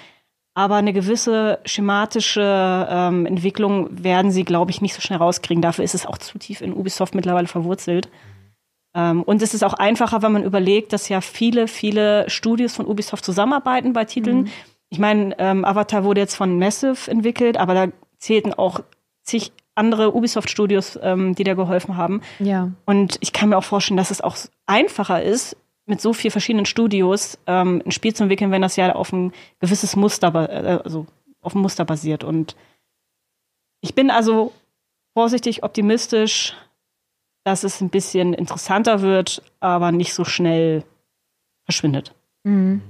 aber 0.53 0.76
eine 0.76 0.93
gewisse 0.93 1.59
schematische 1.66 2.88
ähm, 2.89 3.26
Entwicklung 3.26 3.89
werden 3.91 4.32
sie, 4.32 4.45
glaube 4.45 4.72
ich, 4.72 4.80
nicht 4.80 4.93
so 4.93 5.01
schnell 5.01 5.18
rauskriegen. 5.18 5.61
Dafür 5.61 5.84
ist 5.84 5.95
es 5.95 6.05
auch 6.05 6.18
zu 6.18 6.39
tief 6.39 6.61
in 6.61 6.72
Ubisoft 6.72 7.14
mittlerweile 7.14 7.47
verwurzelt. 7.47 8.07
Ähm, 8.95 9.24
und 9.24 9.41
es 9.41 9.53
ist 9.53 9.66
auch 9.66 9.74
einfacher, 9.74 10.22
wenn 10.22 10.32
man 10.32 10.43
überlegt, 10.43 10.93
dass 10.93 11.09
ja 11.09 11.20
viele, 11.20 11.68
viele 11.68 12.30
Studios 12.30 12.74
von 12.74 12.86
Ubisoft 12.86 13.26
zusammenarbeiten 13.26 13.91
bei 13.91 14.05
Titeln. 14.05 14.43
Mhm. 14.43 14.49
Ich 14.88 14.99
meine, 14.99 15.36
ähm, 15.39 15.66
Avatar 15.66 16.05
wurde 16.05 16.22
jetzt 16.22 16.36
von 16.36 16.57
Massive 16.57 17.11
entwickelt, 17.11 17.57
aber 17.57 17.74
da 17.74 17.88
zählten 18.18 18.53
auch 18.53 18.80
zig 19.24 19.51
andere 19.76 20.13
Ubisoft-Studios, 20.15 20.99
ähm, 21.01 21.36
die 21.36 21.43
da 21.43 21.53
geholfen 21.53 21.97
haben. 21.97 22.21
Ja. 22.39 22.71
Und 22.86 23.17
ich 23.21 23.34
kann 23.34 23.49
mir 23.49 23.57
auch 23.57 23.63
vorstellen, 23.63 23.97
dass 23.97 24.11
es 24.11 24.21
auch 24.21 24.38
einfacher 24.65 25.24
ist, 25.24 25.57
mit 25.86 25.99
so 25.99 26.13
vielen 26.13 26.32
verschiedenen 26.32 26.65
Studios 26.65 27.38
ähm, 27.45 27.82
ein 27.86 27.91
Spiel 27.91 28.13
zu 28.13 28.24
entwickeln, 28.24 28.51
wenn 28.51 28.61
das 28.61 28.76
ja 28.76 28.93
auf 28.95 29.11
ein 29.11 29.34
gewisses 29.59 29.95
Muster, 29.95 30.34
äh, 30.34 30.80
also 30.84 31.05
auf 31.41 31.55
ein 31.55 31.61
Muster 31.61 31.86
basiert. 31.86 32.24
Und 32.24 32.55
ich 33.82 33.95
bin 33.95 34.09
also 34.09 34.53
vorsichtig 35.13 35.63
optimistisch, 35.63 36.55
dass 37.43 37.63
es 37.63 37.82
ein 37.82 37.89
bisschen 37.89 38.34
interessanter 38.34 39.01
wird, 39.01 39.41
aber 39.59 39.91
nicht 39.91 40.13
so 40.13 40.24
schnell 40.24 40.84
verschwindet. 41.65 42.15
Mhm. 42.43 42.82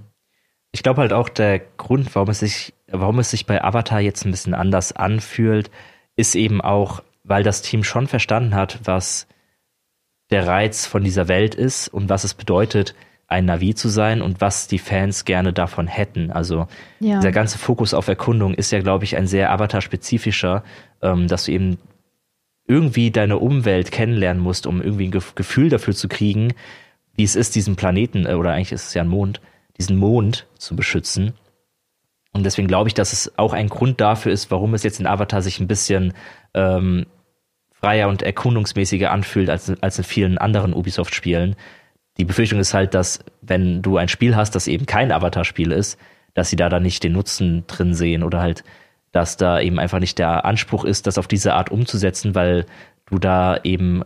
Ich 0.72 0.84
glaube 0.84 1.02
halt 1.02 1.14
auch 1.14 1.30
der 1.30 1.60
Grund, 1.60 2.14
warum 2.16 2.30
es 2.30 2.40
sich, 2.40 2.74
warum 2.88 3.20
es 3.20 3.32
sich 3.32 3.46
bei 3.46 3.64
Avatar 3.64 4.00
jetzt 4.00 4.26
ein 4.26 4.32
bisschen 4.32 4.54
anders 4.54 4.92
anfühlt, 4.92 5.72
ist 6.16 6.36
eben 6.36 6.62
auch, 6.62 7.04
weil 7.24 7.44
das 7.44 7.62
Team 7.62 7.84
schon 7.84 8.08
verstanden 8.08 8.56
hat, 8.56 8.80
was 8.84 9.28
der 10.30 10.48
Reiz 10.48 10.86
von 10.86 11.04
dieser 11.04 11.28
Welt 11.28 11.56
ist 11.56 11.88
und 11.88 12.10
was 12.10 12.24
es 12.24 12.34
bedeutet, 12.34 12.96
ein 13.28 13.46
Navi 13.46 13.74
zu 13.74 13.90
sein 13.90 14.22
und 14.22 14.42
was 14.42 14.68
die 14.68 14.80
Fans 14.80 15.26
gerne 15.26 15.54
davon 15.54 15.88
hätten. 15.88 16.32
Also 16.32 16.68
ja. 17.00 17.18
dieser 17.18 17.32
ganze 17.32 17.58
Fokus 17.58 17.94
auf 17.94 18.08
Erkundung 18.08 18.54
ist 18.54 18.72
ja, 18.72 18.80
glaube 18.80 19.06
ich, 19.06 19.18
ein 19.18 19.28
sehr 19.28 19.52
Avatar-spezifischer, 19.52 20.64
ähm, 21.02 21.28
dass 21.28 21.46
du 21.46 21.52
eben 21.52 21.78
irgendwie 22.68 23.12
deine 23.12 23.38
Umwelt 23.40 23.92
kennenlernen 23.92 24.42
musst, 24.42 24.68
um 24.68 24.82
irgendwie 24.82 25.08
ein 25.08 25.12
Gefühl 25.12 25.70
dafür 25.70 25.94
zu 25.94 26.08
kriegen, 26.08 26.54
wie 27.16 27.24
es 27.24 27.36
ist, 27.36 27.56
diesen 27.56 27.76
Planeten, 27.76 28.26
äh, 28.26 28.34
oder 28.34 28.54
eigentlich 28.54 28.72
ist 28.72 28.88
es 28.88 28.94
ja 28.94 29.02
ein 29.02 29.10
Mond, 29.10 29.42
diesen 29.78 29.98
Mond 29.98 30.48
zu 30.58 30.76
beschützen. 30.76 31.34
Und 32.34 32.44
deswegen 32.44 32.68
glaube 32.68 32.90
ich, 32.90 32.94
dass 32.94 33.14
es 33.14 33.38
auch 33.38 33.54
ein 33.54 33.70
Grund 33.70 34.02
dafür 34.02 34.32
ist, 34.32 34.52
warum 34.52 34.74
es 34.74 34.84
jetzt 34.84 35.00
in 35.00 35.08
Avatar 35.08 35.42
sich 35.42 35.60
ein 35.60 35.68
bisschen 35.68 36.14
ähm, 36.54 37.06
freier 37.72 38.10
und 38.10 38.22
erkundungsmäßiger 38.22 39.12
anfühlt 39.12 39.50
als, 39.50 39.72
als 39.82 39.98
in 39.98 40.04
vielen 40.04 40.38
anderen 40.38 40.74
Ubisoft-Spielen. 40.74 41.56
Die 42.18 42.26
Befürchtung 42.26 42.60
ist 42.60 42.74
halt, 42.74 42.94
dass 42.94 43.20
wenn 43.42 43.82
du 43.82 43.98
ein 43.98 44.08
Spiel 44.08 44.36
hast, 44.36 44.56
das 44.56 44.68
eben 44.68 44.86
kein 44.86 45.12
Avatar-Spiel 45.12 45.72
ist, 45.72 46.00
dass 46.34 46.50
sie 46.50 46.56
da 46.56 46.70
dann 46.70 46.84
nicht 46.84 47.04
den 47.04 47.14
Nutzen 47.14 47.66
drin 47.68 47.94
sehen 47.94 48.24
oder 48.24 48.40
halt 48.40 48.64
dass 49.14 49.38
da 49.38 49.62
eben 49.62 49.80
einfach 49.80 50.00
nicht 50.00 50.20
der 50.20 50.44
Anspruch 50.44 50.84
ist, 50.84 51.08
das 51.08 51.18
auf 51.18 51.28
diese 51.28 51.54
Art 51.54 51.72
umzusetzen, 51.72 52.36
weil 52.36 52.66
du 53.06 53.20
da 53.20 53.58
eben 53.64 54.02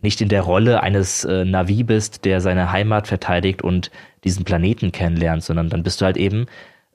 nicht 0.00 0.20
in 0.20 0.28
der 0.28 0.42
Rolle 0.42 0.82
eines 0.82 1.24
äh, 1.24 1.44
Navi 1.44 1.82
bist, 1.82 2.24
der 2.24 2.40
seine 2.40 2.70
Heimat 2.70 3.08
verteidigt 3.08 3.62
und 3.62 3.90
diesen 4.24 4.44
Planeten 4.44 4.92
kennenlernt, 4.92 5.42
sondern 5.42 5.70
dann 5.70 5.82
bist 5.82 6.00
du 6.00 6.04
halt 6.04 6.18
eben 6.18 6.46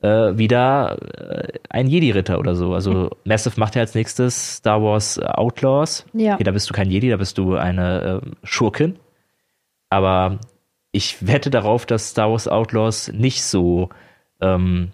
äh, 0.03 0.37
wieder 0.37 0.97
äh, 1.17 1.59
ein 1.69 1.87
Jedi-Ritter 1.87 2.37
oder 2.37 2.55
so. 2.55 2.73
Also 2.73 2.91
mhm. 2.91 3.09
Massive 3.23 3.59
macht 3.59 3.75
ja 3.75 3.81
als 3.81 3.95
nächstes 3.95 4.57
Star 4.57 4.83
Wars 4.83 5.17
Outlaws. 5.19 6.05
Ja. 6.13 6.35
Okay, 6.35 6.43
da 6.43 6.51
bist 6.51 6.69
du 6.69 6.73
kein 6.73 6.91
Jedi, 6.91 7.09
da 7.09 7.17
bist 7.17 7.37
du 7.37 7.55
eine 7.55 8.21
äh, 8.21 8.29
Schurkin. 8.43 8.97
Aber 9.89 10.39
ich 10.91 11.25
wette 11.25 11.49
darauf, 11.49 11.85
dass 11.85 12.09
Star 12.09 12.29
Wars 12.31 12.47
Outlaws 12.47 13.11
nicht 13.13 13.43
so 13.43 13.89
ähm, 14.41 14.91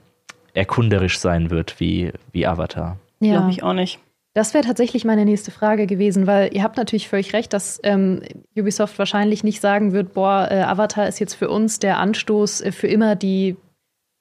erkunderisch 0.54 1.20
sein 1.20 1.50
wird 1.50 1.80
wie, 1.80 2.12
wie 2.32 2.46
Avatar. 2.46 2.98
Ja. 3.20 3.38
Glaube 3.38 3.52
ich 3.52 3.64
auch 3.64 3.74
nicht. 3.74 4.00
Das 4.36 4.54
wäre 4.54 4.64
tatsächlich 4.64 5.06
meine 5.06 5.26
nächste 5.26 5.50
Frage 5.50 5.88
gewesen, 5.88 6.28
weil 6.28 6.54
ihr 6.54 6.62
habt 6.62 6.78
natürlich 6.78 7.10
völlig 7.10 7.34
recht, 7.34 7.52
dass 7.52 7.80
ähm, 7.84 8.22
Ubisoft 8.56 9.00
wahrscheinlich 9.00 9.44
nicht 9.44 9.60
sagen 9.60 9.92
wird, 9.92 10.14
boah, 10.14 10.48
äh, 10.52 10.62
Avatar 10.62 11.08
ist 11.08 11.20
jetzt 11.20 11.34
für 11.34 11.50
uns 11.50 11.80
der 11.80 11.98
Anstoß, 11.98 12.62
äh, 12.62 12.72
für 12.72 12.88
immer 12.88 13.16
die, 13.16 13.58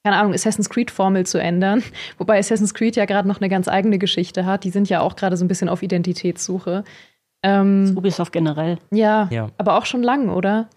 keine 0.03 0.17
Ahnung, 0.17 0.33
Assassin's 0.33 0.69
Creed-Formel 0.69 1.25
zu 1.25 1.39
ändern. 1.39 1.83
Wobei 2.17 2.39
Assassin's 2.39 2.73
Creed 2.73 2.95
ja 2.95 3.05
gerade 3.05 3.27
noch 3.27 3.41
eine 3.41 3.49
ganz 3.49 3.67
eigene 3.67 3.97
Geschichte 3.99 4.45
hat. 4.45 4.63
Die 4.63 4.69
sind 4.69 4.89
ja 4.89 5.01
auch 5.01 5.15
gerade 5.15 5.37
so 5.37 5.45
ein 5.45 5.47
bisschen 5.47 5.69
auf 5.69 5.83
Identitätssuche. 5.83 6.83
Ähm, 7.43 7.93
Ubisoft 7.97 8.31
generell. 8.31 8.77
Ja, 8.91 9.27
ja, 9.31 9.49
aber 9.57 9.77
auch 9.77 9.85
schon 9.85 10.03
lang, 10.03 10.29
oder? 10.29 10.69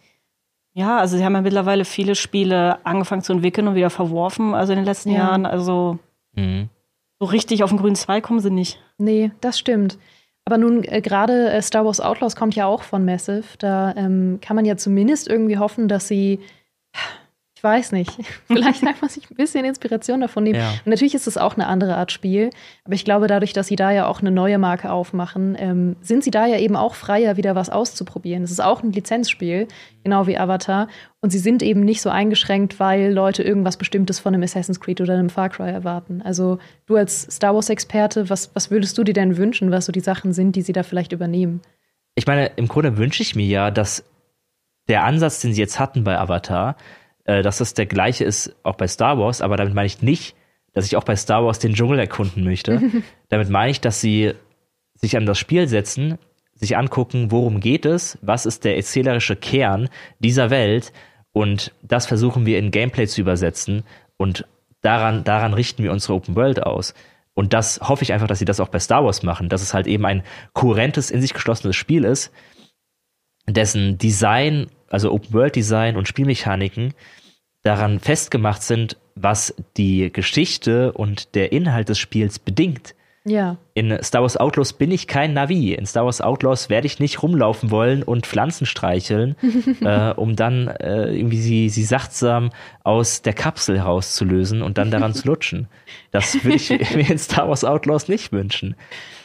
Ja, 0.75 0.99
also 0.99 1.17
sie 1.17 1.25
haben 1.25 1.35
ja 1.35 1.43
mittlerweile 1.43 1.85
viele 1.85 2.15
Spiele 2.15 2.85
angefangen 2.87 3.23
zu 3.23 3.33
entwickeln 3.33 3.69
und 3.69 3.75
wieder 3.75 3.91
verworfen, 3.91 4.55
also 4.55 4.73
in 4.73 4.79
den 4.79 4.87
letzten 4.87 5.11
ja. 5.11 5.19
Jahren. 5.19 5.45
Also 5.45 5.99
mhm. 6.35 6.69
so 7.19 7.27
richtig 7.27 7.63
auf 7.63 7.71
den 7.71 7.79
grünen 7.79 7.97
Zweig 7.97 8.25
kommen 8.25 8.41
sie 8.41 8.51
nicht. 8.51 8.81
Nee, 8.97 9.33
das 9.41 9.59
stimmt. 9.59 9.99
Aber 10.45 10.59
nun, 10.59 10.83
äh, 10.85 11.01
gerade 11.01 11.51
äh, 11.51 11.63
Star 11.63 11.85
Wars 11.85 12.01
Outlaws 12.01 12.37
kommt 12.37 12.55
ja 12.55 12.67
auch 12.67 12.83
von 12.83 13.05
Massive. 13.05 13.45
Da 13.59 13.95
ähm, 13.97 14.39
kann 14.41 14.57
man 14.57 14.65
ja 14.65 14.77
zumindest 14.77 15.29
irgendwie 15.29 15.59
hoffen, 15.59 15.89
dass 15.89 16.09
sie 16.09 16.41
ich 17.63 17.65
weiß 17.65 17.93
nicht. 17.93 18.11
Vielleicht 18.49 18.85
einfach 18.85 19.09
sich 19.09 19.31
ein 19.31 19.37
bisschen 19.37 19.65
Inspiration 19.65 20.21
davon 20.21 20.43
nehmen. 20.43 20.59
Ja. 20.59 20.71
Und 20.71 20.89
natürlich 20.89 21.15
ist 21.15 21.29
es 21.29 21.39
auch 21.39 21.55
eine 21.55 21.69
andere 21.69 21.97
Art 21.97 22.11
Spiel. 22.11 22.51
Aber 22.83 22.95
ich 22.95 23.05
glaube, 23.05 23.29
dadurch, 23.29 23.53
dass 23.53 23.69
sie 23.69 23.77
da 23.77 23.93
ja 23.93 24.09
auch 24.09 24.21
eine 24.21 24.33
neue 24.33 24.59
Marke 24.59 24.91
aufmachen, 24.91 25.55
ähm, 25.57 25.95
sind 26.01 26.25
sie 26.25 26.33
da 26.33 26.45
ja 26.45 26.59
eben 26.59 26.75
auch 26.75 26.97
freier, 26.97 27.37
wieder 27.37 27.55
was 27.55 27.71
auszuprobieren. 27.71 28.43
Es 28.43 28.51
ist 28.51 28.61
auch 28.61 28.83
ein 28.83 28.91
Lizenzspiel, 28.91 29.69
genau 30.03 30.27
wie 30.27 30.37
Avatar. 30.37 30.89
Und 31.21 31.31
sie 31.31 31.39
sind 31.39 31.63
eben 31.63 31.83
nicht 31.83 32.03
so 32.03 32.11
eingeschränkt, 32.11 32.81
weil 32.81 33.13
Leute 33.13 33.45
irgendwas 33.45 33.77
Bestimmtes 33.77 34.19
von 34.19 34.35
einem 34.35 34.43
Assassin's 34.43 34.81
Creed 34.81 35.01
oder 35.01 35.15
einem 35.15 35.31
Far 35.31 35.49
Cry 35.49 35.71
erwarten. 35.71 36.21
Also 36.21 36.59
du 36.87 36.97
als 36.97 37.29
Star 37.31 37.55
Wars-Experte, 37.55 38.29
was, 38.29 38.51
was 38.55 38.73
würdest 38.73 38.99
du 38.99 39.05
dir 39.05 39.15
denn 39.15 39.37
wünschen, 39.37 39.71
was 39.71 39.87
so 39.87 39.93
die 39.93 40.01
Sachen 40.01 40.33
sind, 40.33 40.57
die 40.57 40.63
sie 40.63 40.73
da 40.73 40.83
vielleicht 40.83 41.13
übernehmen? 41.13 41.61
Ich 42.17 42.27
meine, 42.27 42.47
im 42.57 42.67
Grunde 42.67 42.97
wünsche 42.97 43.23
ich 43.23 43.37
mir 43.37 43.47
ja, 43.47 43.71
dass 43.71 44.05
der 44.89 45.05
Ansatz, 45.05 45.39
den 45.39 45.55
sie 45.55 45.61
jetzt 45.61 45.79
hatten 45.79 46.03
bei 46.03 46.19
Avatar, 46.19 46.77
äh, 47.25 47.43
dass 47.43 47.59
das 47.59 47.75
der 47.75 47.87
gleiche 47.87 48.25
ist 48.25 48.55
auch 48.63 48.77
bei 48.77 48.89
Star 48.89 49.19
Wars, 49.19 49.41
aber 49.41 49.57
damit 49.57 49.75
meine 49.75 49.87
ich 49.87 50.03
nicht, 50.03 50.35
dass 50.73 50.87
ich 50.87 50.97
auch 50.97 51.05
bei 51.05 51.17
Star 51.17 51.45
Wars 51.45 51.59
den 51.59 51.75
Dschungel 51.75 51.99
erkunden 51.99 52.45
möchte. 52.45 52.81
damit 53.29 53.51
meine 53.51 53.71
ich, 53.71 53.81
dass 53.81 54.01
sie 54.01 54.33
sich 54.95 55.17
an 55.17 55.27
das 55.27 55.39
Spiel 55.39 55.69
setzen, 55.69 56.19
sich 56.55 56.77
angucken, 56.77 57.31
worum 57.31 57.61
geht 57.61 57.87
es, 57.87 58.19
was 58.23 58.47
ist 58.47 58.65
der 58.65 58.77
erzählerische 58.77 59.37
Kern 59.37 59.89
dieser 60.19 60.51
Welt 60.51 60.93
und 61.33 61.73
das 61.83 62.07
versuchen 62.07 62.47
wir 62.47 62.59
in 62.59 62.71
Gameplay 62.71 63.07
zu 63.07 63.21
übersetzen 63.21 63.85
und 64.17 64.47
daran, 64.83 65.25
daran 65.25 65.55
richten 65.55 65.83
wir 65.83 65.93
unsere 65.93 66.15
Open 66.15 66.37
World 66.37 66.63
aus. 66.63 66.95
Und 67.35 67.55
das 67.55 67.81
hoffe 67.81 68.03
ich 68.03 68.13
einfach, 68.13 68.27
dass 68.27 68.39
sie 68.39 68.45
das 68.45 68.61
auch 68.61 68.69
bei 68.69 68.79
Star 68.79 69.05
Wars 69.05 69.23
machen, 69.23 69.49
dass 69.49 69.63
es 69.63 69.73
halt 69.73 69.87
eben 69.87 70.05
ein 70.05 70.23
kohärentes, 70.53 71.11
in 71.11 71.23
sich 71.23 71.33
geschlossenes 71.33 71.77
Spiel 71.77 72.05
ist, 72.05 72.31
dessen 73.49 73.97
Design 73.97 74.67
also 74.93 75.11
Open 75.13 75.33
World 75.33 75.57
Design 75.57 75.97
und 75.97 76.07
Spielmechaniken 76.07 76.95
daran 77.63 78.01
festgemacht 78.01 78.63
sind, 78.63 78.97
was 79.15 79.55
die 79.77 80.13
Geschichte 80.13 80.93
und 80.93 81.35
der 81.35 81.53
Inhalt 81.53 81.89
des 81.89 81.99
Spiels 81.99 82.39
bedingt. 82.39 82.95
Ja. 83.25 83.57
In 83.75 83.97
Star 84.03 84.23
Wars 84.23 84.37
Outlaws 84.37 84.73
bin 84.73 84.91
ich 84.91 85.07
kein 85.07 85.33
Navi. 85.33 85.75
In 85.75 85.87
Star 85.87 86.05
Wars 86.05 86.21
Outlaws 86.21 86.69
werde 86.71 86.89
ich 86.89 86.99
nicht 86.99 87.23
rumlaufen 87.23 87.71
wollen 87.71 88.03
und 88.03 88.27
Pflanzen 88.27 88.67
streicheln, 88.67 89.37
äh, 89.81 90.11
um 90.11 90.35
dann 90.35 90.67
äh, 90.67 91.15
irgendwie 91.15 91.41
sie, 91.41 91.69
sie 91.69 91.85
sachtsam 91.85 92.51
aus 92.83 93.23
der 93.23 93.33
Kapsel 93.33 93.79
herauszulösen 93.79 94.61
und 94.63 94.77
dann 94.77 94.91
daran 94.91 95.15
zu 95.15 95.29
lutschen. 95.29 95.69
Das 96.11 96.43
würde 96.43 96.57
ich 96.57 96.71
mir 96.97 97.11
in 97.11 97.19
Star 97.19 97.49
Wars 97.49 97.65
Outlaws 97.65 98.09
nicht 98.09 98.33
wünschen. 98.33 98.75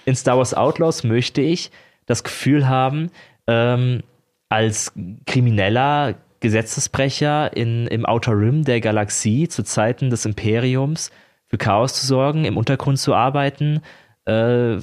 In 0.05 0.15
Star 0.15 0.37
Wars 0.37 0.53
Outlaws 0.53 1.03
möchte 1.03 1.41
ich 1.41 1.71
das 2.05 2.23
Gefühl 2.23 2.67
haben, 2.67 3.09
ähm, 3.47 4.03
als 4.49 4.93
krimineller 5.25 6.15
Gesetzesbrecher 6.39 7.55
in, 7.55 7.87
im 7.87 8.05
Outer 8.05 8.33
Rim 8.33 8.63
der 8.63 8.79
Galaxie 8.79 9.47
zu 9.47 9.63
Zeiten 9.63 10.09
des 10.09 10.25
Imperiums 10.25 11.11
für 11.47 11.57
Chaos 11.57 11.93
zu 11.93 12.05
sorgen, 12.05 12.45
im 12.45 12.57
Untergrund 12.57 12.99
zu 12.99 13.15
arbeiten, 13.15 13.81
äh, 14.25 14.77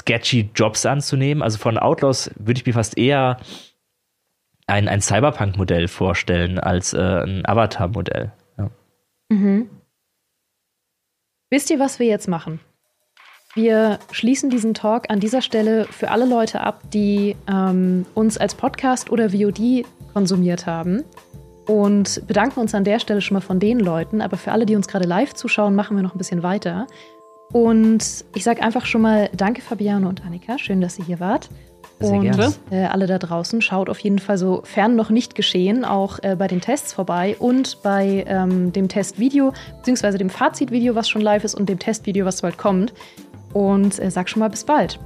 sketchy 0.00 0.50
Jobs 0.54 0.84
anzunehmen. 0.84 1.42
Also 1.42 1.58
von 1.58 1.78
Outlaws 1.78 2.30
würde 2.36 2.60
ich 2.60 2.66
mir 2.66 2.74
fast 2.74 2.98
eher 2.98 3.38
ein, 4.66 4.88
ein 4.88 5.00
Cyberpunk-Modell 5.00 5.88
vorstellen 5.88 6.58
als 6.58 6.92
äh, 6.92 6.98
ein 6.98 7.46
Avatar-Modell. 7.46 8.32
Ja. 8.58 8.70
Mhm. 9.28 9.70
Wisst 11.50 11.70
ihr, 11.70 11.78
was 11.78 11.98
wir 11.98 12.06
jetzt 12.06 12.28
machen? 12.28 12.60
Wir 13.56 14.00
schließen 14.12 14.50
diesen 14.50 14.74
Talk 14.74 15.08
an 15.08 15.18
dieser 15.18 15.40
Stelle 15.40 15.86
für 15.86 16.10
alle 16.10 16.26
Leute 16.26 16.60
ab, 16.60 16.82
die 16.92 17.36
ähm, 17.50 18.04
uns 18.12 18.36
als 18.36 18.54
Podcast 18.54 19.10
oder 19.10 19.30
VOD 19.30 19.86
konsumiert 20.12 20.66
haben. 20.66 21.04
Und 21.66 22.26
bedanken 22.26 22.60
uns 22.60 22.74
an 22.74 22.84
der 22.84 22.98
Stelle 22.98 23.22
schon 23.22 23.34
mal 23.34 23.40
von 23.40 23.58
den 23.58 23.80
Leuten. 23.80 24.20
Aber 24.20 24.36
für 24.36 24.52
alle, 24.52 24.66
die 24.66 24.76
uns 24.76 24.88
gerade 24.88 25.08
live 25.08 25.32
zuschauen, 25.32 25.74
machen 25.74 25.96
wir 25.96 26.02
noch 26.02 26.14
ein 26.14 26.18
bisschen 26.18 26.42
weiter. 26.42 26.86
Und 27.50 28.26
ich 28.34 28.44
sage 28.44 28.62
einfach 28.62 28.84
schon 28.84 29.00
mal 29.00 29.30
Danke, 29.34 29.62
Fabiane 29.62 30.06
und 30.06 30.22
Annika. 30.26 30.58
Schön, 30.58 30.82
dass 30.82 30.98
ihr 30.98 31.06
hier 31.06 31.18
wart. 31.18 31.48
Sehr 31.98 32.12
und 32.12 32.22
gerne. 32.22 32.52
äh, 32.70 32.84
alle 32.84 33.06
da 33.06 33.18
draußen 33.18 33.62
schaut 33.62 33.88
auf 33.88 33.98
jeden 34.00 34.18
Fall 34.18 34.36
sofern 34.36 34.96
noch 34.96 35.08
nicht 35.08 35.34
geschehen 35.34 35.84
auch 35.84 36.18
äh, 36.22 36.36
bei 36.36 36.46
den 36.46 36.60
Tests 36.60 36.92
vorbei 36.92 37.36
und 37.38 37.82
bei 37.82 38.24
ähm, 38.28 38.70
dem 38.72 38.88
Testvideo 38.88 39.54
beziehungsweise 39.78 40.18
dem 40.18 40.28
Fazitvideo, 40.28 40.94
was 40.94 41.08
schon 41.08 41.22
live 41.22 41.44
ist 41.44 41.54
und 41.54 41.70
dem 41.70 41.78
Testvideo, 41.78 42.26
was 42.26 42.42
bald 42.42 42.58
kommt. 42.58 42.92
Und 43.56 43.98
äh, 44.00 44.10
sag 44.10 44.28
schon 44.28 44.40
mal 44.40 44.50
bis 44.50 44.64
bald. 44.64 44.98